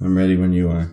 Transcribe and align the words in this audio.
I'm 0.00 0.16
ready 0.16 0.36
when 0.36 0.52
you 0.52 0.70
are. 0.70 0.90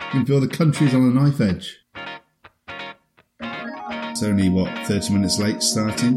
You 0.00 0.10
can 0.10 0.26
feel 0.26 0.40
the 0.40 0.48
country's 0.48 0.94
on 0.94 1.02
a 1.02 1.12
knife 1.12 1.40
edge. 1.40 1.84
It's 3.40 4.22
only, 4.22 4.48
what, 4.48 4.86
30 4.86 5.12
minutes 5.12 5.38
late 5.38 5.62
starting? 5.62 6.16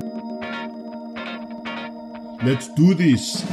Let's 2.44 2.74
do 2.76 2.94
this! 2.94 3.46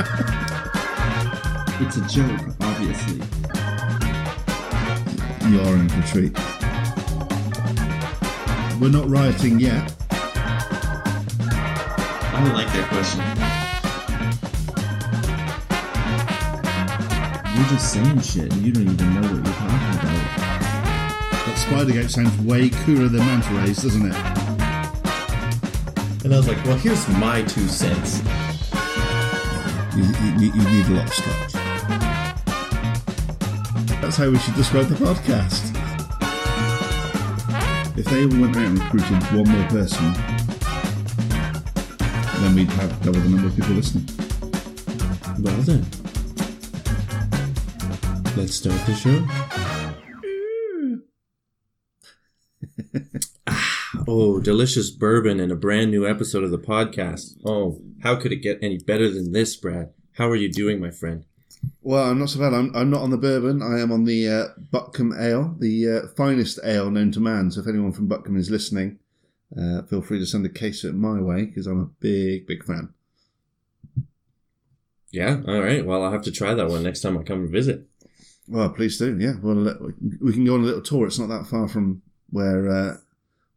It's 1.78 1.98
a 1.98 2.08
joke, 2.08 2.40
obviously. 2.62 3.20
You're 5.50 5.76
in 5.76 5.88
for 5.90 6.00
a 6.00 6.06
treat. 6.06 6.34
We're 8.80 8.88
not 8.88 9.10
rioting 9.10 9.60
yet. 9.60 9.95
I 12.36 12.44
don't 12.44 12.52
like 12.52 12.70
that 12.74 12.86
question. 12.90 13.20
You're 17.56 17.68
just 17.70 17.92
saying 17.94 18.20
shit 18.20 18.52
and 18.52 18.62
you 18.62 18.72
don't 18.72 18.82
even 18.82 19.14
know 19.14 19.22
what 19.22 19.32
you're 19.32 19.54
talking 19.54 19.94
about. 19.96 20.20
That 21.46 21.56
Spidergate 21.56 22.10
sounds 22.10 22.38
way 22.42 22.68
cooler 22.68 23.08
than 23.08 23.20
Manta 23.20 23.54
Rays, 23.54 23.82
doesn't 23.82 24.12
it? 24.12 24.14
And 26.26 26.34
I 26.34 26.36
was 26.36 26.46
like, 26.46 26.62
well, 26.66 26.76
here's 26.76 27.08
my 27.08 27.40
two 27.40 27.66
cents. 27.68 28.20
You, 29.96 30.04
you, 30.36 30.52
you 30.52 30.62
need 30.68 30.86
a 30.88 30.92
lot 30.92 31.06
of 31.06 31.14
scotch. 31.14 31.52
That's 34.02 34.18
how 34.18 34.28
we 34.28 34.38
should 34.40 34.56
describe 34.56 34.88
the 34.88 34.96
podcast. 34.96 35.72
If 37.96 38.04
they 38.04 38.24
all 38.24 38.42
went 38.42 38.58
out 38.58 38.66
and 38.66 38.78
recruited 38.78 39.22
one 39.32 39.48
more 39.48 39.68
person, 39.70 40.35
then 42.46 42.54
we'd 42.54 42.70
have 42.70 43.02
double 43.02 43.18
the 43.18 43.28
number 43.28 43.48
of 43.48 43.56
people 43.56 43.74
listening. 43.74 44.06
Well 45.40 45.56
then. 45.62 45.84
Let's 48.36 48.54
start 48.54 48.80
the 48.86 48.94
show. 48.94 49.26
Oh, 54.08 54.38
delicious 54.40 54.90
bourbon 54.90 55.40
and 55.40 55.50
a 55.50 55.56
brand 55.56 55.90
new 55.90 56.06
episode 56.06 56.44
of 56.44 56.52
the 56.52 56.58
podcast. 56.58 57.38
Oh, 57.44 57.80
how 58.02 58.14
could 58.14 58.30
it 58.30 58.36
get 58.36 58.58
any 58.62 58.78
better 58.78 59.10
than 59.10 59.32
this, 59.32 59.56
Brad? 59.56 59.92
How 60.12 60.28
are 60.28 60.36
you 60.36 60.52
doing, 60.52 60.78
my 60.78 60.90
friend? 60.90 61.24
Well, 61.80 62.08
I'm 62.08 62.18
not 62.18 62.30
so 62.30 62.38
bad. 62.38 62.54
I'm, 62.54 62.74
I'm 62.76 62.90
not 62.90 63.00
on 63.00 63.10
the 63.10 63.16
bourbon. 63.16 63.62
I 63.62 63.80
am 63.80 63.90
on 63.90 64.04
the 64.04 64.28
uh, 64.28 64.44
Buckham 64.70 65.12
Ale, 65.18 65.56
the 65.58 65.90
uh, 65.90 66.08
finest 66.16 66.60
ale 66.62 66.90
known 66.90 67.10
to 67.12 67.20
man. 67.20 67.50
So 67.50 67.62
if 67.62 67.66
anyone 67.66 67.92
from 67.92 68.06
Buckham 68.06 68.36
is 68.36 68.50
listening, 68.50 68.98
uh, 69.54 69.82
feel 69.82 70.02
free 70.02 70.18
to 70.18 70.26
send 70.26 70.44
a 70.46 70.50
case 70.50 70.84
it 70.84 70.94
my 70.94 71.20
way 71.20 71.44
because 71.44 71.66
I'm 71.66 71.80
a 71.80 71.90
big, 72.00 72.46
big 72.46 72.64
fan. 72.64 72.92
Yeah, 75.12 75.40
all 75.46 75.60
right. 75.60 75.84
Well, 75.84 76.02
I'll 76.02 76.12
have 76.12 76.22
to 76.22 76.32
try 76.32 76.54
that 76.54 76.68
one 76.68 76.82
next 76.82 77.00
time 77.00 77.16
I 77.16 77.22
come 77.22 77.40
and 77.40 77.50
visit. 77.50 77.86
Well, 78.48 78.68
please 78.70 78.98
do. 78.98 79.18
Yeah. 79.18 79.34
Well, 79.42 79.90
we 80.20 80.32
can 80.32 80.44
go 80.44 80.54
on 80.54 80.60
a 80.60 80.64
little 80.64 80.82
tour. 80.82 81.06
It's 81.06 81.18
not 81.18 81.28
that 81.28 81.46
far 81.46 81.68
from 81.68 82.02
where. 82.30 82.68
Uh, 82.68 82.96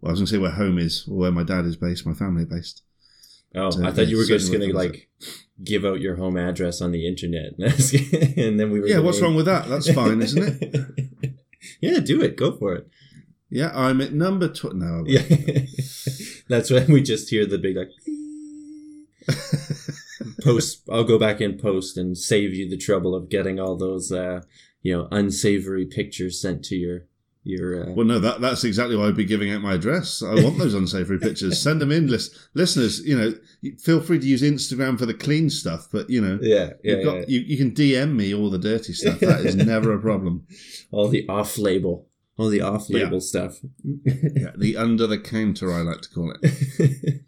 well, 0.01 0.09
I 0.09 0.11
was 0.11 0.19
going 0.19 0.27
to 0.27 0.31
say 0.33 0.37
where 0.37 0.51
home 0.51 0.77
is 0.77 1.05
or 1.09 1.17
where 1.17 1.31
my 1.31 1.43
dad 1.43 1.65
is 1.65 1.75
based, 1.75 2.05
my 2.05 2.13
family 2.13 2.45
based. 2.45 2.83
Oh, 3.55 3.69
So, 3.71 3.83
I 3.83 3.91
thought 3.91 4.03
yeah, 4.03 4.09
you 4.09 4.17
were 4.17 4.25
just 4.25 4.51
going 4.51 4.67
to 4.67 4.75
like 4.75 5.09
give 5.63 5.83
out 5.83 5.99
your 5.99 6.15
home 6.15 6.37
address 6.37 6.81
on 6.81 6.91
the 6.91 7.07
internet, 7.07 7.53
and 8.37 8.59
then 8.59 8.71
we 8.71 8.79
were. 8.79 8.87
Yeah. 8.87 8.99
What's 8.99 9.21
wrong 9.21 9.35
with 9.35 9.47
that? 9.47 9.67
That's 9.67 9.91
fine, 9.91 10.21
isn't 10.21 10.61
it? 10.61 11.33
yeah, 11.81 11.99
do 11.99 12.21
it. 12.21 12.37
Go 12.37 12.55
for 12.55 12.75
it. 12.75 12.87
Yeah. 13.49 13.71
I'm 13.73 13.99
at 14.01 14.13
number 14.13 14.47
tw- 14.47 14.75
No. 14.75 15.03
Yeah, 15.07 15.21
that's 16.47 16.69
when 16.69 16.91
we 16.91 17.01
just 17.01 17.29
hear 17.29 17.45
the 17.45 17.57
big 17.57 17.77
like. 17.77 17.89
post. 20.43 20.81
I'll 20.91 21.03
go 21.03 21.19
back 21.19 21.41
in 21.41 21.57
post 21.57 21.97
and 21.97 22.17
save 22.17 22.53
you 22.53 22.69
the 22.69 22.77
trouble 22.77 23.15
of 23.15 23.29
getting 23.29 23.59
all 23.59 23.75
those, 23.75 24.11
uh, 24.11 24.41
you 24.81 24.95
know, 24.97 25.07
unsavory 25.11 25.85
pictures 25.85 26.41
sent 26.41 26.63
to 26.65 26.75
your 26.75 27.05
your. 27.43 27.83
Uh, 27.89 27.93
Well, 27.93 28.05
no, 28.05 28.19
that, 28.19 28.41
that's 28.41 28.63
exactly 28.63 28.95
why 28.95 29.07
I'd 29.07 29.15
be 29.15 29.25
giving 29.25 29.51
out 29.51 29.61
my 29.61 29.73
address. 29.75 30.21
I 30.21 30.35
want 30.35 30.57
those 30.57 30.73
unsavory 30.73 31.19
pictures. 31.27 31.61
Send 31.61 31.79
them 31.81 31.91
in, 31.91 32.07
lis- 32.07 32.47
listeners. 32.53 32.99
You 33.05 33.17
know, 33.17 33.33
feel 33.79 34.01
free 34.01 34.19
to 34.19 34.25
use 34.25 34.41
Instagram 34.41 34.97
for 34.99 35.05
the 35.05 35.13
clean 35.13 35.49
stuff, 35.49 35.87
but 35.91 36.09
you 36.09 36.21
know, 36.21 36.37
yeah, 36.41 36.71
yeah, 36.83 36.95
you've 36.95 37.05
got, 37.05 37.15
yeah. 37.19 37.25
You, 37.27 37.39
you 37.41 37.57
can 37.57 37.71
DM 37.71 38.15
me 38.15 38.33
all 38.33 38.49
the 38.49 38.57
dirty 38.59 38.93
stuff. 38.93 39.19
That 39.19 39.41
is 39.45 39.55
never 39.55 39.93
a 39.93 39.99
problem. 39.99 40.45
all 40.91 41.07
the 41.07 41.27
off-label, 41.29 42.07
all 42.39 42.47
the 42.47 42.61
off-label 42.61 43.19
stuff. 43.19 43.57
Yeah, 43.83 44.51
the 44.57 44.77
under 44.77 45.05
the 45.05 45.19
counter, 45.19 45.73
I 45.73 45.81
like 45.81 46.01
to 46.01 46.09
call 46.09 46.33
it. 46.41 47.21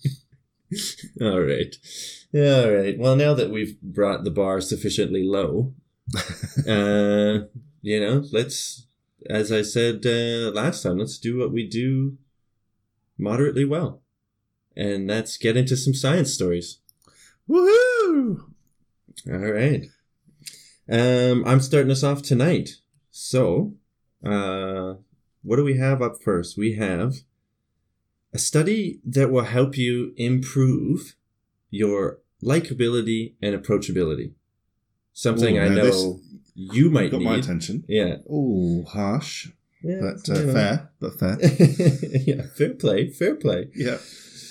all 1.21 1.41
right, 1.41 1.75
all 2.33 2.71
right. 2.71 2.97
Well, 2.97 3.17
now 3.17 3.33
that 3.33 3.51
we've 3.51 3.79
brought 3.81 4.23
the 4.23 4.31
bar 4.31 4.61
sufficiently 4.61 5.23
low, 5.23 5.73
uh, 6.67 7.47
you 7.81 7.99
know, 7.99 8.23
let's, 8.31 8.87
as 9.29 9.51
I 9.51 9.63
said 9.63 10.05
uh, 10.05 10.51
last 10.51 10.83
time, 10.83 10.97
let's 10.97 11.19
do 11.19 11.37
what 11.37 11.51
we 11.51 11.67
do 11.67 12.17
moderately 13.17 13.65
well, 13.65 14.01
and 14.77 15.09
that's 15.09 15.37
get 15.37 15.57
into 15.57 15.75
some 15.75 15.93
science 15.93 16.33
stories. 16.33 16.79
Woohoo! 17.49 18.45
All 19.29 19.37
right. 19.37 19.87
Um, 20.89 21.43
I'm 21.45 21.59
starting 21.59 21.91
us 21.91 22.03
off 22.03 22.21
tonight. 22.21 22.77
So, 23.11 23.73
uh, 24.25 24.95
what 25.43 25.55
do 25.57 25.63
we 25.63 25.77
have 25.77 26.01
up 26.01 26.21
first? 26.23 26.57
We 26.57 26.75
have 26.75 27.15
a 28.33 28.37
study 28.37 28.99
that 29.05 29.31
will 29.31 29.43
help 29.43 29.77
you 29.77 30.13
improve 30.17 31.15
your 31.69 32.19
likability 32.43 33.33
and 33.41 33.55
approachability. 33.55 34.33
Something 35.13 35.57
Ooh, 35.57 35.61
I 35.61 35.67
know 35.69 35.85
this- 35.85 36.19
you 36.53 36.89
might 36.89 37.11
Got 37.11 37.19
need. 37.19 37.25
my 37.25 37.35
attention. 37.37 37.83
Yeah. 37.87 38.17
Oh, 38.29 38.83
harsh, 38.83 39.49
yeah 39.83 40.01
but 40.01 40.29
uh, 40.29 40.51
fair, 40.53 40.89
but 40.99 41.17
fair. 41.19 41.37
yeah, 42.27 42.41
fair 42.55 42.73
play, 42.73 43.09
fair 43.09 43.35
play. 43.35 43.69
Yeah, 43.73 43.97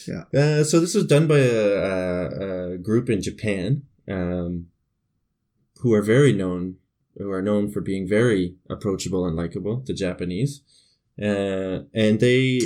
yeah. 0.09 0.25
Uh, 0.35 0.65
so 0.65 0.81
this 0.81 0.95
was 0.95 1.05
done 1.07 1.27
by 1.29 1.39
a, 1.39 1.67
a, 1.67 2.73
a 2.75 2.79
group 2.79 3.11
in 3.11 3.21
Japan, 3.23 3.83
um, 4.09 4.69
who 5.83 5.93
are 5.93 6.03
very 6.03 6.33
known, 6.33 6.77
who 7.21 7.31
are 7.31 7.43
known 7.43 7.71
for 7.71 7.81
being 7.81 8.09
very 8.09 8.55
approachable 8.69 9.27
and 9.27 9.37
likable. 9.37 9.83
The 9.85 9.95
Japanese, 9.95 10.63
uh, 11.21 11.81
and 11.95 12.19
they 12.21 12.61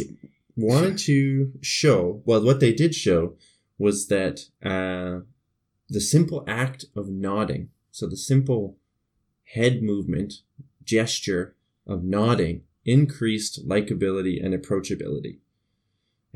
wanted 0.57 0.99
to 0.99 1.53
show. 1.61 2.23
Well, 2.25 2.45
what 2.45 2.61
they 2.61 2.73
did 2.73 2.95
show 2.95 3.37
was 3.79 4.07
that 4.09 4.41
uh, 4.65 5.25
the 5.89 6.01
simple 6.01 6.45
act 6.47 6.87
of 6.97 7.09
nodding, 7.09 7.71
so 7.91 8.07
the 8.07 8.17
simple 8.17 8.77
head 9.55 9.83
movement, 9.83 10.35
gesture 10.85 11.57
of 11.87 12.05
nodding, 12.05 12.63
increased 12.85 13.69
likability 13.69 14.45
and 14.45 14.55
approachability 14.55 15.39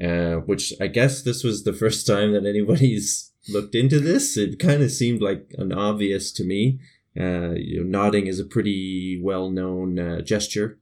uh, 0.02 0.36
which 0.36 0.72
I 0.80 0.86
guess 0.86 1.22
this 1.22 1.42
was 1.42 1.64
the 1.64 1.72
first 1.82 2.06
time 2.06 2.32
that 2.32 2.46
anybody's 2.46 3.32
looked 3.48 3.74
into 3.74 4.00
this. 4.00 4.36
It 4.36 4.58
kind 4.58 4.82
of 4.82 4.90
seemed 4.90 5.20
like 5.20 5.54
an 5.58 5.72
obvious 5.72 6.32
to 6.32 6.44
me. 6.44 6.78
Uh, 7.18 7.54
you 7.56 7.82
know, 7.82 8.02
nodding 8.02 8.26
is 8.26 8.38
a 8.38 8.44
pretty 8.44 9.20
well-known 9.22 9.98
uh, 9.98 10.20
gesture 10.20 10.78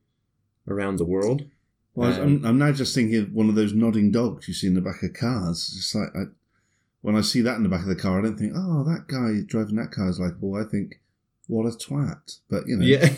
around 0.69 0.97
the 0.97 1.05
world. 1.05 1.43
Well, 1.95 2.13
Um, 2.13 2.21
I'm, 2.23 2.45
I'm 2.45 2.59
now 2.59 2.73
just 2.73 2.95
thinking 2.95 3.23
of 3.23 3.33
one 3.33 3.49
of 3.49 3.55
those 3.55 3.73
nodding 3.73 4.11
dogs 4.11 4.47
you 4.49 4.55
see 4.55 4.67
in 4.67 4.75
the 4.75 4.81
back 4.83 5.03
of 5.03 5.15
cars. 5.15 5.73
It's 5.77 5.95
like 5.95 6.09
I, 6.15 6.25
when 7.01 7.17
I 7.17 7.23
see 7.23 7.41
that 7.43 7.57
in 7.57 7.63
the 7.63 7.69
back 7.69 7.83
of 7.83 7.89
the 7.89 7.97
car, 7.97 8.19
I 8.19 8.23
don't 8.23 8.37
think, 8.39 8.53
oh, 8.55 8.85
that 8.85 9.07
guy 9.09 9.41
driving 9.47 9.77
that 9.77 9.93
car 9.93 10.09
is 10.09 10.21
likable. 10.21 10.57
I 10.57 10.65
think, 10.65 11.01
what 11.47 11.65
a 11.65 11.71
twat. 11.71 12.39
But 12.51 12.65
you 12.67 12.77
know, 12.77 12.85
Yeah. 12.85 13.09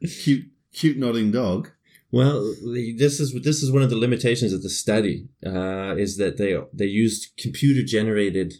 cute, 0.22 0.46
cute 0.72 0.96
nodding 0.96 1.30
dog. 1.30 1.70
well, 2.10 2.54
this 2.96 3.20
is 3.20 3.34
this 3.42 3.62
is 3.62 3.70
one 3.70 3.82
of 3.82 3.90
the 3.90 3.96
limitations 3.98 4.52
of 4.52 4.62
the 4.62 4.70
study. 4.70 5.28
Uh, 5.44 5.94
is 5.96 6.16
that 6.16 6.38
they 6.38 6.56
they 6.72 6.86
used 6.86 7.32
computer-generated 7.38 8.54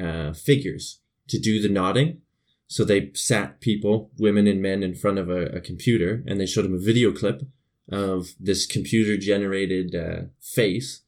uh, 0.00 0.32
figures 0.32 1.00
to 1.28 1.38
do 1.38 1.60
the 1.60 1.68
nodding. 1.68 2.20
So 2.66 2.84
they 2.84 3.10
sat 3.14 3.60
people, 3.60 4.10
women 4.18 4.46
and 4.46 4.60
men, 4.60 4.82
in 4.82 4.94
front 4.94 5.18
of 5.18 5.28
a, 5.28 5.46
a 5.46 5.60
computer, 5.60 6.22
and 6.26 6.40
they 6.40 6.46
showed 6.46 6.64
them 6.64 6.74
a 6.74 6.78
video 6.78 7.12
clip 7.12 7.42
of 7.90 8.28
this 8.40 8.66
computer 8.66 9.16
generated 9.16 9.94
uh, 9.94 10.22
face 10.40 11.02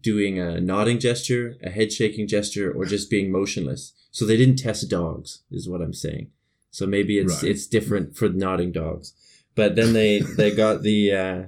doing 0.00 0.38
a 0.38 0.60
nodding 0.60 0.98
gesture, 0.98 1.56
a 1.62 1.70
head 1.70 1.92
shaking 1.92 2.28
gesture, 2.28 2.70
or 2.72 2.84
just 2.84 3.10
being 3.10 3.30
motionless. 3.32 3.92
So 4.10 4.24
they 4.24 4.36
didn't 4.36 4.56
test 4.56 4.88
dogs, 4.88 5.42
is 5.50 5.68
what 5.68 5.80
I'm 5.82 5.94
saying. 5.94 6.30
So 6.70 6.86
maybe 6.86 7.18
it's 7.18 7.42
Right. 7.42 7.50
it's 7.50 7.66
different 7.66 8.16
for 8.16 8.28
nodding 8.28 8.72
dogs. 8.72 9.12
But 9.54 9.76
then 9.76 9.92
they 9.92 10.20
they 10.20 10.50
got 10.50 10.82
the 10.82 11.12
uh, 11.12 11.42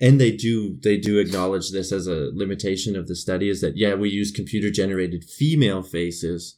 and 0.00 0.20
they 0.20 0.32
do 0.32 0.76
they 0.82 0.96
do 0.96 1.18
acknowledge 1.18 1.70
this 1.70 1.92
as 1.92 2.06
a 2.06 2.30
limitation 2.34 2.96
of 2.96 3.08
the 3.08 3.16
study 3.16 3.48
is 3.48 3.60
that 3.60 3.76
yeah 3.76 3.94
we 3.94 4.10
use 4.10 4.30
computer 4.30 4.70
generated 4.70 5.24
female 5.24 5.82
faces 5.82 6.56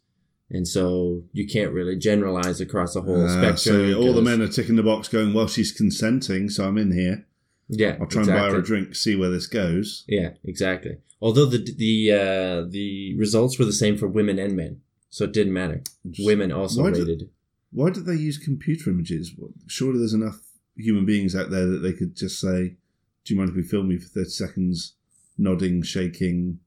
and 0.50 0.66
so 0.66 1.22
you 1.32 1.46
can't 1.46 1.72
really 1.72 1.96
generalize 1.96 2.60
across 2.60 2.96
a 2.96 3.00
whole 3.02 3.24
Uh, 3.24 3.28
spectrum 3.28 3.92
so 3.92 3.98
all 4.00 4.12
the 4.12 4.22
men 4.22 4.42
are 4.42 4.48
ticking 4.48 4.76
the 4.76 4.82
box 4.82 5.08
going, 5.08 5.32
well, 5.32 5.46
she's 5.46 5.72
consenting, 5.72 6.48
so 6.50 6.66
I'm 6.66 6.78
in 6.78 6.92
here. 6.92 7.26
Yeah, 7.68 7.96
I'll 8.00 8.06
try 8.08 8.22
and 8.22 8.30
buy 8.30 8.50
her 8.50 8.58
a 8.58 8.62
drink, 8.62 8.96
see 8.96 9.14
where 9.14 9.30
this 9.30 9.46
goes. 9.46 10.04
Yeah, 10.08 10.30
exactly. 10.44 10.96
Although 11.22 11.46
the 11.46 11.58
the 11.58 12.12
uh, 12.12 12.66
the 12.68 13.14
results 13.16 13.58
were 13.58 13.64
the 13.64 13.72
same 13.72 13.96
for 13.96 14.08
women 14.08 14.38
and 14.38 14.56
men, 14.56 14.80
so 15.08 15.24
it 15.24 15.32
didn't 15.32 15.52
matter. 15.52 15.82
Women 16.18 16.50
also 16.50 16.82
Why 16.82 16.90
did- 16.90 17.06
rated. 17.08 17.30
Why 17.72 17.90
did 17.90 18.04
they 18.06 18.16
use 18.16 18.36
computer 18.38 18.90
images? 18.90 19.32
Surely 19.68 20.00
there's 20.00 20.12
enough 20.14 20.40
human 20.76 21.04
beings 21.06 21.36
out 21.36 21.50
there 21.50 21.66
that 21.66 21.78
they 21.78 21.92
could 21.92 22.16
just 22.16 22.40
say, 22.40 22.74
"Do 23.24 23.32
you 23.32 23.36
mind 23.38 23.50
if 23.50 23.56
we 23.56 23.62
film 23.62 23.92
you 23.92 24.00
for 24.00 24.08
thirty 24.08 24.30
seconds, 24.30 24.94
nodding, 25.38 25.82
shaking, 25.82 26.58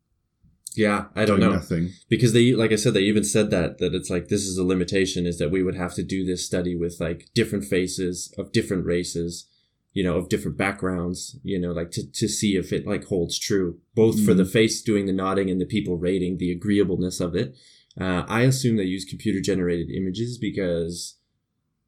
Yeah, 0.75 1.05
I 1.15 1.25
don't 1.25 1.39
know 1.39 1.51
nothing?" 1.53 1.89
because 2.09 2.33
they, 2.33 2.53
like 2.53 2.71
I 2.71 2.75
said, 2.75 2.93
they 2.93 3.01
even 3.01 3.23
said 3.23 3.49
that 3.51 3.77
that 3.79 3.93
it's 3.93 4.09
like 4.09 4.27
this 4.29 4.45
is 4.45 4.57
a 4.57 4.63
limitation 4.63 5.25
is 5.25 5.37
that 5.39 5.51
we 5.51 5.63
would 5.63 5.75
have 5.75 5.93
to 5.95 6.03
do 6.03 6.23
this 6.25 6.45
study 6.45 6.75
with 6.75 6.99
like 6.99 7.29
different 7.33 7.65
faces 7.65 8.33
of 8.37 8.51
different 8.51 8.85
races, 8.85 9.47
you 9.93 10.03
know, 10.03 10.17
of 10.17 10.29
different 10.29 10.57
backgrounds, 10.57 11.37
you 11.43 11.59
know, 11.59 11.71
like 11.71 11.91
to 11.91 12.09
to 12.11 12.27
see 12.27 12.55
if 12.55 12.73
it 12.73 12.85
like 12.87 13.05
holds 13.05 13.37
true 13.39 13.79
both 13.95 14.23
for 14.25 14.33
Mm. 14.33 14.37
the 14.37 14.45
face 14.45 14.81
doing 14.81 15.05
the 15.05 15.13
nodding 15.13 15.49
and 15.49 15.59
the 15.61 15.65
people 15.65 15.97
rating 15.97 16.37
the 16.37 16.51
agreeableness 16.51 17.19
of 17.19 17.35
it. 17.35 17.55
Uh, 17.99 18.23
I 18.27 18.41
assume 18.41 18.77
they 18.77 18.83
use 18.85 19.05
computer 19.05 19.39
generated 19.39 19.91
images 19.91 20.39
because 20.39 21.17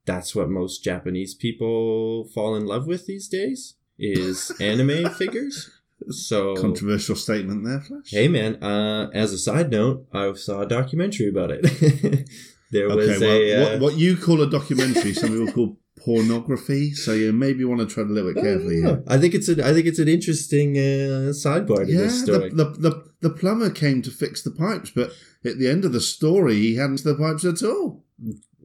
that's 0.05 0.35
what 0.35 0.49
most 0.51 0.83
Japanese 0.83 1.33
people 1.33 2.25
fall 2.33 2.55
in 2.55 2.65
love 2.67 2.85
with 2.85 3.07
these 3.07 3.27
days 3.27 3.73
is 3.97 4.51
anime 4.59 5.09
figures. 5.09 5.71
So 6.09 6.55
Controversial 6.55 7.15
statement 7.15 7.65
there, 7.65 7.81
Flash. 7.81 8.09
Hey 8.09 8.27
man, 8.27 8.61
uh, 8.63 9.09
as 9.13 9.33
a 9.33 9.37
side 9.37 9.71
note, 9.71 10.07
I 10.13 10.33
saw 10.33 10.61
a 10.61 10.67
documentary 10.67 11.29
about 11.29 11.51
it. 11.51 11.61
there 12.71 12.87
was 12.89 13.09
Okay, 13.09 13.19
well, 13.19 13.31
a 13.31 13.55
uh, 13.55 13.71
what, 13.71 13.81
what 13.81 13.95
you 13.97 14.17
call 14.17 14.41
a 14.41 14.49
documentary, 14.49 15.13
some 15.13 15.29
people 15.29 15.53
call 15.53 15.77
pornography. 16.03 16.91
So 16.93 17.13
you 17.13 17.31
maybe 17.33 17.63
want 17.65 17.79
to 17.81 17.87
tread 17.87 18.07
a 18.07 18.09
little 18.09 18.33
bit 18.33 18.43
carefully 18.43 18.81
here. 18.81 19.03
I 19.07 19.17
think 19.17 19.33
it's 19.33 19.47
an 19.47 19.61
I 19.61 19.73
think 19.73 19.87
it's 19.87 19.99
an 19.99 20.07
interesting 20.07 20.77
uh, 20.77 21.31
sidebar 21.33 21.85
to 21.85 21.91
Yeah, 21.91 22.01
this 22.01 22.21
the, 22.21 22.33
story. 22.33 22.49
the, 22.49 22.65
the, 22.65 23.03
the 23.21 23.29
plumber 23.29 23.69
came 23.69 24.01
to 24.03 24.11
fix 24.11 24.43
the 24.43 24.51
pipes, 24.51 24.91
but 24.91 25.11
at 25.43 25.57
the 25.57 25.69
end 25.69 25.85
of 25.85 25.93
the 25.93 26.01
story, 26.01 26.55
he 26.55 26.75
hadn't 26.75 27.03
the 27.03 27.15
pipes 27.15 27.45
at 27.45 27.63
all. 27.63 28.03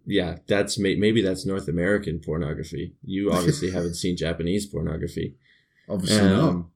yeah, 0.07 0.39
that's 0.47 0.79
maybe 0.79 1.23
that's 1.23 1.47
North 1.47 1.69
American 1.69 2.21
pornography. 2.21 2.95
You 3.03 3.33
obviously 3.33 3.71
haven't 3.77 3.95
seen 3.95 4.17
Japanese 4.17 4.67
pornography. 4.67 5.37
Obviously 5.89 6.29
not. 6.29 6.49
Um, 6.49 6.71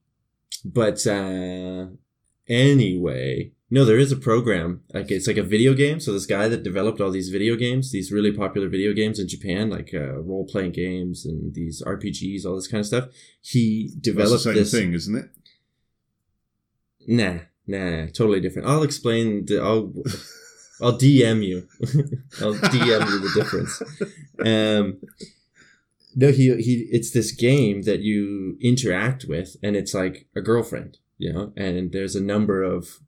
but 0.64 1.06
uh, 1.06 1.86
anyway, 2.48 3.52
no, 3.70 3.84
there 3.84 3.98
is 3.98 4.12
a 4.12 4.16
program. 4.16 4.82
Like 4.92 5.10
it's 5.10 5.26
like 5.26 5.36
a 5.36 5.42
video 5.42 5.74
game. 5.74 6.00
So 6.00 6.12
this 6.12 6.26
guy 6.26 6.48
that 6.48 6.62
developed 6.62 7.00
all 7.00 7.10
these 7.10 7.28
video 7.28 7.56
games, 7.56 7.92
these 7.92 8.12
really 8.12 8.32
popular 8.32 8.68
video 8.68 8.92
games 8.92 9.18
in 9.18 9.28
Japan, 9.28 9.68
like 9.68 9.90
uh, 9.92 10.20
role 10.20 10.46
playing 10.46 10.72
games 10.72 11.26
and 11.26 11.54
these 11.54 11.82
RPGs, 11.82 12.44
all 12.44 12.56
this 12.56 12.68
kind 12.68 12.80
of 12.80 12.86
stuff. 12.86 13.08
He 13.40 13.92
developed 14.00 14.44
the 14.44 14.52
same 14.52 14.54
this. 14.54 14.70
thing, 14.70 14.92
isn't 14.92 15.16
it? 15.16 15.30
Nah, 17.06 17.40
nah, 17.66 18.06
totally 18.06 18.40
different. 18.40 18.68
I'll 18.68 18.82
explain. 18.82 19.44
The, 19.46 19.60
I'll 19.60 19.92
I'll 20.80 20.98
DM 20.98 21.44
you. 21.44 21.68
I'll 22.40 22.54
DM 22.54 23.10
you 23.10 23.18
the 23.20 23.32
difference. 23.34 23.82
Um, 24.44 24.98
no, 26.14 26.30
he 26.30 26.54
he. 26.62 26.88
It's 26.90 27.10
this 27.10 27.32
game 27.32 27.82
that 27.82 28.00
you 28.00 28.56
interact 28.60 29.24
with, 29.28 29.56
and 29.62 29.76
it's 29.76 29.94
like 29.94 30.26
a 30.34 30.40
girlfriend, 30.40 30.98
you 31.18 31.32
know. 31.32 31.52
And 31.56 31.92
there's 31.92 32.14
a 32.14 32.22
number 32.22 32.62
of, 32.62 33.00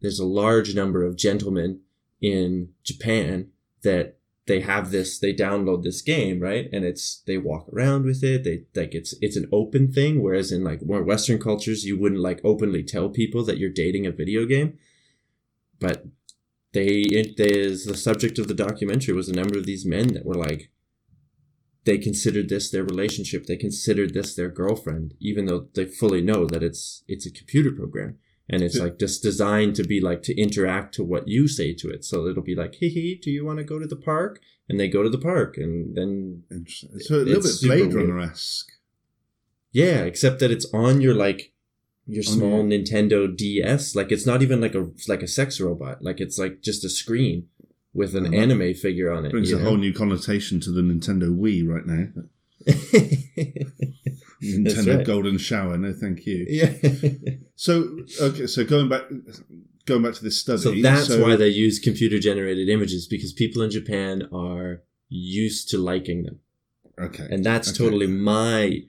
there's 0.00 0.18
a 0.18 0.26
large 0.26 0.74
number 0.74 1.04
of 1.04 1.16
gentlemen 1.16 1.80
in 2.20 2.70
Japan 2.82 3.48
that 3.82 4.18
they 4.46 4.60
have 4.60 4.90
this. 4.90 5.18
They 5.18 5.32
download 5.32 5.82
this 5.82 6.02
game, 6.02 6.40
right? 6.40 6.68
And 6.72 6.84
it's 6.84 7.22
they 7.26 7.38
walk 7.38 7.68
around 7.72 8.04
with 8.04 8.24
it. 8.24 8.44
They 8.44 8.64
like 8.74 8.94
it's 8.94 9.14
it's 9.20 9.36
an 9.36 9.48
open 9.52 9.92
thing, 9.92 10.22
whereas 10.22 10.50
in 10.50 10.64
like 10.64 10.84
more 10.84 11.02
Western 11.02 11.38
cultures, 11.38 11.84
you 11.84 11.98
wouldn't 11.98 12.20
like 12.20 12.40
openly 12.42 12.82
tell 12.82 13.08
people 13.08 13.44
that 13.44 13.58
you're 13.58 13.70
dating 13.70 14.06
a 14.06 14.12
video 14.12 14.46
game, 14.46 14.78
but 15.78 16.06
they 16.72 16.86
it 16.86 17.38
is 17.38 17.84
the 17.84 17.96
subject 17.96 18.38
of 18.38 18.48
the 18.48 18.54
documentary 18.54 19.14
was 19.14 19.28
a 19.28 19.34
number 19.34 19.56
of 19.58 19.66
these 19.66 19.86
men 19.86 20.08
that 20.14 20.26
were 20.26 20.34
like 20.34 20.70
they 21.84 21.98
considered 21.98 22.48
this 22.48 22.70
their 22.70 22.84
relationship 22.84 23.46
they 23.46 23.56
considered 23.56 24.14
this 24.14 24.34
their 24.34 24.48
girlfriend 24.48 25.14
even 25.20 25.46
though 25.46 25.66
they 25.74 25.84
fully 25.84 26.20
know 26.20 26.46
that 26.46 26.62
it's 26.62 27.02
it's 27.08 27.26
a 27.26 27.30
computer 27.30 27.70
program. 27.72 28.18
And 28.48 28.60
it's 28.60 28.76
like 28.78 28.98
just 28.98 29.22
designed 29.22 29.76
to 29.76 29.84
be 29.84 30.00
like 30.00 30.22
to 30.24 30.38
interact 30.38 30.94
to 30.96 31.04
what 31.04 31.26
you 31.26 31.48
say 31.48 31.72
to 31.74 31.88
it. 31.88 32.04
So 32.04 32.26
it'll 32.26 32.42
be 32.42 32.56
like 32.56 32.74
hey 32.80 32.88
hey 32.88 33.14
do 33.14 33.30
you 33.30 33.44
want 33.46 33.58
to 33.58 33.64
go 33.64 33.78
to 33.78 33.86
the 33.86 33.96
park? 33.96 34.40
And 34.68 34.78
they 34.78 34.88
go 34.88 35.02
to 35.02 35.08
the 35.08 35.18
park 35.18 35.56
and 35.56 35.96
then 35.96 36.42
Interesting. 36.50 36.98
So 37.00 37.14
a 37.16 37.24
little 37.24 37.42
bit 37.42 37.60
Blade 37.62 37.94
Runner 37.94 38.20
esque. 38.20 38.72
yeah 39.72 40.02
except 40.02 40.40
that 40.40 40.50
it's 40.50 40.66
on 40.74 41.00
your 41.00 41.14
like 41.14 41.52
your 42.06 42.22
small 42.24 42.58
your- 42.68 42.80
Nintendo 42.80 43.34
DS 43.34 43.94
like 43.94 44.10
it's 44.12 44.26
not 44.26 44.42
even 44.42 44.60
like 44.60 44.74
a 44.74 44.90
like 45.08 45.22
a 45.22 45.28
sex 45.28 45.60
robot. 45.60 46.02
Like 46.02 46.20
it's 46.20 46.38
like 46.38 46.60
just 46.62 46.84
a 46.84 46.90
screen 46.90 47.48
with 47.94 48.14
an 48.16 48.32
anime 48.34 48.74
figure 48.74 49.10
on 49.12 49.26
it 49.26 49.30
Brings 49.30 49.52
a 49.52 49.58
know? 49.58 49.64
whole 49.64 49.76
new 49.76 49.92
connotation 49.92 50.60
to 50.60 50.70
the 50.70 50.80
Nintendo 50.80 51.28
Wii 51.36 51.66
right 51.68 51.86
now. 51.86 52.08
Nintendo 54.42 54.96
right. 54.98 55.06
Golden 55.06 55.38
Shower. 55.38 55.76
No, 55.78 55.92
thank 55.92 56.26
you. 56.26 56.46
yeah. 56.48 56.72
So 57.54 57.98
okay, 58.20 58.48
so 58.48 58.64
going 58.64 58.88
back, 58.88 59.02
going 59.86 60.02
back 60.02 60.14
to 60.14 60.24
this 60.24 60.40
study. 60.40 60.58
so 60.58 60.74
that's 60.82 61.14
why 61.16 61.36
they 61.36 61.46
use 61.46 61.78
computer 61.78 62.18
generated 62.18 62.68
images 62.68 63.06
because 63.06 63.32
people 63.32 63.62
in 63.62 63.70
Japan 63.70 64.28
are 64.32 64.82
used 65.08 65.68
to 65.68 65.78
liking 65.78 66.24
them. 66.24 66.40
Okay, 67.00 67.24
And 67.30 67.44
that's 67.44 67.68
Okay. 67.68 67.78
totally 67.78 68.08
my, 68.08 68.80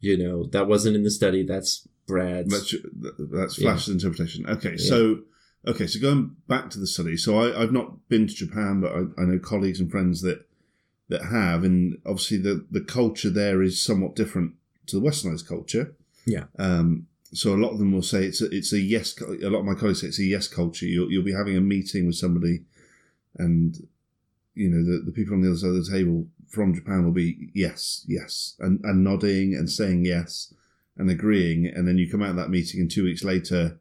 you 0.00 0.18
know, 0.18 0.44
that 0.48 0.68
wasn't 0.68 0.94
in 0.96 1.04
the 1.04 1.10
study. 1.10 1.42
That's 1.42 1.88
Brad's. 2.06 2.50
that's 2.52 2.74
that's 3.18 3.58
Yeah. 3.58 3.70
Flash's 3.70 3.94
interpretation. 3.94 4.44
Okay, 4.46 4.72
Yeah. 4.72 4.76
so 4.90 5.20
okay, 5.66 5.86
so 5.86 6.00
going 6.00 6.36
back 6.46 6.70
to 6.70 6.78
the 6.78 6.86
study. 6.86 7.16
So 7.16 7.38
I, 7.38 7.62
I've 7.62 7.72
not 7.72 8.08
been 8.08 8.26
to 8.26 8.34
Japan, 8.34 8.80
but 8.80 8.92
I, 8.92 9.22
I 9.22 9.24
know 9.24 9.38
colleagues 9.38 9.80
and 9.80 9.90
friends 9.90 10.22
that 10.22 10.46
that 11.08 11.24
have, 11.24 11.64
and 11.64 11.98
obviously 12.04 12.38
the 12.38 12.66
the 12.70 12.80
culture 12.80 13.30
there 13.30 13.62
is 13.62 13.82
somewhat 13.82 14.14
different 14.14 14.54
to 14.86 14.98
the 14.98 15.06
westernized 15.06 15.48
culture. 15.48 15.94
Yeah. 16.26 16.44
Um. 16.58 17.06
So 17.32 17.54
a 17.54 17.60
lot 17.60 17.72
of 17.72 17.78
them 17.78 17.92
will 17.92 18.02
say 18.02 18.24
it's 18.24 18.40
a, 18.40 18.46
it's 18.46 18.72
a 18.72 18.78
yes. 18.80 19.20
A 19.20 19.50
lot 19.50 19.60
of 19.60 19.66
my 19.66 19.74
colleagues 19.74 20.00
say 20.00 20.08
it's 20.08 20.18
a 20.18 20.24
yes 20.24 20.48
culture. 20.48 20.86
You'll 20.86 21.10
you'll 21.10 21.24
be 21.24 21.34
having 21.34 21.56
a 21.56 21.60
meeting 21.60 22.06
with 22.06 22.16
somebody, 22.16 22.64
and 23.36 23.76
you 24.54 24.68
know 24.68 24.82
the 24.82 25.02
the 25.04 25.12
people 25.12 25.34
on 25.34 25.42
the 25.42 25.48
other 25.48 25.58
side 25.58 25.70
of 25.70 25.84
the 25.84 25.90
table 25.90 26.26
from 26.48 26.74
Japan 26.74 27.04
will 27.04 27.12
be 27.12 27.50
yes, 27.54 28.04
yes, 28.08 28.54
and 28.58 28.80
and 28.84 29.04
nodding 29.04 29.54
and 29.54 29.70
saying 29.70 30.04
yes 30.04 30.54
and 30.96 31.10
agreeing, 31.10 31.66
and 31.66 31.86
then 31.86 31.96
you 31.96 32.10
come 32.10 32.22
out 32.22 32.30
of 32.30 32.36
that 32.36 32.50
meeting, 32.50 32.80
and 32.80 32.90
two 32.90 33.04
weeks 33.04 33.22
later, 33.22 33.78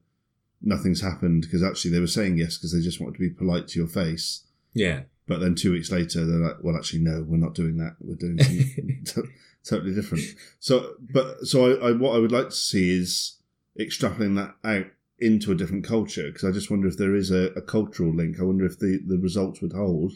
nothing's 0.61 1.01
happened 1.01 1.41
because 1.43 1.63
actually 1.63 1.91
they 1.91 1.99
were 1.99 2.07
saying 2.07 2.37
yes 2.37 2.57
because 2.57 2.73
they 2.73 2.81
just 2.81 2.99
wanted 2.99 3.13
to 3.13 3.19
be 3.19 3.29
polite 3.29 3.67
to 3.69 3.79
your 3.79 3.87
face. 3.87 4.43
yeah. 4.73 5.01
But 5.27 5.39
then 5.41 5.55
two 5.55 5.73
weeks 5.73 5.91
later, 5.91 6.25
they're 6.25 6.39
like, 6.39 6.63
"Well, 6.63 6.77
actually, 6.77 7.01
no, 7.01 7.21
we're 7.27 7.35
not 7.35 7.53
doing 7.53 7.75
that. 7.79 7.97
We're 7.99 8.15
doing 8.15 8.39
something 8.41 9.01
to- 9.07 9.27
totally 9.65 9.93
different." 9.93 10.23
So, 10.61 10.93
but 11.01 11.45
so 11.45 11.65
I, 11.81 11.89
I, 11.89 11.91
what 11.91 12.15
I 12.15 12.19
would 12.19 12.31
like 12.31 12.47
to 12.49 12.55
see 12.55 12.97
is 12.97 13.35
extrapolating 13.77 14.37
that 14.37 14.55
out 14.63 14.85
into 15.19 15.51
a 15.51 15.55
different 15.55 15.83
culture 15.83 16.27
because 16.31 16.45
I 16.45 16.51
just 16.53 16.71
wonder 16.71 16.87
if 16.87 16.95
there 16.97 17.13
is 17.13 17.29
a, 17.29 17.51
a 17.57 17.61
cultural 17.61 18.15
link. 18.15 18.39
I 18.39 18.43
wonder 18.43 18.65
if 18.65 18.79
the 18.79 19.01
the 19.05 19.17
results 19.17 19.61
would 19.61 19.73
hold 19.73 20.13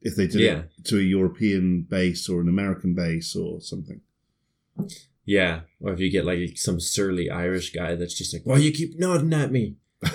if 0.00 0.14
they 0.14 0.28
did 0.28 0.40
Yeah. 0.42 0.58
it 0.58 0.84
to 0.84 0.98
a 1.00 1.02
European 1.02 1.80
base 1.82 2.28
or 2.28 2.40
an 2.40 2.48
American 2.48 2.94
base 2.94 3.34
or 3.34 3.60
something. 3.60 4.00
Yeah. 5.26 5.62
Or 5.80 5.92
if 5.92 6.00
you 6.00 6.10
get 6.10 6.24
like 6.24 6.56
some 6.56 6.80
surly 6.80 7.28
Irish 7.28 7.72
guy 7.72 7.94
that's 7.96 8.14
just 8.14 8.32
like, 8.32 8.46
why 8.46 8.56
you 8.56 8.72
keep 8.72 8.98
nodding 8.98 9.34
at 9.34 9.52
me? 9.52 9.76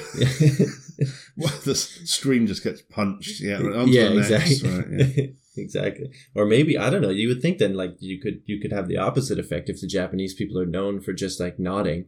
Well, 1.37 1.53
the 1.63 1.75
screen 1.75 2.47
just 2.47 2.63
gets 2.63 2.81
punched. 2.81 3.39
Yeah, 3.41 3.59
yeah, 3.85 4.09
the 4.09 4.15
next, 4.15 4.29
exactly. 4.29 4.69
right, 4.69 5.17
yeah. 5.17 5.25
exactly. 5.57 6.11
Or 6.35 6.45
maybe 6.45 6.77
I 6.77 6.89
don't 6.89 7.01
know. 7.01 7.09
You 7.09 7.27
would 7.29 7.41
think 7.41 7.57
then 7.57 7.73
like 7.73 7.95
you 7.99 8.19
could 8.19 8.41
you 8.45 8.59
could 8.59 8.71
have 8.71 8.87
the 8.87 8.97
opposite 8.97 9.39
effect 9.39 9.69
if 9.69 9.81
the 9.81 9.87
Japanese 9.87 10.33
people 10.33 10.59
are 10.59 10.65
known 10.65 11.01
for 11.01 11.13
just 11.13 11.39
like 11.39 11.57
nodding, 11.57 12.05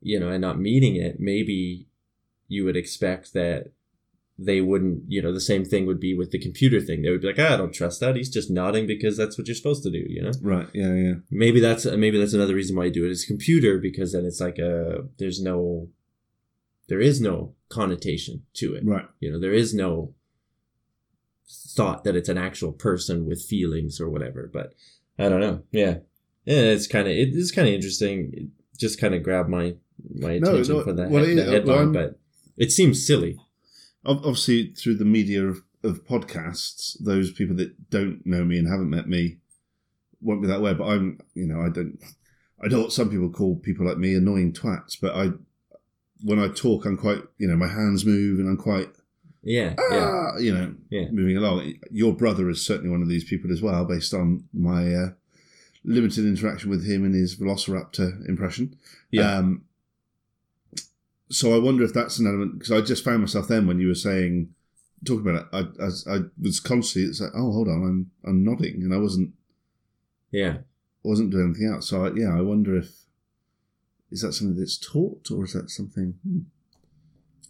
you 0.00 0.18
know, 0.18 0.28
and 0.28 0.40
not 0.40 0.58
meaning 0.58 0.96
it. 0.96 1.20
Maybe 1.20 1.86
you 2.48 2.64
would 2.64 2.76
expect 2.76 3.32
that 3.34 3.72
they 4.38 4.60
wouldn't. 4.60 5.04
You 5.08 5.22
know, 5.22 5.32
the 5.32 5.40
same 5.40 5.64
thing 5.64 5.86
would 5.86 6.00
be 6.00 6.14
with 6.16 6.30
the 6.30 6.38
computer 6.38 6.80
thing. 6.80 7.02
They 7.02 7.10
would 7.10 7.22
be 7.22 7.28
like, 7.28 7.38
ah, 7.38 7.54
I 7.54 7.56
don't 7.56 7.72
trust 7.72 8.00
that. 8.00 8.16
He's 8.16 8.28
just 8.30 8.50
nodding 8.50 8.86
because 8.86 9.16
that's 9.16 9.38
what 9.38 9.46
you're 9.46 9.54
supposed 9.54 9.82
to 9.84 9.90
do. 9.90 10.04
You 10.08 10.22
know. 10.22 10.32
Right. 10.42 10.68
Yeah. 10.74 10.94
Yeah. 10.94 11.14
Maybe 11.30 11.60
that's 11.60 11.84
maybe 11.86 12.18
that's 12.18 12.34
another 12.34 12.54
reason 12.54 12.76
why 12.76 12.84
you 12.86 12.92
do 12.92 13.06
it 13.06 13.10
as 13.10 13.24
a 13.24 13.26
computer 13.26 13.78
because 13.78 14.12
then 14.12 14.24
it's 14.24 14.40
like 14.40 14.58
a 14.58 15.04
there's 15.18 15.40
no 15.42 15.88
there 16.88 17.00
is 17.00 17.20
no 17.20 17.54
connotation 17.68 18.42
to 18.54 18.74
it. 18.74 18.84
Right. 18.84 19.06
You 19.20 19.32
know, 19.32 19.40
there 19.40 19.54
is 19.54 19.74
no 19.74 20.14
thought 21.48 22.04
that 22.04 22.16
it's 22.16 22.28
an 22.28 22.38
actual 22.38 22.72
person 22.72 23.26
with 23.26 23.42
feelings 23.42 24.00
or 24.00 24.08
whatever. 24.08 24.50
But 24.52 24.74
I 25.18 25.28
don't 25.28 25.40
know. 25.40 25.62
Yeah, 25.70 25.98
yeah, 26.44 26.56
it's 26.74 26.86
kind 26.86 27.06
of 27.06 27.12
it 27.14 27.30
is 27.34 27.52
kind 27.52 27.68
of 27.68 27.74
interesting. 27.74 28.30
It 28.34 28.78
just 28.78 29.00
kind 29.00 29.14
of 29.14 29.22
grabbed 29.22 29.48
my 29.48 29.74
my 30.14 30.32
attention 30.32 30.76
no, 30.76 30.82
for 30.82 30.92
that, 30.92 31.10
well, 31.10 31.24
head- 31.24 31.38
it- 31.38 31.48
headline, 31.48 31.92
well, 31.92 32.04
but 32.08 32.20
it 32.56 32.70
seems 32.72 33.06
silly. 33.06 33.38
Ob- 34.06 34.18
Obviously, 34.24 34.72
through 34.72 34.94
the 34.96 35.04
media 35.04 35.46
of, 35.46 35.62
of 35.82 36.04
podcasts, 36.06 36.96
those 37.02 37.32
people 37.32 37.56
that 37.56 37.90
don't 37.90 38.24
know 38.24 38.44
me 38.44 38.58
and 38.58 38.68
haven't 38.68 38.90
met 38.90 39.08
me 39.08 39.36
won't 40.20 40.42
be 40.42 40.48
that 40.48 40.60
way. 40.62 40.74
But 40.74 40.86
I'm, 40.88 41.20
you 41.34 41.46
know, 41.46 41.60
I 41.60 41.68
don't. 41.68 41.98
I 42.64 42.68
know 42.68 42.80
what 42.80 42.92
some 42.92 43.10
people 43.10 43.30
call 43.30 43.56
people 43.56 43.86
like 43.86 43.98
me 43.98 44.14
annoying 44.14 44.52
twats, 44.54 44.96
but 45.00 45.14
I 45.14 45.32
when 46.22 46.38
I 46.38 46.48
talk, 46.48 46.86
I'm 46.86 46.96
quite 46.96 47.22
you 47.38 47.46
know 47.46 47.56
my 47.56 47.68
hands 47.68 48.06
move 48.06 48.38
and 48.38 48.48
I'm 48.48 48.56
quite 48.56 48.88
Yeah, 49.42 49.74
yeah, 49.90 50.30
ah, 50.34 50.38
you 50.38 50.54
know 50.54 50.74
yeah. 50.88 51.08
moving 51.10 51.36
along. 51.36 51.74
Your 51.90 52.14
brother 52.14 52.48
is 52.48 52.64
certainly 52.64 52.88
one 52.90 53.02
of 53.02 53.08
these 53.08 53.24
people 53.24 53.52
as 53.52 53.60
well, 53.60 53.84
based 53.84 54.14
on 54.14 54.44
my 54.54 54.94
uh, 54.94 55.08
limited 55.84 56.24
interaction 56.24 56.70
with 56.70 56.86
him 56.86 57.04
and 57.04 57.14
his 57.14 57.36
Velociraptor 57.36 58.26
impression. 58.26 58.76
Yeah. 59.10 59.36
Um, 59.36 59.65
so 61.30 61.54
I 61.54 61.58
wonder 61.58 61.84
if 61.84 61.92
that's 61.92 62.18
an 62.18 62.26
element 62.26 62.58
because 62.58 62.72
I 62.72 62.80
just 62.80 63.04
found 63.04 63.20
myself 63.20 63.48
then 63.48 63.66
when 63.66 63.80
you 63.80 63.88
were 63.88 63.94
saying 63.94 64.54
talking 65.04 65.28
about 65.28 65.42
it, 65.42 65.48
I, 65.52 65.84
I, 65.84 66.16
I 66.16 66.20
was 66.40 66.60
constantly 66.60 67.10
it's 67.10 67.20
like, 67.20 67.32
oh, 67.34 67.52
hold 67.52 67.68
on, 67.68 67.82
I'm 67.82 68.10
I'm 68.28 68.44
nodding 68.44 68.82
and 68.82 68.94
I 68.94 68.98
wasn't 68.98 69.32
yeah. 70.30 70.58
wasn't 71.02 71.30
doing 71.30 71.50
anything 71.50 71.72
else. 71.72 71.88
So 71.88 72.06
I, 72.06 72.12
yeah, 72.14 72.36
I 72.36 72.40
wonder 72.42 72.76
if 72.76 73.06
is 74.10 74.22
that 74.22 74.32
something 74.32 74.56
that's 74.56 74.78
taught 74.78 75.30
or 75.30 75.44
is 75.44 75.52
that 75.52 75.70
something? 75.70 76.14
hmm. 76.26 76.40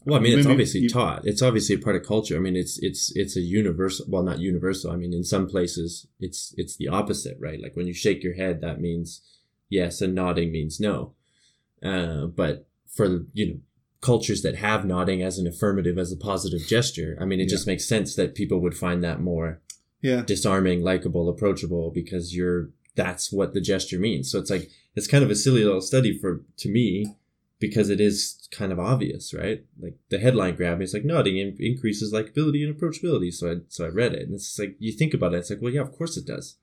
Well, 0.06 0.20
I 0.20 0.22
mean, 0.22 0.38
it's 0.38 0.46
obviously 0.46 0.80
you- 0.80 0.88
taught. 0.88 1.26
It's 1.26 1.42
obviously 1.42 1.74
a 1.74 1.78
part 1.80 1.96
of 1.96 2.04
culture. 2.04 2.36
I 2.36 2.38
mean, 2.38 2.54
it's 2.54 2.78
it's 2.78 3.12
it's 3.16 3.36
a 3.36 3.40
universal. 3.40 4.06
Well, 4.08 4.22
not 4.22 4.38
universal. 4.38 4.92
I 4.92 4.96
mean, 4.96 5.12
in 5.12 5.24
some 5.24 5.48
places, 5.48 6.06
it's 6.20 6.54
it's 6.56 6.76
the 6.76 6.86
opposite, 6.86 7.36
right? 7.40 7.60
Like 7.60 7.74
when 7.74 7.88
you 7.88 7.92
shake 7.92 8.22
your 8.22 8.34
head, 8.34 8.60
that 8.60 8.80
means 8.80 9.20
yes, 9.68 10.00
and 10.00 10.14
nodding 10.14 10.52
means 10.52 10.78
no. 10.78 11.14
Uh, 11.82 12.26
but 12.26 12.68
for 12.90 13.26
you 13.32 13.46
know 13.48 13.58
cultures 14.00 14.42
that 14.42 14.56
have 14.56 14.84
nodding 14.84 15.22
as 15.22 15.38
an 15.38 15.46
affirmative, 15.46 15.98
as 15.98 16.12
a 16.12 16.16
positive 16.16 16.60
gesture, 16.66 17.16
I 17.20 17.24
mean, 17.24 17.40
it 17.40 17.44
Yeah. 17.44 17.48
just 17.56 17.66
makes 17.66 17.86
sense 17.88 18.14
that 18.14 18.34
people 18.34 18.60
would 18.60 18.76
find 18.76 19.02
that 19.02 19.20
more 19.20 19.60
Yeah, 20.02 20.22
disarming, 20.24 20.82
likable, 20.82 21.28
approachable 21.28 21.90
because 21.90 22.34
you're 22.36 22.70
that's 22.94 23.32
what 23.32 23.52
the 23.52 23.60
gesture 23.60 23.98
means. 23.98 24.30
So 24.30 24.38
it's 24.38 24.50
like 24.50 24.70
it's 24.94 25.06
kind 25.06 25.24
of 25.24 25.30
a 25.30 25.34
silly 25.34 25.64
little 25.64 25.80
study 25.80 26.16
for 26.18 26.44
to 26.58 26.68
me 26.70 27.06
because 27.58 27.88
it 27.90 28.00
is 28.00 28.48
kind 28.52 28.70
of 28.72 28.78
obvious, 28.78 29.32
right? 29.34 29.64
Like 29.80 29.96
the 30.10 30.18
headline 30.18 30.56
grab 30.56 30.78
me. 30.78 30.84
It's 30.84 30.94
like 30.94 31.04
nodding 31.04 31.38
in- 31.38 31.56
increases 31.58 32.12
likability 32.12 32.64
and 32.66 32.74
approachability. 32.74 33.32
So 33.32 33.50
I 33.50 33.54
so 33.68 33.86
I 33.86 33.88
read 33.88 34.12
it, 34.14 34.22
and 34.22 34.34
it's 34.34 34.58
like 34.58 34.76
you 34.78 34.92
think 34.92 35.14
about 35.14 35.34
it. 35.34 35.38
It's 35.38 35.50
like, 35.50 35.60
well, 35.62 35.72
yeah, 35.72 35.80
of 35.80 35.92
course 35.92 36.16
it 36.16 36.26
does. 36.26 36.56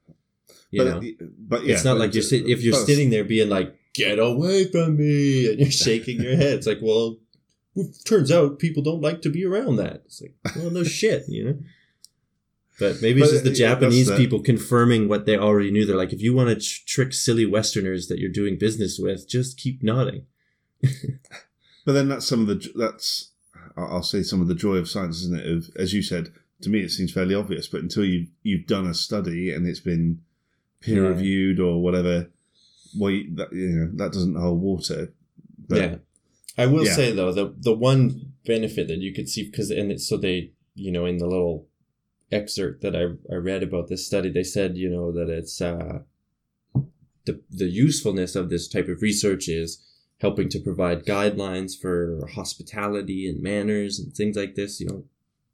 You 0.72 0.84
but 0.84 0.86
know, 1.01 1.12
but 1.38 1.65
yeah, 1.65 1.74
it's 1.74 1.84
not 1.84 1.98
like 1.98 2.13
you're 2.13 2.24
sit- 2.24 2.48
if 2.48 2.63
you're 2.63 2.74
sitting 2.86 3.10
there 3.10 3.24
being 3.24 3.50
like, 3.50 3.75
"Get 3.94 4.20
away 4.20 4.66
from 4.72 4.98
me," 4.98 5.50
and 5.50 5.60
you're 5.60 5.72
shaking 5.88 6.22
your 6.22 6.36
head. 6.36 6.54
It's 6.56 6.68
like, 6.68 6.80
well, 6.82 7.18
turns 8.06 8.32
out 8.32 8.60
people 8.60 8.84
don't 8.84 9.02
like 9.02 9.22
to 9.24 9.30
be 9.30 9.46
around 9.46 9.78
that. 9.78 10.04
It's 10.06 10.22
like, 10.22 10.36
well, 10.56 10.72
no 10.72 10.84
shit, 10.84 11.26
you 11.28 11.44
know. 11.46 11.58
But 12.80 13.02
maybe 13.02 13.22
it's 13.22 13.32
just 13.32 13.44
the 13.44 13.52
uh, 13.52 13.54
yeah, 13.54 13.70
Japanese 13.76 14.12
people 14.12 14.42
confirming 14.42 15.08
what 15.08 15.26
they 15.28 15.38
already 15.38 15.70
knew. 15.72 15.86
They're 15.86 15.96
like, 15.96 16.12
if 16.12 16.22
you 16.22 16.34
want 16.34 16.50
to 16.50 16.56
tr- 16.56 16.82
trick 16.88 17.14
silly 17.14 17.46
Westerners 17.46 18.08
that 18.08 18.18
you're 18.20 18.32
doing 18.32 18.58
business 18.58 18.98
with, 19.00 19.28
just 19.30 19.58
keep 19.58 19.84
nodding. 19.84 20.26
But 21.86 21.94
then 21.94 22.08
that's 22.08 22.26
some 22.26 22.42
of 22.42 22.48
the 22.48 22.72
that's 22.76 23.32
I'll 23.76 24.04
say 24.04 24.24
some 24.24 24.42
of 24.42 24.48
the 24.48 24.56
joy 24.56 24.76
of 24.76 24.90
science, 24.90 25.18
isn't 25.24 25.38
it? 25.40 25.46
Of 25.46 25.70
as 25.76 25.94
you 25.94 26.02
said, 26.02 26.32
to 26.62 26.70
me 26.70 26.80
it 26.82 26.92
seems 26.92 27.12
fairly 27.12 27.36
obvious, 27.36 27.68
but 27.68 27.82
until 27.82 28.06
you 28.06 28.28
you've 28.42 28.68
done 28.68 28.88
a 28.88 28.94
study 28.94 29.52
and 29.52 29.68
it's 29.68 29.82
been 29.82 30.22
peer 30.80 31.04
Yeah. 31.04 31.10
reviewed 31.10 31.60
or 31.60 31.82
whatever, 31.84 32.30
well, 32.98 33.12
you, 33.12 33.36
that 33.36 33.52
you 33.54 33.70
know 33.70 33.90
that 33.94 34.14
doesn't 34.14 34.36
hold 34.36 34.62
water. 34.62 35.14
But 35.68 35.78
yeah, 35.78 35.96
I 36.58 36.68
will 36.68 36.86
yeah. 36.86 36.94
say 36.94 37.12
though 37.12 37.32
the 37.32 37.54
the 37.58 37.74
one 37.74 38.34
benefit 38.46 38.88
that 38.88 39.00
you 39.00 39.14
could 39.14 39.30
see 39.30 39.50
because 39.50 39.72
and 39.72 39.92
it's 39.92 40.08
so 40.08 40.18
they 40.18 40.52
you 40.76 40.92
know 40.92 41.06
in 41.06 41.18
the 41.18 41.28
little 41.28 41.68
excerpt 42.32 42.82
that 42.82 42.96
I 42.96 43.34
I 43.34 43.38
read 43.38 43.64
about 43.64 43.88
this 43.88 44.06
study 44.06 44.30
they 44.30 44.44
said 44.44 44.78
you 44.78 44.90
know 44.90 45.12
that 45.12 45.30
it's 45.30 45.62
uh 45.62 46.00
the 47.26 47.42
the 47.50 47.70
usefulness 47.70 48.36
of 48.36 48.50
this 48.50 48.68
type 48.68 48.88
of 48.88 49.02
research 49.02 49.48
is 49.48 49.84
helping 50.20 50.50
to 50.50 50.60
provide 50.60 51.06
guidelines 51.06 51.80
for 51.80 52.28
hospitality 52.34 53.30
and 53.30 53.42
manners 53.42 54.00
and 54.00 54.14
things 54.14 54.36
like 54.36 54.56
this 54.56 54.80
you 54.80 54.88
know 54.88 55.04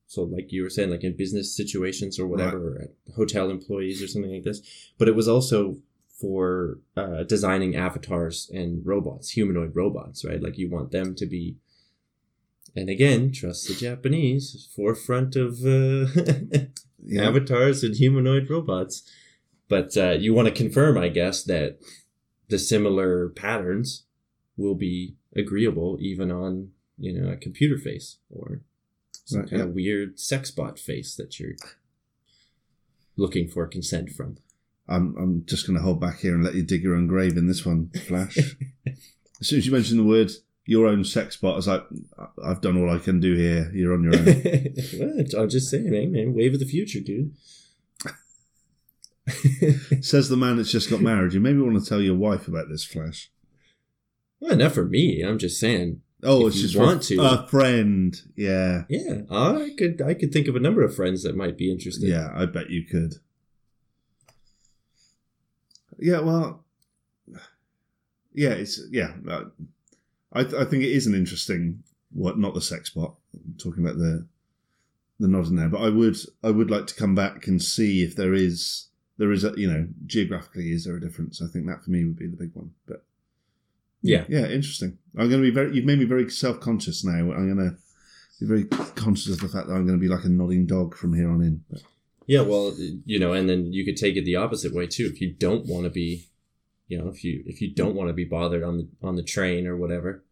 so 0.08 0.24
like 0.24 0.52
you 0.52 0.64
were 0.64 0.70
saying 0.70 0.90
like 0.90 1.04
in 1.04 1.16
business 1.16 1.56
situations 1.56 2.20
or 2.20 2.28
whatever 2.28 2.58
or 2.58 2.88
hotel 3.16 3.50
employees 3.50 4.02
or 4.02 4.08
something 4.08 4.32
like 4.32 4.44
this 4.44 4.62
but 4.98 5.08
it 5.08 5.16
was 5.16 5.28
also 5.28 5.78
for 6.20 6.80
uh, 6.98 7.24
designing 7.24 7.76
avatars 7.76 8.50
and 8.54 8.86
robots, 8.86 9.32
humanoid 9.32 9.76
robots, 9.76 10.26
right? 10.26 10.42
Like 10.42 10.58
you 10.58 10.70
want 10.70 10.92
them 10.92 11.16
to 11.16 11.26
be, 11.26 11.58
and 12.76 12.90
again, 12.90 13.32
trust 13.32 13.68
the 13.68 13.74
Japanese, 13.74 14.70
forefront 14.76 15.36
of 15.36 15.60
uh, 15.66 16.08
yeah, 17.04 17.28
avatars 17.28 17.84
and 17.84 17.96
humanoid 17.96 18.50
robots. 18.50 19.04
But 19.68 19.96
uh, 19.96 20.12
you 20.12 20.34
want 20.34 20.48
to 20.48 20.54
confirm, 20.54 20.98
I 20.98 21.10
guess, 21.10 21.44
that 21.44 21.80
the 22.50 22.60
similar 22.60 23.30
patterns 23.30 24.06
will 24.58 24.76
be 24.76 25.16
agreeable 25.36 25.98
even 26.02 26.32
on 26.32 26.72
you 26.98 27.14
know 27.14 27.32
a 27.32 27.38
computer 27.38 27.78
face 27.78 28.18
or 28.30 28.62
some 29.26 29.42
Right, 29.42 29.50
kind 29.50 29.60
yeah. 29.62 29.68
of 29.68 29.76
weird 29.76 30.20
sex 30.20 30.50
bot 30.50 30.80
face 30.80 31.16
that 31.16 31.40
you're 31.40 31.56
looking 33.16 33.48
for 33.48 33.68
consent 33.68 34.10
from. 34.10 34.38
I'm 34.90 35.16
I'm 35.18 35.46
just 35.46 35.66
going 35.68 35.78
to 35.78 35.84
hold 35.84 36.02
back 36.02 36.20
here 36.20 36.34
and 36.34 36.44
let 36.44 36.56
you 36.56 36.64
dig 36.64 36.82
your 36.84 36.96
own 36.96 37.08
grave 37.08 37.38
in 37.38 37.48
this 37.48 37.66
one, 37.66 37.90
Flash. 38.08 38.38
as 38.88 39.48
soon 39.48 39.60
as 39.60 39.66
you 39.66 39.72
mentioned 39.72 40.00
the 40.00 40.04
word 40.04 40.32
your 40.66 40.88
own 40.88 41.04
sex 41.04 41.36
bot, 41.38 41.54
I 41.54 41.56
was 41.56 41.68
like, 41.68 41.84
"I- 42.18 42.28
I've 42.52 42.62
done 42.62 42.78
all 42.78 42.90
I 42.94 43.00
can 43.00 43.20
do 43.20 43.36
here. 43.36 43.72
You're 43.74 43.94
on 43.94 44.04
your 44.04 44.16
own. 44.16 44.26
well, 45.34 45.44
I'm 45.44 45.50
just 45.50 45.70
saying, 45.70 45.90
man, 45.92 46.34
wave 46.34 46.54
of 46.54 46.60
the 46.60 46.66
future, 46.66 47.00
dude. 47.00 47.34
Says 50.02 50.30
the 50.30 50.38
man 50.38 50.58
that's 50.58 50.72
just 50.72 50.90
got 50.90 51.02
married. 51.02 51.34
You 51.34 51.40
maybe 51.40 51.60
want 51.60 51.82
to 51.82 51.88
tell 51.88 52.02
your 52.02 52.16
wife 52.16 52.48
about 52.48 52.68
this, 52.70 52.84
Flash. 52.84 53.30
well, 54.40 54.56
not 54.56 54.72
for 54.72 54.86
me. 54.86 55.22
I'm 55.22 55.38
just 55.38 55.60
saying. 55.60 56.02
Oh, 56.24 56.42
If 56.42 56.54
it's 56.54 56.58
you 56.58 56.64
just 56.64 56.76
want 56.78 57.04
to. 57.04 57.22
a 57.22 57.48
friend. 57.48 58.16
Yeah, 58.36 58.84
Yeah, 58.90 59.22
I 59.32 59.72
could. 59.78 60.02
I 60.02 60.14
could 60.16 60.34
think 60.34 60.48
of 60.48 60.56
a 60.56 60.60
number 60.60 60.84
of 60.84 60.96
friends 60.96 61.24
that 61.24 61.36
might 61.38 61.58
be 61.58 61.72
interested. 61.72 62.10
yeah. 62.10 62.30
I 62.34 62.46
bet 62.46 62.70
you 62.70 62.84
could. 62.86 63.16
Yeah, 66.00 66.20
well, 66.22 66.64
yeah, 68.34 68.52
it's 68.52 68.80
yeah. 68.92 69.14
uh, 69.30 69.46
I 70.34 70.42
I 70.42 70.66
think 70.66 70.84
it 70.84 70.92
is 70.92 71.08
an 71.08 71.16
interesting 71.16 71.84
what 72.12 72.38
not 72.38 72.54
the 72.54 72.62
sex 72.62 72.90
bot. 72.90 73.16
I'm 73.34 73.56
talking 73.58 73.84
about 73.84 73.98
the 73.98 74.26
the 75.20 75.28
nodding 75.28 75.56
there, 75.58 75.70
but 75.70 75.82
I 75.82 75.90
would 75.90 76.18
I 76.44 76.52
would 76.52 76.72
like 76.72 76.88
to 76.88 76.96
come 76.96 77.16
back 77.16 77.48
and 77.48 77.62
see 77.62 78.04
if 78.04 78.16
there 78.16 78.34
is 78.34 78.88
there 79.18 79.32
is 79.32 79.44
a 79.44 79.54
you 79.58 79.70
know 79.72 79.88
geographically 80.06 80.72
is 80.72 80.86
there 80.86 80.96
a 80.96 81.02
difference? 81.02 81.42
I 81.42 81.48
think 81.48 81.68
that 81.68 81.84
for 81.84 81.92
me 81.92 82.06
would 82.06 82.18
be 82.18 82.28
the 82.28 82.38
big 82.38 82.52
one. 82.54 82.72
But 82.88 83.04
Yeah. 84.02 84.24
yeah, 84.30 84.46
interesting. 84.48 84.98
I'm 85.18 85.30
going 85.30 85.42
to 85.42 85.48
be 85.48 85.54
very. 85.54 85.76
You've 85.76 85.86
made 85.86 86.00
me 86.00 86.06
very 86.06 86.30
self 86.30 86.60
conscious 86.62 87.04
now. 87.04 87.32
I'm 87.34 87.54
going 87.54 87.70
to 87.72 87.78
be 88.40 88.46
very 88.46 88.64
conscious 88.96 89.34
of 89.34 89.42
the 89.42 89.50
fact 89.50 89.68
that 89.68 89.74
I'm 89.74 89.86
going 89.86 90.00
to 90.00 90.02
be 90.02 90.08
like 90.08 90.24
a 90.24 90.30
nodding 90.30 90.66
dog 90.66 90.96
from 90.96 91.14
here 91.14 91.30
on 91.30 91.42
in. 91.42 91.64
But, 91.70 91.82
Yeah, 92.30 92.42
well, 92.42 92.76
you 93.06 93.18
know, 93.18 93.34
and 93.34 93.50
then 93.50 93.74
you 93.74 93.84
could 93.84 93.98
take 93.98 94.16
it 94.16 94.24
the 94.24 94.36
opposite 94.36 94.72
way 94.72 94.86
too. 94.86 95.10
If 95.12 95.20
you 95.20 95.34
don't 95.34 95.66
want 95.66 95.86
to 95.86 95.90
be, 95.90 96.28
you 96.88 97.00
know, 97.00 97.08
if 97.10 97.24
you 97.24 97.42
if 97.48 97.60
you 97.60 97.74
don't 97.74 97.96
want 97.96 98.10
to 98.10 98.14
be 98.14 98.24
bothered 98.24 98.62
on 98.62 98.78
the 98.78 98.88
on 99.02 99.16
the 99.16 99.24
train 99.24 99.66
or 99.66 99.76
whatever, 99.76 100.24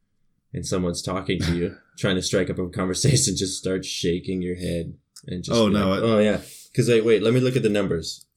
and 0.53 0.63
someone's 0.63 1.01
talking 1.01 1.39
to 1.41 1.55
you, 1.57 1.75
trying 1.97 2.15
to 2.15 2.21
strike 2.21 2.51
up 2.51 2.59
a 2.59 2.69
conversation, 2.69 3.35
just 3.35 3.57
start 3.57 3.83
shaking 3.83 4.43
your 4.43 4.57
head 4.57 4.93
and 5.25 5.43
just 5.43 5.57
Oh, 5.57 5.69
no, 5.69 5.89
like, 5.89 5.99
I- 5.99 6.03
oh 6.03 6.19
yeah, 6.19 6.41
because 6.71 6.87
wait, 6.87 7.03
wait, 7.03 7.23
let 7.23 7.33
me 7.33 7.39
look 7.39 7.55
at 7.55 7.63
the 7.63 7.69
numbers. 7.69 8.27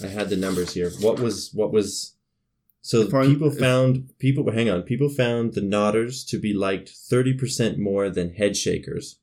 I 0.00 0.06
had 0.06 0.30
the 0.30 0.36
numbers 0.36 0.74
here. 0.74 0.92
What 1.00 1.18
was 1.18 1.50
what 1.52 1.72
was 1.72 2.14
so 2.82 3.04
people 3.22 3.50
found 3.50 4.16
people 4.20 4.48
hang 4.52 4.70
on 4.70 4.82
people 4.82 5.08
found 5.08 5.54
the 5.54 5.60
nodders 5.60 6.24
to 6.28 6.38
be 6.38 6.54
liked 6.54 6.90
thirty 6.90 7.34
percent 7.34 7.78
more 7.80 8.10
than 8.10 8.34
head 8.34 8.56
shakers 8.56 9.18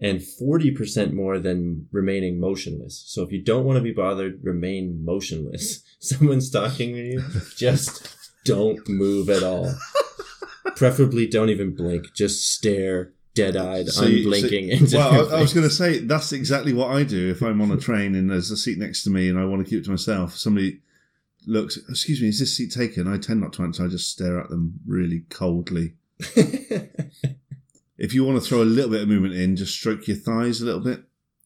and 0.00 0.20
40% 0.20 1.12
more 1.12 1.38
than 1.38 1.88
remaining 1.90 2.38
motionless. 2.38 3.02
So 3.06 3.22
if 3.22 3.32
you 3.32 3.42
don't 3.42 3.64
want 3.64 3.78
to 3.78 3.82
be 3.82 3.92
bothered, 3.92 4.40
remain 4.42 5.04
motionless. 5.04 5.82
Someone's 5.98 6.50
talking 6.50 6.94
to 6.94 7.02
you, 7.04 7.22
just 7.56 8.16
don't 8.44 8.88
move 8.88 9.28
at 9.28 9.42
all. 9.42 9.74
Preferably 10.76 11.26
don't 11.26 11.50
even 11.50 11.74
blink. 11.74 12.14
Just 12.14 12.52
stare 12.52 13.12
dead-eyed, 13.34 13.88
So 13.88 14.06
you- 14.06 14.18
unblinking 14.18 14.68
so- 14.70 14.76
into 14.76 14.96
well, 14.96 15.32
I, 15.34 15.38
I 15.38 15.40
was 15.40 15.52
going 15.52 15.68
to 15.68 15.74
say 15.74 15.98
that's 15.98 16.32
exactly 16.32 16.72
what 16.72 16.90
I 16.90 17.02
do 17.02 17.30
if 17.30 17.42
I'm 17.42 17.60
on 17.60 17.72
a 17.72 17.76
train 17.76 18.14
and 18.14 18.30
there's 18.30 18.50
a 18.50 18.56
seat 18.56 18.78
next 18.78 19.02
to 19.04 19.10
me 19.10 19.28
and 19.28 19.38
I 19.38 19.44
want 19.44 19.64
to 19.64 19.68
keep 19.68 19.80
it 19.80 19.84
to 19.84 19.90
myself. 19.90 20.34
Somebody 20.36 20.80
looks, 21.46 21.76
excuse 21.88 22.20
me, 22.22 22.28
is 22.28 22.38
this 22.38 22.56
seat 22.56 22.72
taken? 22.72 23.08
I 23.12 23.18
tend 23.18 23.40
not 23.40 23.52
to 23.54 23.62
answer. 23.62 23.84
I 23.84 23.88
just 23.88 24.08
stare 24.10 24.40
at 24.40 24.50
them 24.50 24.74
really 24.86 25.24
coldly. 25.30 25.94
If 27.98 28.14
you 28.14 28.24
want 28.24 28.40
to 28.42 28.48
throw 28.48 28.62
a 28.62 28.64
little 28.64 28.90
bit 28.90 29.02
of 29.02 29.08
movement 29.08 29.34
in, 29.34 29.56
just 29.56 29.74
stroke 29.74 30.06
your 30.06 30.16
thighs 30.16 30.60
a 30.60 30.64
little 30.64 30.80
bit. 30.80 31.02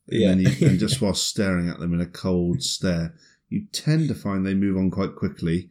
And 0.09 0.21
Yeah. 0.21 0.29
then 0.29 0.41
you, 0.41 0.67
and 0.69 0.79
just 0.79 1.01
while 1.03 1.15
staring 1.15 1.69
at 1.69 1.79
them 1.81 1.95
in 1.95 2.01
a 2.01 2.07
cold 2.07 2.63
stare, 2.63 3.15
you 3.49 3.67
tend 3.73 4.09
to 4.09 4.15
find 4.15 4.45
they 4.47 4.55
move 4.55 4.77
on 4.77 4.91
quite 4.91 5.15
quickly. 5.17 5.71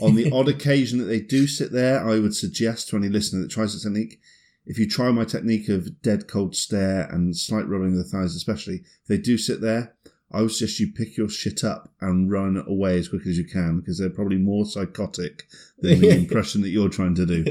On 0.00 0.14
the 0.14 0.30
odd 0.30 0.48
occasion 0.56 0.98
that 1.00 1.06
they 1.06 1.20
do 1.20 1.46
sit 1.46 1.72
there, 1.72 2.06
I 2.08 2.18
would 2.20 2.34
suggest 2.34 2.88
to 2.88 2.96
any 2.96 3.08
listener 3.08 3.42
that 3.42 3.50
tries 3.50 3.74
the 3.74 3.80
technique, 3.88 4.20
if 4.66 4.78
you 4.78 4.88
try 4.88 5.10
my 5.10 5.24
technique 5.24 5.68
of 5.68 6.00
dead 6.02 6.28
cold 6.28 6.54
stare 6.54 7.08
and 7.10 7.36
slight 7.36 7.66
rubbing 7.66 7.92
of 7.92 7.98
the 7.98 8.04
thighs, 8.04 8.36
especially, 8.36 8.76
if 8.76 9.06
they 9.08 9.18
do 9.18 9.36
sit 9.36 9.60
there, 9.60 9.94
I 10.30 10.42
would 10.42 10.52
suggest 10.52 10.78
you 10.78 10.92
pick 10.92 11.16
your 11.16 11.28
shit 11.28 11.64
up 11.64 11.92
and 12.00 12.30
run 12.30 12.62
away 12.68 12.98
as 12.98 13.08
quick 13.08 13.26
as 13.26 13.36
you 13.36 13.44
can 13.44 13.80
because 13.80 13.98
they're 13.98 14.10
probably 14.10 14.36
more 14.36 14.64
psychotic 14.64 15.48
than 15.78 15.98
the 16.00 16.10
impression 16.22 16.60
that 16.60 16.68
you're 16.68 16.88
trying 16.88 17.16
to 17.16 17.26
do. 17.26 17.44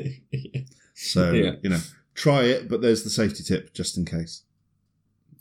So, 0.93 1.31
Yeah. 1.33 1.55
you 1.61 1.71
know, 1.71 1.79
try 2.19 2.43
it, 2.43 2.67
but 2.69 2.81
there's 2.81 3.03
the 3.03 3.09
safety 3.09 3.43
tip 3.43 3.73
just 3.73 3.97
in 3.97 4.05
case. 4.05 4.43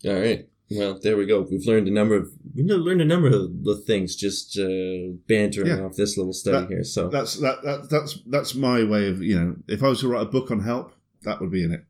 All 0.06 0.14
right. 0.14 0.48
Well, 0.70 0.98
there 1.02 1.16
we 1.16 1.24
go. 1.26 1.40
We've 1.50 1.66
learned 1.66 1.88
a 1.88 1.90
number 1.90 2.14
of 2.14 2.30
we 2.54 2.62
learned 2.62 3.00
a 3.00 3.04
number 3.14 3.28
of 3.28 3.64
the 3.64 3.76
things 3.86 4.14
just 4.14 4.58
uh, 4.58 5.16
bantering 5.26 5.66
Yeah. 5.68 5.84
off 5.84 5.96
this 5.96 6.16
little 6.18 6.34
study 6.34 6.58
That- 6.66 6.68
here. 6.68 6.84
So 6.84 7.08
That's 7.08 7.34
that, 7.44 7.62
that 7.64 7.88
that's 7.90 8.12
that's 8.34 8.54
my 8.54 8.84
way 8.84 9.08
of 9.08 9.22
you 9.22 9.36
know 9.38 9.56
if 9.66 9.82
I 9.82 9.88
was 9.88 10.00
to 10.00 10.08
write 10.08 10.22
a 10.28 10.30
book 10.36 10.50
on 10.50 10.60
help, 10.60 10.92
that 11.22 11.40
would 11.40 11.50
be 11.50 11.64
in 11.64 11.72
it. 11.72 11.84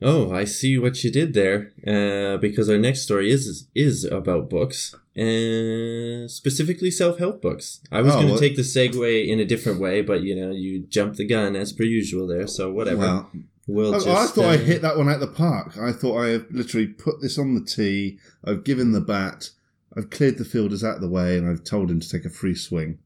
Oh, 0.00 0.32
I 0.32 0.44
see 0.44 0.78
what 0.78 1.02
you 1.04 1.10
did 1.10 1.34
there. 1.34 1.72
Uh, 1.86 2.38
because 2.38 2.68
our 2.70 2.78
next 2.78 3.02
story 3.02 3.30
is 3.30 3.66
is 3.74 4.04
about 4.04 4.48
books, 4.48 4.94
uh, 5.18 6.28
specifically 6.28 6.90
self 6.90 7.18
help 7.18 7.42
books. 7.42 7.80
I 7.90 8.00
was 8.02 8.12
Oh, 8.12 8.16
going 8.16 8.26
to 8.28 8.32
well- 8.34 8.40
take 8.40 8.56
the 8.56 8.62
segue 8.62 9.26
in 9.26 9.40
a 9.40 9.44
different 9.44 9.80
way, 9.80 10.02
but 10.02 10.22
you 10.22 10.36
know, 10.36 10.50
you 10.52 10.80
jumped 10.86 11.16
the 11.16 11.26
gun 11.26 11.56
as 11.56 11.72
per 11.72 11.82
usual 11.84 12.26
there. 12.26 12.46
So 12.46 12.70
whatever. 12.72 13.00
Well, 13.00 13.30
we'll 13.66 13.94
I, 13.94 13.98
just. 13.98 14.08
I 14.08 14.26
thought 14.26 14.44
I 14.44 14.54
uh, 14.54 14.58
hit 14.58 14.82
that 14.82 14.96
one 14.96 15.08
out 15.08 15.20
the 15.20 15.26
park. 15.26 15.76
I 15.78 15.92
thought 15.92 16.18
I 16.22 16.28
have 16.28 16.46
literally 16.50 16.86
put 16.86 17.20
this 17.20 17.38
on 17.38 17.54
the 17.54 17.64
tee. 17.64 18.18
I've 18.44 18.64
given 18.64 18.92
the 18.92 19.00
bat. 19.00 19.50
I've 19.96 20.10
cleared 20.10 20.38
the 20.38 20.44
fielders 20.44 20.84
out 20.84 20.96
of 20.96 21.00
the 21.00 21.08
way, 21.08 21.36
and 21.36 21.48
I've 21.48 21.64
told 21.64 21.90
him 21.90 21.98
to 21.98 22.08
take 22.08 22.24
a 22.24 22.30
free 22.30 22.54
swing. 22.54 22.98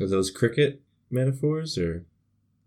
Are 0.00 0.06
those 0.06 0.30
cricket 0.30 0.82
metaphors 1.10 1.76
or? 1.78 2.04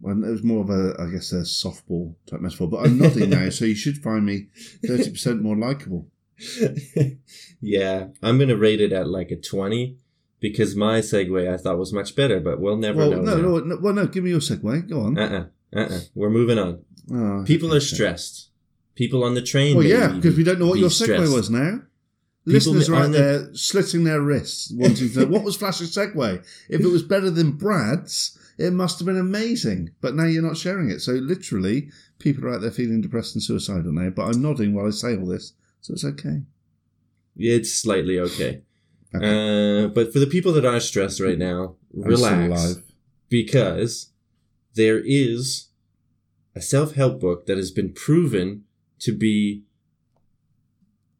And 0.05 0.25
it 0.25 0.29
was 0.29 0.43
more 0.43 0.61
of 0.63 0.69
a, 0.69 0.95
I 1.01 1.09
guess, 1.11 1.31
a 1.31 1.43
softball 1.43 2.15
type 2.25 2.41
metaphor. 2.41 2.67
But 2.67 2.85
I'm 2.85 2.97
nodding 2.97 3.29
now, 3.29 3.49
so 3.51 3.63
you 3.63 3.75
should 3.75 3.97
find 3.99 4.25
me 4.25 4.47
thirty 4.85 5.09
percent 5.11 5.41
more 5.41 5.55
likable. 5.55 6.07
yeah, 7.61 8.07
I'm 8.21 8.37
gonna 8.39 8.55
rate 8.57 8.81
it 8.81 8.91
at 8.93 9.07
like 9.07 9.31
a 9.31 9.35
twenty 9.35 9.97
because 10.39 10.75
my 10.75 10.99
segue 10.99 11.51
I 11.51 11.57
thought 11.57 11.77
was 11.77 11.93
much 11.93 12.15
better, 12.15 12.39
but 12.39 12.59
we'll 12.59 12.77
never 12.77 12.99
Well, 12.99 13.11
know. 13.11 13.21
no, 13.21 13.37
no, 13.37 13.57
no, 13.59 13.77
well, 13.81 13.93
no. 13.93 14.07
Give 14.07 14.23
me 14.23 14.31
your 14.31 14.39
segue. 14.39 14.89
Go 14.89 15.01
on. 15.01 15.17
Uh 15.17 15.49
uh-uh, 15.73 15.79
uh. 15.85 15.99
We're 16.15 16.29
moving 16.29 16.59
on. 16.59 16.79
Oh, 17.11 17.43
People 17.45 17.69
okay. 17.69 17.77
are 17.77 17.81
stressed. 17.81 18.49
People 18.95 19.23
on 19.23 19.33
the 19.33 19.41
train. 19.41 19.75
Well, 19.75 19.85
yeah, 19.85 20.09
because 20.09 20.35
we 20.37 20.43
don't 20.43 20.59
know 20.59 20.67
what 20.67 20.79
your 20.79 20.89
segue 20.89 21.03
stressed. 21.05 21.33
was 21.33 21.49
now. 21.49 21.81
People 22.45 22.73
Listeners 22.73 22.89
are 22.89 22.95
out 22.95 23.11
the- 23.13 23.17
there 23.17 23.49
slitting 23.55 24.03
their 24.03 24.21
wrists, 24.21 24.69
wanting 24.75 25.09
to 25.13 25.25
what 25.27 25.43
was 25.43 25.55
Flash's 25.55 25.95
segue. 25.95 26.45
If 26.69 26.81
it 26.81 26.87
was 26.87 27.01
better 27.01 27.29
than 27.31 27.53
Brad's, 27.53 28.37
it 28.57 28.73
must 28.73 28.99
have 28.99 29.05
been 29.05 29.17
amazing. 29.17 29.91
But 30.01 30.13
now 30.15 30.25
you're 30.25 30.43
not 30.43 30.57
sharing 30.57 30.89
it. 30.91 30.99
So 30.99 31.13
literally, 31.13 31.89
people 32.19 32.45
are 32.45 32.55
out 32.55 32.61
there 32.61 32.69
feeling 32.71 32.99
depressed 32.99 33.35
and 33.35 33.41
suicidal 33.41 33.93
now. 33.93 34.09
But 34.09 34.23
I'm 34.25 34.41
nodding 34.41 34.73
while 34.73 34.87
I 34.87 34.89
say 34.89 35.15
all 35.15 35.25
this, 35.25 35.53
so 35.83 35.93
it's 35.93 36.05
okay. 36.05 36.41
It's 37.35 37.73
slightly 37.73 38.17
okay. 38.17 38.61
Okay. 39.13 39.83
Uh, 39.83 39.87
but 39.89 40.13
for 40.13 40.19
the 40.19 40.27
people 40.27 40.53
that 40.53 40.65
are 40.65 40.79
stressed 40.79 41.19
right 41.19 41.37
now, 41.37 41.75
relax 41.93 42.77
because 43.27 44.11
there 44.75 45.01
is 45.03 45.67
a 46.55 46.61
self-help 46.61 47.19
book 47.19 47.47
that 47.47 47.57
has 47.57 47.69
been 47.69 47.91
proven 47.91 48.63
to 48.99 49.11
be 49.15 49.63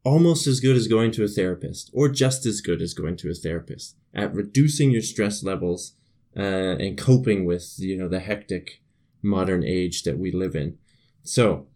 almost 0.02 0.46
as 0.46 0.60
good 0.60 0.76
as 0.76 0.88
going 0.88 1.10
to 1.12 1.24
a 1.24 1.28
therapist 1.28 1.90
or 1.92 2.08
just 2.08 2.46
as 2.46 2.62
good 2.62 2.80
as 2.80 2.94
going 2.94 3.16
to 3.16 3.30
a 3.30 3.34
therapist 3.34 3.96
at 4.14 4.34
reducing 4.34 4.90
your 4.90 5.02
stress 5.02 5.42
levels 5.42 5.94
uh, 6.36 6.40
and 6.80 6.96
coping 6.96 7.44
with 7.44 7.74
you 7.78 7.96
know 7.96 8.08
the 8.08 8.20
hectic 8.20 8.80
modern 9.22 9.62
age 9.62 10.04
that 10.04 10.18
we 10.18 10.32
live 10.32 10.56
in 10.56 10.78
so 11.22 11.66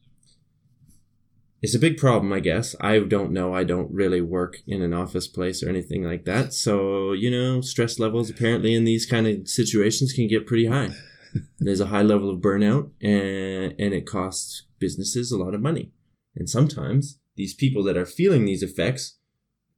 it's 1.61 1.75
a 1.75 1.79
big 1.79 1.97
problem 1.97 2.33
i 2.33 2.41
guess. 2.41 2.77
I 2.81 2.99
don't 3.01 3.33
know. 3.33 3.55
I 3.55 3.65
don't 3.65 3.91
really 3.93 4.21
work 4.21 4.59
in 4.67 4.83
an 4.83 4.95
office 4.95 5.27
place 5.27 5.63
or 5.63 5.69
anything 5.69 6.05
like 6.05 6.25
that. 6.25 6.55
So 6.55 7.13
you 7.13 7.31
know 7.31 7.61
stress 7.61 7.99
levels 7.99 8.31
apparently 8.31 8.75
in 8.75 8.85
these 8.85 9.07
kind 9.07 9.27
of 9.27 9.49
situations 9.49 10.13
can 10.13 10.29
get 10.29 10.47
pretty 10.47 10.67
high. 10.67 10.91
There's 11.59 11.81
a 11.81 11.87
high 11.87 12.03
level 12.03 12.31
of 12.31 12.41
burnout 12.41 12.91
and, 13.03 13.75
and 13.79 13.93
it 13.95 14.07
costs 14.07 14.65
businesses 14.79 15.31
a 15.31 15.39
lot 15.39 15.55
of 15.55 15.61
money. 15.61 15.91
And 16.35 16.49
sometimes 16.49 17.19
these 17.37 17.55
people 17.55 17.83
that 17.85 17.97
are 17.97 18.07
feeling 18.07 18.45
these 18.45 18.63
effects 18.63 19.19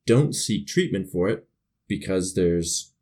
don't 0.07 0.35
seek 0.35 0.67
treatment 0.67 1.09
for 1.11 1.29
it 1.29 1.47
because 1.87 2.35
there's 2.35 2.93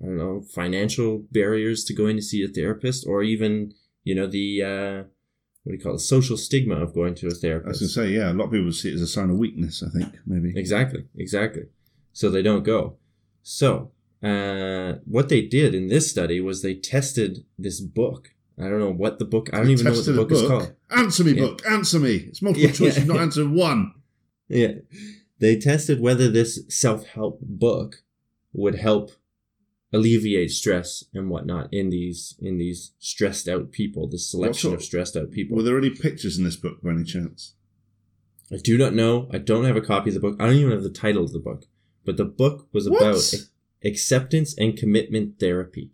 i 0.00 0.06
don't 0.06 0.16
know 0.16 0.42
financial 0.54 1.24
barriers 1.30 1.84
to 1.84 1.92
going 1.92 2.16
to 2.16 2.22
see 2.22 2.44
a 2.44 2.48
therapist 2.48 3.04
or 3.06 3.22
even 3.22 3.72
you 4.04 4.14
know 4.14 4.26
the 4.26 4.62
uh 4.62 5.08
what 5.64 5.72
do 5.72 5.76
you 5.78 5.82
call 5.82 5.94
it 5.94 6.00
social 6.00 6.36
stigma 6.36 6.76
of 6.76 6.94
going 6.94 7.14
to 7.16 7.26
a 7.26 7.28
I 7.28 7.30
was 7.30 7.40
therapist 7.40 7.80
going 7.80 7.88
to 7.88 7.94
say, 7.94 8.08
yeah, 8.10 8.30
a 8.30 8.34
lot 8.34 8.46
of 8.46 8.52
people 8.52 8.70
see 8.70 8.90
it 8.90 8.94
as 8.94 9.02
a 9.02 9.06
sign 9.06 9.30
of 9.30 9.36
weakness. 9.38 9.82
I 9.82 9.88
think 9.98 10.14
maybe. 10.26 10.52
Exactly, 10.56 11.06
exactly. 11.16 11.64
So 12.12 12.30
they 12.30 12.42
don't 12.42 12.62
go. 12.64 12.96
So 13.42 13.90
uh, 14.22 14.94
what 15.06 15.28
they 15.30 15.42
did 15.42 15.74
in 15.74 15.88
this 15.88 16.10
study 16.10 16.40
was 16.40 16.62
they 16.62 16.74
tested 16.74 17.44
this 17.58 17.80
book. 17.80 18.30
I 18.58 18.64
don't 18.68 18.78
know 18.78 18.92
what 18.92 19.18
the 19.18 19.24
book. 19.24 19.50
I 19.52 19.58
don't 19.58 19.70
even 19.70 19.84
know 19.86 19.92
what 19.92 20.04
the 20.04 20.12
a 20.12 20.16
book, 20.16 20.32
is 20.32 20.42
called. 20.46 20.74
Answer 20.90 21.24
me, 21.24 21.32
Yeah. 21.32 21.40
book. 21.46 21.66
Answer 21.66 21.98
me. 21.98 22.14
It's 22.28 22.40
multiple 22.42 22.68
Yeah, 22.68 22.72
choice. 22.72 22.94
yeah. 22.94 23.00
You've 23.00 23.08
not 23.08 23.18
answered 23.20 23.50
one. 23.50 23.94
Yeah, 24.48 24.72
they 25.40 25.56
tested 25.58 25.98
whether 26.00 26.30
this 26.30 26.60
self-help 26.68 27.40
book 27.42 28.02
would 28.52 28.76
help 28.76 29.10
alleviate 29.94 30.50
stress 30.50 31.04
and 31.14 31.30
whatnot 31.30 31.68
in 31.72 31.88
these 31.90 32.34
in 32.40 32.58
these 32.58 32.92
stressed 32.98 33.48
out 33.48 33.70
people. 33.72 34.08
This 34.08 34.30
selection 34.30 34.70
sort- 34.70 34.80
of 34.80 34.84
stressed 34.84 35.16
out 35.16 35.30
people. 35.30 35.56
Were 35.56 35.62
there 35.62 35.78
any 35.78 35.90
pictures 35.90 36.36
in 36.36 36.44
this 36.44 36.56
book 36.56 36.82
by 36.82 36.90
any 36.90 37.04
chance? 37.04 37.54
I 38.52 38.56
do 38.56 38.76
not 38.76 38.94
know. 38.94 39.28
I 39.32 39.38
don't 39.38 39.64
have 39.64 39.76
a 39.76 39.80
copy 39.80 40.10
of 40.10 40.14
the 40.14 40.20
book. 40.20 40.36
I 40.38 40.46
don't 40.46 40.56
even 40.56 40.72
have 40.72 40.82
the 40.82 40.90
title 40.90 41.24
of 41.24 41.32
the 41.32 41.38
book. 41.38 41.64
But 42.04 42.16
the 42.18 42.24
book 42.26 42.68
was 42.72 42.88
What? 42.88 43.00
about 43.00 43.16
ac- 43.16 43.44
acceptance 43.84 44.54
and 44.58 44.76
commitment 44.76 45.38
therapy. 45.40 45.90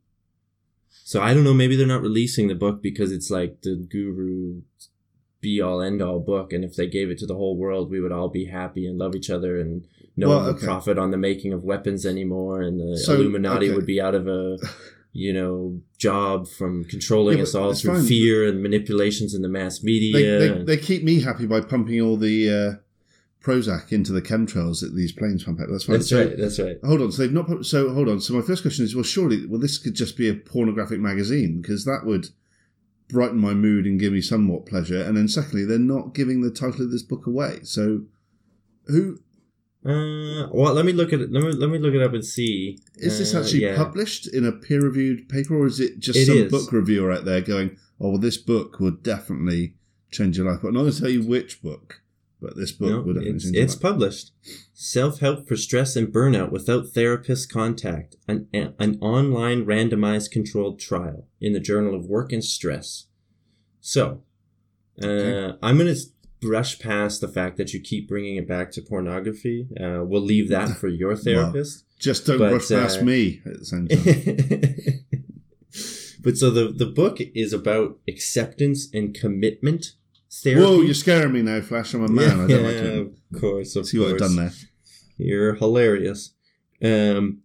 So 1.04 1.20
I 1.20 1.32
don't 1.34 1.44
know. 1.44 1.54
Maybe 1.54 1.76
they're 1.76 1.86
not 1.86 2.02
releasing 2.02 2.48
the 2.48 2.54
book 2.54 2.82
because 2.82 3.12
it's 3.12 3.30
like 3.30 3.62
the 3.62 3.76
guru 3.76 4.62
be 5.40 5.60
all 5.60 5.80
end 5.80 6.02
all 6.02 6.20
book. 6.20 6.52
And 6.52 6.64
if 6.64 6.74
they 6.74 6.86
gave 6.88 7.10
it 7.10 7.18
to 7.18 7.26
the 7.26 7.36
whole 7.36 7.56
world, 7.56 7.90
we 7.90 8.00
would 8.00 8.12
all 8.12 8.28
be 8.28 8.46
happy 8.46 8.86
and 8.86 8.98
love 8.98 9.14
each 9.14 9.30
other 9.30 9.58
and 9.60 9.86
no 10.16 10.28
Well, 10.28 10.38
one 10.38 10.46
would 10.46 10.56
okay. 10.56 10.66
profit 10.66 10.98
on 10.98 11.10
the 11.10 11.16
making 11.16 11.52
of 11.52 11.64
weapons 11.64 12.04
anymore. 12.04 12.60
And 12.62 12.78
the 12.80 12.96
So, 12.98 13.14
Illuminati 13.14 13.66
okay. 13.68 13.74
would 13.76 13.86
be 13.86 14.00
out 14.00 14.14
of 14.14 14.26
a, 14.28 14.58
you 15.12 15.32
know, 15.32 15.80
job 15.98 16.46
from 16.48 16.84
controlling 16.84 17.38
Yeah, 17.38 17.44
us 17.44 17.54
all 17.54 17.74
through 17.74 17.94
fine. 17.98 18.06
fear 18.06 18.46
and 18.48 18.62
manipulations 18.62 19.34
in 19.34 19.42
the 19.42 19.48
mass 19.48 19.82
media. 19.82 20.38
They, 20.38 20.48
they, 20.48 20.64
they 20.64 20.76
keep 20.76 21.02
me 21.04 21.20
happy 21.20 21.46
by 21.46 21.60
pumping 21.60 22.00
all 22.00 22.16
the 22.16 22.50
uh, 22.50 22.72
Prozac 23.44 23.90
into 23.92 24.12
the 24.12 24.20
chemtrails 24.22 24.80
that 24.82 24.94
these 24.94 25.12
planes 25.12 25.44
pump 25.44 25.60
out. 25.60 25.68
That's 25.70 25.84
fine. 25.84 25.96
that's 25.96 26.08
So- 26.10 26.26
right. 26.26 26.36
That's 26.38 26.58
right. 26.60 26.76
Hold 26.84 27.00
on. 27.02 27.12
So 27.12 27.22
they've 27.22 27.32
not. 27.32 27.46
Put, 27.46 27.64
so 27.64 27.90
hold 27.92 28.08
on. 28.08 28.20
So 28.20 28.34
my 28.34 28.42
first 28.42 28.62
question 28.62 28.84
is: 28.84 28.94
Well, 28.94 29.02
surely, 29.04 29.46
well, 29.46 29.58
this 29.60 29.78
could 29.78 29.94
just 29.94 30.16
be 30.18 30.28
a 30.28 30.34
pornographic 30.34 31.00
magazine 31.00 31.60
because 31.62 31.84
that 31.86 32.02
would 32.04 32.28
brighten 33.08 33.38
my 33.38 33.54
mood 33.54 33.86
and 33.86 33.98
give 33.98 34.12
me 34.12 34.20
somewhat 34.20 34.66
pleasure. 34.66 35.02
And 35.02 35.16
then, 35.16 35.26
secondly, 35.26 35.64
they're 35.64 35.78
not 35.78 36.14
giving 36.14 36.42
the 36.42 36.50
title 36.50 36.82
of 36.84 36.90
this 36.92 37.02
book 37.02 37.26
away. 37.26 37.60
So, 37.62 38.02
who 38.86 39.20
Uh, 39.84 40.46
well, 40.52 40.74
let 40.74 40.84
me 40.84 40.92
look 40.92 41.12
at 41.12 41.20
it. 41.20 41.32
Let 41.32 41.42
me 41.42 41.52
let 41.52 41.70
me 41.70 41.78
look 41.78 41.94
it 41.94 42.02
up 42.02 42.12
and 42.12 42.24
see. 42.24 42.78
is 42.96 43.18
this 43.18 43.34
Uh, 43.34 43.40
actually 43.40 43.62
yeah. 43.62 43.76
published 43.76 44.26
in 44.26 44.44
a 44.44 44.52
peer-reviewed 44.52 45.28
paper, 45.28 45.56
or 45.56 45.66
is 45.66 45.80
it 45.80 45.98
just 45.98 46.18
It 46.18 46.26
some 46.26 46.36
is. 46.36 46.50
book 46.50 46.70
reviewer 46.72 47.10
out 47.12 47.24
there 47.24 47.40
going, 47.40 47.76
"Oh, 47.98 48.10
well, 48.10 48.18
this 48.18 48.36
book 48.36 48.78
would 48.78 49.02
definitely 49.02 49.74
change 50.10 50.36
your 50.36 50.46
life"? 50.50 50.60
But 50.62 50.68
I'm 50.68 50.74
not 50.74 50.80
going 50.82 50.92
to 50.92 51.00
tell 51.00 51.08
you 51.10 51.22
which 51.22 51.62
book, 51.62 52.02
but 52.42 52.56
this 52.56 52.72
book 52.72 52.90
No, 52.90 53.00
would 53.00 53.14
definitely 53.14 53.36
it's, 53.36 53.44
change 53.44 53.54
your 53.56 53.64
it's 53.64 53.74
life. 53.74 53.82
published. 53.82 54.32
Self 54.74 55.20
help 55.20 55.48
for 55.48 55.56
stress 55.56 55.96
and 55.96 56.08
burnout 56.08 56.50
without 56.52 56.88
therapist 56.90 57.50
contact. 57.50 58.16
An 58.28 58.48
an 58.52 58.98
online 59.00 59.64
randomized 59.64 60.30
controlled 60.30 60.78
trial 60.78 61.26
in 61.40 61.54
the 61.54 61.60
Journal 61.60 61.94
of 61.94 62.04
Work 62.04 62.32
and 62.34 62.44
Stress. 62.44 63.06
So, 63.80 64.24
uh, 65.02 65.06
Okay. 65.06 65.56
I'm 65.62 65.78
gonna 65.78 65.92
s- 65.92 66.12
brush 66.40 66.78
past 66.78 67.20
the 67.20 67.28
fact 67.28 67.56
that 67.58 67.72
you 67.72 67.80
keep 67.80 68.08
bringing 68.08 68.36
it 68.36 68.48
back 68.48 68.70
to 68.72 68.82
pornography. 68.82 69.68
Uh, 69.78 70.02
we'll 70.04 70.22
leave 70.22 70.48
that 70.48 70.70
for 70.80 70.88
your 70.88 71.16
therapist. 71.16 71.84
Just 71.98 72.26
don't 72.26 72.38
but, 72.38 72.50
brush 72.50 72.68
past 72.68 73.00
uh, 73.00 73.04
me 73.04 73.42
at 73.44 73.58
the 73.58 73.64
same 73.64 73.88
time. 73.88 75.04
but 76.20 76.36
so 76.36 76.50
the 76.50 76.72
the 76.72 76.86
book 76.86 77.18
is 77.20 77.52
about 77.52 77.98
acceptance 78.08 78.88
and 78.92 79.14
commitment 79.14 79.92
therapy. 80.30 80.62
Whoa, 80.62 80.80
you're 80.80 80.94
scaring 80.94 81.32
me 81.32 81.42
now, 81.42 81.60
Flash. 81.60 81.94
I'm 81.94 82.04
a 82.04 82.08
man. 82.08 82.40
I 82.40 82.46
don't 82.46 82.64
like 82.64 82.74
it. 82.76 83.12
of 83.34 83.40
course, 83.40 83.76
of 83.76 83.86
See 83.86 83.98
what 83.98 84.12
I've 84.12 84.18
done 84.18 84.36
there. 84.36 84.52
You're 85.18 85.54
hilarious. 85.54 86.32
Um, 86.82 87.42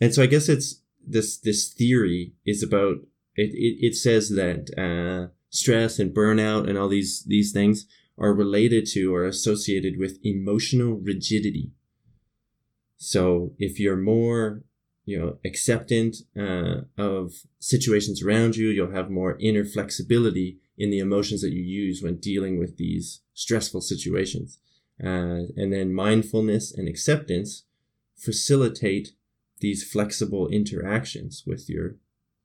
and 0.00 0.14
so 0.14 0.22
I 0.22 0.26
guess 0.26 0.48
it's 0.48 0.82
this 1.04 1.38
this 1.38 1.72
theory 1.72 2.34
is 2.44 2.62
about 2.62 2.98
it. 3.34 3.50
It, 3.52 3.86
it 3.86 3.94
says 3.96 4.30
that 4.30 4.70
uh, 4.78 5.32
stress 5.50 5.98
and 5.98 6.14
burnout 6.14 6.68
and 6.68 6.78
all 6.78 6.88
these 6.88 7.24
these 7.26 7.52
things 7.52 7.86
are 8.18 8.32
related 8.32 8.86
to 8.86 9.14
or 9.14 9.24
associated 9.24 9.98
with 9.98 10.18
emotional 10.24 10.94
rigidity. 10.94 11.72
So 12.96 13.52
if 13.58 13.78
you're 13.78 13.96
more 13.96 14.62
you 15.04 15.18
know 15.18 15.38
acceptant 15.44 16.16
uh, 16.36 16.82
of 16.98 17.32
situations 17.58 18.22
around 18.22 18.56
you, 18.56 18.68
you'll 18.68 18.90
have 18.90 19.10
more 19.10 19.36
inner 19.38 19.64
flexibility 19.64 20.58
in 20.76 20.90
the 20.90 20.98
emotions 20.98 21.40
that 21.42 21.52
you 21.52 21.62
use 21.62 22.02
when 22.02 22.16
dealing 22.16 22.58
with 22.58 22.76
these 22.76 23.20
stressful 23.34 23.80
situations. 23.80 24.58
uh, 25.02 25.52
and 25.56 25.72
then 25.72 25.92
mindfulness 25.92 26.72
and 26.72 26.88
acceptance 26.88 27.64
facilitate 28.16 29.08
these 29.60 29.84
flexible 29.84 30.48
interactions 30.48 31.44
with 31.46 31.68
your 31.68 31.96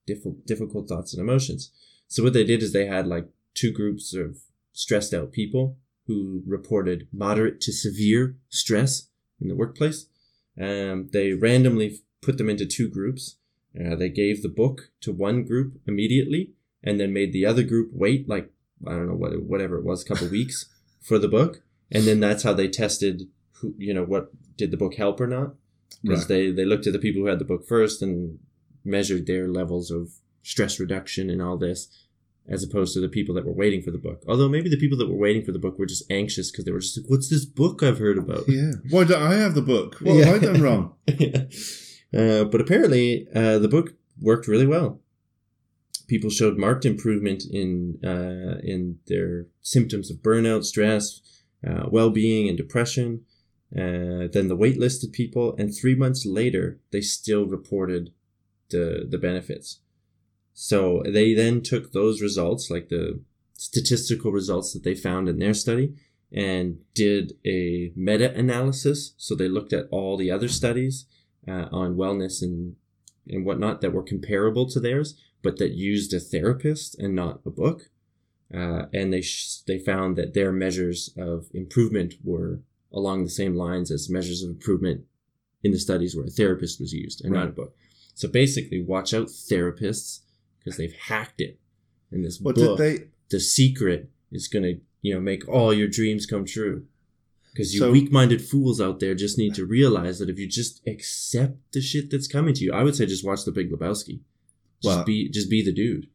diff- 0.06 0.46
difficult 0.46 0.88
thoughts 0.88 1.14
and 1.14 1.22
emotions. 1.22 1.72
So 2.08 2.24
what 2.24 2.34
they 2.34 2.44
did 2.44 2.62
is 2.62 2.74
they 2.74 2.88
had 2.88 3.08
like 3.08 3.28
two 3.54 3.72
groups 3.72 4.14
of 4.14 4.38
stressed 4.74 5.14
out 5.14 5.32
people 5.32 5.78
who 6.08 6.44
reported 6.46 7.08
moderate 7.12 7.62
to 7.62 7.72
severe 7.72 8.36
stress 8.50 9.08
in 9.40 9.48
the 9.48 9.56
workplace. 9.56 10.08
Um, 10.60 11.10
they 11.14 11.34
randomly 11.34 12.00
put 12.22 12.38
them 12.38 12.50
into 12.50 12.66
two 12.66 12.90
groups. 12.90 13.38
Uh, 13.80 13.96
they 13.96 14.10
gave 14.10 14.42
the 14.42 14.50
book 14.50 14.92
to 15.02 15.12
one 15.14 15.44
group 15.44 15.80
immediately 15.88 16.52
and 16.84 17.00
then 17.00 17.14
made 17.14 17.32
the 17.32 17.46
other 17.46 17.64
group 17.64 17.90
wait 17.94 18.28
like 18.28 18.52
I 18.86 18.92
don't 18.92 19.08
know 19.08 19.16
what 19.16 19.32
whatever 19.44 19.78
it 19.78 19.86
was, 19.86 20.02
a 20.04 20.06
couple 20.06 20.28
weeks 20.40 20.66
for 21.02 21.18
the 21.20 21.28
book, 21.28 21.62
and 21.92 22.06
then 22.06 22.20
that's 22.20 22.44
how 22.44 22.54
they 22.54 22.68
tested 22.68 23.24
who 23.54 23.76
you 23.78 23.94
know 23.94 24.04
what 24.04 24.32
did 24.58 24.72
the 24.72 24.78
book 24.78 24.96
help 24.96 25.22
or 25.22 25.28
not 25.28 25.54
because 26.04 26.22
Right. 26.22 26.28
they 26.28 26.52
they 26.52 26.66
looked 26.66 26.88
at 26.88 26.94
the 26.94 27.00
people 27.00 27.22
who 27.22 27.28
had 27.28 27.40
the 27.40 27.46
book 27.46 27.68
first 27.68 28.02
and 28.02 28.40
measured 28.84 29.28
their 29.28 29.48
levels 29.48 29.92
of 29.92 30.10
stress 30.44 30.80
reduction 30.80 31.30
and 31.30 31.42
all 31.42 31.58
this 31.58 31.88
as 32.52 32.64
opposed 32.64 32.94
to 32.94 33.00
the 33.00 33.10
people 33.10 33.34
that 33.34 33.46
were 33.46 33.54
waiting 33.54 33.82
for 33.82 33.92
the 33.92 33.98
book 33.98 34.24
although 34.28 34.50
maybe 34.50 34.70
the 34.70 34.78
people 34.78 34.98
that 34.98 35.10
were 35.10 35.18
waiting 35.18 35.44
for 35.44 35.52
the 35.52 35.60
book 35.60 35.80
were 35.80 35.86
just 35.86 36.04
anxious 36.12 36.52
because 36.52 36.66
they 36.66 36.72
were 36.72 36.80
just 36.80 36.98
like 36.98 37.10
what's 37.10 37.30
this 37.30 37.46
book 37.46 37.82
i've 37.82 37.98
heard 37.98 38.18
about 38.18 38.44
Yeah. 38.48 38.72
Why 38.90 39.06
don't 39.06 39.24
I 39.24 39.36
have 39.36 39.56
the 39.56 39.62
book? 39.62 39.96
What 40.02 40.26
have 40.26 40.36
I 40.36 40.46
done 40.46 40.62
wrong? 40.62 40.96
uh, 41.10 42.44
but 42.46 42.62
apparently 42.62 43.28
uh, 43.34 43.58
the 43.60 43.70
book 43.70 43.94
worked 44.20 44.48
really 44.48 44.68
well 44.68 45.02
people 46.12 46.30
showed 46.30 46.58
marked 46.58 46.86
improvement 46.86 47.44
in 47.50 47.98
uh, 48.04 48.60
in 48.64 48.98
their 49.08 49.48
symptoms 49.62 50.12
of 50.12 50.18
burnout 50.18 50.66
stress 50.66 51.22
uh, 51.66 51.86
well-being 51.90 52.50
and 52.50 52.58
depression 52.58 53.22
uh, 53.74 54.28
than 54.34 54.50
the 54.50 54.58
waitlisted 54.58 55.14
people 55.14 55.56
and 55.58 55.74
three 55.74 55.96
months 55.96 56.26
later 56.26 56.80
they 56.92 57.02
still 57.02 57.46
reported 57.46 58.12
the 58.72 59.08
the 59.10 59.18
benefits 59.18 59.80
so 60.64 61.02
they 61.04 61.34
then 61.34 61.64
took 61.64 61.92
those 61.92 62.22
results 62.22 62.70
like 62.70 62.90
the 62.90 63.20
statistical 63.54 64.32
results 64.32 64.74
that 64.74 64.84
they 64.84 64.94
found 64.94 65.28
in 65.28 65.40
their 65.40 65.56
study 65.56 65.96
and 66.32 66.78
did 66.94 67.34
a 67.44 67.92
meta-analysis. 67.96 69.16
So 69.18 69.34
they 69.34 69.48
looked 69.48 69.74
at 69.74 69.88
all 69.90 70.18
the 70.18 70.30
other 70.30 70.48
studies 70.48 71.06
uh, 71.48 71.66
on 71.72 71.96
wellness 71.96 72.44
and 72.44 72.76
and 73.28 73.44
whatnot 73.44 73.82
that 73.82 73.92
were 73.92 74.04
comparable 74.04 74.70
to 74.70 74.80
theirs 74.80 75.16
but 75.42 75.58
that 75.58 75.72
used 75.72 76.14
a 76.14 76.20
therapist 76.20 76.96
and 77.00 77.16
not 77.16 77.42
a 77.44 77.50
book. 77.50 77.90
Uh, 78.54 78.84
and 78.94 79.12
they 79.12 79.22
sh- 79.22 79.62
they 79.66 79.80
found 79.80 80.16
that 80.16 80.36
their 80.36 80.52
measures 80.52 81.10
of 81.18 81.48
improvement 81.56 82.14
were 82.24 82.60
along 82.94 83.24
the 83.24 83.32
same 83.32 83.56
lines 83.56 83.90
as 83.90 84.12
measures 84.12 84.44
of 84.44 84.52
improvement 84.52 85.06
in 85.64 85.72
the 85.72 85.80
studies 85.80 86.16
where 86.16 86.26
a 86.26 86.30
therapist 86.30 86.80
was 86.80 86.94
used 86.94 87.26
and 87.26 87.34
not 87.34 87.48
a 87.48 87.52
book. 87.52 87.76
So 88.14 88.28
basically, 88.28 88.84
watch 88.84 89.12
out, 89.12 89.28
therapists, 89.28 90.20
because 90.64 90.78
they've 90.78 90.94
hacked 90.94 91.42
it. 91.42 91.58
In 92.12 92.24
this 92.24 92.40
What 92.42 92.56
book, 92.56 92.78
did 92.78 93.00
they? 93.00 93.04
the 93.30 93.40
secret 93.40 94.10
is 94.32 94.48
going 94.48 94.64
to 94.64 94.80
you 95.02 95.14
know 95.14 95.22
make 95.22 95.48
all 95.48 95.74
your 95.74 95.88
dreams 95.88 96.26
come 96.26 96.46
true. 96.46 96.86
Because 97.54 97.74
you 97.74 97.80
So- 97.82 97.92
weak-minded 97.92 98.42
fools 98.42 98.80
out 98.80 99.00
there 99.02 99.14
just 99.16 99.38
need 99.38 99.54
to 99.56 99.66
realize 99.66 100.20
that 100.20 100.30
if 100.30 100.40
you 100.40 100.48
just 100.48 100.82
accept 100.88 101.58
the 101.74 101.82
shit 101.82 102.10
that's 102.10 102.28
coming 102.28 102.54
to 102.54 102.64
you, 102.64 102.72
I 102.72 102.84
would 102.84 102.96
say 102.96 103.06
just 103.06 103.26
watch 103.26 103.44
The 103.44 103.52
Big 103.52 103.70
Lebowski. 103.72 104.20
Just 104.82 104.98
Well- 104.98 105.04
be 105.06 105.30
just 105.30 105.50
be 105.50 105.62
the 105.64 105.74
dude. 105.74 106.08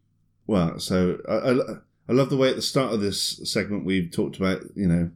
Well, 0.46 0.78
so 0.78 1.20
I, 1.28 1.34
I, 1.50 1.76
I 2.08 2.12
love 2.12 2.30
the 2.30 2.36
way 2.36 2.48
at 2.50 2.56
the 2.56 2.62
start 2.62 2.92
of 2.94 3.00
this 3.00 3.40
segment 3.44 3.84
we've 3.84 4.10
talked 4.12 4.36
about, 4.36 4.62
you 4.76 4.86
know, 4.86 5.10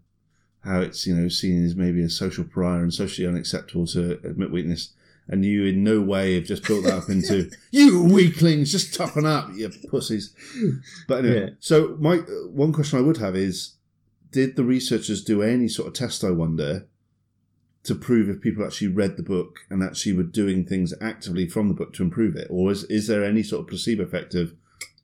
how 0.65 0.81
it's, 0.81 1.07
you 1.07 1.15
know, 1.15 1.29
seen 1.29 1.65
as 1.65 1.77
maybe 1.77 2.03
a 2.03 2.11
social 2.11 2.45
pariah 2.45 2.83
and 2.83 2.93
socially 2.93 3.27
unacceptable 3.29 3.87
to 3.89 4.19
admit 4.25 4.51
weakness. 4.51 4.91
And 5.33 5.45
you 5.45 5.65
in 5.65 5.85
no 5.85 6.01
way 6.01 6.35
have 6.35 6.45
just 6.45 6.67
built 6.67 6.83
that 6.85 6.93
up 6.95 7.09
into, 7.09 7.51
you 7.71 8.03
weaklings, 8.03 8.73
just 8.73 8.93
toughen 8.95 9.25
up, 9.25 9.49
you 9.55 9.71
pussies. 9.89 10.35
But 11.07 11.25
anyway, 11.25 11.41
Yeah. 11.41 11.49
so 11.61 11.97
my 12.01 12.17
one 12.17 12.73
question 12.73 12.99
I 12.99 13.03
would 13.03 13.19
have 13.19 13.37
is, 13.37 13.77
did 14.33 14.57
the 14.57 14.65
researchers 14.65 15.23
do 15.23 15.41
any 15.43 15.69
sort 15.69 15.87
of 15.89 15.95
test, 15.95 16.25
I 16.25 16.31
wonder, 16.33 16.89
to 17.85 17.95
prove 17.95 18.29
if 18.29 18.41
people 18.41 18.65
actually 18.65 18.89
read 18.89 19.17
the 19.17 19.23
book 19.23 19.61
and 19.71 19.83
actually 19.85 20.13
were 20.15 20.25
doing 20.25 20.65
things 20.67 20.93
actively 21.01 21.47
from 21.49 21.69
the 21.69 21.75
book 21.75 21.93
to 21.95 22.03
improve 22.03 22.35
it? 22.35 22.49
Or 22.51 22.73
is, 22.73 22.83
is 22.85 23.07
there 23.07 23.25
any 23.25 23.45
sort 23.45 23.63
of 23.63 23.69
placebo 23.69 24.03
effect 24.03 24.35
of, 24.35 24.53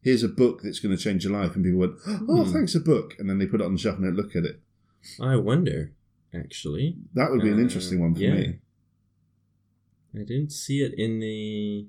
here's 0.03 0.25
a 0.25 0.29
book 0.29 0.63
that's 0.63 0.81
going 0.81 0.95
to 0.97 1.03
change 1.03 1.25
your 1.25 1.33
life, 1.41 1.55
and 1.55 1.65
people 1.65 1.81
went, 1.81 1.95
oh, 2.29 2.45
Hmm. 2.45 2.53
thanks, 2.53 2.75
a 2.75 2.81
book. 2.81 3.15
And 3.21 3.31
then 3.31 3.39
they 3.39 3.47
put 3.47 3.61
it 3.61 3.65
on 3.65 3.75
the 3.75 3.79
shelf 3.79 3.97
and 3.99 4.07
they 4.07 4.11
look 4.23 4.35
at 4.37 4.45
it. 4.45 4.61
I 5.21 5.37
wonder, 5.37 5.93
actually. 6.35 6.97
That 7.15 7.31
would 7.31 7.43
be 7.43 7.49
an 7.51 7.59
Uh, 7.59 7.63
interesting 7.63 8.01
one 8.01 8.15
for 8.15 8.21
yeah. 8.23 8.35
me. 8.35 8.59
I 10.17 10.21
didn't 10.21 10.51
see 10.53 10.83
it 10.83 10.95
in 10.97 11.21
the. 11.21 11.87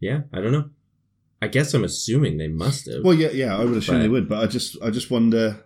Yeah, 0.00 0.22
I 0.32 0.40
don't 0.40 0.52
know. 0.52 0.70
I 1.42 1.48
guess 1.48 1.74
I'm 1.74 1.84
assuming 1.84 2.38
they 2.38 2.48
must 2.48 2.86
have. 2.86 3.04
Well, 3.04 3.14
yeah, 3.14 3.30
yeah, 3.30 3.56
I 3.56 3.64
would 3.64 3.76
assume 3.76 3.96
But- 3.96 4.02
they 4.02 4.08
would, 4.08 4.28
but 4.28 4.42
I 4.42 4.46
just, 4.46 4.76
I 4.82 4.90
just 4.90 5.10
wonder 5.10 5.64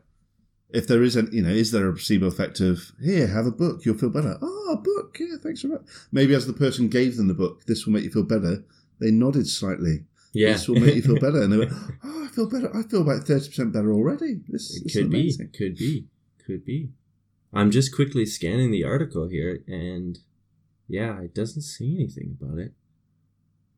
if 0.70 0.86
there 0.86 1.02
is, 1.02 1.16
a, 1.16 1.22
you 1.32 1.42
know, 1.42 1.48
is 1.50 1.70
there 1.72 1.88
a 1.88 1.92
placebo 1.92 2.26
effect 2.26 2.60
of 2.60 2.92
here, 3.02 3.26
have 3.26 3.46
a 3.46 3.50
book, 3.52 3.84
you'll 3.84 3.96
feel 3.98 4.10
better. 4.10 4.36
Oh, 4.40 4.72
a 4.72 4.76
book, 4.76 5.16
yeah, 5.20 5.36
thanks 5.42 5.62
very 5.62 5.74
much. 5.74 5.82
Maybe 6.12 6.34
as 6.34 6.46
the 6.46 6.52
person 6.52 6.88
gave 6.88 7.16
them 7.16 7.28
the 7.28 7.34
book, 7.34 7.64
this 7.66 7.86
will 7.86 7.92
make 7.92 8.04
you 8.04 8.10
feel 8.10 8.22
better. 8.24 8.64
They 9.00 9.10
nodded 9.10 9.48
slightly. 9.48 10.04
yeah, 10.32 10.52
This 10.52 10.68
will 10.68 10.80
make 10.80 10.94
you 10.96 11.02
feel 11.02 11.18
better, 11.18 11.42
and 11.42 11.52
they 11.52 11.58
went, 11.58 11.72
oh, 12.04 12.24
I 12.24 12.28
feel 12.28 12.48
better. 12.48 12.74
I 12.76 12.82
feel 12.82 13.02
about 13.02 13.24
thirty 13.24 13.48
percent 13.48 13.72
better 13.72 13.92
already. 13.92 14.40
This, 14.48 14.76
it 14.76 14.84
this 14.84 14.94
is 14.96 15.02
could 15.02 15.10
be, 15.10 15.36
could 15.56 15.76
be, 15.76 16.06
could 16.46 16.64
be. 16.64 16.90
I'm 17.52 17.70
just 17.70 17.94
quickly 17.94 18.26
scanning 18.26 18.70
the 18.70 18.84
article 18.84 19.28
here, 19.28 19.62
and 19.66 20.18
yeah, 20.90 21.20
it 21.20 21.34
doesn't 21.34 21.62
say 21.62 21.84
anything 21.86 22.36
about 22.40 22.58
it. 22.58 22.72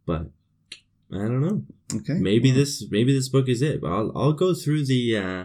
But 0.07 0.31
I 1.13 1.19
don't 1.19 1.43
know. 1.43 1.63
Okay, 1.95 2.15
maybe 2.15 2.51
wow. 2.51 2.57
this 2.57 2.85
maybe 2.91 3.13
this 3.13 3.29
book 3.29 3.49
is 3.51 3.61
it 3.61 3.83
but 3.83 3.89
i'll, 3.93 4.11
I'll 4.17 4.33
go 4.33 4.55
through 4.55 4.87
the 4.87 5.15
uh 5.19 5.45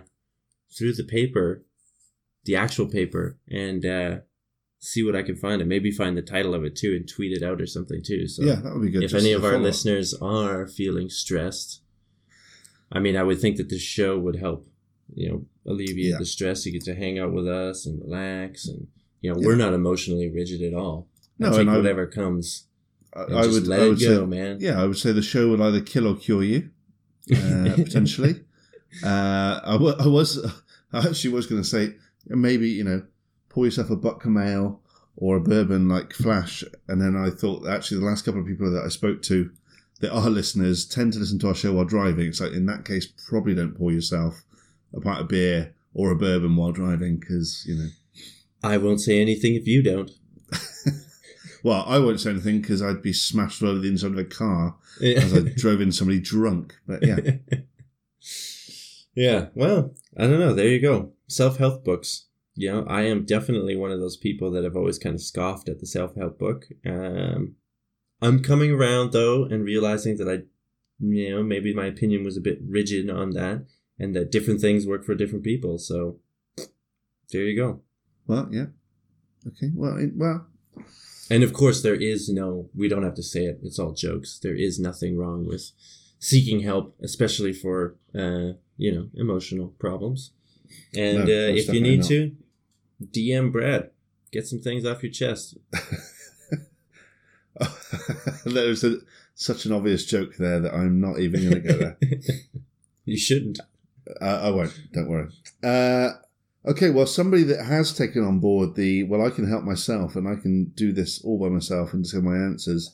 through 0.78 0.94
the 0.94 1.04
paper 1.04 1.66
the 2.46 2.56
actual 2.56 2.88
paper 2.88 3.38
and 3.50 3.86
uh 3.86 4.18
see 4.80 5.04
what 5.04 5.14
i 5.14 5.24
can 5.24 5.36
find 5.36 5.60
and 5.62 5.68
maybe 5.68 5.92
find 5.92 6.16
the 6.16 6.22
title 6.22 6.56
of 6.56 6.64
it 6.64 6.78
too 6.78 6.96
and 6.96 7.06
tweet 7.06 7.36
it 7.36 7.44
out 7.44 7.60
or 7.60 7.66
something 7.68 8.02
too 8.02 8.28
so 8.30 8.44
yeah, 8.44 8.56
that 8.56 8.72
would 8.74 8.82
be 8.82 8.92
good. 8.92 9.04
if 9.04 9.14
any 9.14 9.34
of 9.34 9.44
our 9.44 9.52
follow 9.54 9.64
listeners 9.64 10.14
are 10.22 10.68
feeling 10.68 11.10
stressed 11.10 11.82
i 12.94 13.00
mean 13.00 13.18
i 13.18 13.24
would 13.24 13.42
think 13.42 13.58
that 13.58 13.68
this 13.70 13.82
show 13.82 14.18
would 14.18 14.38
help 14.38 14.66
you 15.14 15.30
know 15.30 15.46
alleviate 15.70 16.12
Yeah. 16.14 16.18
the 16.20 16.26
stress 16.26 16.66
you 16.66 16.72
get 16.72 16.86
to 16.86 16.96
hang 16.96 17.20
out 17.20 17.34
with 17.34 17.48
us 17.48 17.86
and 17.86 18.00
relax 18.02 18.70
and 18.70 18.88
you 19.20 19.34
know 19.34 19.38
Yeah. 19.42 19.48
we're 19.48 19.56
not 19.58 19.74
emotionally 19.74 20.30
rigid 20.30 20.62
at 20.62 20.74
all 20.74 21.10
No, 21.40 21.48
I 21.48 21.52
take 21.52 21.60
and 21.62 21.70
I- 21.72 21.78
whatever 21.78 22.08
comes 22.08 22.66
I, 23.14 23.22
I 23.22 23.48
would, 23.48 23.68
let 23.68 23.80
I 23.80 23.84
it 23.86 24.00
go 24.00 24.20
say, 24.20 24.26
man 24.26 24.58
yeah, 24.60 24.82
I 24.82 24.86
would 24.86 24.98
say 24.98 25.12
the 25.12 25.22
show 25.22 25.48
will 25.48 25.64
either 25.64 25.82
kill 25.82 26.08
or 26.08 26.16
cure 26.16 26.44
you, 26.44 26.70
uh, 27.36 27.72
potentially. 27.76 28.44
Uh, 29.04 29.60
I, 29.64 29.76
was, 29.76 30.46
I 30.94 31.00
actually 31.08 31.34
was 31.34 31.48
going 31.48 31.62
to 31.62 31.68
say 31.68 31.96
maybe 32.28 32.70
you 32.70 32.84
know, 32.84 33.04
pour 33.50 33.66
yourself 33.66 33.90
a 33.90 33.96
Buckham 33.96 34.38
ale 34.38 34.82
or 35.16 35.38
a 35.38 35.42
bourbon 35.42 35.90
like 35.90 36.14
Flash, 36.14 36.64
and 36.88 37.02
then 37.02 37.16
I 37.16 37.32
thought 37.32 37.68
actually 37.68 38.02
the 38.02 38.06
last 38.06 38.24
couple 38.24 38.42
of 38.42 38.48
people 38.48 38.70
that 38.72 38.84
I 38.84 38.90
spoke 38.90 39.24
to, 39.24 39.50
that 40.02 40.12
are 40.12 40.30
listeners, 40.30 40.86
tend 40.86 41.14
to 41.14 41.20
listen 41.20 41.40
to 41.40 41.48
our 41.48 41.56
show 41.56 41.74
while 41.74 41.86
driving. 41.86 42.34
So 42.34 42.46
in 42.46 42.68
that 42.68 42.86
case, 42.86 43.08
probably 43.28 43.56
don't 43.56 43.76
pour 43.76 43.92
yourself 43.92 44.44
a 44.94 45.02
pint 45.02 45.22
of 45.22 45.28
beer 45.28 45.74
or 45.94 46.12
a 46.12 46.16
bourbon 46.16 46.56
while 46.56 46.72
driving 46.72 47.18
because 47.18 47.66
you 47.68 47.76
know. 47.76 47.90
i 48.64 48.78
won't 48.78 49.02
say 49.02 49.20
anything 49.20 49.56
if 49.56 49.68
you 49.68 49.82
don't 49.82 50.12
Well, 51.64 51.84
I 51.88 52.00
won't 52.00 52.20
say 52.20 52.30
anything 52.32 52.62
because 52.62 52.82
I'd 52.82 53.02
be 53.02 53.14
smashed 53.14 53.62
all 53.64 53.70
over 53.70 53.80
the 53.80 53.88
inside 53.90 54.12
of 54.12 54.18
a 54.18 54.24
car 54.26 54.76
as 55.02 55.34
I 55.34 55.40
drove 55.56 55.82
in 55.82 55.92
somebody 55.92 56.20
drunk. 56.20 56.76
But 56.88 57.04
yeah, 57.06 57.20
yeah. 59.16 59.48
Well, 59.56 59.94
I 60.18 60.24
don't 60.24 60.40
know. 60.40 60.54
There 60.54 60.68
you 60.68 60.80
go. 60.82 61.14
Self 61.28 61.58
help 61.58 61.84
books. 61.84 62.26
You 62.56 62.72
know, 62.72 62.86
I 62.88 63.04
am 63.04 63.26
definitely 63.26 63.76
one 63.76 63.92
of 63.92 64.00
those 64.00 64.18
people 64.18 64.50
that 64.52 64.64
have 64.64 64.76
always 64.76 64.98
kind 64.98 65.16
of 65.16 65.22
scoffed 65.22 65.70
at 65.70 65.80
the 65.80 65.86
self 65.86 66.16
help 66.16 66.40
book. 66.40 66.66
Um, 66.86 67.56
I'm 68.22 68.42
coming 68.42 68.72
around 68.72 69.12
though 69.12 69.44
and 69.46 69.64
realizing 69.64 70.18
that 70.18 70.28
I, 70.28 70.44
you 71.00 71.30
know, 71.30 71.44
maybe 71.44 71.74
my 71.74 71.86
opinion 71.86 72.24
was 72.24 72.36
a 72.38 72.42
bit 72.42 72.60
rigid 72.68 73.10
on 73.10 73.32
that 73.32 73.66
and 74.00 74.16
that 74.16 74.32
different 74.32 74.60
things 74.62 74.88
work 74.88 75.06
for 75.06 75.14
different 75.16 75.44
people. 75.44 75.78
So 75.78 76.20
there 77.32 77.44
you 77.44 77.56
go. 77.56 77.82
well, 78.26 78.48
yeah, 78.52 78.68
okay, 79.48 79.70
well, 79.76 79.98
it- 79.98 80.16
well, 80.16 80.48
And 81.30 81.44
of 81.44 81.54
course, 81.54 81.82
there 81.82 81.96
is 81.96 82.30
no, 82.30 82.70
we 82.76 82.88
don't 82.88 83.04
have 83.04 83.16
to 83.16 83.24
say 83.24 83.46
it, 83.46 83.60
it's 83.64 83.80
all 83.80 83.94
jokes. 83.94 84.40
There 84.40 84.56
is 84.56 84.80
nothing 84.80 85.18
wrong 85.18 85.46
with 85.46 85.72
seeking 86.20 86.62
help, 86.62 86.96
especially 87.02 87.54
for, 87.54 87.96
uh, 88.16 88.54
you 88.78 88.92
know, 88.94 89.10
emotional 89.16 89.68
problems. 89.80 90.32
And 90.96 91.20
No, 91.20 91.24
uh, 91.24 91.54
if 91.54 91.70
you 91.70 91.82
need 91.82 92.04
to, 92.04 92.36
DM 93.04 93.52
Brad. 93.52 93.92
Get 94.32 94.48
some 94.48 94.60
things 94.60 94.86
off 94.86 95.04
your 95.04 95.12
chest. 95.12 95.58
there 98.46 98.68
was 98.68 98.84
a, 98.84 98.98
such 99.36 99.66
an 99.66 99.72
obvious 99.72 100.06
joke 100.06 100.36
there 100.38 100.60
that 100.60 100.74
I'm 100.74 101.00
not 101.00 101.20
even 101.20 101.42
going 101.50 101.64
to 101.64 101.68
go 101.68 101.78
there. 101.78 101.98
you 103.06 103.18
shouldn't. 103.18 103.60
Uh, 104.22 104.26
I 104.44 104.50
won't. 104.50 104.78
Don't 104.94 105.10
worry. 105.10 105.30
Uh, 105.64 106.12
Okay, 106.68 106.90
well, 106.90 107.06
somebody 107.06 107.44
that 107.44 107.64
has 107.66 107.94
taken 107.94 108.24
on 108.24 108.40
board 108.40 108.76
the 108.76 109.04
well, 109.04 109.26
I 109.26 109.30
can 109.30 109.48
help 109.48 109.64
myself 109.64 110.16
and 110.16 110.28
I 110.28 110.36
can 110.36 110.66
do 110.76 110.92
this 110.92 111.24
all 111.24 111.40
by 111.40 111.48
myself 111.50 111.94
and 111.94 112.04
discover 112.04 112.26
my 112.30 112.36
answers 112.36 112.94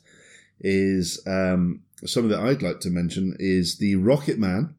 is 0.60 1.20
um, 1.26 1.82
something 2.04 2.30
that 2.30 2.40
I'd 2.40 2.62
like 2.62 2.80
to 2.80 2.90
mention 2.90 3.36
is 3.38 3.78
the 3.78 3.96
Rocket 3.96 4.38
Man. 4.38 4.74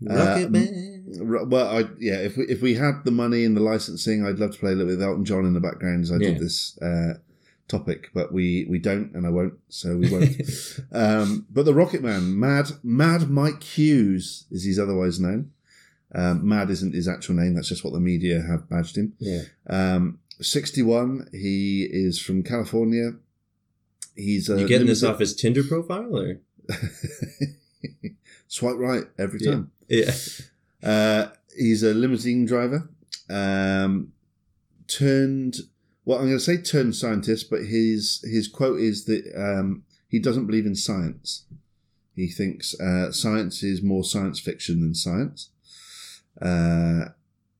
Rocket 0.00 0.46
Uh, 0.46 0.50
Man. 0.50 1.48
Well, 1.50 1.66
I 1.78 1.88
yeah, 1.98 2.18
if 2.18 2.36
we 2.36 2.44
if 2.44 2.62
we 2.62 2.74
had 2.74 3.04
the 3.04 3.10
money 3.10 3.44
and 3.44 3.56
the 3.56 3.60
licensing, 3.60 4.24
I'd 4.24 4.38
love 4.38 4.52
to 4.52 4.58
play 4.58 4.72
a 4.72 4.74
little 4.74 4.86
bit 4.92 4.98
with 4.98 5.02
Elton 5.02 5.24
John 5.24 5.44
in 5.44 5.52
the 5.52 5.60
background 5.60 6.04
as 6.04 6.12
I 6.12 6.16
Yeah. 6.16 6.30
did 6.30 6.38
this 6.38 6.78
uh, 6.80 7.14
topic, 7.68 8.10
but 8.14 8.32
we 8.32 8.66
we 8.70 8.78
don't, 8.78 9.12
and 9.14 9.26
I 9.26 9.30
won't, 9.30 9.54
so 9.68 9.96
we 9.96 10.08
won't. 10.10 10.40
um, 10.92 11.46
but 11.50 11.64
the 11.64 11.74
Rocket 11.74 12.02
Man, 12.02 12.38
Mad 12.38 12.70
Mad 12.82 13.28
Mike 13.30 13.62
Hughes, 13.62 14.46
is 14.50 14.62
he's 14.64 14.78
otherwise 14.78 15.18
known. 15.20 15.50
Um, 16.14 16.46
Mad 16.46 16.68
isn't 16.70 16.94
his 16.94 17.08
actual 17.08 17.34
name; 17.36 17.54
that's 17.54 17.68
just 17.68 17.84
what 17.84 17.92
the 17.92 18.00
media 18.00 18.42
have 18.42 18.68
badged 18.68 18.96
him. 18.96 19.14
yeah. 19.18 19.42
Um, 19.68 20.18
Sixty-one. 20.40 21.28
He 21.32 21.88
is 21.90 22.20
from 22.20 22.42
California. 22.42 23.12
He's 24.16 24.48
a 24.50 24.60
You 24.60 24.66
getting 24.68 24.86
this 24.88 25.02
off 25.02 25.20
his 25.20 25.34
Tinder 25.34 25.62
profile 25.64 26.14
or? 26.16 26.40
Swipe 28.48 28.76
right 28.76 29.04
every 29.18 29.40
Yeah. 29.40 29.50
time. 29.52 29.70
Yeah. 29.88 30.14
Uh, 30.82 31.28
he's 31.56 31.82
a 31.82 31.92
limousine 31.92 32.46
driver. 32.46 32.88
Um, 33.28 34.12
turned, 34.88 35.56
well, 36.06 36.18
I'm 36.18 36.26
going 36.26 36.36
to 36.38 36.40
say 36.40 36.56
turned 36.56 36.96
scientist, 36.96 37.50
but 37.50 37.64
his 37.66 38.20
his 38.24 38.48
quote 38.48 38.80
is 38.80 39.04
that 39.04 39.24
um, 39.36 39.84
he 40.08 40.18
doesn't 40.18 40.46
believe 40.46 40.64
in 40.66 40.74
science. 40.76 41.44
He 42.16 42.26
thinks 42.28 42.78
uh, 42.80 43.12
science 43.12 43.62
is 43.62 43.82
more 43.82 44.02
science 44.04 44.40
fiction 44.40 44.80
than 44.80 44.94
science, 44.94 45.50
uh, 46.40 47.06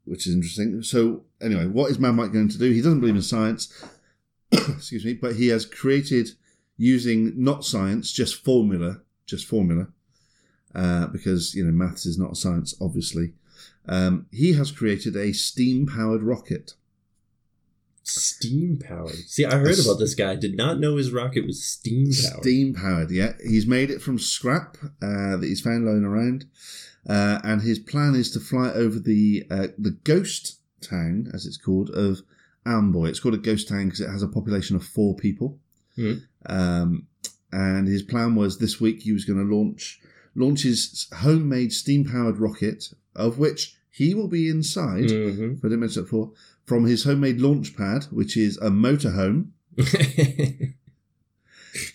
which 0.04 0.26
is 0.26 0.34
interesting. 0.34 0.82
So, 0.82 1.24
anyway, 1.40 1.66
what 1.66 1.90
is 1.90 1.98
Mad 1.98 2.12
Mike 2.12 2.32
going 2.32 2.48
to 2.48 2.58
do? 2.58 2.70
He 2.70 2.80
doesn't 2.80 3.00
believe 3.00 3.16
in 3.16 3.22
science, 3.22 3.84
excuse 4.52 5.04
me, 5.04 5.14
but 5.14 5.36
he 5.36 5.48
has 5.48 5.64
created 5.66 6.30
using 6.76 7.32
not 7.36 7.64
science, 7.64 8.12
just 8.12 8.44
formula, 8.44 9.00
just 9.26 9.46
formula, 9.46 9.88
uh, 10.74 11.06
because 11.08 11.54
you 11.54 11.64
know 11.64 11.72
maths 11.72 12.06
is 12.06 12.18
not 12.18 12.32
a 12.32 12.36
science, 12.36 12.74
obviously. 12.80 13.32
Um, 13.86 14.26
he 14.30 14.52
has 14.54 14.70
created 14.70 15.16
a 15.16 15.32
steam-powered 15.32 16.22
rocket. 16.22 16.74
Steam 18.04 18.78
powered. 18.78 19.14
See, 19.14 19.44
I 19.44 19.58
heard 19.58 19.78
about 19.78 19.98
this 19.98 20.14
guy. 20.14 20.32
I 20.32 20.36
did 20.36 20.56
not 20.56 20.80
know 20.80 20.96
his 20.96 21.12
rocket 21.12 21.46
was 21.46 21.64
steam 21.64 22.06
powered. 22.06 22.42
Steam 22.42 22.74
powered, 22.74 23.10
yeah. 23.10 23.32
He's 23.44 23.66
made 23.66 23.90
it 23.90 24.02
from 24.02 24.18
scrap 24.18 24.76
uh, 25.00 25.36
that 25.36 25.44
he's 25.44 25.60
found 25.60 25.86
lying 25.86 26.04
around, 26.04 26.46
uh, 27.08 27.40
and 27.42 27.62
his 27.62 27.78
plan 27.78 28.14
is 28.14 28.30
to 28.32 28.40
fly 28.40 28.70
over 28.70 28.98
the 28.98 29.44
uh, 29.50 29.68
the 29.78 29.96
ghost 30.04 30.60
town, 30.80 31.30
as 31.32 31.46
it's 31.46 31.56
called, 31.56 31.90
of 31.90 32.22
Amboy. 32.64 33.08
It's 33.08 33.20
called 33.20 33.34
a 33.34 33.38
ghost 33.38 33.68
town 33.68 33.86
because 33.86 34.00
it 34.00 34.10
has 34.10 34.22
a 34.22 34.28
population 34.28 34.76
of 34.76 34.84
four 34.84 35.14
people. 35.16 35.58
Hmm. 35.96 36.14
Um, 36.46 37.06
and 37.52 37.86
his 37.86 38.02
plan 38.02 38.34
was 38.34 38.58
this 38.58 38.80
week 38.80 39.02
he 39.02 39.12
was 39.12 39.24
going 39.24 39.38
to 39.38 39.54
launch 39.54 40.00
launch 40.34 40.62
his 40.62 41.08
homemade 41.18 41.72
steam 41.72 42.04
powered 42.04 42.38
rocket, 42.38 42.94
of 43.14 43.38
which 43.38 43.76
he 43.90 44.14
will 44.14 44.28
be 44.28 44.48
inside. 44.48 45.04
Mhm. 45.10 45.58
If 45.58 45.64
I 45.64 45.68
didn't 45.68 45.80
mention 45.80 46.02
that 46.02 46.06
before, 46.10 46.32
from 46.64 46.86
his 46.86 47.04
homemade 47.04 47.40
launch 47.40 47.76
pad, 47.76 48.04
which 48.10 48.36
is 48.36 48.56
a 48.58 48.70
motorhome. 48.70 49.48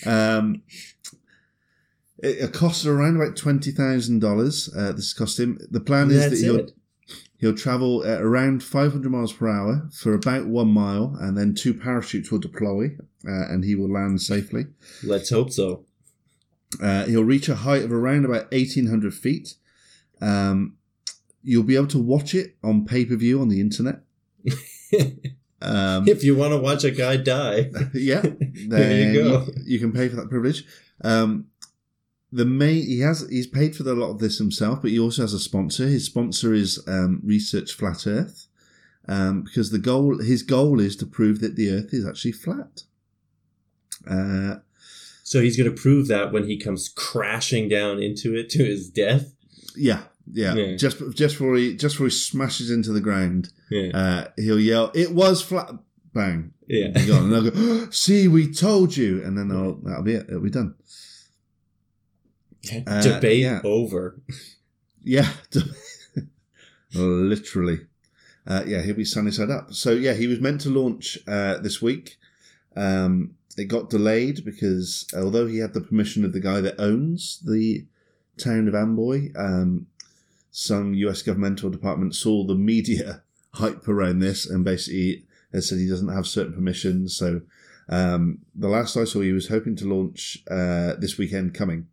Um, 0.05 0.63
it, 2.19 2.37
it 2.39 2.53
costs 2.53 2.85
around 2.85 3.15
about 3.15 3.35
twenty 3.35 3.71
thousand 3.71 4.23
uh, 4.23 4.27
dollars. 4.27 4.67
This 4.73 5.13
cost 5.13 5.39
him. 5.39 5.59
The 5.69 5.79
plan 5.79 6.11
is 6.11 6.19
That's 6.19 6.41
that 6.41 6.45
he'll 6.45 6.59
it. 6.59 6.71
he'll 7.37 7.55
travel 7.55 8.03
at 8.05 8.21
around 8.21 8.63
five 8.63 8.91
hundred 8.91 9.11
miles 9.11 9.33
per 9.33 9.47
hour 9.47 9.89
for 9.93 10.13
about 10.13 10.47
one 10.47 10.69
mile, 10.69 11.15
and 11.19 11.37
then 11.37 11.53
two 11.55 11.73
parachutes 11.73 12.31
will 12.31 12.39
deploy, 12.39 12.95
uh, 13.27 13.47
and 13.49 13.63
he 13.63 13.75
will 13.75 13.91
land 13.91 14.21
safely. 14.21 14.65
Let's 15.03 15.29
hope 15.29 15.51
so. 15.51 15.85
Uh, 16.81 17.05
he'll 17.05 17.23
reach 17.23 17.47
a 17.47 17.55
height 17.55 17.83
of 17.83 17.91
around 17.91 18.25
about 18.25 18.47
eighteen 18.51 18.87
hundred 18.87 19.13
feet. 19.13 19.55
Um, 20.19 20.77
you'll 21.43 21.63
be 21.63 21.75
able 21.75 21.87
to 21.87 21.99
watch 21.99 22.33
it 22.33 22.55
on 22.63 22.85
pay 22.85 23.05
per 23.05 23.15
view 23.15 23.39
on 23.41 23.49
the 23.49 23.61
internet. 23.61 24.01
Um, 25.61 26.07
if 26.07 26.23
you 26.23 26.35
want 26.35 26.53
to 26.53 26.59
watch 26.59 26.83
a 26.83 26.91
guy 26.91 27.17
die, 27.17 27.71
yeah, 27.93 28.21
There 28.67 29.13
you 29.13 29.23
go. 29.23 29.47
You, 29.65 29.79
can 29.79 29.91
pay 29.91 30.07
for 30.07 30.17
that 30.17 30.29
privilege. 30.29 30.65
Um, 31.03 31.47
the 32.31 32.45
main 32.45 32.85
he 32.85 32.99
has 32.99 33.27
he's 33.29 33.47
paid 33.47 33.75
for 33.75 33.83
a 33.89 33.93
lot 33.93 34.11
of 34.11 34.19
this 34.19 34.37
himself, 34.37 34.81
but 34.81 34.91
he 34.91 34.99
also 34.99 35.21
has 35.23 35.33
a 35.33 35.39
sponsor. 35.39 35.87
His 35.87 36.05
sponsor 36.05 36.53
is 36.53 36.83
um, 36.87 37.21
Research 37.23 37.73
Flat 37.73 38.05
Earth, 38.05 38.47
um, 39.07 39.43
because 39.43 39.71
the 39.71 39.79
goal 39.79 40.19
his 40.19 40.43
goal 40.43 40.79
is 40.79 40.95
to 40.97 41.05
prove 41.05 41.39
that 41.41 41.55
the 41.55 41.69
Earth 41.71 41.93
is 41.93 42.05
actually 42.05 42.33
flat. 42.33 42.83
Uh, 44.09 44.55
so 45.23 45.41
he's 45.41 45.57
going 45.57 45.69
to 45.73 45.81
prove 45.81 46.07
that 46.07 46.31
when 46.31 46.45
he 46.47 46.57
comes 46.57 46.87
crashing 46.89 47.67
down 47.67 48.01
into 48.01 48.35
it 48.35 48.49
to 48.51 48.63
his 48.63 48.89
death. 48.89 49.33
yeah, 49.75 50.03
yeah, 50.31 50.53
Yeah. 50.55 50.75
Just 50.77 50.97
just 51.15 51.35
before 51.35 51.55
he 51.55 51.75
just 51.75 51.95
before 51.95 52.07
he 52.07 52.11
smashes 52.11 52.71
into 52.71 52.91
the 52.91 53.01
ground, 53.01 53.49
Yeah, 53.69 53.89
uh, 53.93 54.27
he'll 54.37 54.59
yell, 54.59 54.91
"It 54.93 55.11
was 55.13 55.41
flat!" 55.41 55.71
Bang. 56.13 56.53
yeah. 56.67 56.89
Gone. 57.05 57.25
And 57.25 57.33
they'll 57.33 57.51
go, 57.51 57.89
"See, 57.91 58.27
we 58.27 58.51
told 58.51 58.97
you," 58.97 59.23
and 59.23 59.37
then 59.37 59.51
I'll, 59.51 59.75
that'll 59.83 60.03
be 60.03 60.13
it. 60.15 60.25
It'll 60.29 60.41
be 60.41 60.49
done. 60.49 60.75
Uh, 62.85 63.01
Debate 63.01 63.39
yeah. 63.39 63.61
over. 63.63 64.19
Yeah, 65.03 65.29
literally. 66.93 67.81
Uh, 68.45 68.63
yeah, 68.65 68.81
he'll 68.81 68.95
be 68.95 69.05
sunny 69.05 69.31
side 69.31 69.49
up. 69.49 69.73
So 69.73 69.91
yeah, 69.91 70.13
he 70.13 70.27
was 70.27 70.39
meant 70.39 70.61
to 70.61 70.69
launch 70.69 71.17
uh, 71.27 71.57
this 71.57 71.81
week. 71.81 72.17
Um, 72.75 73.35
it 73.57 73.65
got 73.65 73.89
delayed 73.89 74.45
because 74.45 75.05
although 75.15 75.47
he 75.47 75.57
had 75.57 75.73
the 75.73 75.81
permission 75.81 76.23
of 76.23 76.31
the 76.31 76.39
guy 76.39 76.61
that 76.61 76.79
owns 76.79 77.39
the 77.45 77.85
town 78.37 78.67
of 78.67 78.75
Amboy, 78.75 79.31
um, 79.35 79.87
some 80.51 80.93
U.S. 80.93 81.21
governmental 81.21 81.69
department 81.69 82.15
saw 82.15 82.45
the 82.45 82.55
media 82.55 83.23
hype 83.53 83.87
around 83.87 84.19
this 84.19 84.45
and 84.45 84.63
basically 84.63 85.25
has 85.51 85.67
said 85.67 85.79
he 85.79 85.89
doesn't 85.89 86.13
have 86.13 86.27
certain 86.27 86.53
permissions. 86.53 87.17
So 87.17 87.41
um, 87.89 88.39
the 88.55 88.67
last 88.67 88.95
I 88.95 89.05
saw, 89.05 89.21
he 89.21 89.33
was 89.33 89.49
hoping 89.49 89.75
to 89.77 89.87
launch 89.87 90.43
uh, 90.49 90.93
this 90.99 91.17
weekend 91.17 91.53
coming. 91.53 91.87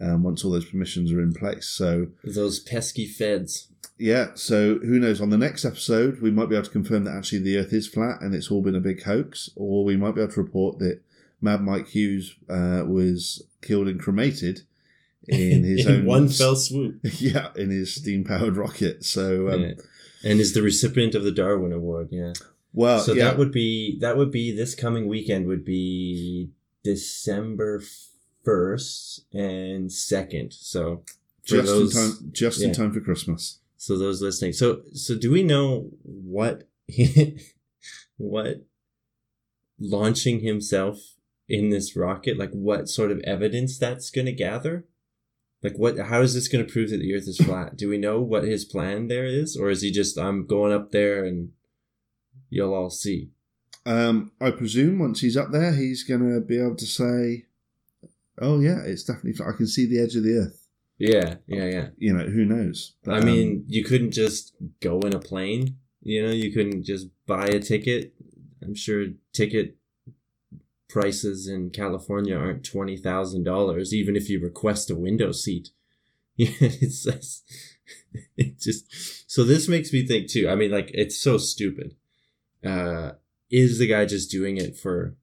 Um, 0.00 0.22
once 0.22 0.44
all 0.44 0.50
those 0.52 0.64
permissions 0.64 1.12
are 1.12 1.20
in 1.20 1.32
place, 1.34 1.66
so 1.66 2.06
Those 2.24 2.58
pesky 2.58 3.06
feds. 3.06 3.68
yeah, 3.98 4.28
so 4.34 4.78
who 4.78 4.98
knows? 4.98 5.20
On 5.20 5.28
the 5.30 5.36
next 5.36 5.64
episode, 5.66 6.20
we 6.22 6.30
might 6.30 6.48
be 6.48 6.54
able 6.54 6.64
to 6.64 6.70
confirm 6.70 7.04
that 7.04 7.14
actually 7.14 7.40
the 7.40 7.58
Earth 7.58 7.72
is 7.74 7.86
flat 7.86 8.22
and 8.22 8.34
it's 8.34 8.50
all 8.50 8.62
been 8.62 8.74
a 8.74 8.80
big 8.80 9.02
hoax, 9.02 9.50
or 9.56 9.84
we 9.84 9.96
might 9.98 10.14
be 10.14 10.22
able 10.22 10.32
to 10.32 10.40
report 10.42 10.78
that 10.78 11.00
Mad 11.42 11.60
Mike 11.62 11.88
Hughes 11.88 12.34
uh, 12.48 12.84
was 12.86 13.42
killed 13.60 13.88
and 13.88 14.00
cremated 14.00 14.62
in 15.28 15.64
his 15.64 15.84
in 15.84 15.92
own 15.92 16.04
one 16.06 16.28
fell 16.30 16.56
swoop. 16.56 16.98
yeah, 17.02 17.48
in 17.56 17.68
his 17.70 17.94
steam 17.94 18.24
powered 18.24 18.56
rocket. 18.56 19.04
So, 19.04 19.50
um, 19.50 19.60
Yeah. 19.60 19.72
And 20.22 20.40
is 20.40 20.52
the 20.54 20.62
recipient 20.62 21.14
of 21.14 21.24
the 21.24 21.30
Darwin 21.32 21.72
Award. 21.72 22.08
Yeah. 22.10 22.32
well, 22.74 23.00
so 23.00 23.12
yeah, 23.12 23.24
that 23.24 23.38
would 23.38 23.52
be 23.52 23.98
that 24.00 24.16
would 24.18 24.30
be 24.30 24.54
this 24.54 24.74
coming 24.74 25.08
weekend 25.08 25.46
would 25.46 25.64
be 25.64 26.50
December 26.84 27.82
first 28.44 29.24
and 29.32 29.92
second. 29.92 30.52
So 30.52 31.04
just 31.44 31.66
those 31.66 31.96
in 31.96 32.02
time, 32.02 32.32
just 32.32 32.62
in 32.62 32.72
time 32.72 32.92
for 32.92 33.00
Christmas. 33.00 33.58
so 33.76 33.98
those 33.98 34.22
listening. 34.22 34.52
So 34.52 34.82
so 34.92 35.16
do 35.16 35.30
we 35.30 35.42
know 35.42 35.90
what 36.02 36.68
what 38.16 38.64
launching 39.78 40.40
himself 40.40 40.98
in 41.48 41.70
this 41.70 41.96
rocket 41.96 42.38
like 42.38 42.52
what 42.52 42.88
sort 42.88 43.10
of 43.10 43.18
evidence 43.20 43.78
that's 43.78 44.10
going 44.10 44.26
to 44.26 44.32
gather? 44.32 44.84
Like 45.62 45.76
what 45.76 45.98
how 45.98 46.20
is 46.22 46.34
this 46.34 46.48
going 46.48 46.64
to 46.64 46.72
prove 46.72 46.90
that 46.90 46.98
the 46.98 47.14
earth 47.14 47.28
is 47.28 47.38
flat? 47.38 47.76
Do 47.76 47.88
we 47.88 47.98
know 47.98 48.20
what 48.20 48.44
his 48.44 48.64
plan 48.64 49.08
there 49.08 49.26
is 49.26 49.56
or 49.56 49.70
is 49.70 49.82
he 49.82 49.90
just 49.90 50.18
I'm 50.18 50.46
going 50.46 50.72
up 50.72 50.92
there 50.92 51.24
and 51.24 51.50
you'll 52.48 52.74
all 52.74 52.90
see? 52.90 53.30
Um, 53.86 54.32
I 54.40 54.50
presume 54.50 54.98
once 54.98 55.20
he's 55.20 55.36
up 55.36 55.52
there, 55.52 55.72
he's 55.72 56.04
going 56.04 56.20
to 56.20 56.40
be 56.40 56.58
able 56.58 56.76
to 56.76 56.86
say, 56.86 57.46
"Oh 58.40 58.60
yeah, 58.60 58.80
it's 58.84 59.04
definitely. 59.04 59.44
I 59.44 59.56
can 59.56 59.66
see 59.66 59.86
the 59.86 60.00
edge 60.00 60.16
of 60.16 60.24
the 60.24 60.38
Earth." 60.38 60.66
Yeah, 60.98 61.36
yeah, 61.46 61.64
yeah. 61.64 61.88
You 61.96 62.12
know, 62.12 62.24
who 62.24 62.44
knows? 62.44 62.94
But, 63.04 63.14
I 63.14 63.18
um, 63.20 63.24
mean, 63.24 63.64
you 63.66 63.84
couldn't 63.84 64.10
just 64.12 64.54
go 64.80 65.00
in 65.00 65.14
a 65.14 65.18
plane. 65.18 65.76
You 66.02 66.26
know, 66.26 66.32
you 66.32 66.52
couldn't 66.52 66.84
just 66.84 67.08
buy 67.26 67.46
a 67.46 67.58
ticket. 67.58 68.14
I'm 68.62 68.74
sure 68.74 69.06
ticket 69.32 69.76
prices 70.90 71.48
in 71.48 71.70
California 71.70 72.36
aren't 72.36 72.64
twenty 72.64 72.96
thousand 72.96 73.44
dollars, 73.44 73.94
even 73.94 74.16
if 74.16 74.28
you 74.28 74.40
request 74.40 74.90
a 74.90 74.94
window 74.94 75.32
seat. 75.32 75.70
Yeah, 76.36 76.50
it's 76.60 77.04
just, 77.04 77.50
it 78.36 78.58
just 78.58 79.30
so 79.30 79.44
this 79.44 79.68
makes 79.68 79.92
me 79.92 80.06
think 80.06 80.28
too. 80.28 80.48
I 80.48 80.54
mean, 80.54 80.70
like 80.70 80.90
it's 80.92 81.16
so 81.16 81.38
stupid. 81.38 81.96
Uh, 82.64 83.12
is 83.50 83.78
the 83.78 83.86
guy 83.86 84.04
just 84.04 84.30
doing 84.30 84.58
it 84.58 84.76
for 84.76 85.16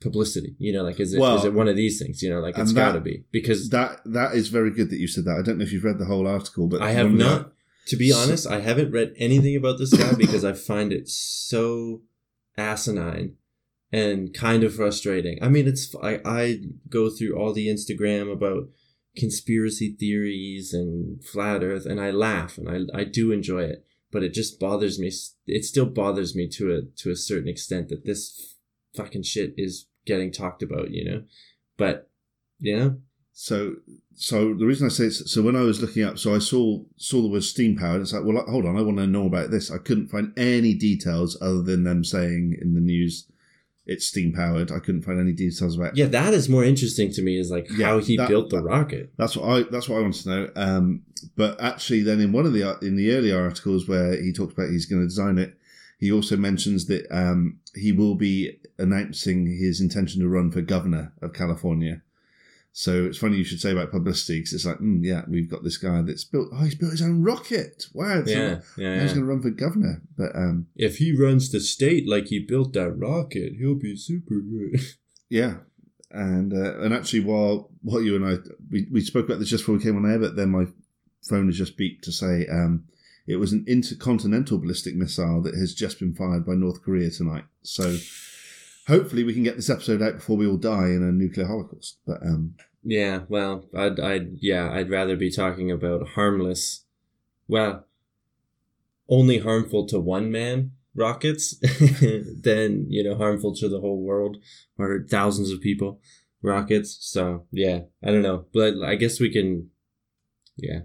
publicity? 0.00 0.54
You 0.58 0.72
know, 0.72 0.82
like 0.82 1.00
is 1.00 1.12
it 1.12 1.16
is 1.16 1.20
Well, 1.20 1.44
it 1.44 1.52
one 1.54 1.68
of 1.68 1.76
these 1.76 1.98
things? 2.00 2.22
You 2.22 2.30
know, 2.30 2.40
like 2.40 2.56
it's 2.58 2.72
got 2.72 2.92
to 2.92 3.00
be 3.00 3.24
because 3.32 3.70
that 3.70 4.00
that 4.04 4.34
is 4.34 4.48
very 4.48 4.70
good 4.70 4.90
that 4.90 4.98
you 4.98 5.08
said 5.08 5.24
that. 5.24 5.38
I 5.38 5.42
don't 5.42 5.58
know 5.58 5.64
if 5.64 5.72
you've 5.72 5.84
read 5.84 5.98
the 5.98 6.04
whole 6.06 6.26
article, 6.26 6.66
but 6.68 6.82
I 6.82 6.92
have 6.92 7.06
one 7.06 7.12
of 7.14 7.18
the- 7.18 7.24
not. 7.24 7.52
To 7.88 7.96
be 7.96 8.12
honest, 8.12 8.46
I 8.46 8.60
haven't 8.60 8.92
read 8.92 9.14
anything 9.16 9.56
about 9.56 9.78
this 9.78 9.94
guy 9.94 10.12
because 10.14 10.44
I 10.44 10.52
find 10.52 10.92
it 10.92 11.08
so 11.08 12.02
asinine 12.58 13.36
and 13.90 14.34
kind 14.34 14.62
of 14.62 14.74
frustrating. 14.74 15.38
I 15.42 15.48
mean, 15.48 15.66
it's 15.66 15.94
I, 16.02 16.20
I 16.24 16.60
go 16.90 17.08
through 17.08 17.34
all 17.38 17.54
the 17.54 17.68
Instagram 17.68 18.30
about 18.30 18.68
conspiracy 19.16 19.96
theories 19.98 20.74
and 20.74 21.24
flat 21.24 21.62
earth 21.62 21.86
and 21.86 22.00
I 22.00 22.10
laugh 22.10 22.58
and 22.58 22.68
I, 22.68 23.00
I 23.00 23.04
do 23.04 23.32
enjoy 23.32 23.62
it, 23.62 23.86
but 24.12 24.22
it 24.22 24.34
just 24.34 24.60
bothers 24.60 24.98
me. 24.98 25.10
It 25.46 25.64
still 25.64 25.86
bothers 25.86 26.36
me 26.36 26.46
to 26.50 26.74
a, 26.74 26.82
to 26.98 27.10
a 27.10 27.16
certain 27.16 27.48
extent 27.48 27.88
that 27.88 28.04
this 28.04 28.56
fucking 28.94 29.22
shit 29.22 29.54
is 29.56 29.86
getting 30.06 30.30
talked 30.32 30.62
about, 30.62 30.90
you 30.90 31.04
know? 31.04 31.22
But, 31.76 32.08
you 32.58 32.76
know, 32.76 32.96
So, 33.32 33.76
so 34.16 34.54
the 34.54 34.66
reason 34.66 34.86
I 34.86 34.90
say 34.90 35.04
it's, 35.04 35.30
so 35.30 35.42
when 35.42 35.54
I 35.56 35.60
was 35.62 35.80
looking 35.80 36.02
up, 36.02 36.18
so 36.18 36.34
I 36.34 36.38
saw 36.38 36.82
saw 36.96 37.22
the 37.22 37.28
word 37.28 37.44
steam 37.44 37.76
powered. 37.76 38.00
It's 38.02 38.12
like, 38.12 38.24
well, 38.24 38.44
hold 38.48 38.66
on, 38.66 38.76
I 38.76 38.82
want 38.82 38.96
to 38.98 39.06
know 39.06 39.26
about 39.26 39.50
this. 39.52 39.70
I 39.70 39.78
couldn't 39.78 40.08
find 40.08 40.32
any 40.36 40.74
details 40.74 41.36
other 41.40 41.62
than 41.62 41.84
them 41.84 42.02
saying 42.04 42.56
in 42.60 42.74
the 42.74 42.80
news 42.80 43.26
it's 43.86 44.06
steam 44.06 44.32
powered. 44.34 44.70
I 44.72 44.80
couldn't 44.80 45.02
find 45.02 45.18
any 45.20 45.32
details 45.32 45.76
about. 45.78 45.96
yeah, 45.96 46.06
that 46.06 46.34
is 46.34 46.48
more 46.48 46.62
interesting 46.64 47.10
to 47.12 47.22
me 47.22 47.38
is 47.38 47.50
like 47.50 47.68
Yeah, 47.70 47.86
how 47.86 47.98
he 48.00 48.16
that- 48.16 48.28
built 48.28 48.50
the 48.50 48.56
that- 48.56 48.62
rocket. 48.64 49.12
That's 49.16 49.36
what 49.36 49.48
I 49.48 49.62
that's 49.70 49.88
what 49.88 49.98
I 49.98 50.02
want 50.02 50.14
to 50.14 50.28
know. 50.28 50.50
Um, 50.56 51.02
but 51.36 51.60
actually, 51.60 52.02
then 52.02 52.20
in 52.20 52.32
one 52.32 52.44
of 52.44 52.52
the 52.52 52.76
in 52.82 52.96
the 52.96 53.12
earlier 53.12 53.40
articles 53.40 53.86
where 53.88 54.20
he 54.20 54.32
talked 54.32 54.52
about 54.54 54.70
he's 54.70 54.86
going 54.86 55.00
to 55.02 55.06
design 55.08 55.38
it, 55.38 55.54
he 55.98 56.10
also 56.12 56.36
mentions 56.36 56.86
that 56.86 57.06
um, 57.10 57.58
he 57.74 57.92
will 57.92 58.14
be 58.14 58.58
announcing 58.78 59.46
his 59.46 59.80
intention 59.80 60.20
to 60.22 60.28
run 60.28 60.50
for 60.50 60.62
governor 60.62 61.12
of 61.20 61.32
California. 61.34 62.02
So 62.72 63.06
it's 63.06 63.18
funny 63.18 63.38
you 63.38 63.44
should 63.44 63.60
say 63.60 63.72
about 63.72 63.90
publicity 63.90 64.38
because 64.38 64.52
it's 64.52 64.64
like, 64.64 64.78
mm, 64.78 65.00
yeah, 65.02 65.22
we've 65.28 65.50
got 65.50 65.64
this 65.64 65.78
guy 65.78 66.00
that's 66.02 66.22
built. 66.22 66.50
Oh, 66.52 66.62
he's 66.62 66.76
built 66.76 66.92
his 66.92 67.02
own 67.02 67.24
rocket. 67.24 67.86
Wow, 67.92 68.22
Yeah, 68.24 68.60
yeah. 68.76 69.02
he's 69.02 69.12
going 69.14 69.24
to 69.26 69.30
run 69.32 69.42
for 69.42 69.50
governor. 69.50 70.02
But 70.16 70.36
um, 70.36 70.68
If 70.76 70.98
he 70.98 71.10
runs 71.12 71.50
the 71.50 71.58
state 71.58 72.08
like 72.08 72.28
he 72.28 72.38
built 72.38 72.74
that 72.74 72.92
rocket, 72.92 73.54
he'll 73.58 73.74
be 73.74 73.96
super 73.96 74.40
good. 74.40 74.80
Yeah, 75.30 75.56
and 76.10 76.54
uh, 76.54 76.80
and 76.80 76.94
actually, 76.94 77.20
while 77.20 77.68
while 77.82 78.00
you 78.00 78.16
and 78.16 78.24
I 78.24 78.36
we, 78.70 78.86
we 78.90 79.02
spoke 79.02 79.26
about 79.26 79.40
this 79.40 79.50
just 79.50 79.64
before 79.64 79.74
we 79.76 79.82
came 79.82 79.94
on 79.96 80.10
air, 80.10 80.18
but 80.18 80.36
then 80.36 80.48
my 80.48 80.64
phone 81.28 81.48
has 81.48 81.58
just 81.58 81.76
beeped 81.76 82.00
to 82.02 82.12
say 82.12 82.46
um, 82.50 82.84
it 83.28 83.36
was 83.36 83.52
an 83.52 83.64
intercontinental 83.68 84.58
ballistic 84.58 84.96
missile 84.96 85.42
that 85.42 85.54
has 85.54 85.74
just 85.74 86.00
been 86.00 86.14
fired 86.14 86.46
by 86.46 86.54
North 86.54 86.82
Korea 86.82 87.10
tonight. 87.10 87.44
So 87.62 87.98
hopefully, 88.86 89.22
we 89.22 89.34
can 89.34 89.42
get 89.42 89.56
this 89.56 89.68
episode 89.68 90.00
out 90.00 90.14
before 90.14 90.38
we 90.38 90.46
all 90.46 90.56
die 90.56 90.86
in 90.86 91.02
a 91.02 91.12
nuclear 91.12 91.46
holocaust. 91.46 91.98
But 92.06 92.22
um, 92.22 92.54
Yeah, 92.82 93.20
well, 93.28 93.66
I'd, 93.76 94.00
I'd, 94.00 94.38
yeah, 94.40 94.72
I'd 94.72 94.88
rather 94.88 95.14
be 95.14 95.30
talking 95.30 95.70
about 95.70 96.08
harmless, 96.10 96.84
well, 97.46 97.86
only 99.10 99.38
harmful 99.38 99.86
to 99.88 100.00
one 100.00 100.32
man 100.32 100.72
rockets 100.94 101.58
than, 102.00 102.86
you 102.88 103.04
know, 103.04 103.14
harmful 103.14 103.54
to 103.56 103.68
the 103.68 103.80
whole 103.80 104.02
world 104.02 104.38
or 104.78 105.04
thousands 105.08 105.50
of 105.50 105.60
people 105.60 106.00
rockets. 106.40 106.96
So, 107.00 107.44
yeah, 107.50 107.80
I 108.02 108.06
don't 108.06 108.22
know. 108.22 108.46
But 108.54 108.82
I 108.82 108.94
guess 108.94 109.20
we 109.20 109.30
can, 109.30 109.68
yeah. 110.56 110.80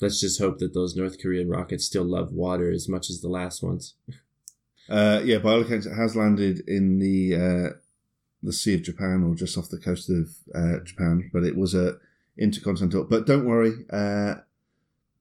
Let's 0.00 0.20
just 0.20 0.40
hope 0.40 0.58
that 0.58 0.74
those 0.74 0.96
North 0.96 1.20
Korean 1.20 1.48
rockets 1.48 1.84
still 1.84 2.04
love 2.04 2.32
water 2.32 2.70
as 2.70 2.88
much 2.88 3.10
as 3.10 3.20
the 3.20 3.28
last 3.28 3.62
ones. 3.62 3.94
uh, 4.88 5.20
yeah, 5.24 5.38
by 5.38 5.52
all 5.52 5.60
accounts, 5.60 5.86
it 5.86 5.94
has 5.94 6.16
landed 6.16 6.60
in 6.66 6.98
the 6.98 7.34
uh, 7.34 7.76
the 8.42 8.52
Sea 8.52 8.74
of 8.74 8.82
Japan 8.82 9.22
or 9.22 9.34
just 9.34 9.58
off 9.58 9.68
the 9.68 9.78
coast 9.78 10.08
of 10.08 10.30
uh, 10.54 10.80
Japan, 10.84 11.30
but 11.32 11.44
it 11.44 11.56
was 11.56 11.74
a 11.74 11.98
intercontinental. 12.38 13.04
But 13.04 13.26
don't 13.26 13.44
worry, 13.44 13.84
uh, 13.90 14.36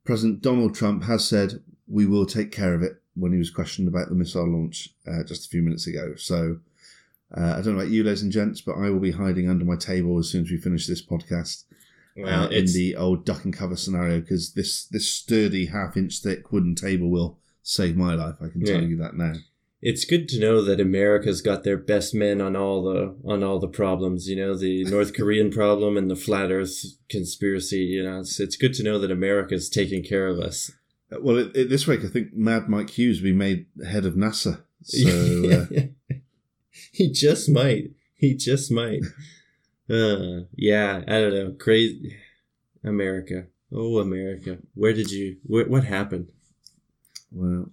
President 0.06 0.42
Donald 0.42 0.74
Trump 0.74 1.04
has 1.04 1.28
said 1.28 1.62
we 1.88 2.06
will 2.06 2.26
take 2.26 2.52
care 2.52 2.74
of 2.74 2.82
it 2.82 3.02
when 3.16 3.34
he 3.34 3.38
was 3.38 3.50
questioned 3.50 3.88
about 3.88 4.10
the 4.10 4.16
missile 4.16 4.50
launch 4.50 4.90
uh, 5.08 5.24
just 5.24 5.46
a 5.46 5.50
few 5.50 5.62
minutes 5.62 5.88
ago. 5.88 6.14
So 6.16 6.60
uh, 7.36 7.56
I 7.58 7.62
don't 7.62 7.76
know 7.76 7.82
about 7.82 7.90
you, 7.90 8.04
ladies 8.04 8.24
and 8.24 8.32
gents, 8.32 8.62
but 8.62 8.78
I 8.78 8.90
will 8.90 9.00
be 9.00 9.12
hiding 9.12 9.50
under 9.50 9.66
my 9.66 9.76
table 9.76 10.18
as 10.18 10.30
soon 10.30 10.44
as 10.44 10.52
we 10.52 10.58
finish 10.58 10.88
this 10.88 11.06
podcast 11.06 11.66
Well, 12.24 12.46
uh, 12.46 12.48
in 12.50 12.66
the 12.68 12.96
old 12.96 13.26
duck 13.26 13.46
and 13.46 13.54
cover 13.54 13.76
scenario 13.76 14.20
because 14.20 14.54
this 14.54 14.86
this 14.86 15.10
sturdy 15.10 15.68
half 15.68 15.96
inch 15.98 16.20
thick 16.22 16.52
wooden 16.52 16.76
table 16.76 17.10
will 17.10 17.40
save 17.62 17.96
my 17.96 18.14
life. 18.16 18.36
I 18.42 18.48
can 18.50 18.64
tell 18.64 18.82
you 18.84 18.98
that 18.98 19.16
now. 19.16 19.34
it's 19.82 20.04
good 20.04 20.28
to 20.30 20.40
know 20.40 20.62
that 20.62 20.82
America's 20.82 21.42
got 21.42 21.64
their 21.64 21.78
best 21.78 22.14
men 22.14 22.42
on 22.42 22.56
all 22.56 22.84
the 22.84 23.16
on 23.24 23.44
all 23.44 23.60
the 23.60 23.68
problems. 23.68 24.28
You 24.28 24.36
know, 24.36 24.56
the 24.58 24.84
North 24.96 25.14
Korean 25.14 25.52
problem 25.52 25.98
and 25.98 26.10
the 26.12 26.16
flat 26.16 26.52
Earth 26.52 26.84
conspiracy. 27.10 27.78
You 27.80 28.04
know, 28.04 28.20
it's 28.20 28.40
it's 28.40 28.58
good 28.58 28.74
to 28.76 28.84
know 28.84 29.00
that 29.00 29.12
America's 29.12 29.70
taking 29.70 30.04
care 30.04 30.28
of 30.28 30.40
us. 30.40 30.72
Uh, 31.12 31.18
Well, 31.22 31.38
it, 31.38 31.56
it, 31.56 31.70
this 31.70 31.88
week 31.88 32.04
I 32.04 32.08
think 32.08 32.34
Mad 32.34 32.68
Mike 32.70 32.90
Hughes 32.92 33.20
will 33.22 33.30
be 33.30 33.34
made 33.34 33.68
head 33.88 34.06
of 34.06 34.16
NASA. 34.16 34.64
So 34.84 35.68
uh, 35.72 36.16
he 36.92 37.12
just 37.12 37.50
might. 37.50 37.92
He 38.16 38.36
just 38.36 38.72
might. 38.72 39.02
Uh, 39.90 40.46
yeah, 40.56 41.04
I 41.08 41.20
don't 41.20 41.34
know. 41.34 41.56
Crazy 41.60 42.18
America. 42.84 43.48
Oh, 43.74 44.00
America. 44.00 44.58
Where 44.74 44.94
did 44.94 45.12
you? 45.12 45.38
Where, 45.44 45.66
what 45.68 45.84
happened? 45.84 46.32
well, 47.32 47.72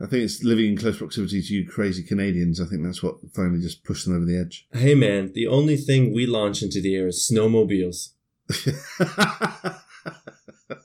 I 0.00 0.06
think 0.06 0.24
it's 0.24 0.42
living 0.42 0.72
in 0.72 0.76
close 0.76 0.98
proximity 0.98 1.40
to 1.40 1.54
you 1.54 1.68
crazy 1.68 2.02
Canadians. 2.02 2.60
I 2.60 2.66
think 2.66 2.82
that's 2.82 3.02
what 3.02 3.16
finally 3.34 3.60
just 3.60 3.84
pushed 3.84 4.06
them 4.06 4.16
over 4.16 4.24
the 4.24 4.38
edge. 4.38 4.66
Hey, 4.72 4.94
man. 4.94 5.32
The 5.32 5.46
only 5.46 5.76
thing 5.76 6.12
we 6.12 6.26
launch 6.26 6.62
into 6.62 6.80
the 6.80 6.96
air 6.96 7.08
is 7.08 7.28
snowmobiles. 7.30 8.10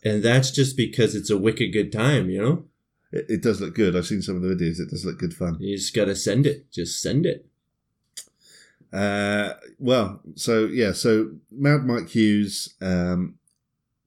And 0.04 0.24
that's 0.24 0.52
just 0.52 0.78
because 0.78 1.16
it's 1.16 1.30
a 1.30 1.38
wicked 1.38 1.74
good 1.74 1.92
time, 1.92 2.30
you 2.30 2.42
know? 2.42 2.64
it, 3.12 3.26
it 3.30 3.44
does 3.44 3.60
look 3.62 3.76
good. 3.76 3.96
I've 3.96 4.06
seen 4.06 4.22
some 4.22 4.36
of 4.36 4.42
the 4.42 4.50
videos. 4.50 4.80
It 4.80 4.90
does 4.90 5.06
look 5.06 5.20
good 5.20 5.34
fun. 5.34 5.58
You 5.60 5.78
just 5.78 5.96
gotta 5.96 6.16
send 6.16 6.46
it. 6.46 6.72
Just 6.72 7.02
send 7.02 7.26
it. 7.26 7.49
Uh, 8.92 9.54
well, 9.78 10.22
so 10.36 10.66
yeah, 10.66 10.92
so 10.92 11.32
Mad 11.52 11.86
Mike 11.86 12.10
Hughes, 12.10 12.76
um, 12.82 13.36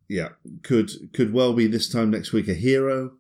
yeah, 0.09 0.31
could 0.63 0.91
could 1.13 1.33
well 1.33 1.53
be 1.53 1.67
this 1.67 1.89
time 1.89 2.11
next 2.11 2.33
week 2.33 2.49
a 2.49 2.55
hero. 2.55 3.13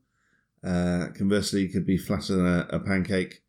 Uh, 0.65 1.07
conversely, 1.15 1.69
could 1.69 1.87
be 1.87 1.97
flatter 1.97 2.37
than 2.37 2.47
a, 2.47 2.67
a 2.71 2.81
pancake. 2.81 3.43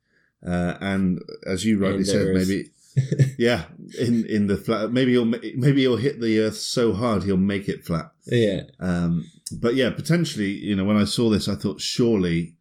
Uh, 0.46 0.78
and 0.82 1.22
as 1.46 1.64
you 1.64 1.80
rightly 1.80 2.04
said, 2.04 2.28
maybe 2.34 2.70
yeah, 3.38 3.66
in 4.00 4.26
in 4.26 4.48
the 4.48 4.58
flat, 4.58 4.92
maybe 4.92 5.14
he'll 5.14 5.26
maybe 5.26 5.82
he'll 5.82 5.98
hit 5.98 6.20
the 6.20 6.40
earth 6.40 6.58
so 6.58 6.94
hard 6.94 7.24
he'll 7.24 7.38
make 7.38 7.68
it 7.68 7.86
flat. 7.86 8.12
yeah. 8.26 8.64
Um, 8.80 9.30
but 9.52 9.76
yeah, 9.76 9.90
potentially, 9.92 10.50
you 10.50 10.76
know, 10.76 10.84
when 10.86 10.98
I 10.98 11.06
saw 11.06 11.30
this, 11.30 11.48
I 11.48 11.56
thought 11.56 11.82
surely 11.82 12.56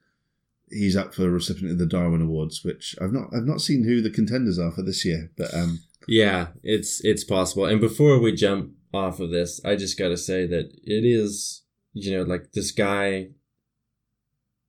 he's 0.73 0.97
up 0.97 1.15
for 1.15 1.25
a 1.27 1.31
recipient 1.31 1.73
of 1.73 1.79
the 1.79 1.87
Darwin 1.87 2.23
Awards, 2.23 2.65
which 2.65 2.97
I've 3.01 3.13
not 3.13 3.29
I've 3.35 3.47
not 3.47 3.61
seen 3.61 3.85
who 3.85 4.01
the 4.01 4.11
contenders 4.11 4.59
are 4.59 4.73
for 4.73 4.83
this 4.83 5.05
year, 5.05 5.31
but 5.37 5.53
um, 5.55 5.81
Yeah, 6.09 6.49
it's 6.63 7.05
it's 7.05 7.25
possible. 7.25 7.67
And 7.67 7.81
before 7.81 8.19
we 8.19 8.33
jump 8.33 8.73
off 8.93 9.21
of 9.21 9.31
this, 9.31 9.61
I 9.65 9.77
just 9.77 9.99
gotta 9.99 10.17
say 10.17 10.47
that 10.47 10.73
it 10.83 11.05
is, 11.05 11.63
you 11.93 12.17
know, 12.17 12.23
like 12.23 12.53
this 12.53 12.73
guy 12.73 13.29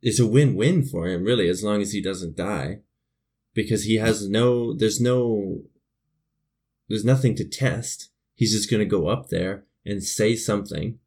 it's 0.04 0.20
a 0.20 0.28
win-win 0.28 0.84
for 0.84 1.08
him, 1.08 1.24
really, 1.24 1.48
as 1.48 1.63
long 1.63 1.82
as 1.82 1.94
he 1.94 2.02
doesn't 2.02 2.36
die. 2.36 2.80
Because 3.54 3.86
he 3.86 3.96
has 3.96 4.28
no 4.28 4.74
there's 4.74 5.00
no 5.00 5.62
there's 6.89 7.06
nothing 7.06 7.36
to 7.36 7.46
test. 7.48 8.10
He's 8.36 8.52
just 8.52 8.70
gonna 8.70 8.86
go 8.86 9.08
up 9.08 9.30
there 9.30 9.66
and 9.86 10.04
say 10.04 10.36
something. 10.36 11.00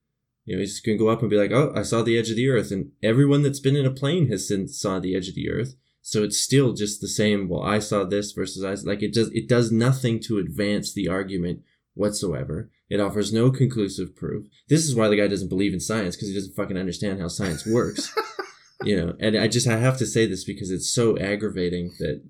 You 0.47 0.55
know, 0.57 0.61
he's 0.61 0.73
just 0.75 0.87
gonna 0.87 0.97
go 0.97 1.09
up 1.09 1.21
and 1.21 1.29
be 1.31 1.37
like, 1.37 1.51
Oh, 1.51 1.73
I 1.77 1.83
saw 1.83 2.03
the 2.03 2.17
edge 2.19 2.31
of 2.31 2.37
the 2.37 2.49
earth 2.49 2.71
and 2.71 2.93
everyone 3.03 3.43
that's 3.43 3.61
been 3.61 3.77
in 3.77 3.85
a 3.85 3.91
plane 3.91 4.31
has 4.31 4.49
since 4.49 4.81
saw 4.81 4.99
the 4.99 5.15
edge 5.15 5.29
of 5.29 5.35
the 5.35 5.51
earth. 5.51 5.75
So 6.03 6.23
it's 6.23 6.39
still 6.41 6.73
just 6.73 7.01
the 7.01 7.09
same. 7.09 7.49
Well, 7.49 7.63
I 7.63 7.81
saw 7.81 8.05
this 8.05 8.31
versus 8.33 8.63
I 8.65 8.75
like 8.89 9.03
it 9.03 9.13
does 9.13 9.29
it 9.33 9.49
does 9.49 9.71
nothing 9.73 10.21
to 10.21 10.39
advance 10.39 10.93
the 10.95 11.09
argument 11.09 11.61
whatsoever. 11.95 12.71
It 12.89 13.01
offers 13.01 13.33
no 13.33 13.51
conclusive 13.51 14.15
proof. 14.15 14.47
This 14.69 14.87
is 14.87 14.95
why 14.95 15.09
the 15.09 15.17
guy 15.17 15.27
doesn't 15.27 15.49
believe 15.49 15.75
in 15.75 15.81
science 15.81 16.15
because 16.15 16.29
he 16.29 16.35
doesn't 16.35 16.55
fucking 16.55 16.77
understand 16.79 17.21
how 17.21 17.27
science 17.27 17.67
works. 17.67 18.15
you 18.85 18.97
know, 18.97 19.17
and 19.19 19.37
I 19.37 19.49
just 19.49 19.67
I 19.67 19.79
have 19.79 19.99
to 19.99 20.07
say 20.07 20.27
this 20.27 20.45
because 20.45 20.71
it's 20.71 20.89
so 20.89 21.19
aggravating 21.19 21.91
that 21.99 22.23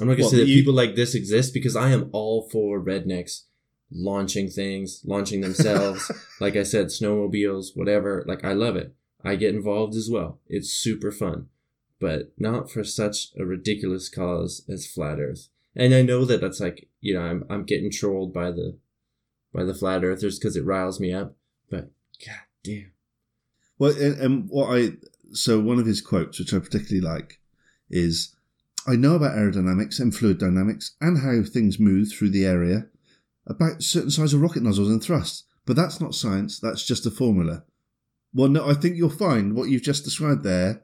I'm 0.00 0.06
not 0.06 0.14
gonna 0.14 0.22
Well, 0.22 0.30
say 0.30 0.36
that 0.38 0.46
you- 0.48 0.56
people 0.60 0.72
like 0.72 0.94
this 0.94 1.14
exist 1.14 1.52
because 1.52 1.76
I 1.76 1.90
am 1.90 2.08
all 2.12 2.48
for 2.48 2.82
rednecks 2.82 3.42
launching 3.92 4.48
things, 4.48 5.02
launching 5.04 5.40
themselves. 5.40 6.10
like 6.40 6.56
I 6.56 6.62
said, 6.62 6.86
snowmobiles, 6.86 7.76
whatever. 7.76 8.24
Like 8.26 8.44
I 8.44 8.52
love 8.52 8.76
it. 8.76 8.94
I 9.24 9.36
get 9.36 9.54
involved 9.54 9.94
as 9.94 10.08
well. 10.10 10.40
It's 10.46 10.70
super 10.70 11.12
fun, 11.12 11.48
but 11.98 12.32
not 12.38 12.70
for 12.70 12.84
such 12.84 13.28
a 13.38 13.44
ridiculous 13.44 14.08
cause 14.08 14.64
as 14.68 14.86
flat 14.86 15.18
Earth. 15.20 15.48
And 15.76 15.94
I 15.94 16.02
know 16.02 16.24
that 16.24 16.40
that's 16.40 16.60
like 16.60 16.88
you 17.00 17.14
know 17.14 17.22
I'm 17.22 17.44
I'm 17.48 17.64
getting 17.64 17.90
trolled 17.90 18.32
by 18.32 18.50
the 18.50 18.78
by 19.52 19.64
the 19.64 19.74
flat 19.74 20.04
earthers 20.04 20.38
because 20.38 20.56
it 20.56 20.64
riles 20.64 21.00
me 21.00 21.12
up. 21.12 21.36
But 21.70 21.90
god 22.24 22.40
damn, 22.64 22.92
well, 23.78 23.92
and, 23.92 24.20
and 24.20 24.48
what 24.48 24.76
I 24.76 24.92
so 25.32 25.60
one 25.60 25.78
of 25.78 25.86
his 25.86 26.00
quotes, 26.00 26.38
which 26.38 26.52
I 26.52 26.58
particularly 26.58 27.00
like, 27.00 27.40
is, 27.88 28.34
"I 28.86 28.96
know 28.96 29.14
about 29.14 29.36
aerodynamics 29.36 30.00
and 30.00 30.14
fluid 30.14 30.38
dynamics 30.38 30.96
and 31.00 31.18
how 31.18 31.42
things 31.48 31.78
move 31.78 32.08
through 32.10 32.30
the 32.30 32.46
area, 32.46 32.86
about 33.50 33.82
certain 33.82 34.10
size 34.10 34.32
of 34.32 34.40
rocket 34.40 34.62
nozzles 34.62 34.88
and 34.88 35.02
thrust, 35.02 35.44
but 35.66 35.76
that's 35.76 36.00
not 36.00 36.14
science. 36.14 36.58
That's 36.58 36.86
just 36.86 37.04
a 37.06 37.10
formula." 37.10 37.64
Well, 38.32 38.48
no, 38.48 38.68
I 38.68 38.74
think 38.74 38.96
you'll 38.96 39.10
find 39.10 39.54
what 39.54 39.68
you've 39.68 39.82
just 39.82 40.04
described 40.04 40.44
there 40.44 40.82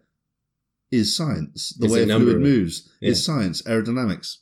is 0.91 1.17
science. 1.17 1.71
The 1.79 1.87
It's 1.87 1.95
way 1.95 2.03
a 2.03 2.07
fluid 2.07 2.41
moves 2.41 2.89
Yeah. 3.01 3.11
is 3.11 3.25
science. 3.25 3.63
Aerodynamics. 3.63 4.39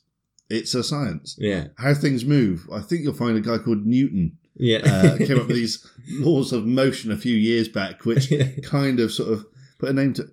It's 0.49 0.73
a 0.75 0.83
science. 0.83 1.35
Yeah. 1.39 1.67
How 1.77 1.93
things 1.93 2.23
move. 2.25 2.67
I 2.71 2.81
think 2.81 3.01
you'll 3.03 3.13
find 3.13 3.37
a 3.37 3.41
guy 3.41 3.57
called 3.59 3.85
Newton 3.85 4.37
Yeah. 4.55 4.77
uh, 4.79 5.17
came 5.25 5.39
up 5.39 5.47
with 5.47 5.55
these 5.55 5.85
laws 6.19 6.51
of 6.53 6.65
motion 6.65 7.11
a 7.11 7.17
few 7.17 7.35
years 7.35 7.67
back, 7.67 8.05
which 8.05 8.31
kind 8.63 8.99
of 8.99 9.11
sort 9.11 9.33
of 9.33 9.45
put 9.79 9.89
a 9.89 9.93
name 9.93 10.13
to. 10.13 10.29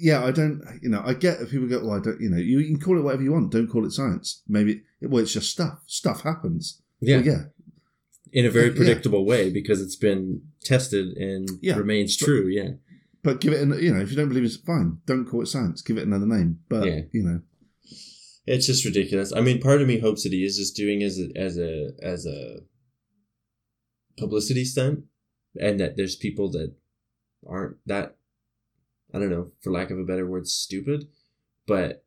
Yeah, 0.00 0.24
I 0.24 0.30
don't. 0.30 0.62
You 0.82 0.88
know, 0.88 1.02
I 1.04 1.14
get 1.14 1.40
if 1.40 1.50
people 1.50 1.68
go, 1.68 1.80
"Well, 1.80 1.98
I 1.98 2.00
don't." 2.00 2.20
You 2.20 2.30
know, 2.30 2.36
you, 2.38 2.64
can 2.64 2.80
call 2.80 2.98
it 2.98 3.02
whatever 3.02 3.22
you 3.22 3.32
want. 3.32 3.52
Don't 3.52 3.68
call 3.68 3.84
it 3.84 3.92
science. 3.92 4.42
Maybe 4.48 4.82
well, 5.02 5.22
it's 5.22 5.32
just 5.32 5.50
stuff. 5.50 5.80
Stuff 5.86 6.22
happens. 6.22 6.80
yeah. 7.00 7.16
Well, 7.18 7.26
yeah. 7.26 7.42
In 8.32 8.46
a 8.46 8.50
very 8.50 8.68
Yeah. 8.68 8.76
predictable 8.76 9.24
way 9.26 9.50
because 9.50 9.80
it's 9.82 9.96
been 9.96 10.42
tested 10.62 11.16
and 11.16 11.48
Yeah. 11.60 11.76
remains 11.76 12.16
true. 12.16 12.46
Yeah. 12.48 12.72
But 13.22 13.40
give 13.40 13.52
it, 13.52 13.60
an, 13.60 13.70
you 13.82 13.92
know, 13.92 14.00
if 14.00 14.10
you 14.10 14.16
don't 14.16 14.28
believe 14.28 14.44
it's 14.44 14.56
fine, 14.56 14.98
don't 15.04 15.26
call 15.26 15.42
it 15.42 15.46
science. 15.46 15.82
Give 15.82 15.98
it 15.98 16.06
another 16.06 16.26
name. 16.26 16.60
But 16.68 16.86
Yeah. 16.86 17.00
you 17.12 17.22
know, 17.22 17.40
It's 18.46 18.66
just 18.66 18.84
ridiculous. 18.84 19.32
I 19.32 19.40
mean, 19.42 19.60
part 19.60 19.82
of 19.82 19.88
me 19.88 19.98
hopes 19.98 20.22
that 20.22 20.32
he 20.32 20.44
is 20.44 20.56
just 20.56 20.74
doing 20.74 21.02
as 21.02 21.18
a, 21.18 21.28
as 21.36 21.58
a 21.58 21.90
as 22.02 22.24
a 22.26 22.60
publicity 24.16 24.64
stunt, 24.64 25.04
and 25.60 25.78
that 25.80 25.96
there's 25.96 26.16
people 26.16 26.50
that 26.52 26.74
aren't 27.46 27.76
that 27.86 28.16
I 29.14 29.18
don't 29.18 29.30
know, 29.30 29.50
for 29.60 29.70
lack 29.70 29.90
of 29.90 29.98
a 29.98 30.04
better 30.04 30.26
word, 30.26 30.46
stupid. 30.46 31.08
But 31.66 32.04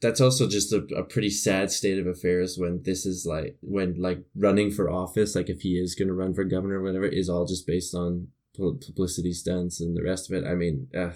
that's 0.00 0.20
also 0.20 0.46
just 0.48 0.72
a, 0.72 0.86
a 0.96 1.02
pretty 1.02 1.30
sad 1.30 1.70
state 1.70 1.98
of 1.98 2.06
affairs 2.06 2.56
when 2.58 2.82
this 2.82 3.06
is 3.06 3.24
like 3.26 3.56
when 3.60 3.94
like 4.00 4.24
running 4.34 4.70
for 4.70 4.90
office, 4.90 5.34
like 5.34 5.48
if 5.48 5.60
he 5.62 5.78
is 5.78 5.94
going 5.94 6.08
to 6.08 6.14
run 6.14 6.34
for 6.34 6.44
governor 6.44 6.80
or 6.80 6.82
whatever, 6.82 7.06
is 7.06 7.28
all 7.28 7.46
just 7.46 7.66
based 7.66 7.94
on 7.94 8.28
publicity 8.56 9.32
stunts 9.32 9.80
and 9.80 9.96
the 9.96 10.02
rest 10.02 10.30
of 10.30 10.36
it. 10.36 10.46
I 10.46 10.54
mean, 10.54 10.88
ugh. 10.96 11.14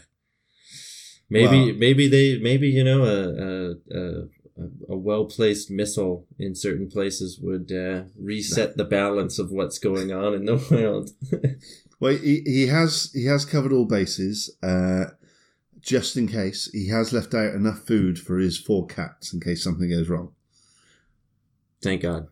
maybe 1.29 1.67
Well- 1.67 1.75
maybe 1.79 2.09
they 2.09 2.39
maybe 2.39 2.69
you 2.69 2.85
know 2.85 3.05
a 3.05 3.75
a 3.95 3.99
a, 3.99 4.29
a 4.89 4.97
well 4.97 5.27
placed 5.27 5.71
missile 5.71 6.27
in 6.39 6.55
certain 6.55 6.89
places 6.89 7.39
would 7.41 7.71
uh, 7.71 8.05
reset 8.19 8.77
the 8.77 8.85
balance 8.85 9.39
of 9.39 9.51
what's 9.53 9.79
going 9.79 10.13
on 10.13 10.35
in 10.35 10.47
the 10.47 10.57
world. 10.71 11.11
well, 12.01 12.15
he, 12.17 12.43
he 12.45 12.67
has 12.69 13.11
he 13.13 13.25
has 13.27 13.45
covered 13.45 13.73
all 13.73 13.85
bases. 13.87 14.57
Uh, 14.63 15.07
just 15.81 16.17
in 16.17 16.27
case, 16.29 16.69
he 16.73 16.89
has 16.89 17.13
left 17.13 17.35
out 17.35 17.55
enough 17.55 17.87
food 17.87 18.19
for 18.19 18.39
his 18.39 18.59
four 18.59 18.87
cats 18.87 19.33
in 19.33 19.41
case 19.41 19.63
something 19.63 19.89
goes 19.91 20.09
wrong. 20.09 20.33
Thank 21.83 22.03
God. 22.03 22.29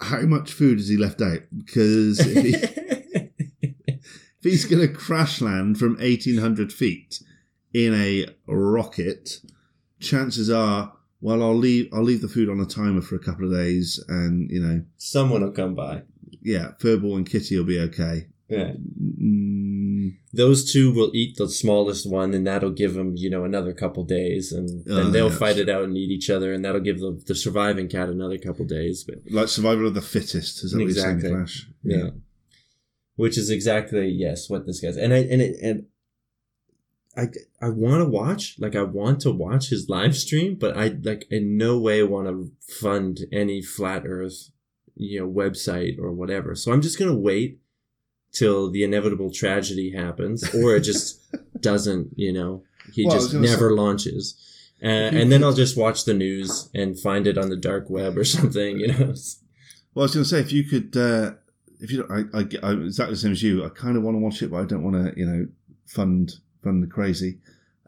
How 0.00 0.20
much 0.22 0.52
food 0.52 0.78
has 0.78 0.88
he 0.88 0.96
left 0.98 1.22
out? 1.22 1.40
Because 1.56 2.18
if, 2.20 2.44
he, 2.44 2.54
if 3.92 4.42
he's 4.42 4.66
going 4.66 4.86
to 4.86 4.92
crash 4.92 5.40
land 5.40 5.78
from 5.78 5.96
eighteen 6.00 6.38
hundred 6.38 6.72
feet 6.72 7.22
in 7.72 7.94
a 7.94 8.26
rocket, 8.46 9.40
chances 9.98 10.50
are, 10.50 10.92
well, 11.20 11.42
I'll 11.42 11.56
leave 11.56 11.88
I'll 11.94 12.02
leave 12.02 12.20
the 12.20 12.28
food 12.28 12.48
on 12.50 12.60
a 12.60 12.66
timer 12.66 13.00
for 13.00 13.16
a 13.16 13.20
couple 13.20 13.46
of 13.46 13.52
days, 13.52 14.02
and 14.08 14.50
you 14.50 14.60
know, 14.60 14.82
Someone 14.98 15.42
will 15.42 15.50
come 15.52 15.74
by. 15.74 16.02
yeah, 16.42 16.72
Furball 16.78 17.16
and 17.16 17.28
Kitty 17.28 17.56
will 17.56 17.64
be 17.64 17.80
okay. 17.80 18.26
Yeah. 18.48 18.72
Mm, 18.74 20.18
Those 20.32 20.70
two 20.72 20.92
will 20.92 21.10
eat 21.14 21.36
the 21.36 21.48
smallest 21.48 22.08
one, 22.08 22.32
and 22.34 22.46
that'll 22.46 22.70
give 22.70 22.94
them, 22.94 23.14
you 23.16 23.28
know, 23.28 23.44
another 23.44 23.72
couple 23.72 24.04
days, 24.04 24.52
and 24.52 24.84
then 24.84 25.06
Oh, 25.06 25.10
they'll 25.10 25.28
yes. 25.30 25.38
fight 25.38 25.58
it 25.58 25.68
out 25.68 25.84
and 25.84 25.96
eat 25.96 26.10
each 26.10 26.30
other, 26.30 26.52
and 26.52 26.64
that'll 26.64 26.80
give 26.80 27.00
the, 27.00 27.20
the 27.26 27.34
surviving 27.34 27.88
cat 27.88 28.08
another 28.08 28.38
couple 28.38 28.64
days. 28.64 29.02
But 29.04 29.16
like 29.30 29.48
survival 29.48 29.88
of 29.88 29.94
the 29.94 30.00
fittest, 30.02 30.62
is 30.64 30.70
that 30.70 30.76
what 30.78 30.82
you're 30.82 30.90
Exactly. 30.90 31.22
saying, 31.22 31.34
Flash? 31.36 31.66
yeah, 31.82 32.10
which 33.16 33.36
is 33.38 33.50
exactly 33.50 34.08
yes 34.08 34.48
what 34.50 34.66
this 34.66 34.80
guy's 34.80 34.96
and 34.96 35.12
I 35.14 35.18
and 35.18 35.40
it 35.42 35.56
and 35.62 35.86
I 37.16 37.28
I 37.62 37.70
want 37.70 38.02
to 38.02 38.08
watch 38.08 38.56
like 38.58 38.76
I 38.76 38.82
want 38.82 39.20
to 39.22 39.32
watch 39.32 39.70
his 39.70 39.88
live 39.88 40.14
stream, 40.16 40.54
but 40.56 40.76
I 40.76 40.88
like 41.02 41.26
in 41.30 41.56
no 41.56 41.78
way 41.78 42.02
want 42.02 42.28
to 42.28 42.52
fund 42.74 43.20
any 43.32 43.62
flat 43.62 44.02
Earth 44.06 44.50
you 44.94 45.20
know 45.20 45.28
website 45.28 45.98
or 45.98 46.12
whatever. 46.12 46.54
So 46.54 46.72
I'm 46.72 46.82
just 46.82 46.98
gonna 46.98 47.16
wait 47.16 47.58
till 48.32 48.70
the 48.70 48.84
inevitable 48.84 49.30
tragedy 49.30 49.92
happens, 49.92 50.42
or 50.54 50.76
it 50.76 50.80
just 50.82 51.20
doesn't. 51.60 52.10
You 52.16 52.32
know, 52.32 52.64
he 52.92 53.04
Well, 53.06 53.16
just 53.16 53.34
never 53.34 53.72
launches. 53.74 54.40
Uh, 54.82 54.86
and 54.86 55.32
then 55.32 55.42
I'll 55.42 55.54
just 55.54 55.76
watch 55.76 56.04
the 56.04 56.12
news 56.12 56.68
and 56.74 56.98
find 57.00 57.26
it 57.26 57.38
on 57.38 57.48
the 57.48 57.56
dark 57.56 57.88
web 57.88 58.18
or 58.18 58.24
something, 58.36 58.78
you 58.78 58.88
know. 58.88 59.14
Well, 59.94 60.02
I 60.02 60.06
was 60.06 60.14
going 60.14 60.24
to 60.24 60.28
say 60.28 60.40
if 60.40 60.52
you 60.52 60.64
could, 60.64 60.94
uh, 60.96 61.32
if 61.80 61.90
you, 61.90 62.02
don't- 62.02 62.30
I, 62.34 62.40
I, 62.40 62.70
I'm 62.70 62.84
exactly 62.84 63.14
the 63.14 63.20
same 63.20 63.32
as 63.32 63.42
you. 63.42 63.64
I 63.64 63.70
kind 63.70 63.96
of 63.96 64.02
want 64.02 64.16
to 64.16 64.18
watch 64.20 64.42
it, 64.42 64.50
but 64.50 64.58
I 64.60 64.66
don't 64.66 64.82
want 64.84 64.96
to, 65.14 65.18
you 65.18 65.24
know, 65.26 65.46
fund 65.86 66.32
fund 66.62 66.82
the 66.82 66.86
crazy. 66.88 67.38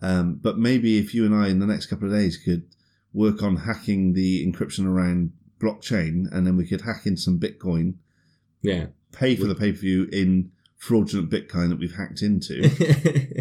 Um, 0.00 0.36
but 0.42 0.56
maybe 0.58 0.98
if 0.98 1.14
you 1.14 1.26
and 1.26 1.34
I 1.34 1.48
in 1.48 1.58
the 1.58 1.66
next 1.66 1.86
couple 1.86 2.06
of 2.06 2.14
days 2.14 2.38
could 2.38 2.62
work 3.12 3.42
on 3.42 3.56
hacking 3.56 4.14
the 4.14 4.46
encryption 4.46 4.86
around 4.86 5.32
blockchain, 5.60 6.24
and 6.32 6.46
then 6.46 6.56
we 6.56 6.66
could 6.66 6.82
hack 6.82 7.02
in 7.04 7.16
some 7.18 7.38
Bitcoin, 7.38 7.94
Yeah. 8.62 8.86
Pay 9.18 9.36
for 9.36 9.46
the 9.46 9.54
pay 9.54 9.72
per 9.72 9.78
view 9.78 10.08
in 10.12 10.50
fraudulent 10.76 11.30
Bitcoin 11.30 11.68
that 11.70 11.78
we've 11.78 11.96
hacked 11.96 12.22
into, 12.22 12.62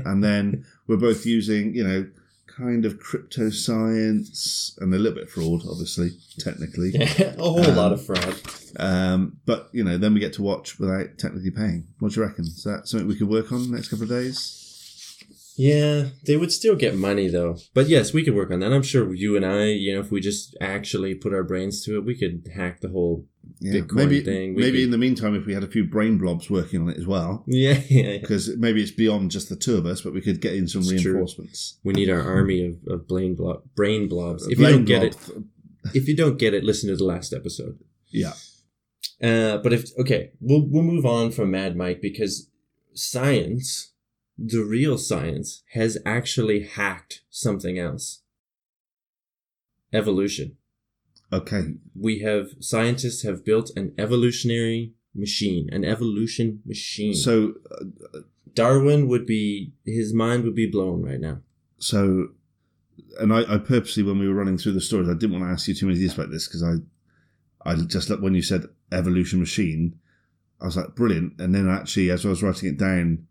and 0.05 0.23
then 0.23 0.65
we're 0.87 0.97
both 0.97 1.25
using, 1.25 1.75
you 1.75 1.83
know, 1.83 2.09
kind 2.47 2.85
of 2.85 2.99
crypto 2.99 3.49
science 3.51 4.75
and 4.81 4.91
a 4.93 4.97
little 4.97 5.13
bit 5.15 5.25
of 5.25 5.29
fraud, 5.29 5.61
obviously, 5.69 6.09
technically. 6.39 6.89
Yeah, 6.93 7.35
a 7.37 7.41
whole 7.41 7.63
Um, 7.63 7.75
lot 7.75 7.93
of 7.93 8.03
fraud. 8.03 8.35
Um, 8.79 9.37
but 9.45 9.69
you 9.71 9.83
know, 9.83 9.97
then 9.97 10.13
we 10.13 10.19
get 10.19 10.33
to 10.33 10.41
watch 10.41 10.79
without 10.79 11.17
technically 11.17 11.51
paying. 11.51 11.87
What 11.99 12.13
do 12.13 12.19
you 12.19 12.25
reckon? 12.25 12.45
Is 12.45 12.63
that 12.63 12.87
something 12.87 13.07
we 13.07 13.15
could 13.15 13.29
work 13.29 13.51
on 13.51 13.69
the 13.69 13.75
next 13.75 13.89
couple 13.89 14.03
of 14.03 14.09
days? 14.09 14.63
Yeah, 15.57 16.09
they 16.27 16.37
would 16.37 16.51
still 16.51 16.75
get 16.75 16.95
money 16.95 17.27
though. 17.29 17.57
But 17.73 17.89
yes, 17.89 18.13
we 18.13 18.23
could 18.23 18.35
work 18.35 18.51
on 18.51 18.59
that. 18.59 18.71
I'm 18.71 18.83
sure 18.83 19.11
you 19.13 19.35
and 19.35 19.43
I, 19.45 19.65
you 19.65 19.93
know, 19.93 20.01
if 20.01 20.11
we 20.11 20.21
just 20.21 20.55
actually 20.61 21.15
put 21.15 21.33
our 21.33 21.43
brains 21.43 21.83
to 21.85 21.95
it, 21.97 22.05
we 22.05 22.15
could 22.15 22.47
hack 22.55 22.81
the 22.81 22.89
whole. 22.89 23.25
Yeah, 23.59 23.79
Bitcoin 23.81 23.93
maybe 23.95 24.21
thing, 24.21 24.53
we 24.55 24.61
maybe 24.61 24.77
could- 24.79 24.83
in 24.83 24.91
the 24.91 24.97
meantime, 24.99 25.33
if 25.33 25.45
we 25.47 25.53
had 25.53 25.63
a 25.63 25.67
few 25.67 25.83
brain 25.85 26.17
blobs 26.19 26.49
working 26.49 26.81
on 26.81 26.89
it 26.89 26.97
as 26.97 27.07
well, 27.07 27.43
Yeah, 27.47 27.81
yeah. 27.89 28.09
yeah. 28.11 28.17
because 28.19 28.55
maybe 28.57 28.83
it's 28.83 28.91
beyond 28.91 29.31
just 29.31 29.49
the 29.49 29.55
two 29.55 29.77
of 29.77 29.85
us, 29.87 30.01
but 30.01 30.13
we 30.13 30.21
could 30.21 30.41
get 30.41 30.53
in 30.53 30.67
some 30.67 30.81
It's 30.81 31.01
true. 31.01 31.13
reinforcements. 31.13 31.79
We 31.83 31.93
need 31.93 32.09
our 32.09 32.21
army 32.21 32.65
of, 32.67 32.75
of 32.87 33.07
brain 33.07 33.35
blob, 33.35 33.63
brain 33.73 34.07
blobs. 34.09 34.45
If 34.47 34.57
Brain 34.59 34.69
you 34.69 34.75
don't 34.75 34.85
get 34.85 35.03
it, 35.03 35.17
if 35.95 36.07
you 36.09 36.15
don't 36.15 36.37
get 36.37 36.53
it, 36.53 36.63
listen 36.65 36.89
to 36.89 36.97
the 36.97 37.05
last 37.05 37.33
episode. 37.33 37.79
yeah, 38.11 38.33
Uh, 39.23 39.57
but 39.59 39.71
if 39.73 39.89
okay, 39.97 40.31
we'll 40.39 40.67
we'll 40.69 40.83
move 40.83 41.05
on 41.05 41.31
from 41.31 41.49
Mad 41.49 41.75
Mike 41.77 41.99
because 42.01 42.49
science, 42.93 43.93
the 44.37 44.63
real 44.63 44.97
science, 44.97 45.63
has 45.73 45.97
actually 46.05 46.63
hacked 46.63 47.21
something 47.29 47.79
else. 47.79 48.21
Evolution. 49.93 50.57
okay. 51.31 51.75
We 51.99 52.19
have 52.19 52.49
scientists 52.59 53.23
have 53.23 53.43
built 53.45 53.71
an 53.75 53.93
evolutionary 53.97 54.93
machine, 55.15 55.69
an 55.71 55.83
evolution 55.83 56.61
machine. 56.65 57.13
So, 57.13 57.55
uh, 57.71 58.19
Darwin 58.53 59.07
would 59.07 59.25
be 59.25 59.73
his 59.85 60.13
mind 60.13 60.43
would 60.43 60.55
be 60.55 60.69
blown 60.69 61.03
right 61.03 61.19
now. 61.19 61.41
so, 61.79 62.29
and 63.19 63.31
I, 63.31 63.55
I 63.55 63.57
purposely 63.59 64.03
when 64.03 64.19
we 64.19 64.27
were 64.27 64.33
running 64.33 64.57
through 64.57 64.73
the 64.73 64.81
stories, 64.81 65.09
I 65.09 65.13
didn't 65.13 65.39
want 65.39 65.45
to 65.45 65.51
ask 65.51 65.67
you 65.67 65.73
too 65.73 65.85
many 65.85 65.99
details 65.99 66.17
about 66.17 66.31
this 66.31 66.47
because 66.47 66.63
I, 66.63 66.75
I 67.69 67.75
just 67.75 68.09
when 68.19 68.33
you 68.35 68.41
said 68.41 68.63
evolution 68.91 69.39
machine, 69.39 69.99
I 70.61 70.65
was 70.65 70.77
like 70.77 70.95
brilliant, 70.95 71.39
and 71.39 71.53
then 71.53 71.69
actually 71.69 72.09
as 72.09 72.25
I 72.25 72.29
was 72.29 72.43
writing 72.43 72.69
it 72.69 72.77
down, 72.77 73.27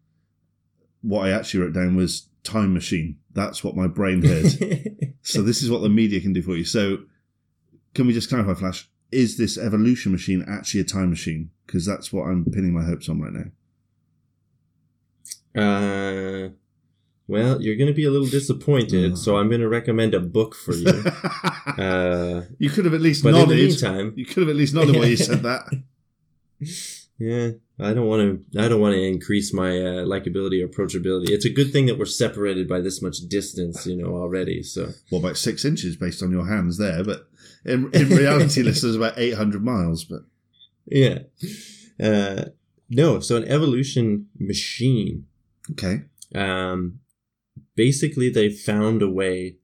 what 1.02 1.26
I 1.26 1.30
actually 1.30 1.60
wrote 1.60 1.72
down 1.74 1.96
was 1.96 2.28
time 2.44 2.72
machine. 2.74 3.18
That's 3.32 3.62
what 3.64 3.76
my 3.76 3.86
brain 3.86 4.22
heard. 4.24 4.46
so 5.22 5.42
this 5.42 5.62
is 5.62 5.70
what 5.70 5.82
the 5.82 5.88
media 5.88 6.20
can 6.20 6.32
do 6.32 6.42
for 6.42 6.56
you. 6.56 6.64
So 6.64 6.98
can 7.94 8.06
we 8.06 8.12
just 8.12 8.28
clarify, 8.28 8.54
Flash? 8.54 8.88
Is 9.12 9.36
this 9.38 9.56
evolution 9.58 10.12
machine 10.12 10.44
actually 10.48 10.80
a 10.80 10.84
time 10.84 11.10
machine? 11.10 11.50
Because 11.66 11.84
that's 11.86 12.12
what 12.12 12.24
I'm 12.24 12.44
pinning 12.44 12.72
my 12.74 12.84
hopes 12.84 13.08
on 13.08 13.20
right 13.20 13.32
now. 13.32 13.50
uh, 15.62 16.48
well, 17.28 17.60
you're 17.60 17.76
going 17.76 17.88
to 17.88 17.94
be 17.94 18.04
a 18.04 18.10
little 18.10 18.28
disappointed, 18.28 19.12
Oh. 19.12 19.16
so 19.16 19.36
I'm 19.36 19.48
going 19.48 19.60
to 19.60 19.68
recommend 19.68 20.14
a 20.14 20.20
book 20.20 20.54
for 20.54 20.74
you. 20.74 20.86
uh, 21.76 22.42
you 22.58 22.70
could 22.70 22.84
have 22.84 22.94
at 22.94 23.00
least 23.00 23.22
but 23.24 23.30
in 23.30 23.34
the 23.34 23.40
nodded. 23.40 23.56
meantime, 23.68 24.12
you 24.16 24.24
could 24.24 24.38
have 24.42 24.48
at 24.48 24.56
least 24.56 24.74
nodded 24.74 24.94
while 24.96 25.06
you 25.06 25.16
said 25.16 25.42
that. 25.42 25.66
Yeah, 27.18 27.52
I 27.78 27.94
don't 27.94 28.06
want 28.06 28.22
to. 28.52 28.60
I 28.60 28.68
don't 28.68 28.80
want 28.80 28.94
to 28.94 29.02
increase 29.02 29.52
my 29.52 29.70
uh, 29.70 30.04
likability 30.04 30.62
or 30.62 30.68
approachability. 30.68 31.30
It's 31.30 31.46
a 31.46 31.50
good 31.50 31.72
thing 31.72 31.86
that 31.86 31.98
we're 31.98 32.04
separated 32.04 32.68
by 32.68 32.80
this 32.80 33.00
much 33.00 33.18
distance, 33.28 33.86
you 33.86 33.96
know, 33.96 34.14
already. 34.16 34.62
So 34.62 34.90
Well, 35.10 35.20
about 35.20 35.38
six 35.38 35.64
inches 35.64 35.96
based 35.96 36.22
on 36.22 36.30
your 36.30 36.46
hands 36.46 36.76
there, 36.78 37.02
but 37.02 37.28
in, 37.64 37.90
in 37.94 38.08
reality, 38.10 38.62
listeners, 38.64 38.96
about 38.96 39.18
800 39.18 39.64
miles. 39.64 40.04
But 40.04 40.20
yeah, 40.86 41.20
uh, 41.98 42.46
no. 42.90 43.20
So 43.20 43.36
an 43.36 43.44
evolution 43.44 44.28
machine. 44.38 45.26
okay, 45.72 46.02
Um, 46.34 47.00
basically, 47.76 48.28
they 48.28 48.50
found 48.50 49.00
a 49.00 49.10
way 49.10 49.56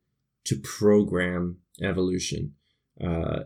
to 0.44 0.56
program 0.56 1.58
evolution 1.82 2.54
uh, 3.00 3.44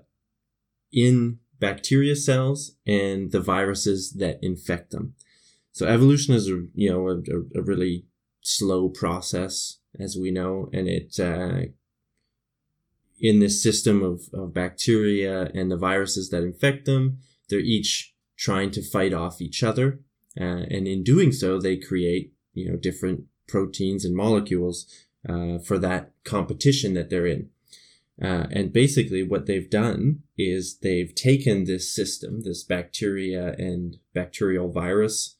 in 0.92 1.38
bacteria 1.58 2.16
cells 2.16 2.76
and 2.86 3.32
the 3.32 3.40
viruses 3.40 4.12
that 4.12 4.38
infect 4.42 4.90
them. 4.90 5.14
So 5.72 5.86
evolution 5.86 6.34
is 6.34 6.48
a 6.48 6.64
you 6.74 6.90
know 6.90 7.08
a, 7.08 7.58
a 7.58 7.62
really 7.62 8.06
slow 8.42 8.88
process, 8.88 9.78
as 9.98 10.16
we 10.16 10.30
know, 10.30 10.70
and 10.72 10.88
it 10.88 11.18
uh, 11.20 11.70
in 13.18 13.40
this 13.40 13.62
system 13.62 14.02
of, 14.02 14.22
of 14.32 14.54
bacteria 14.54 15.50
and 15.54 15.70
the 15.70 15.76
viruses 15.76 16.30
that 16.30 16.42
infect 16.42 16.84
them, 16.84 17.18
they're 17.48 17.58
each 17.58 18.14
trying 18.36 18.70
to 18.70 18.82
fight 18.82 19.14
off 19.14 19.40
each 19.40 19.62
other, 19.62 20.00
uh, 20.38 20.64
and 20.70 20.86
in 20.86 21.02
doing 21.02 21.32
so, 21.32 21.58
they 21.58 21.76
create 21.76 22.32
you 22.54 22.70
know 22.70 22.76
different 22.76 23.24
proteins 23.46 24.04
and 24.04 24.14
molecules 24.14 24.86
uh, 25.28 25.58
for 25.58 25.78
that 25.78 26.12
competition 26.24 26.94
that 26.94 27.10
they're 27.10 27.26
in. 27.26 27.50
Uh, 28.22 28.46
and 28.50 28.72
basically, 28.72 29.22
what 29.22 29.46
they've 29.46 29.68
done 29.68 30.22
is 30.38 30.78
they've 30.78 31.14
taken 31.14 31.64
this 31.64 31.94
system, 31.94 32.42
this 32.42 32.64
bacteria 32.64 33.54
and 33.58 33.98
bacterial 34.14 34.70
virus, 34.72 35.36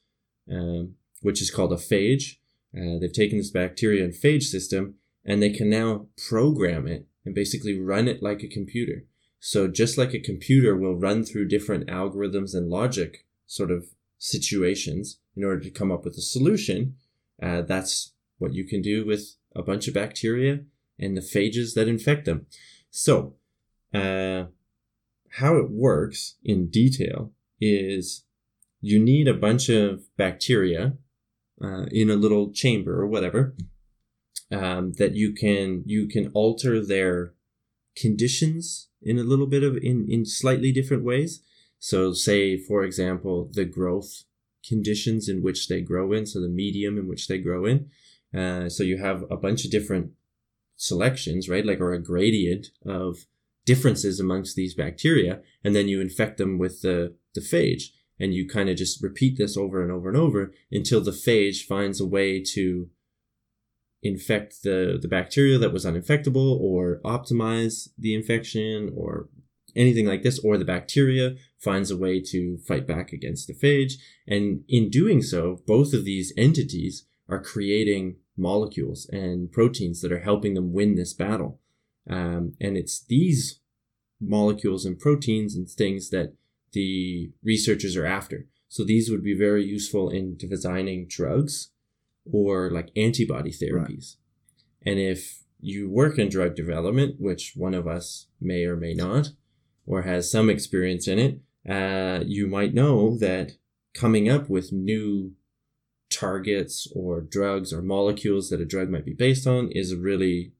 um, 0.51 0.95
which 1.22 1.41
is 1.41 1.51
called 1.51 1.72
a 1.72 1.77
phage. 1.77 2.37
Uh, 2.77 2.99
they've 3.01 3.12
taken 3.12 3.39
this 3.39 3.51
bacteria 3.51 4.05
and 4.05 4.12
phage 4.12 4.45
system, 4.45 4.95
and 5.24 5.43
they 5.43 5.51
can 5.51 5.70
now 5.70 6.07
program 6.29 6.87
it 6.87 7.07
and 7.24 7.35
basically 7.35 7.79
run 7.79 8.07
it 8.09 8.22
like 8.22 8.43
a 8.43 8.49
computer. 8.49 9.05
So 9.41 9.68
just 9.68 9.97
like 9.97 10.12
a 10.12 10.20
computer 10.20 10.77
will 10.77 10.97
run 10.97 11.24
through 11.24 11.49
different 11.49 11.89
algorithms 11.89 12.55
and 12.55 12.68
logic 12.68 13.24
sort 13.47 13.70
of 13.70 13.87
situations 14.18 15.18
in 15.35 15.45
order 15.45 15.61
to 15.61 15.70
come 15.70 15.91
up 15.91 16.05
with 16.05 16.16
a 16.16 16.22
solution, 16.22 16.97
uh, 17.43 17.62
that's 17.62 18.12
what 18.39 18.53
you 18.53 18.64
can 18.64 18.83
do 18.83 19.07
with 19.07 19.37
a 19.55 19.62
bunch 19.62 19.89
of 19.89 19.95
bacteria 19.95 20.61
and 20.99 21.16
the 21.16 21.20
phages 21.20 21.74
that 21.74 21.88
infect 21.88 22.24
them. 22.24 22.47
So, 22.90 23.34
uh, 23.92 24.44
how 25.32 25.57
it 25.57 25.70
works 25.70 26.36
in 26.44 26.68
detail 26.68 27.32
is 27.61 28.24
you 28.80 28.99
need 28.99 29.28
a 29.28 29.34
bunch 29.34 29.68
of 29.68 30.05
bacteria 30.16 30.94
uh, 31.62 31.86
in 31.90 32.11
a 32.11 32.16
little 32.16 32.53
chamber 32.53 33.01
or 33.01 33.07
whatever 33.07 33.55
um, 34.51 34.92
that 34.99 35.14
you 35.14 35.32
can 35.32 35.82
you 35.86 36.07
can 36.07 36.30
alter 36.34 36.84
their 36.84 37.32
conditions 37.97 38.88
in 39.03 39.18
a 39.18 39.24
little 39.24 39.47
bit 39.47 39.62
of 39.62 39.76
in 39.76 40.07
in 40.09 40.24
slightly 40.24 40.72
different 40.72 41.05
ways. 41.05 41.42
So, 41.78 42.12
say 42.12 42.57
for 42.57 42.84
example, 42.84 43.51
the 43.53 43.64
growth 43.64 44.24
conditions 44.66 45.28
in 45.28 45.42
which 45.42 45.68
they 45.68 45.80
grow 45.80 46.12
in, 46.12 46.26
so 46.26 46.40
the 46.40 46.49
medium 46.49 46.99
in 46.99 47.07
which 47.09 47.28
they 47.28 47.38
grow 47.38 47.64
in. 47.64 47.90
Uh, 48.36 48.68
so 48.68 48.82
you 48.82 48.99
have 48.99 49.24
a 49.30 49.36
bunch 49.36 49.64
of 49.64 49.70
different 49.70 50.11
selections, 50.77 51.49
right? 51.49 51.66
Like, 51.66 51.81
or 51.81 51.93
a 51.93 52.03
gradient 52.03 52.68
of 52.85 53.27
differences 53.64 54.20
amongst 54.20 54.55
these 54.55 54.74
bacteria, 54.74 55.41
and 55.64 55.74
then 55.74 55.89
you 55.89 56.01
infect 56.01 56.39
them 56.39 56.59
with 56.59 56.83
the, 56.83 57.14
the 57.35 57.41
phage. 57.41 57.93
And 58.18 58.33
you 58.33 58.49
kind 58.49 58.70
of 58.70 58.77
just 58.77 59.03
repeat 59.03 59.37
this 59.37 59.59
over 59.59 59.83
and 59.83 59.93
over 59.93 60.09
and 60.09 60.16
over 60.16 60.53
until 60.72 61.03
the 61.03 61.11
phage 61.11 61.66
finds 61.66 62.01
a 62.01 62.07
way 62.07 62.43
to 62.55 62.89
infect 64.03 64.62
the, 64.62 64.99
the 65.01 65.09
bacteria 65.09 65.59
that 65.59 65.72
was 65.72 65.85
uninfectable 65.85 66.59
or 66.59 67.01
optimize 67.05 67.89
the 67.99 68.14
infection 68.14 68.91
or 68.97 69.29
anything 69.74 70.07
like 70.07 70.22
this, 70.22 70.39
or 70.39 70.57
the 70.57 70.64
bacteria 70.64 71.35
finds 71.59 71.91
a 71.91 71.97
way 71.97 72.18
to 72.22 72.57
fight 72.66 72.87
back 72.87 73.12
against 73.12 73.47
the 73.47 73.53
phage. 73.53 73.95
And 74.27 74.64
in 74.66 74.89
doing 74.89 75.20
so, 75.20 75.59
both 75.66 75.93
of 75.93 76.07
these 76.07 76.33
entities 76.39 77.07
are 77.29 77.43
creating 77.43 78.16
molecules 78.37 79.09
and 79.12 79.51
proteins 79.51 80.01
that 80.01 80.12
are 80.12 80.20
helping 80.20 80.55
them 80.55 80.72
win 80.72 80.95
this 80.95 81.14
battle. 81.14 81.61
Um, 82.09 82.55
and 82.61 82.76
it's 82.76 83.05
these 83.05 83.61
molecules 84.20 84.84
and 84.84 84.99
proteins 84.99 85.55
and 85.55 85.68
things 85.68 86.11
that 86.11 86.34
the 86.72 87.32
researchers 87.43 87.97
are 87.97 88.07
after. 88.07 88.47
So 88.68 88.84
these 88.84 89.11
would 89.11 89.22
be 89.22 89.37
very 89.37 89.64
useful 89.64 90.11
in 90.11 90.37
designing 90.37 91.07
drugs 91.09 91.70
or 92.30 92.70
like 92.70 92.91
antibody 92.97 93.51
therapies. 93.51 94.16
Right. 94.84 94.93
And 94.93 94.99
if 94.99 95.43
you 95.61 95.89
work 95.89 96.18
in 96.18 96.28
drug 96.28 96.55
development, 96.55 97.16
which 97.18 97.55
one 97.57 97.74
of 97.74 97.87
us 97.87 98.26
may 98.41 98.64
or 98.64 98.76
may 98.76 98.95
not, 98.95 99.30
or 99.87 100.03
has 100.03 100.30
some 100.30 100.51
experience 100.51 101.09
in 101.09 101.18
it, 101.18 101.41
uh, 101.68 102.22
you 102.24 102.47
might 102.47 102.74
know 102.74 103.16
that 103.18 103.53
coming 103.95 104.28
up 104.28 104.49
with 104.49 104.72
new 104.72 105.32
targets 106.17 106.89
or 106.95 107.21
drugs 107.21 107.73
or 107.73 107.83
molecules 107.83 108.51
that 108.51 108.61
a 108.61 108.64
drug 108.64 108.89
might 108.89 109.05
be 109.05 109.12
based 109.12 109.47
on 109.47 109.71
is 109.73 109.93
a 109.93 109.97
really 109.97 110.53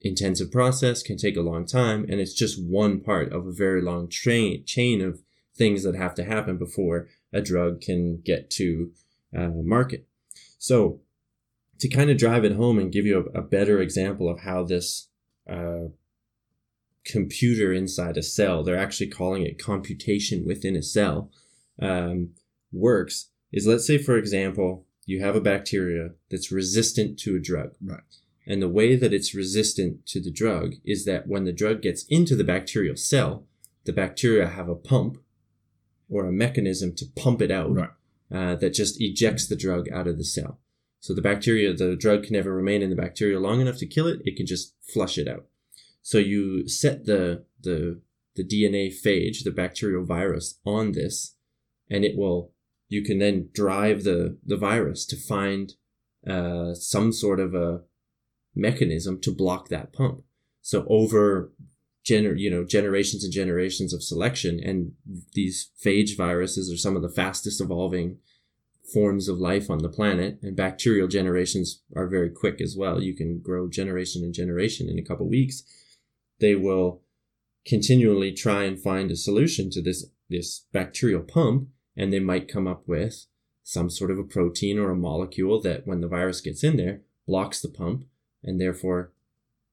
intensive 0.00 0.50
process, 0.50 1.02
can 1.02 1.16
take 1.16 1.36
a 1.36 1.42
long 1.42 1.66
time, 1.66 2.04
and 2.08 2.20
it's 2.20 2.32
just 2.32 2.62
one 2.62 3.00
part 3.00 3.32
of 3.32 3.46
a 3.46 3.52
very 3.52 3.82
long 3.82 4.08
train, 4.08 4.64
chain 4.64 5.00
of 5.02 5.20
things 5.54 5.82
that 5.82 5.94
have 5.94 6.14
to 6.14 6.24
happen 6.24 6.56
before 6.56 7.08
a 7.32 7.40
drug 7.40 7.80
can 7.80 8.20
get 8.24 8.50
to 8.50 8.90
uh, 9.36 9.50
market. 9.62 10.06
So, 10.58 11.00
to 11.80 11.88
kind 11.88 12.10
of 12.10 12.18
drive 12.18 12.44
it 12.44 12.56
home 12.56 12.78
and 12.78 12.92
give 12.92 13.06
you 13.06 13.30
a, 13.34 13.38
a 13.38 13.42
better 13.42 13.80
example 13.80 14.28
of 14.28 14.40
how 14.40 14.64
this 14.64 15.08
uh, 15.48 15.88
computer 17.04 17.72
inside 17.72 18.16
a 18.16 18.22
cell, 18.22 18.62
they're 18.62 18.76
actually 18.78 19.08
calling 19.08 19.42
it 19.42 19.62
computation 19.62 20.44
within 20.46 20.76
a 20.76 20.82
cell, 20.82 21.30
um, 21.80 22.30
works 22.72 23.29
is 23.52 23.66
let's 23.66 23.86
say, 23.86 23.98
for 23.98 24.16
example, 24.16 24.86
you 25.06 25.20
have 25.20 25.36
a 25.36 25.40
bacteria 25.40 26.10
that's 26.30 26.52
resistant 26.52 27.18
to 27.20 27.36
a 27.36 27.40
drug. 27.40 27.74
Right. 27.82 28.00
And 28.46 28.60
the 28.62 28.68
way 28.68 28.96
that 28.96 29.12
it's 29.12 29.34
resistant 29.34 30.06
to 30.06 30.20
the 30.20 30.30
drug 30.30 30.74
is 30.84 31.04
that 31.04 31.26
when 31.26 31.44
the 31.44 31.52
drug 31.52 31.82
gets 31.82 32.04
into 32.08 32.34
the 32.34 32.44
bacterial 32.44 32.96
cell, 32.96 33.46
the 33.84 33.92
bacteria 33.92 34.48
have 34.48 34.68
a 34.68 34.74
pump 34.74 35.18
or 36.08 36.26
a 36.26 36.32
mechanism 36.32 36.94
to 36.96 37.06
pump 37.16 37.40
it 37.40 37.50
out 37.50 37.72
right. 37.72 37.90
uh, 38.32 38.54
that 38.56 38.74
just 38.74 39.00
ejects 39.00 39.46
the 39.46 39.56
drug 39.56 39.88
out 39.90 40.06
of 40.06 40.18
the 40.18 40.24
cell. 40.24 40.58
So 41.00 41.14
the 41.14 41.22
bacteria, 41.22 41.72
the 41.72 41.96
drug 41.96 42.24
can 42.24 42.34
never 42.34 42.54
remain 42.54 42.82
in 42.82 42.90
the 42.90 42.96
bacteria 42.96 43.40
long 43.40 43.60
enough 43.60 43.78
to 43.78 43.86
kill 43.86 44.06
it. 44.06 44.20
It 44.24 44.36
can 44.36 44.46
just 44.46 44.74
flush 44.82 45.16
it 45.16 45.28
out. 45.28 45.46
So 46.02 46.18
you 46.18 46.68
set 46.68 47.06
the 47.06 47.44
the 47.62 48.00
the 48.36 48.44
DNA 48.44 48.88
phage, 48.88 49.44
the 49.44 49.50
bacterial 49.50 50.04
virus, 50.04 50.58
on 50.64 50.92
this, 50.92 51.34
and 51.90 52.04
it 52.04 52.16
will. 52.16 52.52
You 52.90 53.02
can 53.02 53.18
then 53.18 53.48
drive 53.54 54.04
the 54.04 54.36
the 54.44 54.58
virus 54.58 55.06
to 55.06 55.16
find 55.16 55.72
uh, 56.26 56.74
some 56.74 57.12
sort 57.12 57.40
of 57.40 57.54
a 57.54 57.80
mechanism 58.54 59.18
to 59.22 59.34
block 59.34 59.68
that 59.68 59.94
pump. 59.94 60.22
So 60.60 60.84
over 60.88 61.52
gener 62.04 62.38
you 62.38 62.50
know 62.50 62.64
generations 62.64 63.24
and 63.24 63.32
generations 63.32 63.94
of 63.94 64.02
selection, 64.02 64.60
and 64.62 64.92
these 65.32 65.70
phage 65.82 66.16
viruses 66.16 66.70
are 66.70 66.76
some 66.76 66.96
of 66.96 67.02
the 67.02 67.08
fastest 67.08 67.62
evolving 67.62 68.18
forms 68.92 69.28
of 69.28 69.38
life 69.38 69.70
on 69.70 69.78
the 69.78 69.88
planet 69.88 70.36
and 70.42 70.56
bacterial 70.56 71.06
generations 71.06 71.82
are 71.94 72.08
very 72.08 72.28
quick 72.28 72.60
as 72.60 72.74
well 72.76 73.00
you 73.00 73.14
can 73.14 73.38
grow 73.38 73.68
generation 73.68 74.24
and 74.24 74.34
generation 74.34 74.88
in 74.88 74.98
a 74.98 75.02
couple 75.04 75.28
weeks 75.28 75.62
they 76.40 76.56
will 76.56 77.00
continually 77.66 78.32
try 78.32 78.64
and 78.64 78.80
find 78.80 79.10
a 79.10 79.16
solution 79.16 79.70
to 79.70 79.82
this, 79.82 80.06
this 80.28 80.66
bacterial 80.72 81.22
pump, 81.22 81.68
and 81.96 82.12
they 82.12 82.20
might 82.20 82.48
come 82.48 82.66
up 82.66 82.86
with 82.86 83.26
some 83.62 83.90
sort 83.90 84.10
of 84.10 84.18
a 84.18 84.24
protein 84.24 84.78
or 84.78 84.90
a 84.90 84.96
molecule 84.96 85.60
that 85.60 85.86
when 85.86 86.00
the 86.00 86.08
virus 86.08 86.40
gets 86.40 86.64
in 86.64 86.76
there, 86.76 87.02
blocks 87.26 87.60
the 87.60 87.68
pump 87.68 88.04
and 88.42 88.60
therefore 88.60 89.12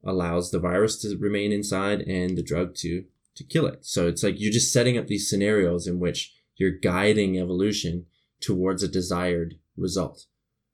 allows 0.03 0.51
the 0.51 0.59
virus 0.59 0.97
to 1.01 1.17
remain 1.17 1.51
inside 1.51 2.01
and 2.01 2.37
the 2.37 2.43
drug 2.43 2.75
to 2.75 3.05
to 3.35 3.43
kill 3.43 3.67
it. 3.67 3.85
So 3.85 4.07
it's 4.07 4.23
like 4.23 4.39
you're 4.39 4.51
just 4.51 4.73
setting 4.73 4.97
up 4.97 5.05
these 5.05 5.29
scenarios 5.29 5.85
in 5.85 5.99
which 5.99 6.33
you're 6.55 6.71
guiding 6.71 7.37
evolution 7.37 8.07
towards 8.41 8.81
a 8.81 8.87
desired 8.87 9.59
result 9.75 10.25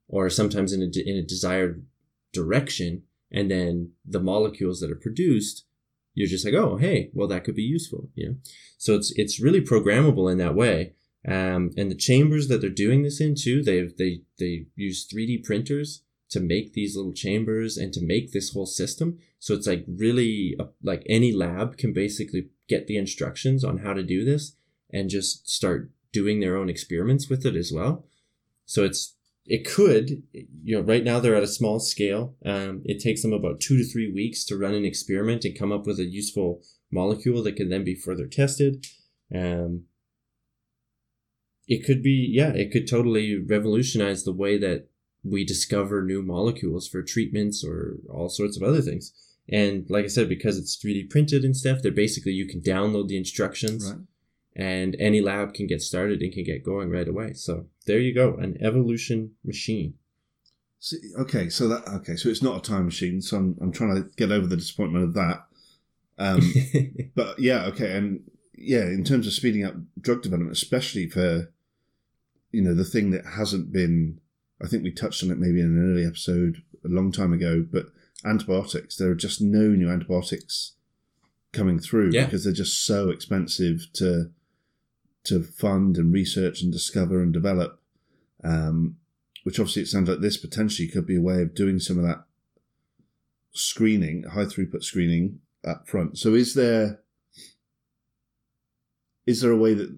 or 0.07 0.29
sometimes 0.29 0.71
in 0.71 0.81
a, 0.81 0.85
in 1.09 1.17
a 1.17 1.23
desired 1.23 1.85
direction 2.31 3.03
and 3.31 3.51
then 3.51 3.91
the 4.05 4.21
molecules 4.21 4.79
that 4.79 4.91
are 4.91 4.95
produced 4.95 5.65
you're 6.13 6.27
just 6.27 6.45
like, 6.45 6.53
oh, 6.53 6.77
hey, 6.77 7.09
well, 7.13 7.27
that 7.27 7.43
could 7.43 7.55
be 7.55 7.63
useful. 7.63 8.09
You 8.15 8.29
know, 8.29 8.35
so 8.77 8.95
it's 8.95 9.11
it's 9.15 9.39
really 9.39 9.61
programmable 9.61 10.31
in 10.31 10.37
that 10.37 10.55
way. 10.55 10.93
Um, 11.27 11.71
and 11.77 11.89
the 11.89 11.95
chambers 11.95 12.47
that 12.49 12.59
they're 12.61 12.69
doing 12.69 13.03
this 13.03 13.21
in 13.21 13.35
too, 13.35 13.63
they've 13.63 13.95
they 13.97 14.21
they 14.39 14.65
use 14.75 15.07
3D 15.07 15.43
printers 15.43 16.03
to 16.29 16.39
make 16.39 16.73
these 16.73 16.95
little 16.95 17.13
chambers 17.13 17.77
and 17.77 17.93
to 17.93 18.03
make 18.03 18.31
this 18.31 18.51
whole 18.53 18.65
system. 18.65 19.19
So 19.39 19.53
it's 19.53 19.67
like 19.67 19.85
really 19.87 20.55
uh, 20.59 20.65
like 20.81 21.03
any 21.07 21.31
lab 21.31 21.77
can 21.77 21.93
basically 21.93 22.49
get 22.67 22.87
the 22.87 22.97
instructions 22.97 23.63
on 23.63 23.79
how 23.79 23.93
to 23.93 24.03
do 24.03 24.25
this 24.25 24.55
and 24.91 25.09
just 25.09 25.49
start 25.49 25.91
doing 26.11 26.39
their 26.39 26.57
own 26.57 26.69
experiments 26.69 27.29
with 27.29 27.45
it 27.45 27.55
as 27.55 27.71
well. 27.71 28.05
So 28.65 28.83
it's 28.83 29.15
it 29.45 29.65
could, 29.65 30.23
you 30.31 30.75
know, 30.75 30.81
right 30.81 31.03
now 31.03 31.19
they're 31.19 31.35
at 31.35 31.43
a 31.43 31.47
small 31.47 31.79
scale. 31.79 32.35
Um, 32.45 32.81
it 32.85 33.01
takes 33.01 33.21
them 33.21 33.33
about 33.33 33.59
two 33.59 33.77
to 33.77 33.83
three 33.83 34.11
weeks 34.11 34.45
to 34.45 34.57
run 34.57 34.73
an 34.73 34.85
experiment 34.85 35.43
and 35.43 35.57
come 35.57 35.71
up 35.71 35.85
with 35.85 35.99
a 35.99 36.05
useful 36.05 36.61
molecule 36.91 37.43
that 37.43 37.57
can 37.57 37.69
then 37.69 37.83
be 37.83 37.95
further 37.95 38.25
tested. 38.25 38.85
Um, 39.35 39.83
it 41.67 41.85
could 41.85 42.03
be, 42.03 42.29
yeah, 42.31 42.49
it 42.49 42.71
could 42.71 42.87
totally 42.87 43.37
revolutionize 43.37 44.23
the 44.23 44.33
way 44.33 44.57
that 44.57 44.87
we 45.23 45.45
discover 45.45 46.03
new 46.03 46.21
molecules 46.21 46.87
for 46.87 47.01
treatments 47.01 47.63
or 47.63 47.97
all 48.09 48.29
sorts 48.29 48.57
of 48.57 48.63
other 48.63 48.81
things. 48.81 49.13
And 49.49 49.89
like 49.89 50.05
I 50.05 50.09
said, 50.09 50.29
because 50.29 50.57
it's 50.57 50.77
3D 50.77 51.09
printed 51.09 51.43
and 51.43 51.55
stuff, 51.55 51.79
they're 51.81 51.91
basically, 51.91 52.33
you 52.33 52.47
can 52.47 52.61
download 52.61 53.07
the 53.07 53.17
instructions. 53.17 53.89
Right. 53.89 54.01
and 54.55 54.95
any 54.99 55.19
lab 55.19 55.53
can 55.53 55.65
get 55.65 55.81
started 55.81 56.21
and 56.21 56.31
can 56.31 56.43
get 56.43 56.63
going 56.63 56.89
right 56.89 57.07
away. 57.07 57.33
So 57.33 57.65
there 57.87 57.99
you 57.99 58.13
go, 58.13 58.35
an 58.35 58.57
evolution 58.61 59.31
machine. 59.43 59.95
So, 60.79 60.97
okay, 61.19 61.47
so 61.47 61.69
that 61.69 61.87
okay, 61.87 62.17
so 62.17 62.27
it's 62.27 62.41
not 62.41 62.57
a 62.57 62.69
time 62.69 62.83
machine. 62.85 63.21
So 63.21 63.37
I'm 63.37 63.57
I'm 63.61 63.71
trying 63.71 63.95
to 63.95 64.09
get 64.17 64.33
over 64.33 64.45
the 64.45 64.57
disappointment 64.57 65.05
of 65.05 65.13
that. 65.13 65.45
Um, 66.17 66.41
but 67.15 67.39
yeah, 67.39 67.63
okay, 67.67 67.95
and 67.95 68.29
yeah, 68.53 68.83
in 68.83 69.05
terms 69.05 69.25
of 69.25 69.31
speeding 69.31 69.63
up 69.63 69.75
drug 69.99 70.23
development, 70.23 70.51
especially 70.51 71.07
for 71.07 71.52
you 72.53 72.61
know 72.61 72.73
the 72.73 72.85
thing 72.85 73.11
that 73.11 73.25
hasn't 73.25 73.73
been, 73.73 74.21
I 74.63 74.67
think 74.67 74.83
we 74.83 74.91
touched 74.91 75.21
on 75.23 75.31
it 75.31 75.37
maybe 75.39 75.59
in 75.59 75.65
an 75.65 75.91
early 75.91 76.05
episode 76.05 76.63
a 76.85 76.87
long 76.87 77.11
time 77.11 77.33
ago, 77.33 77.65
but 77.69 77.87
antibiotics. 78.23 78.95
There 78.95 79.09
are 79.11 79.15
just 79.15 79.41
no 79.41 79.67
new 79.69 79.89
antibiotics 79.89 80.73
coming 81.51 81.79
through 81.79 82.11
Yeah. 82.13 82.25
because 82.25 82.45
they're 82.45 82.53
just 82.53 82.85
so 82.85 83.09
expensive 83.09 83.87
to 83.93 84.31
to 85.25 85.41
fund 85.43 85.97
and 85.97 86.13
research 86.13 86.61
and 86.61 86.71
discover 86.71 87.21
and 87.21 87.33
develop. 87.33 87.81
Um, 88.43 88.97
which 89.43 89.59
obviously 89.59 89.81
it 89.81 89.87
sounds 89.87 90.07
like 90.09 90.19
this 90.21 90.37
potentially 90.37 90.87
could 90.87 91.05
be 91.05 91.17
a 91.17 91.21
way 91.21 91.41
of 91.41 91.53
doing 91.53 91.79
some 91.79 91.97
of 91.97 92.03
that 92.05 92.23
screening, 93.53 94.23
high 94.23 94.45
throughput 94.45 94.83
screening 94.83 95.39
up 95.65 95.87
front. 95.87 96.17
So 96.17 96.33
is 96.33 96.53
there 96.53 97.01
is 99.25 99.41
there 99.41 99.51
a 99.51 99.57
way 99.57 99.73
that 99.73 99.97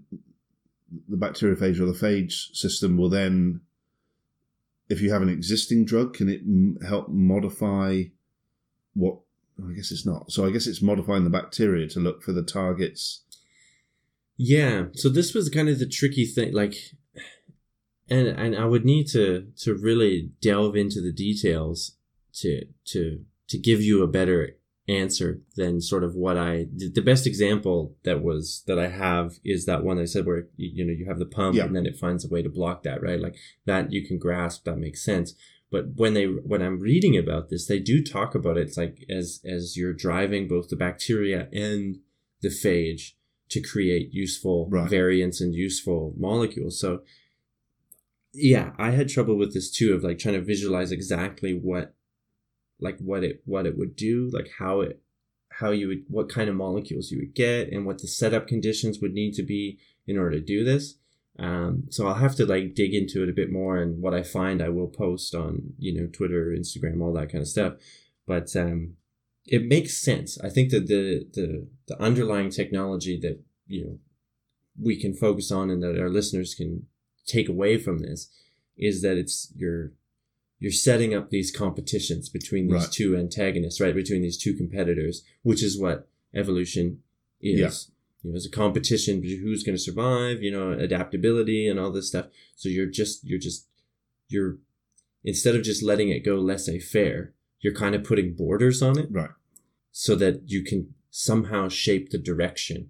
the 1.07 1.17
bacteriophage 1.17 1.79
or 1.79 1.85
the 1.85 1.93
phage 1.93 2.55
system 2.55 2.97
will 2.97 3.09
then, 3.09 3.61
if 4.89 5.01
you 5.01 5.11
have 5.11 5.21
an 5.21 5.29
existing 5.29 5.85
drug, 5.85 6.13
can 6.13 6.29
it 6.29 6.41
m- 6.41 6.77
help 6.87 7.09
modify 7.09 8.03
what? 8.93 9.19
I 9.57 9.71
guess 9.73 9.91
it's 9.91 10.05
not. 10.05 10.31
So 10.31 10.45
I 10.45 10.51
guess 10.51 10.67
it's 10.67 10.81
modifying 10.81 11.23
the 11.23 11.29
bacteria 11.29 11.87
to 11.89 11.99
look 11.99 12.23
for 12.23 12.33
the 12.33 12.43
targets. 12.43 13.23
Yeah, 14.37 14.87
so 14.93 15.07
this 15.07 15.33
was 15.33 15.49
kind 15.49 15.69
of 15.69 15.79
the 15.79 15.87
tricky 15.87 16.25
thing, 16.25 16.53
like, 16.53 16.75
and 18.09 18.27
and 18.27 18.55
I 18.55 18.65
would 18.65 18.83
need 18.83 19.07
to 19.11 19.47
to 19.59 19.73
really 19.73 20.31
delve 20.41 20.75
into 20.75 20.99
the 21.01 21.13
details 21.13 21.95
to 22.41 22.65
to 22.87 23.23
to 23.47 23.57
give 23.57 23.81
you 23.81 24.03
a 24.03 24.07
better 24.07 24.57
answer 24.87 25.41
than 25.55 25.81
sort 25.81 26.03
of 26.03 26.13
what 26.15 26.37
I 26.37 26.67
the 26.75 26.89
the 26.93 27.01
best 27.01 27.25
example 27.25 27.95
that 28.03 28.21
was 28.21 28.63
that 28.67 28.77
I 28.77 28.87
have 28.89 29.39
is 29.43 29.65
that 29.65 29.83
one 29.83 29.97
I 29.97 30.05
said 30.05 30.25
where 30.27 30.47
you, 30.57 30.69
you 30.75 30.85
know 30.85 30.93
you 30.93 31.05
have 31.07 31.17
the 31.19 31.25
pump 31.25 31.55
Yeah. 31.55 31.65
and 31.65 31.75
then 31.75 31.87
it 31.87 31.97
finds 31.97 32.23
a 32.23 32.29
way 32.29 32.43
to 32.43 32.49
block 32.49 32.83
that 32.83 33.01
right 33.01 33.19
like 33.19 33.35
that 33.65 33.91
you 33.91 34.05
can 34.07 34.19
grasp 34.19 34.65
that 34.65 34.77
makes 34.77 35.03
sense 35.03 35.33
but 35.71 35.85
when 35.95 36.13
they 36.13 36.25
when 36.25 36.61
I'm 36.61 36.79
reading 36.79 37.17
about 37.17 37.49
this 37.49 37.65
they 37.65 37.79
do 37.79 38.03
talk 38.03 38.35
about 38.35 38.57
it 38.57 38.67
it's 38.67 38.77
like 38.77 39.03
as 39.09 39.41
as 39.43 39.75
you're 39.75 39.91
driving 39.93 40.47
both 40.47 40.69
the 40.69 40.75
bacteria 40.75 41.49
and 41.51 41.97
the 42.41 42.49
phage 42.49 43.13
to 43.49 43.61
create 43.61 44.13
useful 44.13 44.67
Right. 44.69 44.87
variants 44.89 45.41
and 45.41 45.53
useful 45.55 46.13
molecules 46.15 46.79
so 46.79 47.01
yeah 48.33 48.73
i 48.77 48.91
had 48.91 49.07
trouble 49.09 49.35
with 49.37 49.53
this 49.53 49.71
too 49.71 49.93
of 49.93 50.03
like 50.03 50.19
trying 50.19 50.35
to 50.35 50.41
visualize 50.41 50.91
exactly 50.91 51.53
what 51.53 51.93
like 52.79 52.97
what 52.99 53.23
it 53.23 53.41
what 53.45 53.65
it 53.65 53.77
would 53.77 53.95
do 53.95 54.29
like 54.33 54.49
how 54.59 54.81
it 54.81 55.01
how 55.59 55.71
you 55.71 55.87
would 55.87 56.03
what 56.07 56.29
kind 56.29 56.49
of 56.49 56.55
molecules 56.55 57.11
you 57.11 57.19
would 57.19 57.33
get 57.33 57.71
and 57.71 57.85
what 57.85 57.99
the 57.99 58.07
setup 58.07 58.47
conditions 58.47 58.99
would 58.99 59.13
need 59.13 59.33
to 59.33 59.43
be 59.43 59.79
in 60.05 60.17
order 60.17 60.39
to 60.39 60.45
do 60.45 60.63
this. 60.63 60.95
Um, 61.37 61.85
so 61.89 62.07
i'll 62.07 62.15
have 62.15 62.35
to 62.35 62.45
like 62.45 62.75
dig 62.75 62.93
into 62.93 63.21
it 63.21 63.29
a 63.29 63.33
bit 63.33 63.51
more 63.51 63.75
and 63.75 64.01
what 64.01 64.13
i 64.13 64.23
find 64.23 64.61
i 64.61 64.69
will 64.69 64.87
post 64.87 65.35
on 65.35 65.73
you 65.77 65.93
know 65.93 66.07
twitter 66.07 66.55
instagram 66.57 67.01
all 67.01 67.11
that 67.13 67.29
kind 67.29 67.41
of 67.41 67.47
stuff. 67.47 67.73
But 68.25 68.55
um, 68.55 68.95
it 69.45 69.65
makes 69.65 70.01
sense. 70.01 70.39
I 70.41 70.49
think 70.49 70.71
that 70.71 70.87
the 70.87 71.27
the 71.33 71.67
the 71.87 72.01
underlying 72.01 72.49
technology 72.49 73.19
that 73.21 73.41
you 73.67 73.83
know 73.83 73.99
we 74.81 74.99
can 74.99 75.13
focus 75.13 75.51
on 75.51 75.69
and 75.69 75.81
that 75.83 75.99
our 75.99 76.09
listeners 76.09 76.55
can 76.55 76.87
take 77.25 77.47
away 77.47 77.77
from 77.77 77.99
this 77.99 78.29
is 78.77 79.01
that 79.01 79.17
it's 79.17 79.51
you're 79.55 79.91
you're 80.59 80.71
setting 80.71 81.13
up 81.13 81.29
these 81.29 81.51
competitions 81.51 82.29
between 82.29 82.67
these 82.67 82.83
Right. 82.83 82.91
two 82.91 83.17
antagonists, 83.17 83.81
right? 83.81 83.93
Between 83.93 84.21
these 84.21 84.37
two 84.37 84.53
competitors, 84.53 85.23
which 85.43 85.61
is 85.61 85.77
what 85.79 86.07
evolution 86.33 87.01
is. 87.41 87.59
Yeah. 87.59 87.71
You 88.23 88.31
know, 88.31 88.35
it's 88.37 88.45
a 88.47 88.49
competition 88.51 89.21
between 89.21 89.41
who's 89.41 89.63
going 89.63 89.75
to 89.77 89.81
survive, 89.81 90.41
you 90.41 90.51
know, 90.51 90.71
adaptability 90.71 91.67
and 91.67 91.79
all 91.79 91.91
this 91.91 92.07
stuff. 92.07 92.27
So 92.55 92.69
you're 92.69 92.85
just 92.87 93.23
you're 93.23 93.39
just 93.39 93.67
you're 94.29 94.57
instead 95.23 95.55
of 95.55 95.63
just 95.63 95.83
letting 95.83 96.09
it 96.09 96.23
go 96.25 96.35
laissez 96.35 96.79
faire, 96.79 97.33
you're 97.59 97.73
kind 97.73 97.93
of 97.95 98.03
putting 98.03 98.33
borders 98.33 98.81
on 98.81 98.97
it 98.97 99.07
Right. 99.11 99.29
so 99.91 100.15
that 100.15 100.49
you 100.49 100.63
can 100.63 100.93
somehow 101.11 101.67
shape 101.69 102.09
the 102.09 102.17
direction 102.17 102.89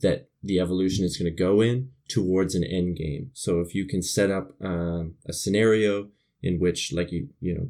that 0.00 0.28
the 0.42 0.58
evolution 0.58 1.04
is 1.04 1.16
going 1.18 1.30
to 1.30 1.36
go 1.36 1.60
in 1.60 1.90
towards 2.08 2.54
an 2.54 2.64
end 2.64 2.96
game. 2.96 3.30
So 3.34 3.60
if 3.60 3.74
you 3.74 3.84
can 3.86 4.02
set 4.02 4.30
up 4.30 4.54
um, 4.62 5.14
a 5.26 5.32
scenario 5.32 6.08
in 6.42 6.58
which, 6.58 6.92
like 6.92 7.12
you, 7.12 7.28
you 7.40 7.54
know, 7.54 7.68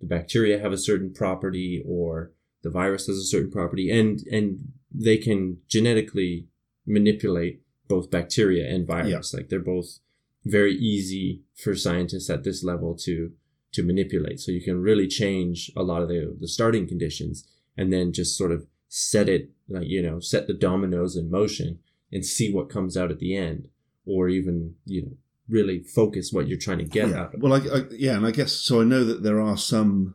the 0.00 0.06
bacteria 0.06 0.58
have 0.58 0.72
a 0.72 0.78
certain 0.78 1.12
property 1.12 1.82
or 1.86 2.32
the 2.62 2.70
virus 2.70 3.06
has 3.06 3.16
a 3.16 3.24
certain 3.24 3.50
property, 3.50 3.90
and 3.90 4.20
and 4.30 4.72
they 4.92 5.16
can 5.16 5.58
genetically 5.68 6.46
manipulate 6.86 7.62
both 7.88 8.10
bacteria 8.10 8.68
and 8.68 8.86
virus. 8.86 9.32
Like 9.34 9.48
they're 9.48 9.60
both 9.60 9.98
very 10.44 10.74
easy 10.74 11.42
for 11.54 11.74
scientists 11.74 12.30
at 12.30 12.44
this 12.44 12.64
level 12.64 12.94
to 12.96 13.32
to 13.72 13.82
manipulate. 13.82 14.40
So 14.40 14.52
you 14.52 14.62
can 14.62 14.80
really 14.80 15.06
change 15.06 15.70
a 15.76 15.82
lot 15.82 16.02
of 16.02 16.08
the 16.08 16.36
the 16.38 16.48
starting 16.48 16.86
conditions 16.86 17.46
and 17.76 17.92
then 17.92 18.12
just 18.12 18.36
sort 18.36 18.52
of 18.52 18.66
set 18.88 19.28
it 19.28 19.50
like 19.68 19.86
you 19.86 20.02
know 20.02 20.18
set 20.18 20.46
the 20.46 20.54
dominoes 20.54 21.16
in 21.16 21.30
motion 21.30 21.78
and 22.12 22.24
see 22.24 22.52
what 22.52 22.68
comes 22.68 22.96
out 22.96 23.10
at 23.10 23.20
the 23.20 23.36
end 23.36 23.68
or 24.04 24.28
even 24.28 24.74
you 24.84 25.02
know 25.02 25.12
really 25.50 25.80
focus 25.80 26.32
what 26.32 26.48
you're 26.48 26.58
trying 26.58 26.78
to 26.78 26.84
get 26.84 27.08
yeah. 27.08 27.20
out 27.20 27.34
of 27.34 27.42
Well, 27.42 27.54
I, 27.54 27.58
I, 27.58 27.82
yeah, 27.90 28.16
and 28.16 28.26
I 28.26 28.30
guess 28.30 28.52
so. 28.52 28.80
I 28.80 28.84
know 28.84 29.04
that 29.04 29.22
there 29.22 29.40
are 29.40 29.56
some 29.56 30.14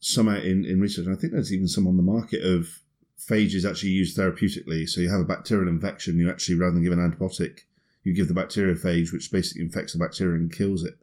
some 0.00 0.28
out 0.28 0.44
in, 0.44 0.64
in 0.64 0.80
research, 0.80 1.06
and 1.06 1.16
I 1.16 1.18
think 1.18 1.32
there's 1.32 1.52
even 1.52 1.68
some 1.68 1.86
on 1.86 1.96
the 1.96 2.02
market 2.02 2.44
of 2.44 2.80
phages 3.18 3.68
actually 3.68 3.90
used 3.90 4.16
therapeutically. 4.16 4.88
So 4.88 5.00
you 5.00 5.10
have 5.10 5.20
a 5.20 5.24
bacterial 5.24 5.68
infection, 5.68 6.18
you 6.18 6.30
actually 6.30 6.56
rather 6.56 6.74
than 6.74 6.84
give 6.84 6.92
an 6.92 6.98
antibiotic, 6.98 7.60
you 8.04 8.14
give 8.14 8.28
the 8.28 8.34
bacteriophage, 8.34 9.12
which 9.12 9.32
basically 9.32 9.62
infects 9.62 9.92
the 9.92 9.98
bacteria 9.98 10.36
and 10.36 10.52
kills 10.52 10.84
it. 10.84 10.94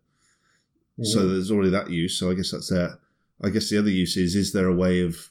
So 1.03 1.19
mm. 1.19 1.31
there's 1.31 1.51
already 1.51 1.71
that 1.71 1.89
use. 1.89 2.17
So 2.17 2.31
I 2.31 2.35
guess 2.35 2.51
that's 2.51 2.69
there. 2.69 2.99
I 3.43 3.49
guess 3.49 3.69
the 3.69 3.77
other 3.77 3.89
use 3.89 4.15
is: 4.15 4.35
is 4.35 4.53
there 4.53 4.67
a 4.67 4.75
way 4.75 5.01
of 5.01 5.29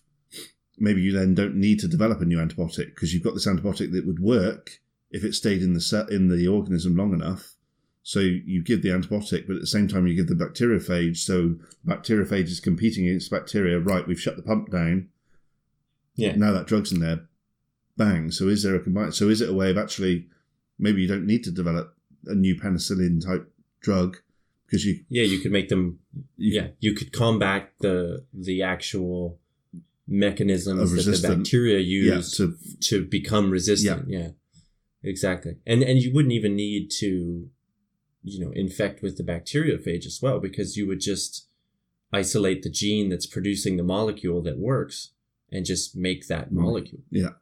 maybe 0.78 1.00
you 1.00 1.12
then 1.12 1.34
don't 1.34 1.54
need 1.54 1.78
to 1.80 1.88
develop 1.88 2.20
a 2.20 2.24
new 2.24 2.38
antibiotic 2.38 2.94
because 2.94 3.14
you've 3.14 3.22
got 3.22 3.34
this 3.34 3.46
antibiotic 3.46 3.92
that 3.92 4.06
would 4.06 4.18
work 4.18 4.80
if 5.10 5.24
it 5.24 5.34
stayed 5.34 5.62
in 5.62 5.74
the 5.74 6.06
in 6.10 6.28
the 6.28 6.48
organism 6.48 6.96
long 6.96 7.14
enough. 7.14 7.53
So 8.06 8.20
you 8.20 8.62
give 8.62 8.82
the 8.82 8.90
antibiotic, 8.90 9.46
but 9.46 9.56
at 9.56 9.62
the 9.62 9.66
same 9.66 9.88
time 9.88 10.06
you 10.06 10.14
give 10.14 10.28
the 10.28 10.34
bacteriophage. 10.34 11.16
So 11.16 11.56
bacteriophage 11.86 12.48
is 12.48 12.60
competing 12.60 13.08
against 13.08 13.30
bacteria. 13.30 13.80
Right, 13.80 14.06
we've 14.06 14.20
shut 14.20 14.36
the 14.36 14.42
pump 14.42 14.70
down. 14.70 15.08
yeah 16.14 16.36
Now 16.36 16.52
that 16.52 16.66
drug's 16.66 16.92
in 16.92 17.00
there, 17.00 17.22
bang. 17.96 18.30
So 18.30 18.48
is 18.48 18.62
there 18.62 18.76
a 18.76 18.80
combine? 18.80 19.12
So 19.12 19.28
is 19.28 19.40
it 19.40 19.48
a 19.48 19.54
way 19.54 19.70
of 19.70 19.78
actually 19.78 20.28
maybe 20.78 21.00
you 21.02 21.08
don't 21.08 21.26
need 21.26 21.44
to 21.44 21.50
develop 21.50 21.96
a 22.26 22.34
new 22.34 22.54
penicillin 22.54 23.24
type 23.24 23.50
drug 23.80 24.18
because 24.66 24.84
you, 24.84 25.04
yeah 25.08 25.24
you 25.24 25.38
could 25.40 25.52
make 25.52 25.68
them 25.68 25.98
you 26.36 26.60
yeah 26.60 26.68
you 26.80 26.94
could 26.94 27.12
combat 27.12 27.70
the 27.80 28.24
the 28.32 28.62
actual 28.62 29.38
mechanisms 30.06 30.92
Of 30.92 31.04
that 31.04 31.22
the 31.28 31.36
bacteria 31.36 31.78
yeah 31.78 32.16
use 32.16 32.36
to 32.36 32.56
to 32.80 33.04
become 33.04 33.50
resistant. 33.50 34.08
Yeah. 34.08 34.28
exactly. 35.02 35.56
And 35.66 35.82
and 35.82 36.02
you 36.02 36.12
wouldn't 36.12 36.32
even 36.32 36.54
need 36.56 36.90
to, 37.00 37.48
you 38.24 38.44
know, 38.44 38.50
infect 38.52 39.02
with 39.02 39.16
the 39.16 39.22
bacteriophage 39.22 40.06
as 40.06 40.20
well 40.20 40.40
because 40.40 40.76
you 40.76 40.86
would 40.86 41.00
just 41.00 41.46
isolate 42.12 42.62
the 42.62 42.70
gene 42.70 43.10
that's 43.10 43.26
producing 43.26 43.76
the 43.76 43.82
molecule 43.82 44.40
that 44.42 44.58
works 44.58 45.10
and 45.52 45.64
just 45.64 45.94
make 45.94 46.26
that 46.26 46.50
molecule. 46.50 47.02
Yeah. 47.10 47.34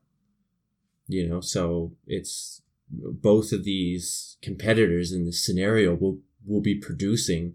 You 1.06 1.28
know, 1.28 1.40
so 1.40 1.92
it's 2.06 2.62
both 2.90 3.52
of 3.52 3.64
these 3.64 4.36
competitors 4.42 5.12
in 5.12 5.24
this 5.24 5.44
scenario 5.44 5.94
will 5.94 6.18
will 6.44 6.60
be 6.60 6.74
producing 6.74 7.54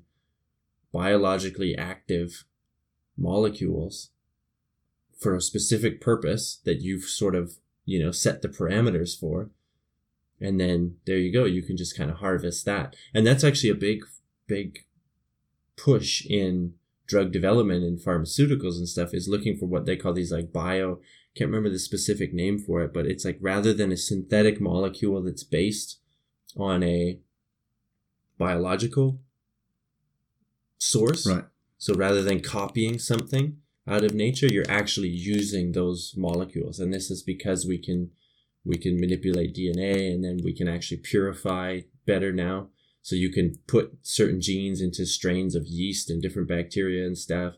biologically 0.93 1.75
active 1.77 2.45
molecules 3.17 4.11
for 5.19 5.35
a 5.35 5.41
specific 5.41 5.99
purpose 5.99 6.59
that 6.63 6.81
you've 6.81 7.03
sort 7.03 7.35
of 7.35 7.55
you 7.85 8.03
know 8.03 8.11
set 8.11 8.41
the 8.41 8.47
parameters 8.47 9.19
for 9.19 9.49
and 10.39 10.59
then 10.59 10.95
there 11.05 11.17
you 11.17 11.31
go 11.31 11.45
you 11.45 11.61
can 11.61 11.77
just 11.77 11.97
kind 11.97 12.09
of 12.09 12.17
harvest 12.17 12.65
that 12.65 12.95
and 13.13 13.25
that's 13.25 13.43
actually 13.43 13.69
a 13.69 13.75
big 13.75 14.03
big 14.47 14.79
push 15.75 16.25
in 16.25 16.73
drug 17.07 17.31
development 17.31 17.83
and 17.83 17.99
pharmaceuticals 17.99 18.77
and 18.77 18.87
stuff 18.87 19.13
is 19.13 19.27
looking 19.27 19.57
for 19.57 19.65
what 19.65 19.85
they 19.85 19.95
call 19.95 20.13
these 20.13 20.31
like 20.31 20.51
bio 20.51 20.99
can't 21.35 21.49
remember 21.49 21.69
the 21.69 21.79
specific 21.79 22.33
name 22.33 22.57
for 22.57 22.81
it 22.81 22.93
but 22.93 23.05
it's 23.05 23.23
like 23.23 23.37
rather 23.41 23.73
than 23.73 23.91
a 23.91 23.97
synthetic 23.97 24.59
molecule 24.59 25.21
that's 25.21 25.43
based 25.43 25.99
on 26.55 26.81
a 26.83 27.19
biological 28.37 29.19
source 30.79 31.27
right. 31.27 31.45
so 31.77 31.93
rather 31.93 32.23
than 32.23 32.39
copying 32.39 32.97
something 32.97 33.57
out 33.87 34.03
of 34.03 34.13
nature, 34.13 34.47
you're 34.47 34.69
actually 34.69 35.07
using 35.07 35.71
those 35.71 36.13
molecules. 36.17 36.79
And 36.79 36.93
this 36.93 37.09
is 37.09 37.23
because 37.23 37.65
we 37.65 37.77
can 37.77 38.11
we 38.67 38.77
can 38.77 38.99
manipulate 38.99 39.55
DNA, 39.55 40.13
and 40.13 40.23
then 40.23 40.39
we 40.43 40.53
can 40.53 40.67
actually 40.67 40.97
purify 40.97 41.81
better 42.05 42.31
now. 42.31 42.69
So 43.01 43.15
you 43.15 43.31
can 43.31 43.55
put 43.67 43.97
certain 44.01 44.41
genes 44.41 44.81
into 44.81 45.05
strains 45.05 45.55
of 45.55 45.65
yeast 45.67 46.09
and 46.09 46.21
different 46.21 46.49
bacteria 46.49 47.05
and 47.05 47.17
stuff. 47.17 47.55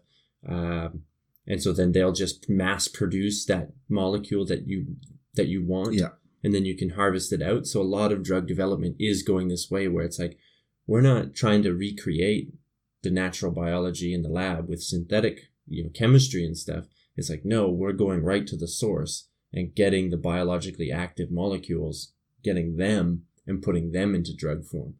Um, 0.47 1.03
and 1.47 1.61
so 1.61 1.73
then 1.73 1.91
they'll 1.91 2.13
just 2.13 2.47
mass 2.49 2.87
produce 2.87 3.45
that 3.45 3.71
molecule 3.89 4.45
that 4.45 4.67
you 4.67 4.95
that 5.33 5.47
you 5.47 5.65
want 5.65 5.93
Yeah. 5.95 6.09
and 6.43 6.53
then 6.53 6.65
you 6.65 6.75
can 6.77 6.91
harvest 6.91 7.33
it 7.33 7.41
out 7.41 7.65
so 7.65 7.81
a 7.81 7.93
lot 7.97 8.11
of 8.11 8.23
drug 8.23 8.47
development 8.47 8.95
is 8.99 9.23
going 9.23 9.47
this 9.47 9.69
way 9.71 9.87
where 9.87 10.05
it's 10.05 10.19
like 10.19 10.37
we're 10.87 11.01
not 11.01 11.33
trying 11.33 11.63
to 11.63 11.73
recreate 11.73 12.53
the 13.03 13.09
natural 13.11 13.51
biology 13.51 14.13
in 14.13 14.21
the 14.21 14.29
lab 14.29 14.67
with 14.69 14.81
synthetic 14.83 15.49
you 15.67 15.83
know 15.83 15.89
chemistry 15.93 16.45
and 16.45 16.57
stuff 16.57 16.85
it's 17.17 17.29
like 17.29 17.43
no 17.45 17.69
we're 17.69 17.93
going 17.93 18.21
right 18.23 18.45
to 18.47 18.57
the 18.57 18.67
source 18.67 19.28
and 19.53 19.75
getting 19.75 20.09
the 20.09 20.17
biologically 20.17 20.91
active 20.91 21.31
molecules 21.31 22.13
getting 22.43 22.77
them 22.77 23.23
and 23.47 23.61
putting 23.61 23.91
them 23.91 24.13
into 24.15 24.35
drug 24.35 24.63
form 24.65 24.95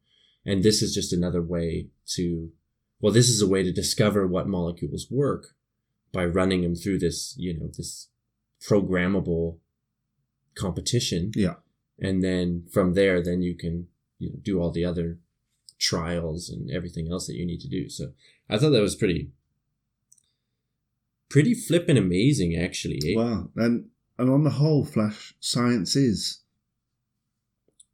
and 0.46 0.64
this 0.64 0.82
is 0.82 0.94
just 0.94 1.14
another 1.14 1.42
way 1.42 1.88
to 2.06 2.52
well 3.00 3.14
this 3.14 3.30
is 3.30 3.42
a 3.42 3.48
way 3.48 3.64
to 3.64 3.72
discover 3.72 4.26
what 4.28 4.48
molecules 4.48 5.08
work 5.10 5.56
by 6.12 6.26
running 6.26 6.62
them 6.64 6.76
through 6.76 6.98
this 6.98 7.36
you 7.38 7.58
know 7.58 7.70
this 7.78 8.08
programmable 8.68 9.58
competition 10.56 11.32
Yeah. 11.36 11.56
and 12.00 12.24
then 12.24 12.66
from 12.74 12.94
there 12.94 13.24
then 13.24 13.42
you 13.42 13.56
can 13.56 13.88
you 14.18 14.30
know 14.30 14.36
do 14.42 14.60
all 14.60 14.72
the 14.72 14.84
other 14.84 15.20
trials 15.78 16.50
and 16.50 16.70
everything 16.70 17.10
else 17.10 17.28
that 17.28 17.36
you 17.36 17.46
need 17.46 17.62
to 17.62 17.70
do 17.70 17.88
so 17.90 18.12
i 18.50 18.58
thought 18.58 18.72
that 18.72 18.82
was 18.82 18.96
pretty 18.96 19.30
pretty 21.30 21.54
flippin' 21.54 21.96
amazing 21.98 22.56
actually 22.56 23.00
eh? 23.06 23.14
Wow. 23.16 23.50
And 23.56 23.86
and 24.20 24.30
on 24.30 24.44
the 24.44 24.52
whole, 24.52 24.86
Flash, 24.86 25.34
science 25.40 25.96
is. 25.96 26.42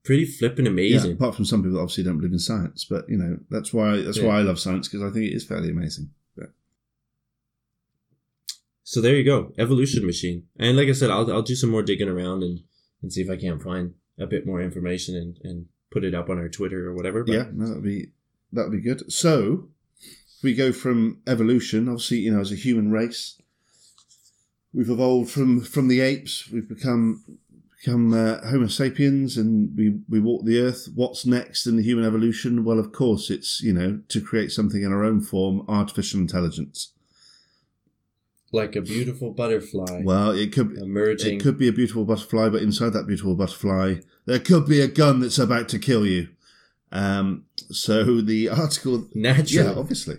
pretty 0.03 0.25
flippin' 0.25 0.65
Yeah, 0.65 0.71
amazing 0.71 1.13
apart 1.13 1.35
from 1.35 1.45
some 1.45 1.61
people 1.61 1.77
that 1.77 1.81
obviously 1.83 2.03
don't 2.03 2.17
believe 2.17 2.33
in 2.33 2.39
science, 2.39 2.85
but 2.85 3.05
you 3.09 3.17
know 3.17 3.39
that's 3.49 3.73
why 3.73 4.01
that's 4.01 4.19
why 4.19 4.39
I 4.39 4.41
love 4.41 4.59
science 4.59 4.87
because 4.87 5.03
I 5.03 5.13
think 5.13 5.25
it 5.25 5.35
is 5.35 5.45
fairly 5.45 5.69
amazing. 5.69 6.09
But 6.35 6.49
so 8.83 9.01
there 9.01 9.15
you 9.15 9.23
go 9.23 9.51
evolution 9.57 10.05
machine 10.05 10.43
and 10.59 10.77
like 10.77 10.87
i 10.87 10.91
said 10.91 11.09
i'll, 11.09 11.31
I'll 11.31 11.41
do 11.41 11.55
some 11.55 11.71
more 11.71 11.81
digging 11.81 12.07
around 12.07 12.43
and, 12.43 12.59
and 13.01 13.11
see 13.11 13.21
if 13.21 13.31
i 13.31 13.35
can't 13.35 13.63
find 13.63 13.95
a 14.19 14.27
bit 14.27 14.45
more 14.45 14.61
information 14.61 15.15
and, 15.15 15.39
and 15.43 15.65
put 15.89 16.03
it 16.03 16.13
up 16.13 16.29
on 16.29 16.37
our 16.37 16.49
twitter 16.49 16.87
or 16.87 16.93
whatever 16.93 17.23
but 17.23 17.33
yeah, 17.33 17.45
no, 17.51 17.67
that'd 17.67 17.83
be 17.83 18.11
that'd 18.55 18.71
be 18.71 18.81
good. 18.81 19.11
So 19.11 19.69
we 20.43 20.53
go 20.53 20.71
from 20.71 21.21
evolution, 21.27 21.87
obviously, 21.87 22.19
you 22.19 22.33
know, 22.33 22.41
as 22.41 22.51
a 22.51 22.55
human 22.55 22.91
race, 22.91 23.39
we've 24.75 24.89
evolved 24.89 25.31
from 25.31 25.61
from 25.61 25.87
the 25.87 26.01
apes. 26.01 26.49
We've 26.51 26.67
become 26.67 27.23
become 27.83 28.13
uh, 28.13 28.47
Homo 28.47 28.67
sapiens, 28.67 29.37
and 29.37 29.75
we 29.75 29.99
we 30.09 30.19
walk 30.19 30.45
the 30.45 30.59
earth. 30.59 30.89
What's 30.93 31.25
next 31.25 31.65
in 31.65 31.77
the 31.77 31.83
human 31.83 32.05
evolution? 32.05 32.63
Well, 32.63 32.79
of 32.79 32.91
course, 32.91 33.29
it's 33.29 33.61
you 33.61 33.73
know 33.73 34.01
to 34.09 34.21
create 34.21 34.51
something 34.51 34.83
in 34.83 34.91
our 34.91 35.03
own 35.03 35.21
form, 35.21 35.65
artificial 35.67 36.19
intelligence. 36.19 36.91
like 38.51 38.75
a 38.75 38.81
beautiful 38.81 39.31
butterfly 39.31 40.01
Well, 40.03 40.31
it 40.31 40.51
could 40.53 40.77
emerging 40.77 41.37
it 41.37 41.43
could 41.43 41.57
be 41.57 41.67
a 41.67 41.73
beautiful 41.73 42.05
butterfly, 42.05 42.49
but 42.49 42.61
inside 42.61 42.93
that 42.93 43.07
beautiful 43.07 43.35
butterfly, 43.35 43.95
there 44.25 44.39
could 44.39 44.65
be 44.67 44.81
a 44.81 44.87
gun 44.87 45.19
that's 45.21 45.39
about 45.39 45.69
to 45.69 45.79
kill 45.79 46.05
you. 46.05 46.29
Um, 46.91 47.45
so 47.71 48.21
the 48.21 48.49
article 48.49 49.07
naturally 49.13 49.67
Yeah, 49.67 49.75
obviously. 49.77 50.17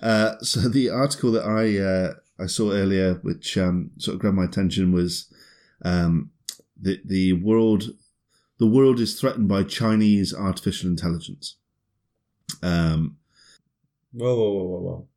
Uh, 0.00 0.38
so 0.40 0.60
the 0.68 0.90
article 0.90 1.32
that 1.32 1.44
I 1.44 1.78
uh, 1.78 2.14
I 2.38 2.46
saw 2.46 2.72
earlier, 2.72 3.14
which 3.22 3.56
um, 3.56 3.90
sort 3.98 4.14
of 4.16 4.20
grabbed 4.20 4.36
my 4.36 4.44
attention, 4.44 4.92
was 4.92 5.32
um, 5.82 6.30
the 6.80 7.00
the 7.04 7.32
world 7.34 7.90
the 8.58 8.66
world 8.66 9.00
is 9.00 9.18
threatened 9.18 9.48
by 9.48 9.62
Chinese 9.62 10.34
artificial 10.34 10.88
intelligence. 10.90 11.56
Um, 12.62 13.16
Whoa, 14.12 14.34
whoa, 14.34 14.52
whoa, 14.52 14.64
whoa, 14.64 14.80
whoa. 14.80 15.08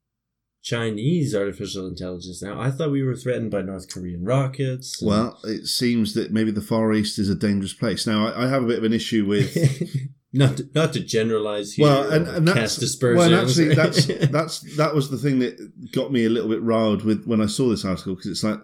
Chinese 0.62 1.34
artificial 1.34 1.88
intelligence 1.88 2.42
now. 2.44 2.60
I 2.60 2.70
thought 2.70 2.92
we 2.92 3.02
were 3.02 3.16
threatened 3.16 3.50
by 3.50 3.62
North 3.62 3.90
Korean 3.90 4.26
rockets. 4.26 5.02
and- 5.02 5.10
well, 5.10 5.40
it 5.46 5.68
seems 5.68 6.14
that 6.16 6.32
maybe 6.32 6.52
the 6.52 6.62
Far 6.62 6.92
East 6.94 7.18
is 7.18 7.30
a 7.30 7.36
dangerous 7.36 7.74
place. 7.74 8.06
Now, 8.06 8.28
I, 8.28 8.44
I 8.46 8.48
have 8.50 8.64
a 8.64 8.68
bit 8.68 8.78
of 8.80 8.84
an 8.84 8.94
issue 8.94 9.26
with. 9.26 9.56
not 10.32 10.58
to, 10.58 10.70
not 10.76 10.94
to 10.94 11.00
generalize 11.00 11.74
here 11.74 11.86
well, 11.86 12.12
and, 12.12 12.28
and 12.28 12.48
that's 12.48 12.76
dispersions. 12.76 13.18
well, 13.18 13.40
and 13.40 13.50
actually, 13.50 13.76
that's 13.76 14.06
that's 14.32 14.78
that 14.78 14.94
was 14.94 15.10
the 15.10 15.18
thing 15.18 15.40
that 15.40 15.92
got 15.92 16.12
me 16.12 16.26
a 16.26 16.30
little 16.30 16.50
bit 16.50 16.62
riled 16.62 17.04
with 17.04 17.26
when 17.26 17.42
I 17.42 17.48
saw 17.48 17.70
this 17.70 17.86
article 17.86 18.16
because 18.16 18.32
it's 18.32 18.44
like 18.44 18.60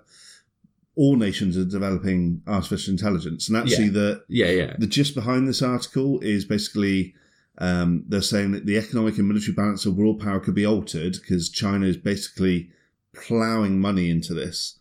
all 0.95 1.15
nations 1.15 1.57
are 1.57 1.65
developing 1.65 2.41
artificial 2.47 2.91
intelligence, 2.91 3.47
and 3.49 3.57
actually 3.57 3.85
Yeah. 3.85 3.91
the 3.91 4.23
yeah, 4.29 4.49
yeah. 4.51 4.75
the 4.77 4.87
gist 4.87 5.15
behind 5.15 5.47
this 5.47 5.61
article 5.61 6.19
is 6.21 6.45
basically 6.45 7.15
um, 7.57 8.03
they're 8.07 8.21
saying 8.21 8.51
that 8.51 8.65
the 8.65 8.77
economic 8.77 9.17
and 9.17 9.27
military 9.27 9.53
balance 9.53 9.85
of 9.85 9.95
world 9.95 10.19
power 10.19 10.39
could 10.39 10.55
be 10.55 10.65
altered 10.65 11.13
because 11.13 11.49
China 11.49 11.85
is 11.85 11.97
basically 11.97 12.69
ploughing 13.13 13.79
money 13.79 14.09
into 14.09 14.33
this 14.33 14.77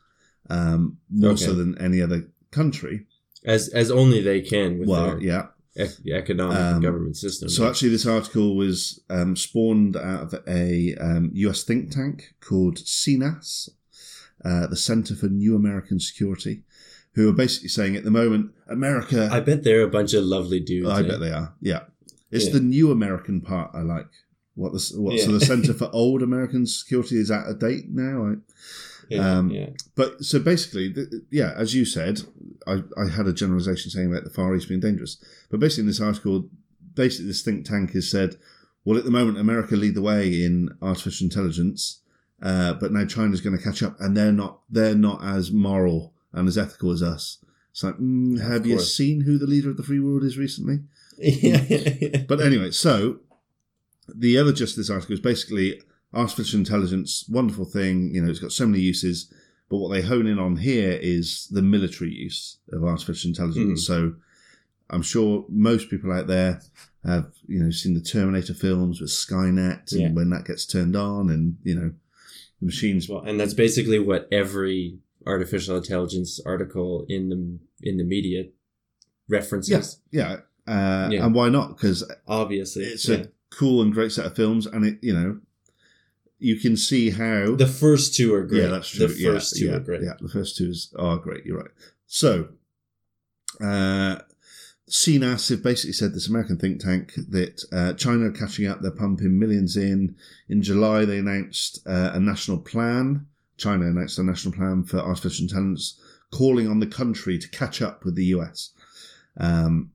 um, 0.50 0.98
more 1.10 1.36
so 1.36 1.54
than 1.54 1.78
any 1.78 2.02
other 2.02 2.28
country. 2.50 3.06
As 3.44 3.68
as 3.68 3.90
only 3.90 4.20
they 4.20 4.40
can 4.40 4.78
with 4.78 4.88
well, 4.88 5.06
their 5.10 5.20
yeah. 5.20 5.46
Ec- 5.76 6.06
economic 6.06 6.56
Um, 6.56 6.74
and 6.74 6.82
government 6.82 7.16
system. 7.16 7.48
So 7.48 7.68
actually, 7.68 7.90
this 7.90 8.06
article 8.06 8.56
was 8.56 9.00
um, 9.10 9.36
spawned 9.36 9.96
out 9.96 10.22
of 10.32 10.42
a 10.46 10.94
um, 10.96 11.30
US 11.34 11.62
think 11.62 11.90
tank 11.90 12.34
called 12.40 12.78
CNAS, 12.78 13.68
uh, 14.44 14.66
the 14.66 14.76
Center 14.76 15.14
for 15.14 15.26
New 15.26 15.56
American 15.56 15.98
Security, 16.00 16.62
who 17.14 17.28
are 17.28 17.32
basically 17.32 17.68
saying 17.68 17.96
at 17.96 18.04
the 18.04 18.10
moment, 18.10 18.52
America. 18.68 19.28
I 19.32 19.40
bet 19.40 19.64
they're 19.64 19.82
a 19.82 19.88
bunch 19.88 20.14
of 20.14 20.24
lovely 20.24 20.60
dudes. 20.60 20.88
I 20.88 21.00
eh? 21.00 21.02
bet 21.02 21.20
they 21.20 21.30
are. 21.32 21.54
Yeah, 21.60 21.84
it's 22.30 22.46
Yeah. 22.46 22.52
the 22.54 22.60
new 22.60 22.90
American 22.90 23.40
part 23.40 23.70
I 23.74 23.80
like. 23.80 24.10
What 24.54 24.72
the 24.72 24.92
what? 24.96 25.18
So 25.20 25.32
the 25.32 25.44
Center 25.44 25.72
for 25.80 25.90
Old 25.92 26.22
American 26.22 26.66
Security 26.66 27.16
is 27.16 27.30
out 27.30 27.48
of 27.48 27.58
date 27.58 27.86
now. 27.90 28.26
I, 28.26 28.34
Yeah, 29.08 29.38
Um, 29.38 29.50
yeah. 29.50 29.70
but 29.94 30.24
so 30.24 30.38
basically, 30.38 30.92
th- 30.92 31.08
yeah, 31.30 31.52
as 31.56 31.74
you 31.74 31.84
said, 31.84 32.22
I, 32.66 32.82
I 32.96 33.08
had 33.08 33.26
a 33.26 33.32
generalization 33.32 33.90
saying 33.90 34.10
about 34.10 34.24
the 34.24 34.30
Far 34.30 34.54
East 34.54 34.68
being 34.68 34.80
dangerous. 34.80 35.22
But 35.50 35.60
basically, 35.60 35.82
in 35.82 35.86
this 35.88 36.00
article, 36.00 36.48
basically 36.94 37.26
this 37.26 37.42
think 37.42 37.64
tank 37.66 37.92
has 37.92 38.10
said, 38.10 38.36
well, 38.84 38.98
at 38.98 39.04
the 39.04 39.10
moment, 39.10 39.38
America 39.38 39.76
lead 39.76 39.94
the 39.94 40.02
way 40.02 40.44
in 40.44 40.70
artificial 40.82 41.24
intelligence, 41.24 42.00
uh, 42.42 42.74
but 42.74 42.92
now 42.92 43.04
China's 43.06 43.40
going 43.40 43.56
to 43.56 43.62
catch 43.62 43.82
up, 43.82 43.96
and 44.00 44.16
they're 44.16 44.32
not 44.32 44.60
they're 44.68 44.94
not 44.94 45.24
as 45.24 45.50
moral 45.50 46.12
and 46.32 46.48
as 46.48 46.58
ethical 46.58 46.90
as 46.90 47.02
us. 47.02 47.38
It's 47.70 47.82
like, 47.82 47.96
mm, 47.96 48.40
have 48.40 48.66
you 48.66 48.78
seen 48.78 49.22
who 49.22 49.38
the 49.38 49.46
leader 49.46 49.70
of 49.70 49.76
the 49.76 49.82
free 49.82 50.00
world 50.00 50.22
is 50.22 50.36
recently? 50.38 50.80
yeah. 51.18 52.22
But 52.28 52.40
anyway, 52.40 52.70
so 52.72 53.20
the 54.14 54.36
other 54.38 54.52
just 54.52 54.76
this 54.76 54.90
article 54.90 55.14
is 55.14 55.20
basically 55.20 55.80
artificial 56.14 56.58
intelligence, 56.58 57.24
wonderful 57.28 57.64
thing. 57.64 58.14
You 58.14 58.22
know, 58.22 58.30
it's 58.30 58.40
got 58.40 58.52
so 58.52 58.66
many 58.66 58.82
uses, 58.82 59.32
but 59.68 59.78
what 59.78 59.88
they 59.92 60.02
hone 60.02 60.26
in 60.26 60.38
on 60.38 60.56
here 60.56 60.92
is 61.00 61.48
the 61.50 61.62
military 61.62 62.12
use 62.12 62.58
of 62.72 62.84
artificial 62.84 63.28
intelligence. 63.28 63.86
So 63.86 64.14
I'm 64.90 65.02
sure 65.02 65.44
most 65.48 65.90
people 65.90 66.12
out 66.12 66.26
there 66.26 66.60
have, 67.04 67.32
you 67.46 67.62
know, 67.62 67.70
seen 67.70 67.94
the 67.94 68.00
Terminator 68.00 68.54
films 68.54 69.00
with 69.00 69.10
Skynet 69.10 69.92
and 69.92 70.00
Yeah. 70.00 70.12
when 70.12 70.30
that 70.30 70.46
gets 70.46 70.66
turned 70.66 70.96
on 70.96 71.30
and, 71.30 71.56
you 71.62 71.74
know, 71.74 71.92
the 72.60 72.66
machines. 72.66 73.08
Well, 73.08 73.22
and 73.24 73.38
that's 73.38 73.54
basically 73.54 73.98
what 73.98 74.28
every 74.32 74.98
artificial 75.26 75.76
intelligence 75.76 76.38
article 76.44 77.06
in 77.08 77.28
the 77.30 77.58
in 77.88 77.96
the 77.98 78.04
media 78.04 78.44
references. 79.28 80.00
Yeah. 80.10 80.40
Uh, 80.66 81.08
Yeah. 81.12 81.24
And 81.26 81.34
why 81.34 81.48
not? 81.48 81.76
Because 81.76 82.04
Obviously, 82.26 82.84
it's 82.84 83.08
yeah. 83.08 83.16
a 83.16 83.26
cool 83.50 83.82
and 83.82 83.92
great 83.92 84.12
set 84.12 84.26
of 84.26 84.34
films 84.36 84.66
and 84.66 84.84
it, 84.84 84.98
you 85.02 85.12
know, 85.12 85.40
you 86.38 86.56
can 86.58 86.76
see 86.76 87.10
how 87.10 87.54
the 87.54 87.66
first 87.66 88.14
two 88.14 88.34
are 88.34 88.44
great. 88.44 88.62
Yeah, 88.62 88.68
that's 88.68 88.88
true. 88.88 89.06
The 89.06 89.14
Yeah, 89.14 89.32
first 89.32 89.56
two 89.56 89.66
yeah, 89.66 89.74
are 89.74 89.80
great. 89.80 90.02
Yeah, 90.02 90.14
the 90.20 90.28
first 90.28 90.56
two 90.56 90.70
is, 90.70 90.92
are 90.98 91.16
great. 91.16 91.44
You're 91.44 91.58
right. 91.58 91.70
So, 92.06 92.48
uh, 93.60 94.18
CNAS 94.88 95.48
have 95.48 95.62
basically 95.62 95.92
said 95.92 96.12
this 96.12 96.28
American 96.28 96.58
think 96.58 96.80
tank 96.80 97.14
that 97.30 97.64
uh, 97.72 97.94
China 97.94 98.26
are 98.26 98.32
catching 98.32 98.66
up. 98.66 98.80
They're 98.80 98.90
pumping 98.90 99.38
millions 99.38 99.76
in. 99.76 100.16
In 100.48 100.62
July, 100.62 101.04
they 101.04 101.18
announced 101.18 101.80
uh, 101.86 102.10
a 102.12 102.20
national 102.20 102.58
plan. 102.58 103.26
China 103.56 103.86
announced 103.86 104.18
a 104.18 104.22
national 104.22 104.54
plan 104.54 104.84
for 104.84 104.98
artificial 104.98 105.44
intelligence, 105.44 105.98
calling 106.30 106.68
on 106.68 106.80
the 106.80 106.86
country 106.86 107.38
to 107.38 107.48
catch 107.48 107.80
up 107.80 108.04
with 108.04 108.14
the 108.14 108.26
US. 108.26 108.70
Um, 109.38 109.90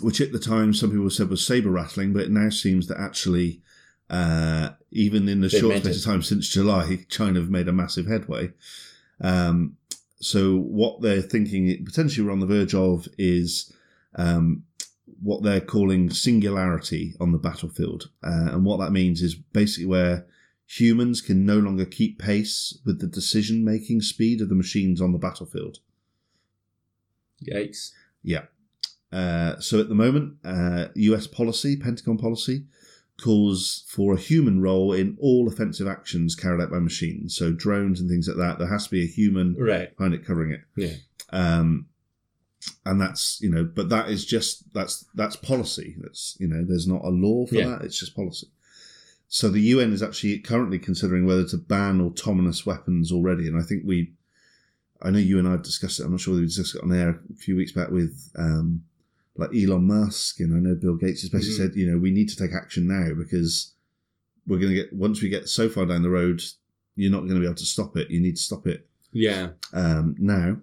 which 0.00 0.20
at 0.20 0.32
the 0.32 0.38
time 0.38 0.72
some 0.72 0.90
people 0.90 1.10
said 1.10 1.28
was 1.28 1.44
saber 1.44 1.70
rattling, 1.70 2.12
but 2.12 2.22
it 2.22 2.30
now 2.30 2.50
seems 2.50 2.86
that 2.86 3.00
actually, 3.00 3.62
uh, 4.10 4.70
even 4.90 5.28
in 5.28 5.40
the 5.40 5.48
short 5.48 5.78
space 5.78 5.98
of 5.98 6.04
time 6.04 6.22
since 6.22 6.48
July, 6.48 7.04
China 7.08 7.40
have 7.40 7.50
made 7.50 7.68
a 7.68 7.72
massive 7.72 8.06
headway. 8.06 8.50
Um, 9.20 9.76
so 10.20 10.56
what 10.56 11.00
they're 11.00 11.22
thinking 11.22 11.84
potentially 11.84 12.26
we're 12.26 12.32
on 12.32 12.40
the 12.40 12.46
verge 12.46 12.74
of 12.74 13.06
is 13.18 13.72
um, 14.16 14.64
what 15.22 15.42
they're 15.42 15.60
calling 15.60 16.10
singularity 16.10 17.14
on 17.20 17.32
the 17.32 17.38
battlefield, 17.38 18.10
uh, 18.22 18.50
and 18.52 18.64
what 18.64 18.78
that 18.78 18.92
means 18.92 19.22
is 19.22 19.34
basically 19.34 19.86
where 19.86 20.26
humans 20.66 21.20
can 21.20 21.46
no 21.46 21.58
longer 21.58 21.84
keep 21.84 22.18
pace 22.18 22.78
with 22.84 23.00
the 23.00 23.06
decision 23.06 23.64
making 23.64 24.02
speed 24.02 24.40
of 24.40 24.48
the 24.48 24.54
machines 24.54 25.00
on 25.00 25.12
the 25.12 25.18
battlefield. 25.18 25.78
Yikes. 27.42 27.92
Yeah. 28.22 28.44
Uh, 29.10 29.58
so 29.58 29.80
at 29.80 29.88
the 29.88 29.94
moment, 29.94 30.36
uh, 30.44 30.88
US 30.94 31.26
policy, 31.26 31.76
Pentagon 31.76 32.18
policy, 32.18 32.66
calls 33.20 33.84
for 33.88 34.14
a 34.14 34.18
human 34.18 34.60
role 34.60 34.92
in 34.92 35.16
all 35.20 35.48
offensive 35.48 35.88
actions 35.88 36.34
carried 36.36 36.60
out 36.62 36.70
by 36.70 36.78
machines. 36.78 37.36
So 37.36 37.52
drones 37.52 38.00
and 38.00 38.08
things 38.08 38.28
like 38.28 38.36
that. 38.36 38.58
There 38.58 38.68
has 38.68 38.84
to 38.84 38.90
be 38.90 39.02
a 39.02 39.08
human 39.08 39.54
Right. 39.58 39.94
behind 39.96 40.14
it 40.14 40.24
covering 40.24 40.52
it. 40.52 40.60
Yeah. 40.76 40.94
Um, 41.30 41.86
and 42.84 43.00
that's 43.00 43.38
you 43.40 43.50
know, 43.50 43.64
but 43.64 43.88
that 43.88 44.08
is 44.10 44.24
just 44.24 44.72
that's 44.72 45.04
that's 45.14 45.36
policy. 45.36 45.96
That's 46.00 46.36
you 46.40 46.48
know, 46.48 46.64
there's 46.64 46.86
not 46.86 47.04
a 47.04 47.08
law 47.10 47.46
for 47.46 47.54
Yeah. 47.56 47.68
that. 47.70 47.82
It's 47.82 47.98
just 47.98 48.14
policy. 48.16 48.48
So 49.28 49.48
the 49.50 49.60
UN 49.60 49.92
is 49.92 50.02
actually 50.02 50.38
currently 50.38 50.78
considering 50.78 51.26
whether 51.26 51.44
to 51.48 51.56
ban 51.58 52.00
autonomous 52.00 52.64
weapons 52.64 53.12
already, 53.12 53.46
and 53.46 53.58
I 53.58 53.62
think 53.62 53.82
we, 53.84 54.14
I 55.02 55.10
know 55.10 55.18
you 55.18 55.38
and 55.38 55.46
I 55.46 55.50
have 55.52 55.62
discussed 55.62 56.00
it. 56.00 56.04
I'm 56.04 56.12
not 56.12 56.20
sure 56.20 56.32
whether 56.32 56.40
we 56.40 56.46
discussed 56.46 56.76
it 56.76 56.82
on 56.82 56.92
air 56.92 57.20
a 57.30 57.36
few 57.36 57.54
weeks 57.54 57.72
back 57.72 57.90
with 57.90 58.30
um, 58.38 58.84
like 59.38 59.54
Elon 59.54 59.84
Musk, 59.84 60.40
and 60.40 60.54
I 60.54 60.58
know 60.58 60.74
Bill 60.74 60.96
Gates 60.96 61.22
has 61.22 61.30
basically 61.30 61.54
Mhm. 61.54 61.68
said, 61.70 61.76
you 61.76 61.90
know, 61.90 61.96
we 61.98 62.10
need 62.10 62.28
to 62.28 62.36
take 62.36 62.52
action 62.52 62.86
now 62.88 63.14
because 63.14 63.72
we're 64.46 64.58
going 64.58 64.70
to 64.74 64.74
get 64.74 64.92
once 64.92 65.22
we 65.22 65.28
get 65.30 65.48
so 65.48 65.68
far 65.68 65.86
down 65.86 66.02
the 66.02 66.10
road, 66.10 66.42
you're 66.96 67.10
not 67.12 67.20
going 67.20 67.34
to 67.34 67.40
be 67.40 67.46
able 67.46 67.54
to 67.54 67.64
stop 67.64 67.96
it. 67.96 68.10
You 68.10 68.20
need 68.20 68.36
to 68.36 68.42
stop 68.42 68.66
it 68.66 68.86
Yeah. 69.12 69.50
um, 69.72 70.16
now. 70.18 70.60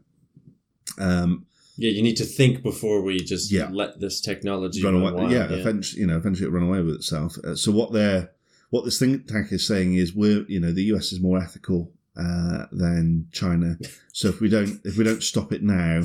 Um, 0.98 1.46
Yeah, 1.78 1.92
you 1.92 2.02
need 2.04 2.16
to 2.18 2.24
think 2.26 2.64
before 2.64 3.02
we 3.02 3.20
just 3.20 3.52
Yeah. 3.52 3.70
let 3.70 4.00
this 4.00 4.22
technology 4.22 4.82
run 4.82 4.96
away. 4.96 5.12
wild, 5.12 5.32
yeah, 5.32 5.52
eventually, 5.52 6.02
you 6.02 6.08
know, 6.08 6.16
eventually 6.18 6.48
it'll 6.48 6.58
run 6.60 6.68
away 6.70 6.82
with 6.82 6.96
itself. 6.96 7.38
Uh, 7.44 7.54
so 7.56 7.70
what 7.72 7.92
they're, 7.92 8.32
what 8.70 8.86
this 8.86 8.98
think 8.98 9.28
tank 9.28 9.52
is 9.52 9.66
saying 9.68 9.96
is, 9.96 10.14
we're, 10.16 10.46
you 10.48 10.60
know, 10.60 10.72
the 10.72 10.84
US 10.94 11.12
is 11.12 11.20
more 11.20 11.38
ethical 11.38 11.92
uh, 12.18 12.66
than 12.72 13.28
China. 13.34 13.78
So 14.14 14.30
if 14.30 14.40
we 14.40 14.48
don't, 14.48 14.80
if 14.86 14.98
we 14.98 15.04
don't 15.04 15.22
stop 15.22 15.52
it 15.52 15.62
now, 15.64 16.04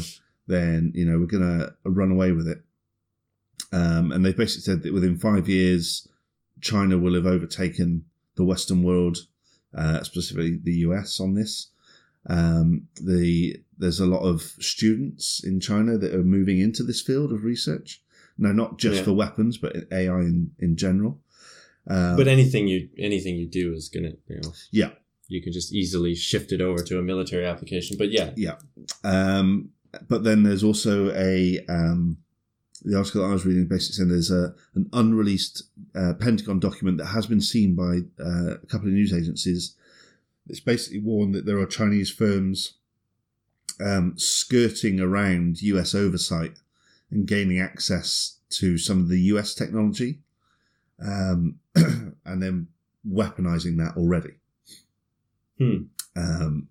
then 0.51 0.93
you 0.95 1.05
know 1.07 1.19
we're 1.19 1.27
gonna 1.27 1.75
run 1.85 2.11
away 2.13 2.33
with 2.33 2.49
it. 2.49 2.63
Um, 3.73 4.11
and 4.13 4.25
they 4.25 4.33
basically 4.33 4.63
said 4.63 4.83
that 4.83 4.93
within 4.93 5.17
five 5.17 5.49
years, 5.49 6.09
China 6.61 6.99
will 6.99 7.15
have 7.15 7.27
overtaken 7.27 8.05
the 8.35 8.45
Western 8.45 8.83
world, 8.83 9.19
uh, 9.75 10.03
specifically 10.03 10.59
the 10.63 10.75
US, 10.89 11.21
on 11.21 11.35
this. 11.35 11.69
Um, 12.27 12.89
the 13.01 13.57
there's 13.79 14.01
a 14.01 14.07
lot 14.07 14.23
of 14.23 14.43
students 14.43 15.43
in 15.43 15.61
China 15.61 15.97
that 15.99 16.15
are 16.15 16.23
moving 16.25 16.59
into 16.61 16.83
this 16.83 17.01
field 17.01 17.33
of 17.33 17.45
research. 17.45 18.03
No, 18.37 18.53
not 18.53 18.79
just 18.79 18.97
Yeah. 18.99 19.05
for 19.05 19.13
weapons, 19.13 19.57
but 19.59 19.75
AI 19.93 20.21
in 20.21 20.51
in 20.59 20.77
general. 20.77 21.21
Um, 21.87 22.17
But 22.17 22.29
anything 22.29 22.69
you 22.69 22.89
anything 22.99 23.37
you 23.37 23.47
do 23.47 23.73
is 23.73 23.89
gonna 23.89 24.13
you 24.29 24.37
know 24.43 24.53
Yeah. 24.71 24.93
you 25.29 25.41
can 25.43 25.53
just 25.53 25.73
easily 25.73 26.15
shift 26.15 26.53
it 26.53 26.61
over 26.61 26.83
to 26.83 26.99
a 26.99 27.03
military 27.03 27.47
application. 27.47 27.97
But 27.97 28.11
yeah 28.11 28.33
yeah, 28.37 28.57
Um, 29.05 29.71
but 30.09 30.25
then 30.25 30.43
there's 30.43 30.65
also 30.65 31.13
a 31.15 31.65
um, 31.69 32.19
the 32.83 32.97
article 32.97 33.23
that 33.23 33.29
I 33.29 33.33
was 33.33 33.45
reading 33.45 33.67
basically 33.67 33.95
saying 33.95 34.09
there's 34.09 34.31
a 34.31 34.55
an 34.75 34.89
unreleased 34.93 35.65
uh, 35.95 36.15
Pentagon 36.15 36.61
document 36.61 36.99
that 36.99 37.07
has 37.07 37.27
been 37.27 37.41
seen 37.41 37.75
by 37.75 38.01
uh, 38.23 38.55
a 38.55 38.67
couple 38.67 38.89
of 38.89 38.95
news 38.95 39.13
agencies. 39.13 39.75
It's 40.49 40.61
basically 40.61 41.01
warned 41.01 41.35
that 41.35 41.47
there 41.47 41.59
are 41.59 41.67
Chinese 41.67 42.11
firms 42.11 42.75
um, 43.81 44.15
skirting 44.17 45.01
around 45.01 45.63
US 45.63 45.95
oversight 45.95 46.59
and 47.11 47.27
gaining 47.27 47.61
access 47.61 48.39
to 48.51 48.79
some 48.79 49.01
of 49.01 49.09
the 49.09 49.21
US 49.23 49.55
technology, 49.55 50.19
um, 51.05 51.57
and 51.75 52.43
then 52.43 52.69
weaponizing 53.09 53.77
that 53.79 53.97
already. 53.97 54.35
Hmm. 55.59 55.85
Um, 56.17 56.69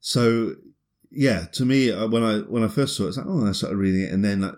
so 0.00 0.56
yeah, 1.14 1.46
to 1.52 1.64
me, 1.64 1.90
uh, 1.90 2.06
when 2.08 2.22
I 2.22 2.38
when 2.40 2.64
I 2.64 2.68
first 2.68 2.96
saw 2.96 3.04
it, 3.04 3.08
it's 3.08 3.16
like, 3.18 3.26
oh, 3.28 3.46
I 3.46 3.52
started 3.52 3.76
reading 3.76 4.02
it, 4.02 4.12
and 4.12 4.24
then 4.24 4.40
like, 4.42 4.54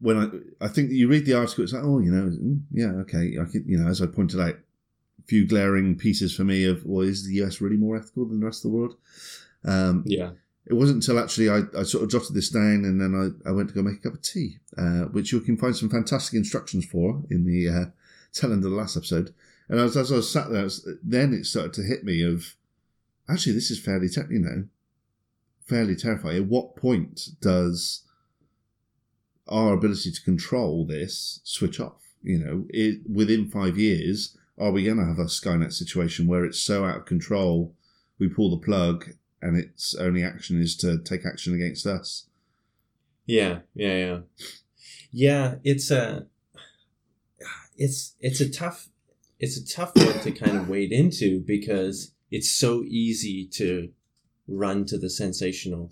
when 0.00 0.16
I 0.60 0.64
I 0.64 0.68
think 0.68 0.90
you 0.90 1.08
read 1.08 1.26
the 1.26 1.34
article, 1.34 1.64
it's 1.64 1.72
like, 1.72 1.84
oh, 1.84 1.98
you 2.00 2.10
know, 2.10 2.28
mm, 2.30 2.60
yeah, 2.72 2.92
okay, 3.02 3.36
I 3.40 3.44
could, 3.44 3.66
you 3.66 3.78
know, 3.78 3.88
as 3.88 4.02
I 4.02 4.06
pointed 4.06 4.40
out, 4.40 4.54
a 4.54 5.22
few 5.26 5.46
glaring 5.46 5.96
pieces 5.96 6.34
for 6.34 6.44
me 6.44 6.64
of, 6.64 6.84
well, 6.84 7.06
is 7.06 7.26
the 7.26 7.34
US 7.44 7.60
really 7.60 7.76
more 7.76 7.96
ethical 7.96 8.26
than 8.26 8.40
the 8.40 8.46
rest 8.46 8.64
of 8.64 8.70
the 8.70 8.76
world? 8.76 8.96
Um, 9.64 10.04
yeah, 10.06 10.30
it 10.66 10.74
wasn't 10.74 10.96
until 11.04 11.18
actually 11.18 11.48
I, 11.50 11.62
I 11.78 11.82
sort 11.82 12.04
of 12.04 12.10
jotted 12.10 12.34
this 12.34 12.50
down 12.50 12.84
and 12.84 13.00
then 13.00 13.14
I, 13.44 13.48
I 13.48 13.52
went 13.52 13.68
to 13.68 13.74
go 13.74 13.82
make 13.82 13.96
a 13.98 14.02
cup 14.02 14.14
of 14.14 14.22
tea, 14.22 14.58
uh, 14.76 15.04
which 15.12 15.32
you 15.32 15.40
can 15.40 15.56
find 15.56 15.76
some 15.76 15.88
fantastic 15.90 16.34
instructions 16.34 16.84
for 16.84 17.22
in 17.30 17.44
the 17.44 17.68
uh, 17.68 17.84
tail 18.32 18.52
end 18.52 18.64
of 18.64 18.70
the 18.70 18.76
last 18.76 18.96
episode. 18.96 19.34
And 19.68 19.80
as, 19.80 19.96
as 19.96 20.12
I 20.12 20.16
was 20.16 20.30
sat 20.30 20.50
there, 20.50 20.62
was- 20.64 20.86
then 21.02 21.32
it 21.34 21.46
started 21.46 21.72
to 21.74 21.82
hit 21.82 22.04
me 22.04 22.22
of, 22.22 22.54
actually, 23.28 23.54
this 23.54 23.70
is 23.72 23.80
fairly, 23.80 24.08
te- 24.08 24.20
you 24.30 24.38
know, 24.40 24.64
fairly 25.66 25.96
terrifying. 25.96 26.36
At 26.36 26.48
what 26.48 26.76
point 26.76 27.28
does 27.40 28.04
our 29.48 29.74
ability 29.74 30.10
to 30.12 30.22
control 30.22 30.86
this 30.86 31.40
switch 31.44 31.80
off? 31.80 32.02
You 32.22 32.38
know, 32.38 32.64
it, 32.70 33.00
within 33.08 33.48
five 33.48 33.78
years, 33.78 34.36
are 34.58 34.72
we 34.72 34.84
going 34.84 34.96
to 34.96 35.04
have 35.04 35.18
a 35.18 35.24
Skynet 35.24 35.72
situation 35.72 36.26
where 36.26 36.44
it's 36.44 36.60
so 36.60 36.84
out 36.84 36.96
of 36.98 37.06
control, 37.06 37.74
we 38.18 38.28
pull 38.28 38.50
the 38.50 38.64
plug 38.64 39.10
and 39.42 39.56
its 39.56 39.94
only 39.94 40.24
action 40.24 40.60
is 40.60 40.76
to 40.78 40.98
take 40.98 41.26
action 41.26 41.54
against 41.54 41.86
us? 41.86 42.26
yeah, 43.26 43.58
yeah, 43.74 43.96
yeah, 43.96 44.18
yeah. 45.12 45.54
It's 45.64 45.90
a 45.90 46.26
it's 47.76 48.14
it's 48.20 48.40
a 48.40 48.48
tough 48.48 48.88
it's 49.38 49.56
a 49.56 49.66
tough 49.66 49.92
one 49.96 50.20
to 50.20 50.30
kind 50.30 50.56
of 50.56 50.68
wade 50.68 50.92
into 50.92 51.40
because 51.40 52.12
it's 52.30 52.50
so 52.50 52.82
easy 52.84 53.46
to 53.46 53.90
run 54.48 54.84
to 54.86 54.98
the 54.98 55.10
sensational 55.10 55.90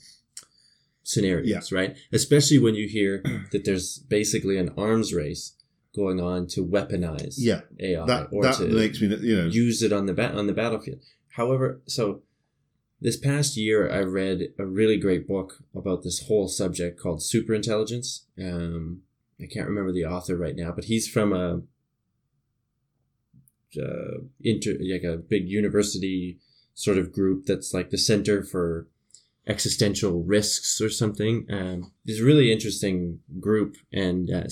scenarios, 1.02 1.70
right? 1.70 1.96
Especially 2.12 2.58
when 2.58 2.74
you 2.74 2.88
hear 2.88 3.22
that 3.52 3.64
there's 3.64 3.98
basically 3.98 4.58
an 4.58 4.70
arms 4.76 5.12
race 5.12 5.54
going 5.94 6.20
on 6.20 6.46
to 6.48 6.64
weaponize 6.64 7.34
Yeah, 7.38 7.60
AI 7.78 8.04
that 8.06 8.28
or 8.32 8.42
that 8.42 8.56
to 8.56 8.66
makes 8.66 9.00
me, 9.00 9.08
you 9.16 9.36
know, 9.36 9.46
use 9.46 9.82
it 9.82 9.92
on 9.92 10.06
the 10.06 10.12
ba- 10.14 10.34
on 10.34 10.46
the 10.46 10.52
battlefield. 10.52 11.00
However, 11.36 11.80
so 11.86 12.22
this 13.00 13.16
past 13.16 13.56
year 13.56 13.90
I 13.90 14.00
read 14.00 14.48
a 14.58 14.64
really 14.64 14.96
great 14.96 15.28
book 15.28 15.62
about 15.74 16.02
this 16.02 16.26
whole 16.26 16.48
subject 16.48 16.98
called 16.98 17.20
superintelligence. 17.20 18.22
Um, 18.40 19.02
I 19.40 19.46
can't 19.46 19.68
remember 19.68 19.92
the 19.92 20.06
author 20.06 20.36
right 20.36 20.56
now, 20.56 20.72
but 20.72 20.84
he's 20.84 21.08
from 21.08 21.32
a 21.32 21.62
uh, 23.80 24.18
inter 24.40 24.76
like 24.80 25.02
a 25.02 25.16
big 25.16 25.48
university 25.48 26.38
sort 26.74 26.98
of 26.98 27.12
group 27.12 27.46
that's 27.46 27.72
like 27.72 27.90
the 27.90 27.98
Center 27.98 28.42
for 28.42 28.88
Existential 29.46 30.22
Risks 30.22 30.80
or 30.80 30.90
something. 30.90 31.46
Um, 31.50 31.92
it's 32.06 32.20
a 32.20 32.24
really 32.24 32.52
interesting 32.52 33.20
group 33.40 33.76
and 33.92 34.30
uh, 34.30 34.44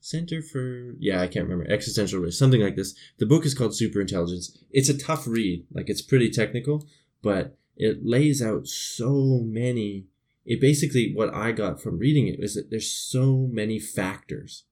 Center 0.00 0.42
for 0.42 0.94
yeah 0.98 1.20
I 1.20 1.28
can't 1.28 1.46
remember 1.48 1.70
existential 1.72 2.20
risk 2.20 2.38
something 2.38 2.60
like 2.60 2.74
this. 2.74 2.94
The 3.18 3.26
book 3.26 3.44
is 3.46 3.54
called 3.54 3.72
Superintelligence. 3.72 4.56
It's 4.70 4.88
a 4.88 4.98
tough 4.98 5.26
read, 5.28 5.66
like 5.72 5.88
it's 5.88 6.02
pretty 6.02 6.30
technical, 6.30 6.84
but 7.22 7.56
it 7.76 8.04
lays 8.04 8.42
out 8.42 8.66
so 8.66 9.40
many. 9.44 10.06
It 10.44 10.60
basically 10.60 11.12
what 11.14 11.32
I 11.32 11.52
got 11.52 11.80
from 11.80 11.98
reading 11.98 12.26
it 12.26 12.40
is 12.40 12.54
that 12.54 12.70
there's 12.70 12.90
so 12.90 13.48
many 13.52 13.78
factors 13.78 14.64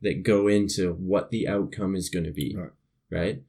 that 0.00 0.22
go 0.24 0.48
into 0.48 0.92
what 0.94 1.30
the 1.30 1.46
outcome 1.46 1.94
is 1.94 2.08
going 2.08 2.24
to 2.24 2.32
be, 2.32 2.56
Right. 2.56 2.70
right? 3.10 3.42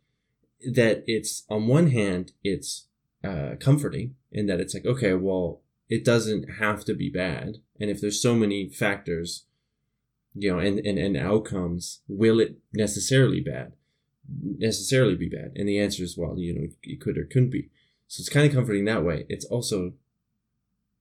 That 0.73 1.03
it's 1.07 1.43
on 1.49 1.67
one 1.67 1.91
hand 1.91 2.31
it's 2.43 2.87
uh, 3.23 3.55
comforting 3.59 4.15
in 4.31 4.47
that 4.47 4.59
it's 4.59 4.73
like 4.73 4.85
okay, 4.85 5.13
well 5.13 5.61
it 5.87 6.03
doesn't 6.03 6.55
have 6.59 6.83
to 6.85 6.93
be 6.93 7.09
bad, 7.09 7.57
and 7.79 7.89
if 7.89 8.01
there's 8.01 8.21
so 8.21 8.35
many 8.35 8.69
factors 8.69 9.45
you 10.35 10.51
know, 10.51 10.59
and, 10.59 10.79
and, 10.79 10.99
and 10.99 11.17
outcomes, 11.17 12.01
will 12.07 12.39
it 12.39 12.57
necessarily 12.73 13.39
bad, 13.39 13.73
necessarily 14.43 15.15
be 15.15 15.29
bad? 15.29 15.53
And 15.55 15.67
the 15.67 15.79
answer 15.79 16.03
is, 16.03 16.17
well, 16.17 16.37
you 16.37 16.53
know, 16.53 16.67
it 16.83 16.99
could 16.99 17.17
or 17.17 17.23
couldn't 17.23 17.51
be. 17.51 17.69
So 18.07 18.21
it's 18.21 18.29
kind 18.29 18.45
of 18.45 18.53
comforting 18.53 18.85
that 18.85 19.03
way. 19.03 19.25
It's 19.29 19.45
also, 19.45 19.93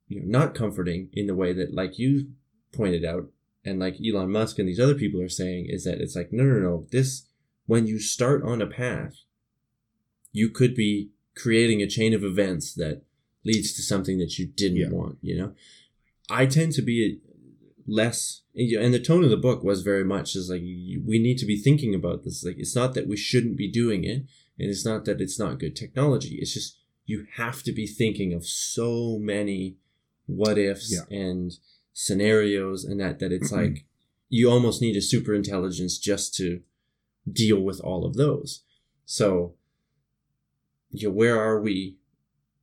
you 0.09 0.21
know, 0.21 0.39
not 0.39 0.55
comforting 0.55 1.09
in 1.13 1.27
the 1.27 1.35
way 1.35 1.53
that, 1.53 1.75
like 1.75 1.99
you 1.99 2.29
pointed 2.73 3.05
out, 3.05 3.27
and 3.65 3.81
like 3.81 3.97
Elon 4.01 4.31
Musk 4.31 4.59
and 4.59 4.69
these 4.69 4.81
other 4.81 4.95
people 4.95 5.21
are 5.21 5.29
saying, 5.29 5.67
is 5.69 5.85
that 5.85 6.01
it's 6.01 6.15
like, 6.15 6.33
no, 6.33 6.45
no, 6.45 6.59
no, 6.61 6.87
this, 6.93 7.27
when 7.67 7.87
you 7.87 7.99
start 7.99 8.43
on 8.45 8.63
a 8.63 8.67
path, 8.67 9.17
you 10.35 10.51
could 10.51 10.75
be 10.75 11.11
creating 11.35 11.81
a 11.81 11.87
chain 11.97 12.13
of 12.13 12.23
events 12.23 12.75
that 12.75 13.03
leads 13.45 13.73
to 13.77 13.83
something 13.83 14.19
that 14.19 14.39
you 14.39 14.45
didn't 14.47 14.77
Yeah. 14.85 14.91
want, 14.91 15.17
you 15.23 15.35
know? 15.39 15.55
I 16.29 16.45
tend 16.47 16.73
to 16.75 16.83
be 16.83 17.21
less 17.87 18.43
and 18.55 18.95
the 18.95 18.99
tone 18.99 19.23
of 19.25 19.31
the 19.31 19.37
book 19.49 19.63
was 19.63 19.83
very 19.83 20.05
much 20.05 20.35
is 20.35 20.49
like 20.49 20.63
we 20.63 21.19
need 21.27 21.37
to 21.37 21.45
be 21.45 21.57
thinking 21.67 21.95
about 21.95 22.25
this 22.25 22.43
like 22.43 22.57
it's 22.59 22.75
not 22.75 22.95
that 22.95 23.07
we 23.07 23.17
shouldn't 23.17 23.59
be 23.59 23.71
doing 23.71 24.05
it 24.05 24.21
and 24.59 24.71
it's 24.71 24.87
not 24.87 25.05
that 25.05 25.21
it's 25.21 25.39
not 25.39 25.59
good 25.59 25.77
technology 25.77 26.37
it's 26.41 26.55
just 26.55 26.79
you 27.05 27.27
have 27.35 27.63
to 27.63 27.73
be 27.73 27.87
thinking 27.87 28.33
of 28.33 28.47
so 28.47 29.19
many 29.21 29.77
what 30.25 30.57
ifs 30.57 30.91
Yeah. 30.95 31.05
and 31.15 31.53
scenarios 31.93 32.85
and 32.87 32.99
that 33.01 33.19
that 33.19 33.33
it's 33.33 33.53
like 33.61 33.85
you 34.31 34.51
almost 34.51 34.81
need 34.81 34.97
a 34.97 35.03
super 35.03 35.35
intelligence 35.35 35.99
just 35.99 36.35
to 36.37 36.61
deal 37.31 37.61
with 37.61 37.81
all 37.81 38.07
of 38.07 38.15
those 38.15 38.63
so 39.05 39.55
you 40.95 41.09
know, 41.09 41.15
where 41.15 41.41
are 41.41 41.61
we 41.61 41.97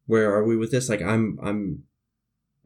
where 0.06 0.34
are 0.34 0.44
we 0.44 0.58
with 0.58 0.72
this 0.72 0.90
like 0.90 1.02
i'm 1.02 1.40
i'm 1.44 1.84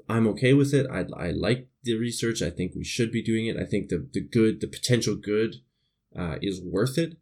I'm 0.07 0.28
okay 0.28 0.53
with 0.53 0.74
it. 0.74 0.86
I, 0.91 1.05
I 1.18 1.32
like 1.32 1.68
the 1.84 1.95
research. 1.95 2.41
I 2.41 2.49
think 2.49 2.74
we 2.76 2.84
should 2.84 3.11
be 3.11 3.24
doing 3.24 3.47
it. 3.47 3.57
I 3.57 3.66
think 3.66 3.89
the, 3.89 4.07
the 4.11 4.22
good, 4.22 4.61
the 4.61 4.68
potential 4.68 5.16
good 5.16 5.55
uh, 6.18 6.36
is 6.41 6.61
worth 6.61 6.97
it. 6.97 7.18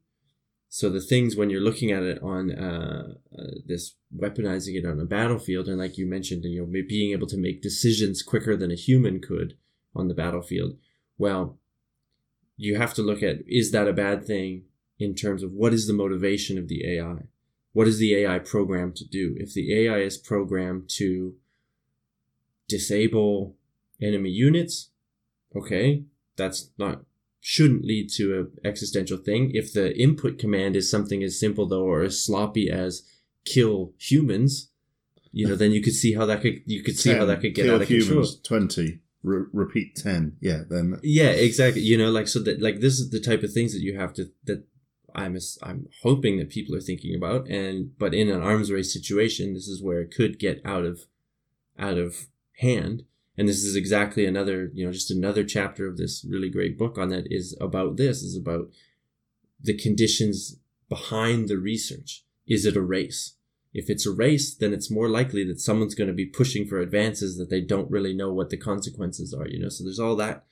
So 0.69 0.89
the 0.89 1.01
things 1.01 1.35
when 1.35 1.49
you're 1.49 1.61
looking 1.61 1.91
at 1.91 2.03
it 2.03 2.21
on 2.23 2.51
uh, 2.51 3.13
uh, 3.37 3.43
this 3.65 3.95
weaponizing 4.15 4.75
it 4.75 4.85
on 4.85 4.99
a 4.99 5.05
battlefield, 5.05 5.67
and 5.67 5.77
like 5.77 5.97
you 5.97 6.07
mentioned, 6.07 6.43
you 6.45 6.61
know, 6.61 6.83
being 6.87 7.11
able 7.11 7.27
to 7.27 7.37
make 7.37 7.61
decisions 7.61 8.23
quicker 8.23 8.57
than 8.57 8.71
a 8.71 8.75
human 8.75 9.21
could 9.21 9.55
on 9.95 10.07
the 10.07 10.15
battlefield. 10.15 10.75
Well, 11.17 11.59
you 12.57 12.77
have 12.77 12.95
to 12.95 13.03
look 13.03 13.21
at 13.21 13.37
is 13.47 13.71
that 13.71 13.87
a 13.87 13.93
bad 13.93 14.25
thing 14.25 14.63
in 14.97 15.13
terms 15.13 15.43
of 15.43 15.51
what 15.51 15.73
is 15.73 15.85
the 15.85 15.93
motivation 15.93 16.57
of 16.57 16.67
the 16.67 16.97
AI? 16.97 17.27
What 17.73 17.87
is 17.87 17.97
the 17.97 18.15
AI 18.15 18.39
programmed 18.39 18.95
to 18.97 19.05
do? 19.05 19.35
If 19.37 19.53
the 19.53 19.85
AI 19.85 19.97
is 19.97 20.17
programmed 20.17 20.89
to 20.97 21.35
disable 22.69 23.55
enemy 24.01 24.29
units, 24.29 24.89
okay, 25.55 26.03
that's 26.35 26.69
not 26.77 27.03
shouldn't 27.45 27.83
lead 27.83 28.09
to 28.09 28.39
an 28.39 28.51
existential 28.63 29.17
thing. 29.17 29.51
If 29.53 29.73
the 29.73 29.93
input 29.99 30.39
command 30.39 30.77
is 30.77 30.89
something 30.89 31.21
as 31.21 31.37
simple 31.37 31.67
though 31.67 31.83
or 31.83 32.03
as 32.03 32.23
sloppy 32.23 32.69
as 32.69 33.03
kill 33.43 33.91
humans, 33.97 34.69
you 35.33 35.47
know, 35.47 35.55
then 35.55 35.71
you 35.71 35.81
could 35.81 35.93
see 35.93 36.13
how 36.13 36.25
that 36.27 36.41
could 36.41 36.61
you 36.65 36.83
could 36.83 36.97
see 36.97 37.09
10, 37.09 37.19
how 37.19 37.25
that 37.25 37.41
could 37.41 37.53
get 37.53 37.65
kill 37.65 37.75
out 37.75 37.81
of 37.81 37.89
humans, 37.89 38.35
control. 38.35 38.59
20. 38.61 38.99
Re- 39.23 39.45
repeat 39.51 39.95
10. 39.95 40.37
Yeah, 40.39 40.61
then. 40.69 40.99
Yeah, 41.01 41.29
exactly. 41.29 41.81
You 41.81 41.97
know, 41.97 42.11
like 42.11 42.27
so 42.27 42.39
that 42.39 42.61
like 42.61 42.79
this 42.79 42.99
is 42.99 43.09
the 43.09 43.19
type 43.19 43.43
of 43.43 43.51
things 43.51 43.73
that 43.73 43.81
you 43.81 43.97
have 43.97 44.13
to 44.13 44.29
that 44.45 44.63
I'm 45.15 45.37
I'm 45.61 45.87
hoping 46.01 46.37
that 46.37 46.49
people 46.49 46.75
are 46.75 46.81
thinking 46.81 47.15
about 47.15 47.47
and 47.47 47.97
but 47.97 48.13
in 48.13 48.29
an 48.29 48.41
arms 48.41 48.71
race 48.71 48.93
situation, 48.93 49.53
this 49.53 49.67
is 49.67 49.81
where 49.81 50.01
it 50.01 50.13
could 50.13 50.39
get 50.39 50.61
out 50.65 50.85
of 50.85 51.05
out 51.77 51.97
of 51.97 52.27
hand. 52.59 53.03
And 53.37 53.47
this 53.47 53.63
is 53.63 53.75
exactly 53.75 54.25
another, 54.25 54.69
you 54.73 54.85
know, 54.85 54.91
just 54.91 55.09
another 55.09 55.43
chapter 55.43 55.87
of 55.87 55.97
this 55.97 56.23
really 56.27 56.49
great 56.49 56.77
book 56.77 56.97
on 56.97 57.09
that 57.09 57.25
is 57.31 57.57
about 57.59 57.97
this, 57.97 58.21
is 58.21 58.37
about 58.37 58.69
the 59.59 59.75
conditions 59.75 60.57
behind 60.87 61.47
the 61.47 61.57
research. 61.57 62.23
Is 62.45 62.65
it 62.65 62.75
a 62.75 62.81
race? 62.81 63.35
If 63.73 63.89
it's 63.89 64.05
a 64.05 64.11
race, 64.11 64.53
then 64.53 64.71
it's 64.71 64.91
more 64.91 65.09
likely 65.09 65.43
that 65.45 65.59
someone's 65.59 65.95
going 65.95 66.09
to 66.09 66.13
be 66.13 66.27
pushing 66.27 66.67
for 66.67 66.79
advances 66.79 67.37
that 67.37 67.49
they 67.49 67.61
don't 67.61 67.89
really 67.89 68.13
know 68.13 68.31
what 68.31 68.51
the 68.51 68.57
consequences 68.57 69.33
are, 69.33 69.47
you 69.47 69.59
know? 69.59 69.69
So 69.69 69.83
there's 69.83 69.99
all 69.99 70.15
that 70.17 70.45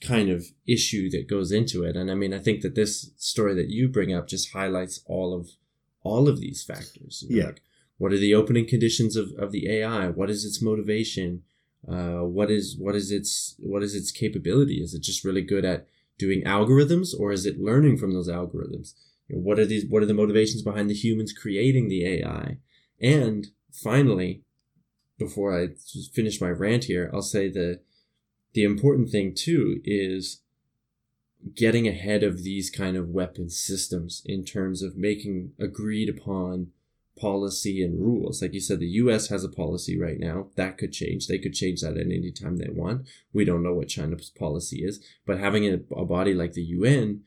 kind 0.00 0.30
of 0.30 0.46
issue 0.66 1.10
that 1.10 1.28
goes 1.28 1.52
into 1.52 1.82
it. 1.84 1.96
And 1.96 2.10
I 2.10 2.14
mean, 2.14 2.32
I 2.32 2.38
think 2.38 2.62
that 2.62 2.74
this 2.74 3.10
story 3.16 3.54
that 3.54 3.68
you 3.70 3.88
bring 3.88 4.14
up 4.14 4.26
just 4.28 4.52
highlights 4.52 5.00
all 5.06 5.34
of, 5.34 5.50
all 6.02 6.28
of 6.28 6.40
these 6.40 6.62
factors. 6.62 7.24
you 7.28 7.36
know, 7.36 7.40
Yeah. 7.42 7.46
like, 7.48 7.62
what 7.98 8.12
are 8.12 8.18
the 8.18 8.34
opening 8.34 8.66
conditions 8.66 9.16
of, 9.16 9.32
of 9.38 9.52
the 9.52 9.68
AI? 9.68 10.08
What 10.08 10.30
is 10.30 10.44
its 10.44 10.62
motivation? 10.62 11.42
Uh, 11.86 12.20
what 12.24 12.50
is 12.50 12.76
what 12.78 12.94
is 12.96 13.10
its 13.12 13.54
what 13.58 13.82
is 13.82 13.94
its 13.94 14.10
capability? 14.10 14.80
Is 14.82 14.94
it 14.94 15.02
just 15.02 15.24
really 15.24 15.42
good 15.42 15.64
at 15.64 15.86
doing 16.18 16.42
algorithms, 16.42 17.08
or 17.18 17.30
is 17.32 17.46
it 17.46 17.60
learning 17.60 17.98
from 17.98 18.12
those 18.12 18.28
algorithms? 18.28 18.94
You 19.28 19.36
know, 19.36 19.42
what 19.42 19.58
are 19.58 19.66
these? 19.66 19.84
What 19.86 20.02
are 20.02 20.06
the 20.06 20.14
motivations 20.14 20.62
behind 20.62 20.88
the 20.90 20.94
humans 20.94 21.32
creating 21.32 21.88
the 21.88 22.04
AI? 22.06 22.58
And 23.00 23.48
finally, 23.72 24.42
before 25.18 25.56
I 25.60 25.68
finish 26.12 26.40
my 26.40 26.50
rant 26.50 26.84
here, 26.84 27.10
I'll 27.12 27.22
say 27.22 27.48
the 27.48 27.80
the 28.58 28.64
important 28.64 29.08
thing 29.08 29.32
too 29.36 29.80
is 29.84 30.40
getting 31.54 31.86
ahead 31.86 32.24
of 32.24 32.42
these 32.42 32.70
kind 32.70 32.96
of 32.96 33.08
weapon 33.08 33.48
systems 33.48 34.20
in 34.26 34.44
terms 34.44 34.82
of 34.82 34.96
making 34.96 35.52
agreed 35.60 36.08
upon 36.08 36.72
policy 37.16 37.84
and 37.84 38.00
rules. 38.00 38.42
Like 38.42 38.54
you 38.54 38.60
said, 38.60 38.80
the 38.80 38.96
US 39.02 39.28
has 39.28 39.44
a 39.44 39.48
policy 39.48 39.96
right 39.96 40.18
now. 40.18 40.48
That 40.56 40.76
could 40.76 40.92
change. 40.92 41.28
They 41.28 41.38
could 41.38 41.54
change 41.54 41.82
that 41.82 41.96
at 41.96 42.06
any 42.06 42.32
time 42.32 42.56
they 42.56 42.68
want. 42.68 43.06
We 43.32 43.44
don't 43.44 43.62
know 43.62 43.74
what 43.74 43.86
China's 43.86 44.30
policy 44.36 44.84
is. 44.84 44.98
But 45.24 45.38
having 45.38 45.64
a, 45.64 45.78
a 45.94 46.04
body 46.04 46.34
like 46.34 46.54
the 46.54 46.62
UN 46.62 47.20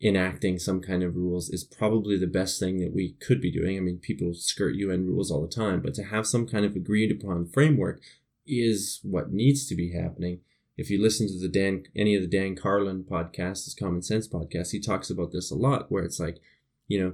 enacting 0.00 0.60
some 0.60 0.80
kind 0.80 1.02
of 1.02 1.16
rules 1.16 1.50
is 1.50 1.64
probably 1.64 2.16
the 2.16 2.28
best 2.28 2.60
thing 2.60 2.78
that 2.78 2.94
we 2.94 3.16
could 3.20 3.40
be 3.40 3.50
doing. 3.50 3.76
I 3.76 3.80
mean, 3.80 3.98
people 3.98 4.34
skirt 4.34 4.76
UN 4.76 5.08
rules 5.08 5.32
all 5.32 5.42
the 5.42 5.48
time, 5.48 5.80
but 5.80 5.94
to 5.94 6.04
have 6.04 6.28
some 6.28 6.46
kind 6.46 6.64
of 6.64 6.76
agreed 6.76 7.10
upon 7.10 7.48
framework 7.48 8.00
is 8.46 9.00
what 9.02 9.32
needs 9.32 9.66
to 9.66 9.74
be 9.74 9.92
happening. 9.92 10.42
If 10.80 10.88
you 10.88 10.98
listen 10.98 11.26
to 11.28 11.38
the 11.38 11.46
Dan, 11.46 11.84
any 11.94 12.14
of 12.14 12.22
the 12.22 12.26
Dan 12.26 12.56
Carlin 12.56 13.04
podcasts, 13.04 13.66
his 13.66 13.74
Common 13.74 14.00
Sense 14.00 14.26
podcast, 14.26 14.70
he 14.70 14.80
talks 14.80 15.10
about 15.10 15.30
this 15.30 15.50
a 15.50 15.54
lot, 15.54 15.92
where 15.92 16.02
it's 16.02 16.18
like, 16.18 16.40
you 16.88 16.98
know, 16.98 17.12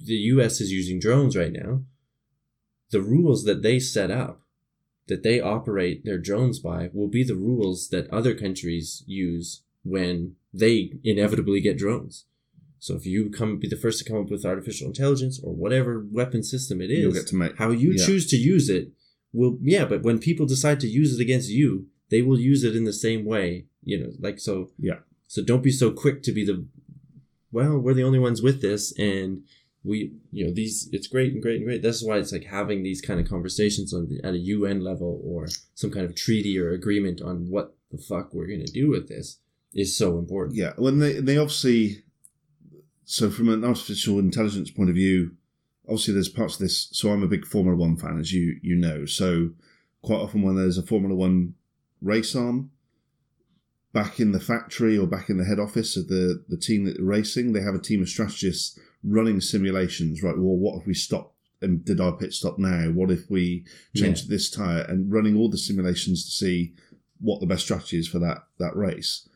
the 0.00 0.14
US 0.14 0.62
is 0.62 0.72
using 0.72 0.98
drones 0.98 1.36
right 1.36 1.52
now. 1.52 1.82
The 2.92 3.02
rules 3.02 3.44
that 3.44 3.62
they 3.62 3.80
set 3.80 4.10
up, 4.10 4.40
that 5.08 5.22
they 5.22 5.42
operate 5.42 6.06
their 6.06 6.16
drones 6.16 6.58
by, 6.58 6.88
will 6.94 7.08
be 7.08 7.22
the 7.22 7.34
rules 7.34 7.90
that 7.90 8.08
other 8.10 8.34
countries 8.34 9.04
use 9.06 9.60
when 9.84 10.36
they 10.54 10.92
inevitably 11.04 11.60
get 11.60 11.76
drones. 11.76 12.24
So 12.78 12.94
if 12.94 13.04
you 13.04 13.28
come 13.28 13.58
be 13.58 13.68
the 13.68 13.76
first 13.76 13.98
to 13.98 14.10
come 14.10 14.22
up 14.22 14.30
with 14.30 14.46
artificial 14.46 14.86
intelligence 14.86 15.38
or 15.42 15.52
whatever 15.52 16.06
weapon 16.10 16.42
system 16.42 16.80
it 16.80 16.90
is, 16.90 17.00
You'll 17.00 17.12
get 17.12 17.26
to 17.26 17.36
make. 17.36 17.58
how 17.58 17.72
you 17.72 17.92
yeah. 17.92 18.06
choose 18.06 18.26
to 18.30 18.36
use 18.36 18.70
it 18.70 18.92
will 19.34 19.58
yeah, 19.60 19.84
but 19.84 20.02
when 20.02 20.18
people 20.18 20.46
decide 20.46 20.80
to 20.80 20.88
use 20.88 21.14
it 21.14 21.22
against 21.22 21.50
you, 21.50 21.88
they 22.10 22.22
will 22.22 22.38
use 22.38 22.64
it 22.64 22.76
in 22.76 22.84
the 22.84 22.92
same 22.92 23.24
way. 23.24 23.66
You 23.82 23.98
know, 24.00 24.12
like 24.18 24.38
so 24.40 24.70
Yeah. 24.78 25.00
so 25.26 25.42
don't 25.42 25.62
be 25.62 25.70
so 25.72 25.90
quick 25.90 26.22
to 26.24 26.32
be 26.32 26.44
the 26.44 26.66
well, 27.52 27.78
we're 27.78 27.94
the 27.94 28.02
only 28.02 28.18
ones 28.18 28.42
with 28.42 28.60
this 28.60 28.92
and 28.98 29.42
we 29.84 30.12
you 30.32 30.44
know 30.44 30.52
these 30.52 30.88
it's 30.92 31.06
great 31.06 31.32
and 31.32 31.40
great 31.40 31.56
and 31.58 31.64
great 31.64 31.80
that's 31.82 32.02
why 32.02 32.16
it's 32.18 32.32
like 32.32 32.44
having 32.44 32.82
these 32.82 33.00
kind 33.00 33.20
of 33.20 33.28
conversations 33.28 33.94
on 33.94 34.08
the, 34.08 34.20
at 34.26 34.34
a 34.34 34.38
un 34.38 34.80
level 34.80 35.20
or 35.24 35.46
some 35.76 35.92
kind 35.92 36.04
of 36.04 36.16
treaty 36.16 36.58
or 36.58 36.70
agreement 36.72 37.22
on 37.22 37.48
what 37.48 37.76
the 37.92 37.98
fuck 37.98 38.34
we're 38.34 38.48
going 38.48 38.64
to 38.66 38.72
do 38.72 38.90
with 38.90 39.08
this 39.08 39.38
is 39.72 39.96
so 39.96 40.18
important 40.18 40.56
Yeah, 40.56 40.72
when 40.76 40.98
they 40.98 41.20
they 41.20 41.36
obviously, 41.38 42.02
so 43.04 43.30
from 43.30 43.48
an 43.48 43.64
artificial 43.64 44.18
intelligence 44.18 44.70
point 44.70 44.88
of 44.90 44.96
view, 44.96 45.36
obviously 45.86 46.14
there's 46.14 46.28
parts 46.28 46.54
of 46.54 46.60
this. 46.60 46.88
So 46.92 47.10
I'm 47.12 47.22
a 47.22 47.28
big 47.28 47.46
Formula 47.46 47.76
One 47.76 47.96
fan, 47.96 48.18
as 48.18 48.32
you 48.32 48.58
you 48.62 48.74
know. 48.74 49.06
So 49.06 49.50
quite 50.02 50.18
often 50.18 50.42
when 50.42 50.56
there's 50.56 50.78
a 50.78 50.82
Formula 50.82 51.14
One 51.14 51.54
race 52.02 52.34
on, 52.34 52.70
back 53.92 54.20
in 54.20 54.32
the 54.32 54.40
factory 54.40 54.98
or 54.98 55.06
back 55.06 55.30
in 55.30 55.38
the 55.38 55.44
head 55.44 55.58
office 55.58 55.96
of 55.96 56.08
the 56.08 56.44
the 56.48 56.56
team 56.56 56.84
that 56.84 57.00
are 57.00 57.04
racing, 57.04 57.52
they 57.52 57.62
have 57.62 57.74
a 57.74 57.80
team 57.80 58.02
of 58.02 58.08
strategists 58.08 58.78
running 59.02 59.40
simulations. 59.40 60.22
Right, 60.22 60.36
well, 60.36 60.56
what 60.56 60.80
if 60.80 60.86
we 60.86 60.94
stop 60.94 61.34
and 61.62 61.84
did 61.84 62.00
our 62.00 62.12
pit 62.12 62.32
stop 62.32 62.58
now? 62.58 62.90
What 62.90 63.10
if 63.10 63.30
we 63.30 63.64
changed 63.94 64.28
this 64.28 64.50
tire 64.50 64.82
and 64.82 65.10
running 65.10 65.36
all 65.36 65.50
the 65.50 65.58
simulations 65.58 66.24
to 66.24 66.30
see 66.30 66.74
what 67.20 67.40
the 67.40 67.46
best 67.46 67.64
strategy 67.64 67.98
is 67.98 68.08
for 68.08 68.18
that 68.18 68.44
that 68.58 68.76
race. 68.76 69.28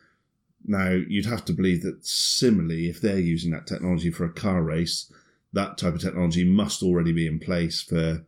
Now, 0.65 0.91
you'd 0.91 1.27
have 1.27 1.45
to 1.47 1.53
believe 1.53 1.83
that 1.83 2.05
similarly, 2.05 2.89
if 2.89 3.01
they're 3.01 3.19
using 3.19 3.51
that 3.53 3.67
technology 3.67 4.11
for 4.11 4.25
a 4.25 4.33
car 4.33 4.63
race, 4.63 5.11
that 5.53 5.79
type 5.79 5.95
of 5.95 6.01
technology 6.01 6.45
must 6.45 6.83
already 6.83 7.13
be 7.13 7.27
in 7.27 7.39
place 7.39 7.81
for, 7.81 8.25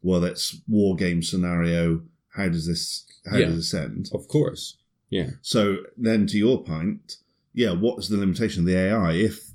well, 0.00 0.20
that's 0.20 0.60
war 0.68 0.94
game 0.94 1.22
scenario. 1.22 2.02
How 2.36 2.48
does 2.48 2.68
this, 2.68 3.04
how 3.26 3.36
Yeah. 3.38 3.46
does 3.46 3.56
this 3.56 3.74
end? 3.74 4.10
of 4.12 4.28
course 4.28 4.76
yeah 5.10 5.30
So 5.42 5.78
then 5.96 6.26
to 6.28 6.38
your 6.38 6.64
point, 6.64 7.18
yeah, 7.54 7.72
what 7.72 7.98
is 7.98 8.08
the 8.08 8.16
limitation 8.16 8.60
of 8.62 8.66
the 8.66 8.76
AI? 8.78 9.12
If, 9.12 9.50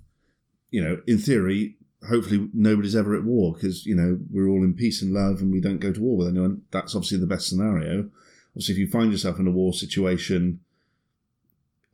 you 0.70 0.84
know, 0.84 1.02
in 1.08 1.18
theory, 1.18 1.78
hopefully 2.08 2.48
nobody's 2.54 2.96
ever 2.96 3.16
at 3.16 3.24
war 3.24 3.54
because, 3.54 3.84
you 3.88 3.96
know, 3.96 4.20
we're 4.30 4.48
all 4.48 4.64
in 4.64 4.76
peace 4.76 5.02
and 5.02 5.12
love 5.14 5.42
and 5.42 5.52
we 5.52 5.60
don't 5.60 5.80
go 5.80 5.92
to 5.92 6.00
war 6.00 6.16
with 6.18 6.28
anyone. 6.28 6.62
That's 6.70 6.94
obviously 6.96 7.18
the 7.18 7.26
best 7.26 7.48
scenario. 7.50 8.12
Obviously, 8.52 8.74
if 8.76 8.80
you 8.80 8.88
find 8.88 9.12
yourself 9.12 9.40
in 9.40 9.48
a 9.48 9.52
war 9.52 9.74
situation, 9.74 10.60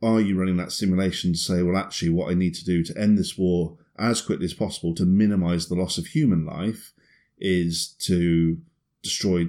are 0.02 0.20
you 0.20 0.38
running 0.38 0.58
that 0.58 0.72
simulation 0.72 1.32
to 1.32 1.38
say, 1.38 1.62
well, 1.62 1.76
actually, 1.78 2.10
what 2.10 2.30
I 2.30 2.34
need 2.34 2.54
to 2.56 2.64
do 2.66 2.82
to 2.84 2.98
end 2.98 3.16
this 3.16 3.38
war 3.38 3.78
as 3.98 4.20
quickly 4.20 4.44
as 4.44 4.52
possible 4.54 4.94
to 4.96 5.06
minimize 5.06 5.68
the 5.68 5.74
loss 5.74 5.96
of 5.96 6.08
human 6.08 6.44
life 6.44 6.92
is 7.38 7.88
to 8.00 8.58
destroy 9.02 9.48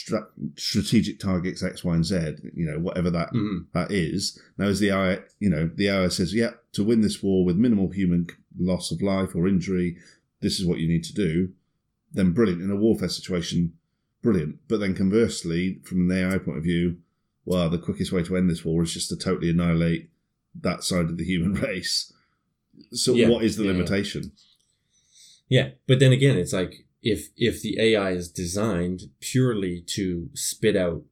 stra- 0.00 0.28
strategic 0.56 1.18
targets 1.20 1.62
X, 1.62 1.84
Y, 1.84 1.94
and 1.94 2.04
Z, 2.04 2.16
you 2.54 2.66
know, 2.66 2.78
whatever 2.78 3.10
that 3.10 3.32
Mhm. 3.32 3.66
that 3.72 3.90
is. 3.90 4.38
Now, 4.58 4.66
as 4.66 4.80
the 4.80 4.90
AI, 4.90 5.20
you 5.40 5.50
know, 5.50 5.70
the 5.74 5.88
AI 5.88 6.08
says, 6.08 6.34
yeah, 6.34 6.52
to 6.72 6.84
win 6.84 7.00
this 7.00 7.22
war 7.22 7.44
with 7.44 7.56
minimal 7.56 7.90
human 7.90 8.26
loss 8.58 8.90
of 8.90 9.02
life 9.02 9.34
or 9.34 9.46
injury, 9.48 9.96
this 10.40 10.58
is 10.60 10.66
what 10.66 10.78
you 10.80 10.88
need 10.88 11.04
to 11.04 11.14
do. 11.14 11.52
Then 12.12 12.32
brilliant 12.32 12.62
in 12.62 12.70
a 12.70 12.76
warfare 12.76 13.08
situation, 13.08 13.72
brilliant. 14.22 14.58
But 14.68 14.80
then 14.80 14.94
conversely, 14.94 15.80
from 15.84 16.10
an 16.10 16.16
AI 16.16 16.38
point 16.38 16.58
of 16.58 16.64
view, 16.64 16.98
well, 17.44 17.68
the 17.68 17.78
quickest 17.78 18.12
way 18.12 18.22
to 18.22 18.36
end 18.36 18.48
this 18.50 18.64
war 18.64 18.82
is 18.82 18.92
just 18.94 19.08
to 19.10 19.16
totally 19.16 19.50
annihilate 19.50 20.10
that 20.60 20.82
side 20.84 21.06
of 21.06 21.16
the 21.18 21.24
human 21.24 21.52
race. 21.68 22.12
So, 22.92 23.14
Yeah, 23.14 23.28
what 23.28 23.44
is 23.44 23.56
the 23.56 23.64
yeah. 23.64 23.72
limitation? 23.72 24.32
Yeah, 25.48 25.70
but 25.86 25.98
then 26.00 26.12
again, 26.12 26.38
it's 26.38 26.52
like 26.52 26.83
if 27.04 27.28
if 27.36 27.60
the 27.62 27.78
AI 27.78 28.10
is 28.12 28.28
designed 28.28 29.02
purely 29.20 29.80
to 29.88 30.30
spit 30.34 30.74
out 30.74 31.02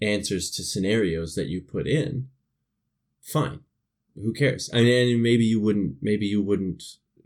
answers 0.00 0.50
to 0.52 0.62
scenarios 0.62 1.34
that 1.34 1.48
you 1.48 1.60
put 1.60 1.86
in, 1.86 2.28
fine. 3.20 3.60
Who 4.14 4.32
cares? 4.32 4.70
I 4.72 4.78
mean, 4.82 5.14
and 5.14 5.22
maybe 5.22 5.44
you 5.44 5.60
wouldn't 5.60 5.96
maybe 6.00 6.26
you 6.26 6.40
wouldn't 6.42 6.82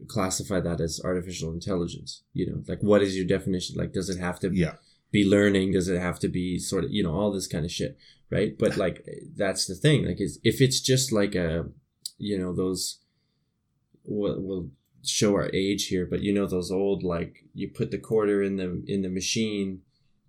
classify 0.09 0.61
that 0.61 0.81
as 0.81 1.01
artificial 1.05 1.53
intelligence. 1.53 2.23
You 2.33 2.47
know, 2.51 2.63
like 2.67 2.83
what 2.83 3.03
is 3.03 3.17
your 3.17 3.27
definition? 3.27 3.77
Like, 3.77 3.93
does 3.93 4.09
it 4.09 4.19
have 4.19 4.41
to 4.41 4.51
Yeah. 4.53 4.77
be 5.13 5.25
learning? 5.25 5.73
Does 5.73 5.89
it 5.89 6.01
have 6.01 6.19
to 6.21 6.29
be 6.29 6.59
sort 6.59 6.85
of 6.85 6.91
you 6.91 7.03
know 7.03 7.13
all 7.15 7.33
this 7.33 7.47
kind 7.47 7.65
of 7.65 7.71
shit, 7.71 7.97
right? 8.31 8.57
But 8.59 8.77
like 8.79 9.07
that's 9.37 9.67
the 9.67 9.75
thing. 9.75 10.07
Like, 10.07 10.21
is 10.21 10.41
if 10.43 10.61
it's 10.61 10.81
just 10.81 11.13
like 11.13 11.35
a, 11.35 11.69
you 12.19 12.39
know, 12.39 12.55
those. 12.55 12.99
We'll, 14.07 14.39
we'll 14.39 14.69
show 15.05 15.35
our 15.35 15.51
age 15.53 15.89
here, 15.89 16.07
but 16.07 16.23
you 16.23 16.33
know 16.33 16.47
those 16.47 16.71
old 16.71 17.03
like 17.03 17.45
you 17.55 17.69
put 17.69 17.91
the 17.91 17.99
quarter 17.99 18.43
in 18.43 18.57
the 18.57 18.83
in 18.87 19.03
the 19.03 19.09
machine, 19.09 19.83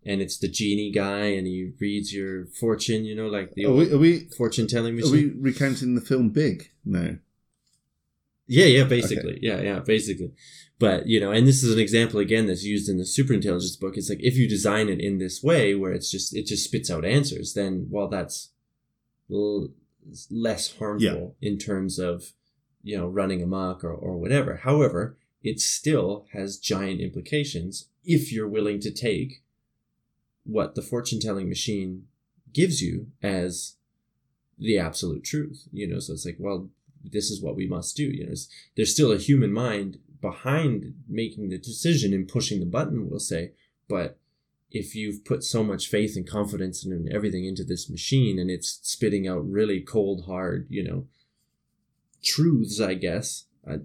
and 0.05 0.21
it's 0.21 0.37
the 0.37 0.47
genie 0.47 0.91
guy, 0.91 1.25
and 1.25 1.47
he 1.47 1.71
reads 1.79 2.13
your 2.13 2.45
fortune. 2.47 3.05
You 3.05 3.15
know, 3.15 3.27
like 3.27 3.53
the 3.53 3.65
Are 3.65 3.69
old 3.69 3.91
we, 3.91 3.95
we, 3.95 4.19
fortune 4.37 4.67
telling 4.67 4.99
are 5.01 5.11
we 5.11 5.31
recounting 5.39 5.95
the 5.95 6.01
film 6.01 6.29
Big? 6.29 6.71
No. 6.83 7.17
Yeah, 8.47 8.65
yeah, 8.65 8.83
basically. 8.83 9.39
Yeah, 9.41 9.61
yeah, 9.61 9.79
basically. 9.79 10.31
But, 10.77 11.07
you 11.07 11.19
know, 11.19 11.31
and 11.31 11.47
this 11.47 11.63
is 11.63 11.73
an 11.73 11.79
example 11.79 12.19
again 12.19 12.47
that's 12.47 12.63
used 12.63 12.89
in 12.89 12.97
the 12.97 13.03
superintelligence 13.03 13.79
book. 13.79 13.97
It's 13.97 14.09
like 14.09 14.21
if 14.21 14.35
you 14.35 14.47
design 14.47 14.89
it 14.89 14.99
in 14.99 15.17
this 15.17 15.41
way 15.41 15.73
where 15.73 15.93
it's 15.93 16.11
just 16.11 16.35
it 16.35 16.45
just 16.45 16.65
spits 16.65 16.91
out 16.91 17.05
answers, 17.05 17.53
then 17.53 17.87
well 17.89 18.07
that's 18.07 18.51
l- 19.31 19.69
less 20.29 20.77
harmful 20.77 21.35
in 21.41 21.57
terms 21.57 21.97
of, 21.97 22.33
you 22.85 22.95
know, 22.95 23.07
running 23.07 23.41
amok 23.41 23.83
or, 23.83 23.91
or 23.91 24.15
whatever. 24.15 24.57
However, 24.57 25.17
it 25.43 25.59
still 25.59 26.27
has 26.33 26.59
giant 26.59 27.01
implications 27.01 27.89
if 28.05 28.31
you're 28.31 28.47
willing 28.47 28.79
to 28.81 28.91
take 28.91 29.41
what 30.43 30.75
the 30.75 30.83
fortune 30.83 31.19
telling 31.19 31.49
machine 31.49 32.03
gives 32.53 32.83
you 32.83 33.07
as 33.23 33.77
the 34.59 34.77
absolute 34.77 35.23
truth. 35.23 35.67
You 35.73 35.87
know, 35.87 35.99
so 35.99 36.13
it's 36.13 36.27
like, 36.27 36.37
well, 36.39 36.69
this 37.03 37.31
is 37.31 37.41
what 37.41 37.55
we 37.55 37.67
must 37.67 37.97
do. 37.97 38.03
You 38.03 38.19
know, 38.19 38.27
there's, 38.27 38.49
there's 38.75 38.93
still 38.93 39.11
a 39.11 39.17
human 39.17 39.51
mind 39.51 39.97
behind 40.21 40.93
making 41.09 41.49
the 41.49 41.57
decision 41.57 42.13
and 42.13 42.27
pushing 42.27 42.59
the 42.59 42.67
button, 42.67 43.09
we'll 43.09 43.19
say. 43.19 43.53
But 43.89 44.19
if 44.69 44.93
you've 44.93 45.25
put 45.25 45.43
so 45.43 45.63
much 45.63 45.87
faith 45.87 46.15
and 46.15 46.29
confidence 46.29 46.85
and 46.85 47.11
everything 47.11 47.45
into 47.45 47.63
this 47.63 47.89
machine 47.89 48.37
and 48.37 48.51
it's 48.51 48.79
spitting 48.83 49.27
out 49.27 49.49
really 49.49 49.81
cold, 49.81 50.25
hard, 50.25 50.67
you 50.69 50.83
know, 50.83 51.07
truths, 52.25 52.81
I 52.81 52.95
guess, 52.95 53.45
I, 53.69 53.77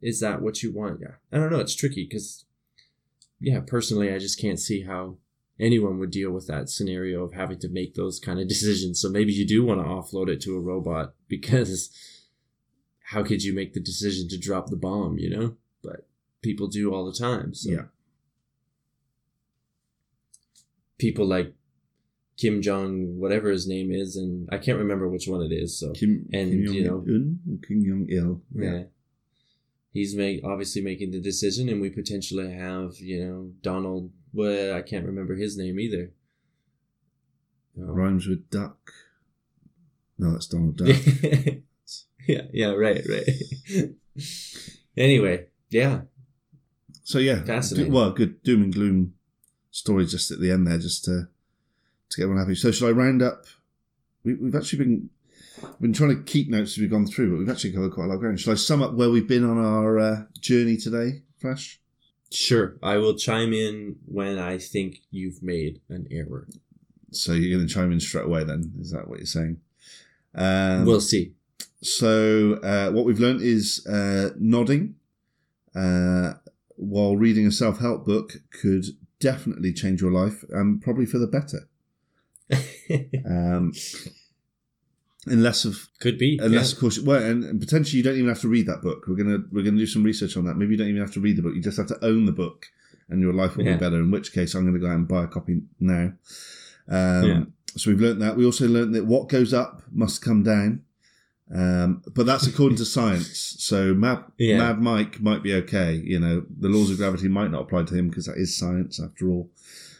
is 0.00 0.20
that 0.20 0.42
what 0.42 0.62
you 0.62 0.72
want? 0.72 1.00
Yeah. 1.00 1.14
I 1.32 1.38
don't 1.38 1.50
know. 1.50 1.60
It's 1.60 1.74
tricky 1.74 2.06
because, 2.08 2.44
yeah, 3.40 3.60
personally, 3.66 4.12
I 4.12 4.18
just 4.18 4.40
can't 4.40 4.60
see 4.60 4.82
how 4.82 5.16
anyone 5.58 5.98
would 5.98 6.10
deal 6.10 6.30
with 6.30 6.46
that 6.48 6.68
scenario 6.68 7.24
of 7.24 7.32
having 7.34 7.58
to 7.60 7.68
make 7.68 7.94
those 7.94 8.18
kind 8.20 8.38
of 8.40 8.48
decisions. 8.54 9.00
So 9.00 9.08
maybe 9.08 9.32
you 9.32 9.46
do 9.46 9.64
want 9.64 9.80
to 9.80 9.86
offload 9.86 10.28
it 10.28 10.40
to 10.42 10.56
a 10.56 10.60
robot 10.60 11.14
because 11.28 11.90
how 13.06 13.22
could 13.22 13.42
you 13.42 13.54
make 13.54 13.74
the 13.74 13.80
decision 13.80 14.28
to 14.28 14.38
drop 14.38 14.68
the 14.68 14.76
bomb, 14.76 15.18
you 15.18 15.30
know? 15.30 15.56
But 15.82 16.06
people 16.42 16.68
do 16.68 16.92
all 16.94 17.04
the 17.04 17.18
time. 17.18 17.54
So 17.54 17.70
Yeah. 17.70 17.84
people 20.98 21.26
like 21.26 21.52
Kim 22.42 22.60
Jong, 22.60 23.18
whatever 23.20 23.50
his 23.50 23.68
name 23.68 23.92
is, 23.92 24.16
and 24.16 24.48
I 24.50 24.58
can't 24.58 24.78
remember 24.78 25.08
which 25.08 25.28
one 25.28 25.42
it 25.42 25.52
is. 25.54 25.78
So 25.78 25.92
Kim, 25.92 26.28
And, 26.32 26.50
Kim 26.50 26.74
you 26.74 26.84
know- 26.84 27.00
Kim 27.66 27.84
Jong 27.84 28.06
Il. 28.10 28.42
yeah. 28.54 28.82
He's 29.92 30.16
make, 30.16 30.42
obviously 30.42 30.82
making 30.82 31.12
the 31.12 31.20
decision, 31.20 31.68
and 31.68 31.80
we 31.80 31.88
potentially 31.90 32.50
have, 32.50 32.98
you 32.98 33.24
know, 33.24 33.52
Donald. 33.62 34.10
Well, 34.32 34.74
I 34.74 34.82
can't 34.82 35.06
remember 35.06 35.36
his 35.36 35.56
name 35.56 35.78
either. 35.78 36.10
Um, 37.78 37.86
Rhymes 37.86 38.26
with 38.26 38.50
duck. 38.50 38.90
No, 40.18 40.32
that's 40.32 40.46
Donald 40.48 40.78
Duck. 40.78 40.88
yeah, 42.26 42.42
yeah, 42.52 42.70
right, 42.72 43.02
right. 43.08 43.28
anyway, 44.96 45.46
yeah, 45.70 46.02
So 47.04 47.18
yeah, 47.18 47.44
Fascinating. 47.44 47.92
well, 47.92 48.10
good 48.12 48.42
doom 48.42 48.62
and 48.64 48.72
gloom 48.74 49.14
story 49.70 50.06
just 50.06 50.30
at 50.30 50.40
the 50.40 50.50
end 50.50 50.66
there, 50.66 50.78
just 50.78 51.04
to 51.04 51.28
to 52.12 52.20
get 52.20 52.24
everyone 52.24 52.44
happy. 52.44 52.54
So 52.54 52.70
should 52.70 52.88
I 52.88 52.92
round 52.92 53.22
up? 53.22 53.46
We, 54.24 54.34
we've 54.34 54.54
actually 54.54 54.78
been 54.78 55.10
been 55.80 55.92
trying 55.92 56.16
to 56.16 56.22
keep 56.22 56.48
notes 56.48 56.72
as 56.72 56.78
we've 56.78 56.90
gone 56.90 57.06
through, 57.06 57.30
but 57.30 57.38
we've 57.38 57.48
actually 57.48 57.72
covered 57.72 57.92
quite 57.92 58.04
a 58.04 58.08
lot 58.08 58.14
of 58.14 58.20
ground. 58.20 58.40
Shall 58.40 58.52
I 58.52 58.56
sum 58.56 58.82
up 58.82 58.94
where 58.94 59.10
we've 59.10 59.28
been 59.28 59.48
on 59.48 59.58
our 59.58 59.98
uh, 59.98 60.22
journey 60.40 60.76
today, 60.76 61.22
Flash? 61.38 61.78
sure. 62.30 62.76
I 62.82 62.96
will 62.96 63.14
chime 63.14 63.52
in 63.52 63.96
when 64.06 64.38
I 64.38 64.58
think 64.58 65.00
you've 65.10 65.42
made 65.42 65.80
an 65.88 66.06
error. 66.10 66.48
So 67.10 67.32
you're 67.32 67.56
going 67.56 67.66
to 67.66 67.72
chime 67.72 67.92
in 67.92 68.00
straight 68.00 68.24
away, 68.24 68.44
then? 68.44 68.72
Is 68.80 68.90
that 68.92 69.08
what 69.08 69.18
you're 69.18 69.26
saying? 69.26 69.60
Um, 70.34 70.86
we'll 70.86 71.00
see. 71.00 71.34
So 71.82 72.54
uh, 72.62 72.90
what 72.90 73.04
we've 73.04 73.20
learned 73.20 73.42
is 73.42 73.86
uh, 73.86 74.30
nodding 74.38 74.94
uh, 75.74 76.34
while 76.76 77.16
reading 77.16 77.46
a 77.46 77.52
self-help 77.52 78.06
book 78.06 78.34
could 78.50 78.86
definitely 79.20 79.72
change 79.72 80.00
your 80.00 80.10
life, 80.10 80.44
and 80.50 80.80
probably 80.80 81.06
for 81.06 81.18
the 81.18 81.26
better. 81.26 81.68
Um, 83.26 83.72
unless 85.26 85.64
of 85.64 85.88
Could 86.00 86.18
be. 86.18 86.38
unless 86.42 86.70
yeah. 86.70 86.74
of 86.76 86.80
course 86.80 86.98
well 87.00 87.22
and, 87.22 87.44
and 87.44 87.60
potentially 87.60 87.98
you 87.98 88.02
don't 88.02 88.16
even 88.16 88.28
have 88.28 88.40
to 88.40 88.48
read 88.48 88.66
that 88.66 88.82
book. 88.82 89.04
We're 89.06 89.16
gonna 89.16 89.38
we're 89.52 89.62
gonna 89.64 89.78
do 89.78 89.86
some 89.86 90.02
research 90.02 90.36
on 90.36 90.44
that. 90.44 90.54
Maybe 90.56 90.72
you 90.72 90.76
don't 90.78 90.88
even 90.88 91.00
have 91.00 91.12
to 91.14 91.20
read 91.20 91.36
the 91.36 91.42
book. 91.42 91.54
You 91.54 91.62
just 91.62 91.78
have 91.78 91.86
to 91.88 92.04
own 92.04 92.26
the 92.26 92.32
book 92.32 92.66
and 93.08 93.20
your 93.20 93.32
life 93.32 93.56
will 93.56 93.64
Yeah. 93.64 93.74
be 93.74 93.78
better. 93.80 93.96
In 94.00 94.10
which 94.10 94.32
case 94.32 94.54
i'm 94.54 94.64
gonna 94.64 94.78
go 94.78 94.88
out 94.88 94.96
and 94.96 95.08
buy 95.08 95.24
a 95.24 95.28
copy 95.28 95.62
now. 95.78 96.12
Um, 96.88 97.24
Yeah. 97.28 97.44
so 97.76 97.90
we've 97.90 98.00
learned 98.00 98.20
that. 98.22 98.36
We 98.36 98.44
also 98.44 98.66
learned 98.68 98.94
that 98.94 99.06
what 99.06 99.28
goes 99.28 99.54
up 99.54 99.82
must 99.92 100.22
come 100.22 100.42
down. 100.42 100.82
Um, 101.54 102.02
but 102.14 102.24
that's 102.26 102.46
according 102.46 102.78
to 102.78 102.84
science. 102.96 103.56
So 103.58 103.94
mad, 103.94 104.24
mad 104.40 104.80
mike 104.80 105.20
might 105.20 105.42
be 105.42 105.52
okay. 105.54 105.94
You 106.04 106.18
know 106.18 106.44
the 106.58 106.68
laws 106.68 106.90
of 106.90 106.96
gravity 106.96 107.28
might 107.28 107.50
not 107.50 107.62
apply 107.62 107.84
to 107.84 107.94
him 107.94 108.08
because 108.08 108.26
that 108.26 108.38
is 108.38 108.56
science 108.56 108.98
after 109.00 109.28
all 109.28 109.50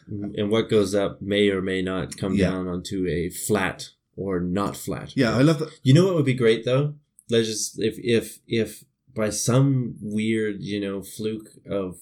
and 0.07 0.49
what 0.49 0.69
goes 0.69 0.93
up 0.95 1.21
may 1.21 1.49
or 1.49 1.61
may 1.61 1.81
not 1.81 2.17
come 2.17 2.35
Yeah. 2.35 2.49
down 2.51 2.67
onto 2.67 3.07
a 3.07 3.29
flat 3.29 3.89
or 4.15 4.39
not 4.39 4.75
flat. 4.77 5.11
yeah 5.15 5.35
i 5.35 5.41
love 5.41 5.59
that 5.59 5.69
You 5.83 5.93
know 5.93 6.05
what 6.05 6.15
would 6.15 6.25
be 6.25 6.33
great 6.33 6.65
though? 6.65 6.95
Let's 7.29 7.47
just 7.47 7.79
if 7.79 7.95
if 7.99 8.39
if 8.47 8.83
by 9.15 9.29
some 9.29 9.95
weird 10.01 10.57
you 10.61 10.79
know 10.81 11.01
fluke 11.01 11.49
of 11.69 11.97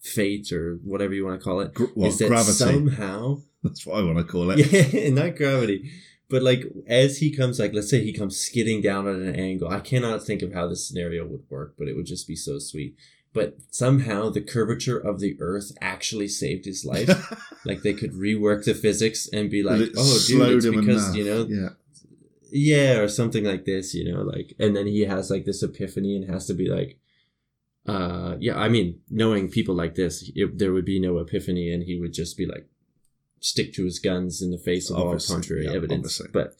fate 0.00 0.50
or 0.52 0.78
whatever 0.84 1.14
you 1.14 1.24
want 1.24 1.40
to 1.40 1.44
call 1.44 1.60
it, 1.60 1.74
gr- 1.74 1.84
well, 1.94 2.08
is 2.08 2.18
that 2.18 2.28
gravity 2.28 2.52
somehow 2.52 3.38
that's 3.62 3.86
what 3.86 3.98
i 4.00 4.02
want 4.02 4.18
to 4.18 4.24
call 4.24 4.50
it 4.50 4.58
yeah, 4.92 5.10
not 5.10 5.36
gravity, 5.36 5.90
but 6.28 6.42
like 6.42 6.64
as 6.88 7.18
he 7.18 7.30
comes, 7.30 7.60
like 7.60 7.72
let's 7.74 7.90
say 7.90 8.02
he 8.02 8.12
comes 8.12 8.36
skidding 8.38 8.80
down 8.80 9.06
at 9.06 9.16
an 9.16 9.36
angle. 9.36 9.68
I 9.68 9.80
cannot 9.80 10.24
think 10.24 10.42
of 10.42 10.52
how 10.54 10.66
this 10.66 10.88
scenario 10.88 11.26
would 11.26 11.44
work, 11.50 11.74
but 11.78 11.88
it 11.88 11.94
would 11.94 12.06
just 12.06 12.26
be 12.26 12.34
so 12.36 12.58
sweet. 12.58 12.96
But 13.34 13.56
somehow 13.70 14.28
the 14.28 14.42
curvature 14.42 14.98
of 14.98 15.18
the 15.18 15.36
Earth 15.40 15.72
actually 15.80 16.28
saved 16.28 16.66
his 16.66 16.84
life. 16.84 17.08
like 17.64 17.82
they 17.82 17.94
could 17.94 18.12
rework 18.12 18.64
the 18.64 18.74
physics 18.74 19.26
and 19.32 19.50
be 19.50 19.62
like, 19.62 19.88
"Oh, 19.96 20.20
dude, 20.26 20.64
it's 20.64 20.66
because 20.66 21.06
enough. 21.06 21.16
you 21.16 21.24
know, 21.24 21.46
yeah 21.48 21.68
yeah, 22.52 22.98
or 22.98 23.08
something 23.08 23.44
like 23.44 23.64
this, 23.64 23.94
you 23.94 24.12
know, 24.12 24.20
like, 24.20 24.54
and 24.58 24.76
then 24.76 24.86
he 24.86 25.00
has 25.02 25.30
like 25.30 25.46
this 25.46 25.62
epiphany 25.62 26.14
and 26.16 26.30
has 26.30 26.46
to 26.46 26.54
be 26.54 26.68
like, 26.68 26.98
uh, 27.86 28.36
yeah, 28.38 28.58
I 28.58 28.68
mean, 28.68 29.00
knowing 29.10 29.48
people 29.48 29.74
like 29.74 29.94
this, 29.94 30.30
it, 30.36 30.58
there 30.58 30.72
would 30.72 30.84
be 30.84 31.00
no 31.00 31.18
epiphany, 31.18 31.72
and 31.72 31.82
he 31.82 31.98
would 31.98 32.12
just 32.12 32.36
be 32.36 32.46
like, 32.46 32.68
stick 33.40 33.72
to 33.74 33.84
his 33.84 33.98
guns 33.98 34.42
in 34.42 34.50
the 34.50 34.58
face 34.58 34.90
of 34.90 34.98
all 34.98 35.06
Obviously, 35.06 35.34
contrary 35.34 35.64
yeah, 35.64 35.72
evidence. 35.72 36.20
obviously. 36.20 36.28
But 36.32 36.54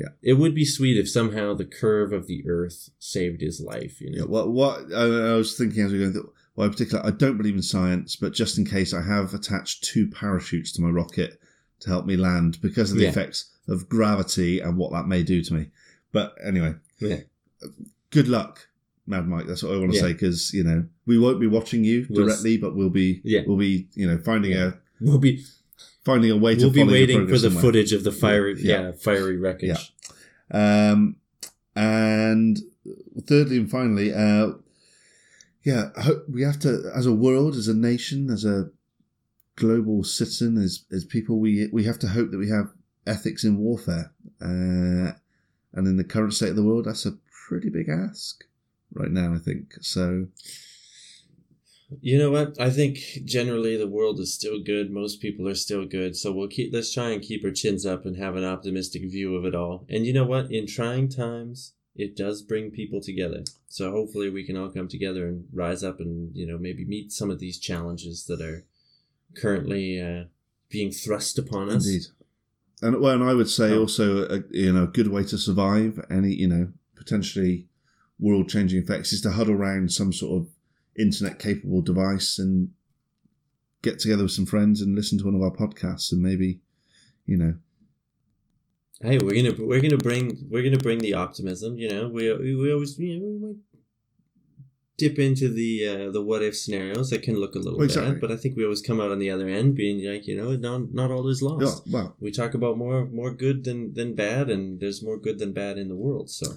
Yeah. 0.00 0.08
it 0.22 0.34
would 0.34 0.54
be 0.54 0.64
sweet 0.64 0.96
if 0.96 1.08
somehow 1.10 1.54
the 1.54 1.64
curve 1.64 2.12
of 2.12 2.26
the 2.26 2.44
Earth 2.48 2.90
saved 2.98 3.40
his 3.40 3.60
life. 3.60 4.00
You 4.00 4.10
know, 4.12 4.18
Yeah, 4.18 4.24
what 4.24 4.50
what 4.52 4.92
I, 4.94 5.02
I 5.32 5.34
was 5.34 5.56
thinking 5.56 5.82
as 5.84 5.92
we 5.92 5.98
were 5.98 6.04
going 6.04 6.12
through. 6.14 6.32
Well, 6.54 6.66
in 6.66 6.72
particular, 6.72 7.04
I 7.06 7.10
don't 7.12 7.36
believe 7.36 7.54
in 7.54 7.62
science, 7.62 8.16
but 8.16 8.32
just 8.32 8.58
in 8.58 8.64
case, 8.64 8.92
I 8.92 9.02
have 9.02 9.32
attached 9.34 9.84
two 9.84 10.08
parachutes 10.08 10.72
to 10.72 10.82
my 10.82 10.88
rocket 10.90 11.40
to 11.80 11.88
help 11.88 12.04
me 12.06 12.16
land 12.16 12.58
because 12.60 12.90
of 12.90 12.96
the 12.96 13.04
Yeah. 13.04 13.10
effects 13.10 13.50
of 13.68 13.88
gravity 13.88 14.58
and 14.60 14.76
what 14.76 14.90
that 14.92 15.06
may 15.06 15.22
do 15.22 15.42
to 15.42 15.54
me. 15.54 15.68
But 16.12 16.34
anyway, 16.42 16.74
Yeah. 17.00 17.20
good 18.10 18.28
luck, 18.28 18.68
Mad 19.06 19.28
Mike. 19.28 19.46
That's 19.46 19.62
what 19.62 19.72
I 19.74 19.78
want 19.78 19.92
to 19.92 19.96
Yeah. 19.96 20.02
say 20.04 20.12
because 20.14 20.52
you 20.52 20.64
know 20.64 20.86
we 21.06 21.18
won't 21.18 21.40
be 21.40 21.46
watching 21.46 21.84
you 21.84 22.06
We'll 22.10 22.26
directly, 22.26 22.56
but 22.56 22.74
we'll 22.76 22.90
be 22.90 23.20
Yeah. 23.24 23.42
we'll 23.46 23.56
be 23.56 23.88
you 23.94 24.06
know 24.08 24.18
finding 24.18 24.54
a 24.54 24.78
we'll 25.00 25.18
be 25.18 25.44
finding 26.10 26.30
a 26.30 26.36
way 26.44 26.54
to 26.56 26.62
we'll 26.64 26.72
be 26.82 26.84
waiting 26.98 27.26
for 27.26 27.38
the 27.38 27.48
somewhere. 27.50 27.62
footage 27.64 27.92
of 27.92 28.02
the 28.04 28.12
fiery, 28.12 28.54
Yeah. 28.58 28.80
yeah, 28.80 28.92
fiery 28.92 29.36
wreckage. 29.44 29.92
Yeah. 30.52 30.90
Um, 30.92 31.16
and 31.76 32.54
thirdly 33.28 33.58
and 33.58 33.70
finally, 33.70 34.08
uh, 34.12 34.46
yeah, 35.64 35.84
we 36.34 36.42
have 36.48 36.58
to, 36.60 36.70
as 37.00 37.06
a 37.06 37.12
world, 37.26 37.54
as 37.56 37.68
a 37.68 37.74
nation, 37.90 38.30
as 38.30 38.44
a 38.44 38.70
global 39.56 40.04
citizen, 40.04 40.56
as 40.56 40.72
as 40.96 41.04
people, 41.04 41.34
we 41.44 41.68
we 41.72 41.84
have 41.84 41.98
to 42.00 42.08
hope 42.16 42.30
that 42.30 42.38
we 42.44 42.48
have 42.48 42.68
ethics 43.06 43.44
in 43.44 43.58
warfare. 43.58 44.12
Uh, 44.40 45.12
and 45.74 45.84
in 45.90 45.96
the 45.98 46.04
current 46.14 46.32
state 46.34 46.50
of 46.50 46.56
the 46.56 46.62
world, 46.68 46.84
that's 46.86 47.06
a 47.06 47.18
pretty 47.48 47.68
big 47.68 47.88
ask 47.88 48.44
right 48.94 49.10
now. 49.10 49.34
I 49.34 49.38
think 49.38 49.74
so. 49.80 50.28
You 52.02 52.18
know 52.18 52.30
what? 52.30 52.60
I 52.60 52.68
think 52.70 52.98
generally 53.24 53.76
the 53.76 53.88
world 53.88 54.20
is 54.20 54.34
still 54.34 54.62
good. 54.62 54.90
Most 54.90 55.22
people 55.22 55.48
are 55.48 55.54
still 55.54 55.86
good. 55.86 56.16
So 56.16 56.32
we'll 56.32 56.48
keep 56.48 56.72
let's 56.72 56.92
try 56.92 57.10
and 57.10 57.22
keep 57.22 57.44
our 57.44 57.50
chins 57.50 57.86
up 57.86 58.04
and 58.04 58.16
have 58.16 58.36
an 58.36 58.44
optimistic 58.44 59.02
view 59.10 59.34
of 59.36 59.44
it 59.46 59.54
all. 59.54 59.86
And 59.88 60.04
you 60.04 60.12
know 60.12 60.26
what? 60.26 60.52
In 60.52 60.66
trying 60.66 61.08
times, 61.08 61.72
it 61.96 62.14
does 62.14 62.42
bring 62.42 62.70
people 62.70 63.00
together. 63.00 63.44
So 63.68 63.90
hopefully 63.90 64.28
we 64.28 64.44
can 64.44 64.56
all 64.56 64.68
come 64.68 64.88
together 64.88 65.26
and 65.26 65.46
rise 65.52 65.82
up 65.82 65.98
and, 65.98 66.34
you 66.36 66.46
know, 66.46 66.58
maybe 66.58 66.84
meet 66.84 67.10
some 67.10 67.30
of 67.30 67.38
these 67.38 67.58
challenges 67.58 68.26
that 68.26 68.42
are 68.42 68.64
currently 69.34 70.00
uh, 70.00 70.24
being 70.68 70.90
thrust 70.90 71.38
upon 71.38 71.70
us. 71.70 71.86
Indeed. 71.86 72.02
And 72.82 73.00
well, 73.00 73.14
and 73.14 73.24
I 73.24 73.34
would 73.34 73.48
say 73.48 73.72
Oh. 73.72 73.80
also, 73.80 74.28
a, 74.28 74.42
you 74.50 74.72
know, 74.72 74.84
a 74.84 74.88
good 74.88 75.08
way 75.08 75.24
to 75.24 75.38
survive 75.38 76.04
any, 76.10 76.34
you 76.34 76.48
know, 76.48 76.68
potentially 76.94 77.66
world-changing 78.20 78.82
effects 78.82 79.12
is 79.12 79.22
to 79.22 79.30
huddle 79.32 79.54
around 79.54 79.90
some 79.90 80.12
sort 80.12 80.42
of 80.42 80.48
internet-capable 80.98 81.82
device 81.82 82.38
and 82.38 82.70
get 83.82 83.98
together 83.98 84.24
with 84.24 84.32
some 84.32 84.46
friends 84.46 84.80
and 84.80 84.94
listen 84.96 85.18
to 85.18 85.24
one 85.24 85.34
of 85.34 85.42
our 85.42 85.54
podcasts 85.54 86.10
and 86.12 86.20
maybe, 86.20 86.60
you 87.26 87.36
know, 87.36 87.54
Hey, 89.00 89.16
we're 89.18 89.40
gonna 89.40 89.54
we're 89.64 89.80
gonna 89.80 89.96
bring 89.96 90.48
we're 90.50 90.64
gonna 90.64 90.76
bring 90.76 90.98
the 90.98 91.14
optimism. 91.14 91.78
You 91.78 91.88
know, 91.88 92.08
we 92.08 92.32
we, 92.36 92.56
we 92.56 92.72
always 92.72 92.98
you 92.98 93.20
know 93.20 93.26
we 93.26 93.38
might 93.38 93.56
dip 94.96 95.20
into 95.20 95.48
the 95.48 95.86
uh, 95.86 96.10
the 96.10 96.20
what 96.20 96.42
if 96.42 96.56
scenarios 96.56 97.10
that 97.10 97.22
can 97.22 97.36
look 97.36 97.54
a 97.54 97.60
little 97.60 97.80
Exactly. 97.80 98.14
bad, 98.14 98.20
but 98.20 98.32
I 98.32 98.36
think 98.36 98.56
we 98.56 98.64
always 98.64 98.82
come 98.82 99.00
out 99.00 99.12
on 99.12 99.20
the 99.20 99.30
other 99.30 99.46
end 99.48 99.76
being 99.76 100.04
like 100.04 100.26
you 100.26 100.36
know 100.36 100.56
not 100.56 100.92
not 100.92 101.12
all 101.12 101.28
is 101.28 101.40
lost. 101.42 101.86
yeah, 101.86 101.92
well, 101.92 102.16
we 102.18 102.32
talk 102.32 102.54
about 102.54 102.76
more 102.76 103.06
more 103.06 103.30
good 103.32 103.62
than 103.62 103.94
than 103.94 104.16
bad 104.16 104.50
and 104.50 104.80
there's 104.80 105.00
more 105.00 105.16
good 105.16 105.38
than 105.38 105.52
bad 105.52 105.78
in 105.78 105.86
the 105.88 105.94
world 105.94 106.28
so 106.28 106.54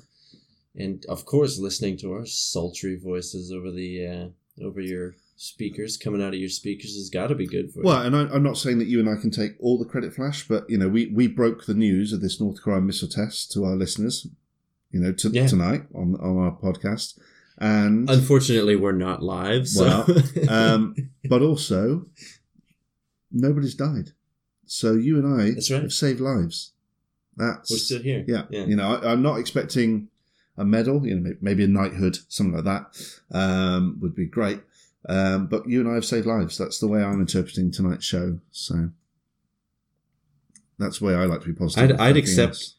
and 0.75 1.05
of 1.09 1.25
course 1.25 1.59
listening 1.59 1.97
to 1.97 2.13
our 2.13 2.25
sultry 2.25 2.95
voices 2.97 3.51
over 3.51 3.71
the 3.71 4.05
uh 4.05 4.65
over 4.65 4.79
your 4.81 5.15
speakers 5.41 5.97
coming 5.97 6.21
out 6.21 6.33
of 6.35 6.39
your 6.39 6.49
speakers 6.49 6.95
has 6.95 7.09
got 7.09 7.27
to 7.27 7.35
be 7.35 7.47
good 7.47 7.73
for 7.73 7.81
Well, 7.81 8.01
and 8.03 8.15
I, 8.15 8.21
I'm 8.31 8.43
not 8.43 8.57
saying 8.57 8.77
that 8.77 8.87
you 8.87 8.99
and 8.99 9.09
I 9.09 9.19
can 9.19 9.31
take 9.31 9.53
all 9.59 9.79
the 9.79 9.85
credit, 9.85 10.13
Flash, 10.13 10.47
but 10.47 10.69
you 10.69 10.77
know, 10.77 10.87
we 10.87 11.07
we 11.07 11.27
broke 11.27 11.65
the 11.65 11.73
news 11.73 12.13
of 12.13 12.21
this 12.21 12.39
North 12.39 12.61
Korean 12.61 12.85
missile 12.85 13.07
test 13.07 13.51
to 13.53 13.65
our 13.65 13.75
listeners, 13.75 14.27
you 14.91 14.99
know, 14.99 15.11
to, 15.13 15.29
Yeah. 15.29 15.47
tonight 15.47 15.83
on 15.95 16.15
on 16.15 16.37
our 16.37 16.55
podcast, 16.55 17.17
and 17.57 18.07
unfortunately 18.07 18.75
we're 18.75 18.91
not 18.91 19.23
live 19.23 19.67
so 19.67 20.05
Well, 20.07 20.49
um, 20.49 20.95
but 21.27 21.41
also 21.41 22.05
nobody's 23.31 23.75
died. 23.75 24.11
So 24.67 24.93
you 24.93 25.17
and 25.17 25.27
I 25.27 25.55
right. 25.73 25.81
have 25.81 25.91
saved 25.93 26.19
lives. 26.19 26.73
That's 27.35 27.71
we're 27.71 27.77
still 27.77 28.01
here 28.01 28.23
yeah, 28.27 28.43
yeah 28.51 28.65
You 28.65 28.75
know, 28.75 28.95
I, 28.95 29.11
I'm 29.11 29.23
not 29.23 29.39
expecting 29.39 30.09
a 30.57 30.65
medal. 30.65 31.05
You 31.05 31.19
know, 31.19 31.33
maybe 31.41 31.63
a 31.63 31.67
knighthood, 31.67 32.17
something 32.27 32.55
like 32.55 32.65
that, 32.65 33.15
um, 33.31 33.97
would 34.01 34.15
be 34.15 34.25
great. 34.25 34.61
Um, 35.09 35.47
but 35.47 35.67
you 35.67 35.79
and 35.79 35.89
I 35.89 35.95
have 35.95 36.05
saved 36.05 36.27
lives. 36.27 36.57
That's 36.57 36.79
the 36.79 36.87
way 36.87 37.03
I'm 37.03 37.19
interpreting 37.19 37.71
tonight's 37.71 38.05
show. 38.05 38.39
So 38.51 38.91
that's 40.77 40.99
the 40.99 41.05
way 41.05 41.15
I 41.15 41.25
like 41.25 41.41
to 41.41 41.47
be 41.47 41.53
positive. 41.53 41.91
I'd, 41.91 41.99
I'd 41.99 42.17
accept 42.17 42.49
else. 42.49 42.75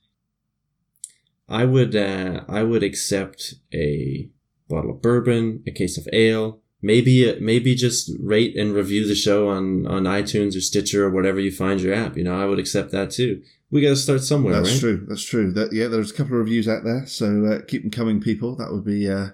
i 1.48 1.64
would 1.64 1.94
uh 1.94 2.42
i 2.48 2.62
would 2.62 2.82
accept 2.82 3.54
a 3.72 4.28
bottle 4.68 4.90
of 4.90 5.02
bourbon 5.02 5.62
a 5.66 5.70
case 5.70 5.96
of 5.98 6.08
ale 6.12 6.61
maybe 6.82 7.38
maybe 7.40 7.74
just 7.74 8.10
rate 8.20 8.56
and 8.56 8.74
review 8.74 9.06
the 9.06 9.14
show 9.14 9.48
on 9.48 9.86
on 9.86 10.04
itunes 10.04 10.56
or 10.56 10.60
stitcher 10.60 11.06
or 11.06 11.10
whatever 11.10 11.40
you 11.40 11.50
find 11.50 11.80
your 11.80 11.94
app 11.94 12.16
you 12.16 12.24
know 12.24 12.40
i 12.40 12.44
would 12.44 12.58
accept 12.58 12.90
that 12.90 13.10
too 13.10 13.40
we 13.72 13.80
got 13.80 13.88
to 13.88 13.96
start 13.96 14.22
somewhere 14.22 14.54
That's 14.54 14.70
right 14.74 14.80
true. 14.80 15.06
That's 15.08 15.24
true. 15.24 15.50
That 15.50 15.72
yeah, 15.72 15.88
there's 15.88 16.10
a 16.10 16.14
couple 16.14 16.34
of 16.34 16.40
reviews 16.40 16.68
out 16.68 16.84
there, 16.84 17.06
so 17.06 17.46
uh, 17.46 17.64
keep 17.66 17.82
them 17.82 17.90
coming, 17.90 18.20
people. 18.20 18.54
That 18.54 18.70
would 18.70 18.84
be 18.84 19.08
uh, 19.08 19.30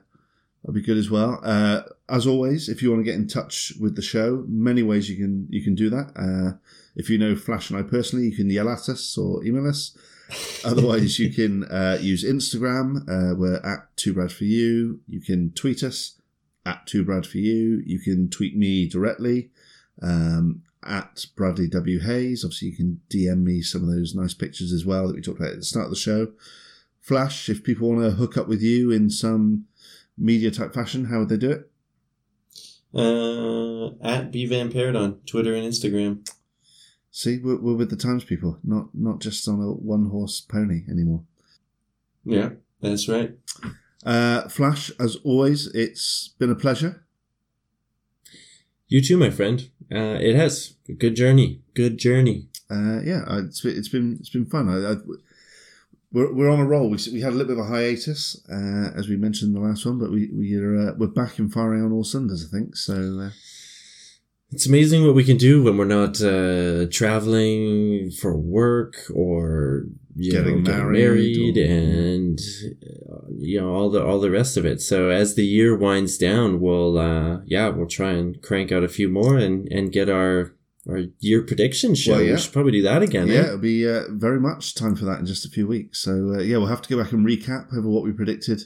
that'd 0.62 0.74
be 0.74 0.80
good 0.80 0.96
as 0.96 1.10
well. 1.10 1.40
Uh, 1.42 1.82
as 2.08 2.24
always, 2.24 2.68
if 2.68 2.80
you 2.80 2.90
want 2.90 3.00
to 3.00 3.04
get 3.04 3.16
in 3.16 3.26
touch 3.26 3.72
with 3.80 3.96
the 3.96 4.02
show, 4.02 4.44
many 4.46 4.84
ways 4.84 5.10
you 5.10 5.16
can 5.16 5.48
you 5.50 5.60
can 5.60 5.74
do 5.74 5.90
that. 5.90 6.12
Uh, 6.14 6.56
if 6.94 7.10
you 7.10 7.18
know 7.18 7.34
Flash 7.34 7.68
and 7.68 7.78
I 7.78 7.82
personally, 7.82 8.26
you 8.26 8.36
can 8.36 8.48
yell 8.48 8.68
at 8.68 8.88
us 8.88 9.18
or 9.18 9.44
email 9.44 9.68
us. 9.68 9.98
Otherwise, 10.64 11.18
you 11.18 11.32
can 11.32 11.64
uh, 11.64 11.98
use 12.00 12.24
Instagram. 12.24 13.02
Uh, 13.08 13.34
we're 13.34 13.56
at 13.64 13.88
Two 13.96 14.14
Brad 14.14 14.30
for 14.30 14.44
You. 14.44 15.00
You 15.08 15.20
can 15.20 15.50
tweet 15.50 15.82
us 15.82 16.17
at 16.68 16.86
Two 16.86 17.02
Brad 17.02 17.26
for 17.26 17.38
You. 17.38 17.82
You 17.86 17.98
can 17.98 18.28
tweet 18.28 18.56
me 18.56 18.86
directly 18.86 19.50
um, 20.02 20.62
at 20.84 21.26
Bradley 21.34 21.66
W 21.68 22.00
Hayes. 22.00 22.44
Obviously, 22.44 22.68
you 22.68 22.76
can 22.76 23.00
DM 23.08 23.42
me 23.42 23.62
some 23.62 23.82
of 23.82 23.88
those 23.88 24.14
nice 24.14 24.34
pictures 24.34 24.72
as 24.72 24.84
well 24.84 25.06
that 25.06 25.16
we 25.16 25.22
talked 25.22 25.40
about 25.40 25.52
at 25.52 25.58
the 25.58 25.64
start 25.64 25.86
of 25.86 25.90
the 25.90 25.96
show. 25.96 26.32
Flash, 27.00 27.48
if 27.48 27.64
people 27.64 27.88
want 27.88 28.02
to 28.02 28.10
hook 28.10 28.36
up 28.36 28.48
with 28.48 28.60
you 28.60 28.90
in 28.90 29.08
some 29.08 29.64
media 30.18 30.50
type 30.50 30.74
fashion, 30.74 31.06
how 31.06 31.20
would 31.20 31.30
they 31.30 31.38
do 31.38 31.50
it? 31.50 31.70
Uh, 32.94 33.86
at 34.06 34.30
bvampired 34.30 34.96
on 34.96 35.20
Twitter 35.26 35.54
and 35.54 35.66
Instagram. 35.66 36.28
See, 37.10 37.38
we're, 37.38 37.60
we're 37.60 37.74
with 37.76 37.90
the 37.90 37.96
times 37.96 38.24
people, 38.24 38.58
not 38.62 38.88
not 38.94 39.20
just 39.20 39.48
on 39.48 39.60
a 39.60 39.72
one 39.72 40.10
horse 40.10 40.40
pony 40.40 40.82
anymore. 40.90 41.22
Yeah, 42.24 42.50
that's 42.80 43.08
right. 43.08 43.34
Uh, 44.08 44.48
Flash, 44.48 44.90
as 44.98 45.16
always, 45.22 45.66
it's 45.74 46.34
been 46.38 46.50
a 46.50 46.54
pleasure. 46.64 46.92
You 48.88 49.02
too, 49.02 49.18
my 49.18 49.30
friend. 49.30 49.68
Uh, 49.92 50.16
it 50.28 50.34
has 50.34 50.74
a 50.88 50.92
good 50.94 51.14
journey. 51.14 51.60
Good 51.74 51.98
journey. 51.98 52.48
uh, 52.70 53.00
yeah, 53.04 53.22
I- 53.26 53.40
it's 53.48 53.60
been, 53.94 54.16
it's 54.20 54.30
been 54.30 54.46
fun. 54.46 54.68
I, 54.68 54.92
I, 54.92 54.96
we're, 56.12 56.32
we're 56.32 56.50
on 56.50 56.60
a 56.60 56.64
roll. 56.66 56.88
We, 56.88 56.98
we 57.12 57.20
had 57.20 57.32
a 57.34 57.36
little 57.36 57.54
bit 57.54 57.58
of 57.58 57.66
a 57.66 57.68
hiatus, 57.68 58.42
uh, 58.50 58.90
as 58.98 59.08
we 59.08 59.16
mentioned 59.16 59.54
in 59.54 59.60
the 59.62 59.68
last 59.68 59.84
one, 59.84 59.98
but 59.98 60.10
we 60.10 60.30
we're 60.32 60.88
uh, 60.88 60.92
we're 60.96 61.08
back 61.22 61.38
and 61.38 61.52
firing 61.52 61.82
on 61.84 61.92
all 61.92 62.04
cylinders. 62.04 62.46
I 62.46 62.56
think 62.56 62.76
so. 62.76 62.94
Uh, 63.26 63.30
It's 64.50 64.66
amazing 64.66 65.04
what 65.04 65.14
we 65.14 65.24
can 65.30 65.36
do 65.36 65.62
when 65.62 65.76
we're 65.76 65.84
not 66.00 66.14
uh, 66.22 66.86
traveling 66.90 68.10
for 68.20 68.32
work 68.58 68.94
or 69.14 69.84
you 70.20 70.32
Getting 70.32 70.62
know, 70.64 70.72
married 70.72 70.96
getting 70.96 71.54
married 71.54 71.58
or- 71.58 72.14
and 72.14 72.40
you 73.38 73.60
know 73.60 73.72
all 73.72 73.88
the 73.88 74.04
all 74.04 74.20
the 74.20 74.30
rest 74.30 74.56
of 74.56 74.66
it. 74.66 74.80
So 74.80 75.10
as 75.10 75.34
the 75.34 75.44
year 75.46 75.76
winds 75.76 76.18
down, 76.18 76.60
we'll 76.60 76.98
uh, 76.98 77.40
yeah 77.46 77.68
we'll 77.68 77.86
try 77.86 78.12
and 78.12 78.40
crank 78.42 78.72
out 78.72 78.82
a 78.82 78.88
few 78.88 79.08
more 79.08 79.36
and 79.38 79.68
and 79.70 79.92
get 79.92 80.08
our 80.08 80.54
our 80.88 81.00
year 81.20 81.42
prediction 81.42 81.94
show. 81.94 82.12
Well, 82.12 82.22
yeah. 82.22 82.32
We 82.32 82.38
should 82.38 82.52
probably 82.52 82.72
do 82.72 82.82
that 82.82 83.02
again. 83.02 83.28
yeah, 83.28 83.34
eh? 83.34 83.44
it'll 83.46 83.58
be 83.58 83.88
uh, 83.88 84.04
very 84.10 84.40
much 84.40 84.74
time 84.74 84.96
for 84.96 85.04
that 85.04 85.20
in 85.20 85.26
just 85.26 85.44
a 85.44 85.50
few 85.50 85.66
weeks. 85.66 86.00
So 86.00 86.34
uh, 86.36 86.38
yeah, 86.40 86.56
we'll 86.56 86.66
have 86.66 86.82
to 86.82 86.88
go 86.88 87.00
back 87.02 87.12
and 87.12 87.26
recap 87.26 87.72
over 87.76 87.88
what 87.88 88.04
we 88.04 88.12
predicted 88.12 88.62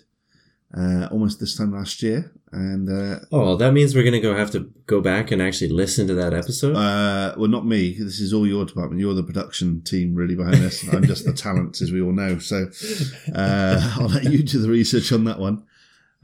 uh, 0.77 1.07
almost 1.11 1.39
this 1.41 1.57
time 1.57 1.73
last 1.73 2.03
year, 2.03 2.33
and 2.51 2.89
uh, 2.89 3.21
Oh, 3.31 3.57
that 3.57 3.73
means 3.73 3.95
we're 3.95 4.05
gonna 4.05 4.21
go 4.21 4.35
have 4.37 4.51
to 4.53 4.71
go 4.87 5.01
back 5.01 5.31
and 5.31 5.43
actually 5.43 5.69
listen 5.71 6.07
to 6.07 6.15
that 6.15 6.33
episode. 6.33 6.75
uh, 6.77 7.35
well, 7.37 7.49
not 7.49 7.67
me. 7.67 7.93
This 7.99 8.21
is 8.21 8.33
all 8.33 8.47
your 8.47 8.65
department. 8.65 9.01
You're 9.01 9.15
the 9.15 9.23
production 9.23 9.83
team 9.83 10.15
really 10.15 10.35
behind 10.35 10.57
this. 10.57 10.87
I'm 10.93 11.05
just 11.05 11.25
the 11.27 11.33
talent, 11.35 11.81
as 11.83 11.93
we 11.93 12.01
all 12.01 12.13
know. 12.13 12.39
So 12.39 12.69
uh, 13.35 13.95
I'll 14.01 14.09
let 14.09 14.25
you 14.25 14.43
do 14.43 14.59
the 14.61 14.69
research 14.71 15.13
on 15.13 15.25
that 15.25 15.39
one. 15.39 15.65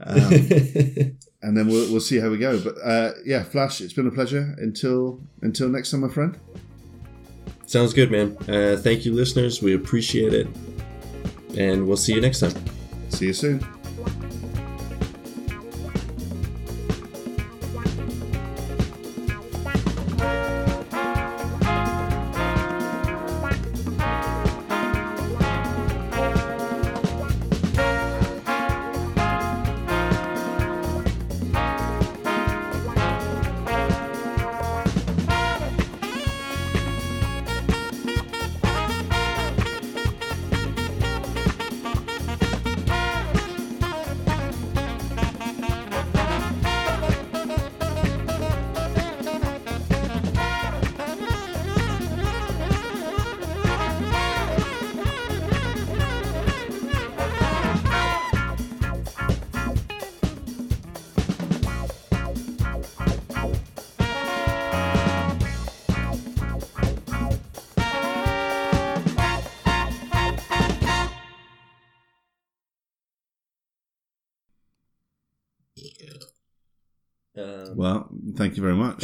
Um, 0.01 0.17
and 1.41 1.57
then 1.57 1.67
we'll, 1.67 1.91
we'll 1.91 1.99
see 1.99 2.19
how 2.19 2.29
we 2.29 2.37
go. 2.37 2.59
But 2.59 2.75
uh, 2.83 3.11
yeah, 3.25 3.43
Flash, 3.43 3.81
it's 3.81 3.93
been 3.93 4.07
a 4.07 4.11
pleasure. 4.11 4.55
Until 4.57 5.21
until 5.41 5.67
next 5.69 5.91
time, 5.91 6.01
my 6.01 6.09
friend. 6.09 6.37
Sounds 7.67 7.93
good, 7.93 8.09
man. 8.09 8.35
Uh, 8.47 8.77
thank 8.81 9.05
you, 9.05 9.13
listeners. 9.13 9.61
We 9.61 9.75
appreciate 9.75 10.33
it, 10.33 10.47
and 11.55 11.85
we'll 11.87 11.97
see 11.97 12.13
you 12.13 12.21
next 12.21 12.39
time. 12.39 12.53
See 13.09 13.27
you 13.27 13.33
soon. 13.33 13.78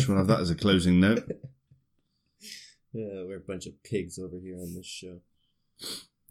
We'll 0.07 0.17
have 0.17 0.27
that 0.27 0.39
as 0.39 0.49
a 0.49 0.55
closing 0.55 0.99
note. 0.99 1.23
yeah, 2.93 3.23
we're 3.23 3.37
a 3.37 3.47
bunch 3.47 3.65
of 3.65 3.81
pigs 3.83 4.19
over 4.19 4.37
here 4.41 4.57
on 4.57 4.73
this 4.75 4.85
show. 4.85 5.19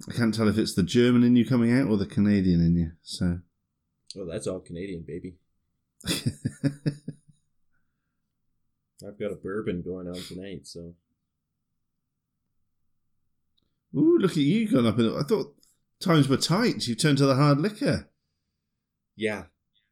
I 0.08 0.12
can't 0.12 0.34
tell 0.34 0.48
if 0.48 0.58
it's 0.58 0.74
the 0.74 0.82
German 0.82 1.22
in 1.22 1.36
you 1.36 1.46
coming 1.46 1.72
out 1.72 1.88
or 1.88 1.96
the 1.96 2.06
Canadian 2.06 2.60
in 2.60 2.76
you. 2.76 2.92
So 3.02 3.38
Well, 4.14 4.26
that's 4.26 4.46
all 4.46 4.60
Canadian, 4.60 5.04
baby. 5.06 5.36
I've 9.06 9.18
got 9.18 9.32
a 9.32 9.36
bourbon 9.36 9.82
going 9.82 10.08
on 10.08 10.14
tonight, 10.14 10.66
so 10.66 10.94
Ooh, 13.96 14.18
look 14.18 14.32
at 14.32 14.38
you 14.38 14.68
going 14.68 14.86
up. 14.86 14.98
In, 14.98 15.14
I 15.16 15.22
thought 15.22 15.54
times 16.00 16.28
were 16.28 16.36
tight. 16.36 16.86
You 16.86 16.94
turned 16.94 17.18
to 17.18 17.26
the 17.26 17.36
hard 17.36 17.60
liquor. 17.60 18.08
yeah, 19.16 19.44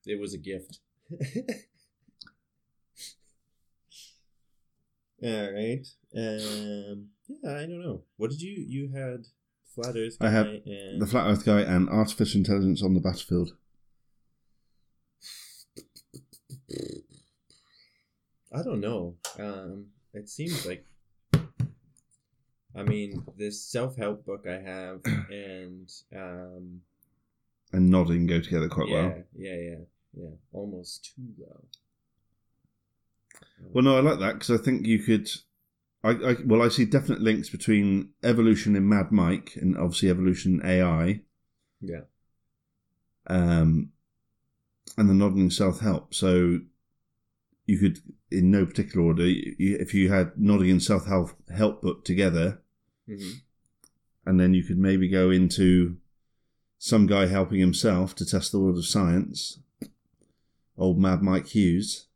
it 0.07 0.21
was 0.21 0.35
a 0.35 0.39
gift. 0.39 0.81
All 5.25 5.53
right. 5.53 5.87
Um. 6.17 7.09
Yeah, 7.29 7.51
I 7.57 7.61
don't 7.67 7.83
know. 7.83 8.03
What 8.17 8.31
did 8.31 8.43
you 8.43 8.65
you 8.67 8.91
had? 8.95 9.27
Flat 9.75 9.97
Earth. 9.97 10.17
I 10.21 10.29
have 10.29 10.47
and 10.47 11.01
The 11.01 11.07
Flat 11.07 11.27
Earth 11.31 11.47
guy 11.47 11.61
and 11.63 11.89
artificial 11.89 12.39
intelligence 12.39 12.83
on 12.83 12.93
the 12.95 13.01
battlefield. 13.01 13.53
I 18.55 18.63
don't 18.63 18.81
know. 18.81 19.17
Um, 19.39 19.87
it 20.13 20.29
seems 20.29 20.67
like. 20.67 20.85
I 22.75 22.83
mean, 22.83 23.23
this 23.37 23.63
self 23.65 23.97
help 23.97 24.25
book 24.25 24.47
I 24.49 24.59
have, 24.59 25.01
and 25.31 25.91
um, 26.17 26.81
And 27.73 27.91
nodding 27.91 28.27
go 28.27 28.41
together 28.41 28.69
quite 28.69 28.89
yeah, 28.89 28.95
well. 28.95 29.23
yeah, 29.37 29.55
yeah, 29.57 29.77
yeah, 30.15 30.31
almost 30.53 31.13
too 31.15 31.29
well. 31.37 31.65
Well, 33.73 33.85
no, 33.85 33.97
I 33.97 34.01
like 34.01 34.19
that 34.21 34.35
because 34.35 34.51
I 34.51 34.63
think 34.63 34.87
you 34.87 34.99
could. 34.99 35.29
I, 36.05 36.11
I 36.11 36.37
well, 36.45 36.63
I 36.63 36.69
see 36.69 36.85
definite 36.85 37.21
links 37.23 37.49
between 37.49 38.11
evolution 38.23 38.77
in 38.77 38.89
Mad 38.89 39.13
Mike 39.13 39.53
and 39.57 39.77
obviously 39.77 40.11
evolution 40.11 40.61
in 40.61 40.67
AI, 40.67 41.21
Yeah, 41.81 42.03
um, 43.27 43.91
and 44.97 45.09
the 45.09 45.15
nodding 45.15 45.51
self 45.51 45.81
help. 45.81 46.15
So 46.15 46.61
you 47.67 47.79
could, 47.79 48.01
in 48.31 48.51
no 48.51 48.67
particular 48.67 49.07
order, 49.07 49.27
you, 49.27 49.77
if 49.79 49.95
you 49.95 50.11
had 50.13 50.33
nodding 50.37 50.71
and 50.71 50.83
self 50.83 51.07
help 51.07 51.31
help 51.55 51.83
book 51.83 52.05
together, 52.05 52.61
hmm 53.07 53.33
and 54.25 54.39
then 54.39 54.55
you 54.55 54.63
could 54.63 54.79
maybe 54.79 55.09
go 55.09 55.31
into 55.31 55.97
some 56.79 57.07
guy 57.07 57.27
helping 57.27 57.61
himself 57.61 58.15
to 58.17 58.27
test 58.27 58.53
the 58.53 58.61
world 58.61 58.79
of 58.79 58.87
science. 58.87 59.59
Old 60.77 60.99
Mad 60.99 61.23
Mike 61.23 61.47
Hughes. 61.49 62.09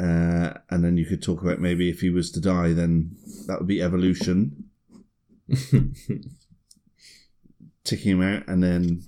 Uh, 0.00 0.54
and 0.70 0.84
then 0.84 0.96
you 0.96 1.06
could 1.06 1.22
talk 1.22 1.40
about 1.42 1.60
maybe 1.60 1.88
if 1.88 2.00
he 2.00 2.10
was 2.10 2.30
to 2.32 2.40
die, 2.40 2.72
then 2.72 3.16
that 3.46 3.58
would 3.58 3.68
be 3.68 3.80
evolution, 3.80 4.70
ticking 7.84 8.12
him 8.12 8.22
out, 8.22 8.46
and 8.48 8.62
then 8.62 9.04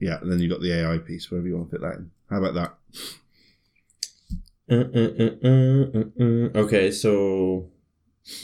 yeah, 0.00 0.18
and 0.20 0.30
then 0.30 0.40
you 0.40 0.48
got 0.48 0.60
the 0.60 0.72
AI 0.72 0.98
piece, 0.98 1.30
wherever 1.30 1.46
you 1.46 1.56
want 1.56 1.70
to 1.70 1.76
fit 1.76 1.82
that 1.82 1.96
in. 1.96 2.10
How 2.28 2.42
about 2.42 2.54
that? 2.54 2.74
Uh, 4.70 4.88
uh, 4.94 5.12
uh, 5.24 6.00
uh, 6.00 6.04
uh. 6.20 6.64
Okay, 6.64 6.90
so 6.90 7.70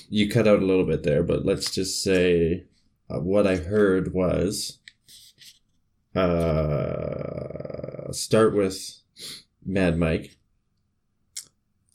you 0.08 0.30
cut 0.30 0.46
out 0.46 0.62
a 0.62 0.66
little 0.66 0.84
bit 0.84 1.02
there, 1.02 1.22
but 1.22 1.44
let's 1.44 1.70
just 1.70 2.02
say 2.02 2.66
uh, 3.08 3.20
what 3.20 3.46
I 3.46 3.56
heard 3.56 4.12
was 4.12 4.78
uh, 6.14 8.12
start 8.12 8.54
with 8.54 9.00
Mad 9.64 9.98
Mike, 9.98 10.36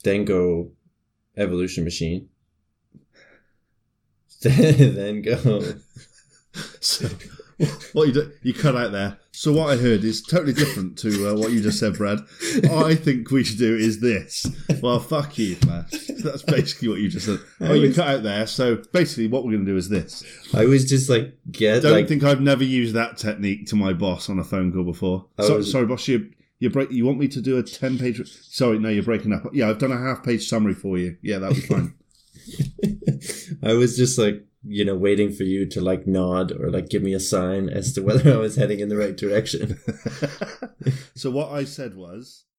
then 0.12 0.24
go 0.26 0.72
Evolution 1.38 1.84
Machine, 1.84 2.30
then, 4.42 5.22
go. 5.22 5.62
So, 6.80 7.10
what 7.94 8.08
you 8.08 8.14
do, 8.14 8.32
you 8.44 8.54
cut 8.54 8.76
out 8.76 8.92
there. 8.92 9.18
So 9.32 9.52
what 9.52 9.70
I 9.70 9.76
heard 9.76 10.04
is 10.06 10.22
totally 10.22 10.54
different 10.54 10.98
to 11.00 11.30
uh, 11.30 11.34
what 11.36 11.52
you 11.52 11.62
just 11.62 11.80
said, 11.80 11.96
Brad. 11.96 12.20
I 12.72 12.96
think 12.96 13.30
we 13.32 13.44
should 13.44 13.58
do 13.58 13.76
is 13.76 14.00
this. 14.00 14.46
Well, 14.82 15.00
fuck 15.00 15.38
you, 15.38 15.58
man. 15.68 15.86
That's 16.24 16.44
basically 16.44 16.88
what 16.88 17.00
you 17.00 17.10
just 17.10 17.26
said. 17.26 17.40
Oh, 17.60 17.74
you 17.74 17.94
cut 17.94 18.08
out 18.08 18.24
there. 18.24 18.48
So 18.48 18.82
basically, 18.94 19.28
what 19.28 19.44
we're 19.44 19.52
going 19.52 19.66
to 19.66 19.72
do 19.72 19.78
is 19.78 19.90
this. 19.90 20.24
I 20.54 20.66
was 20.66 20.86
just 20.88 21.10
like, 21.10 21.38
get 21.52 21.82
Don't 21.82 21.92
like. 21.92 22.08
think 22.08 22.24
I've 22.24 22.40
never 22.40 22.64
used 22.64 22.96
that 22.96 23.18
technique 23.18 23.68
to 23.68 23.76
my 23.76 23.92
boss 23.92 24.30
on 24.30 24.40
a 24.40 24.44
phone 24.44 24.72
call 24.72 24.84
before. 24.86 25.26
So, 25.42 25.58
was- 25.58 25.72
sorry, 25.72 25.86
boss. 25.88 26.08
You 26.08 26.32
you 26.66 26.72
break. 26.72 26.92
You 26.92 27.06
want 27.06 27.20
me 27.20 27.28
to 27.30 27.42
do 27.42 27.58
a 27.58 27.64
ten 27.64 27.98
page? 27.98 28.22
Sorry, 28.50 28.80
no, 28.80 28.90
you're 28.90 29.04
breaking 29.04 29.32
up. 29.32 29.44
Yeah, 29.54 29.70
I've 29.70 29.78
done 29.78 29.92
a 29.92 29.98
half 29.98 30.24
page 30.24 30.50
summary 30.50 30.74
for 30.74 30.98
you. 30.98 31.18
Yeah, 31.22 31.40
that'll 31.40 31.56
be 31.56 31.62
fine. 31.62 31.94
I 33.64 33.74
was 33.74 33.96
just 33.96 34.18
like, 34.18 34.46
you 34.64 34.84
know, 34.84 34.96
waiting 34.96 35.32
for 35.32 35.44
you 35.44 35.68
to 35.68 35.82
like 35.82 36.08
nod 36.08 36.52
or 36.52 36.72
like 36.72 36.90
give 36.90 37.04
me 37.04 37.14
a 37.14 37.20
sign 37.20 37.70
as 37.70 37.94
to 37.94 38.02
whether 38.02 38.34
I 38.34 38.38
was 38.38 38.56
heading 38.56 38.80
in 38.80 38.90
the 38.90 38.98
right 38.98 39.16
direction. 39.16 39.80
so 41.16 41.30
what 41.30 41.52
I 41.52 41.64
said 41.66 41.96
was, 41.96 42.46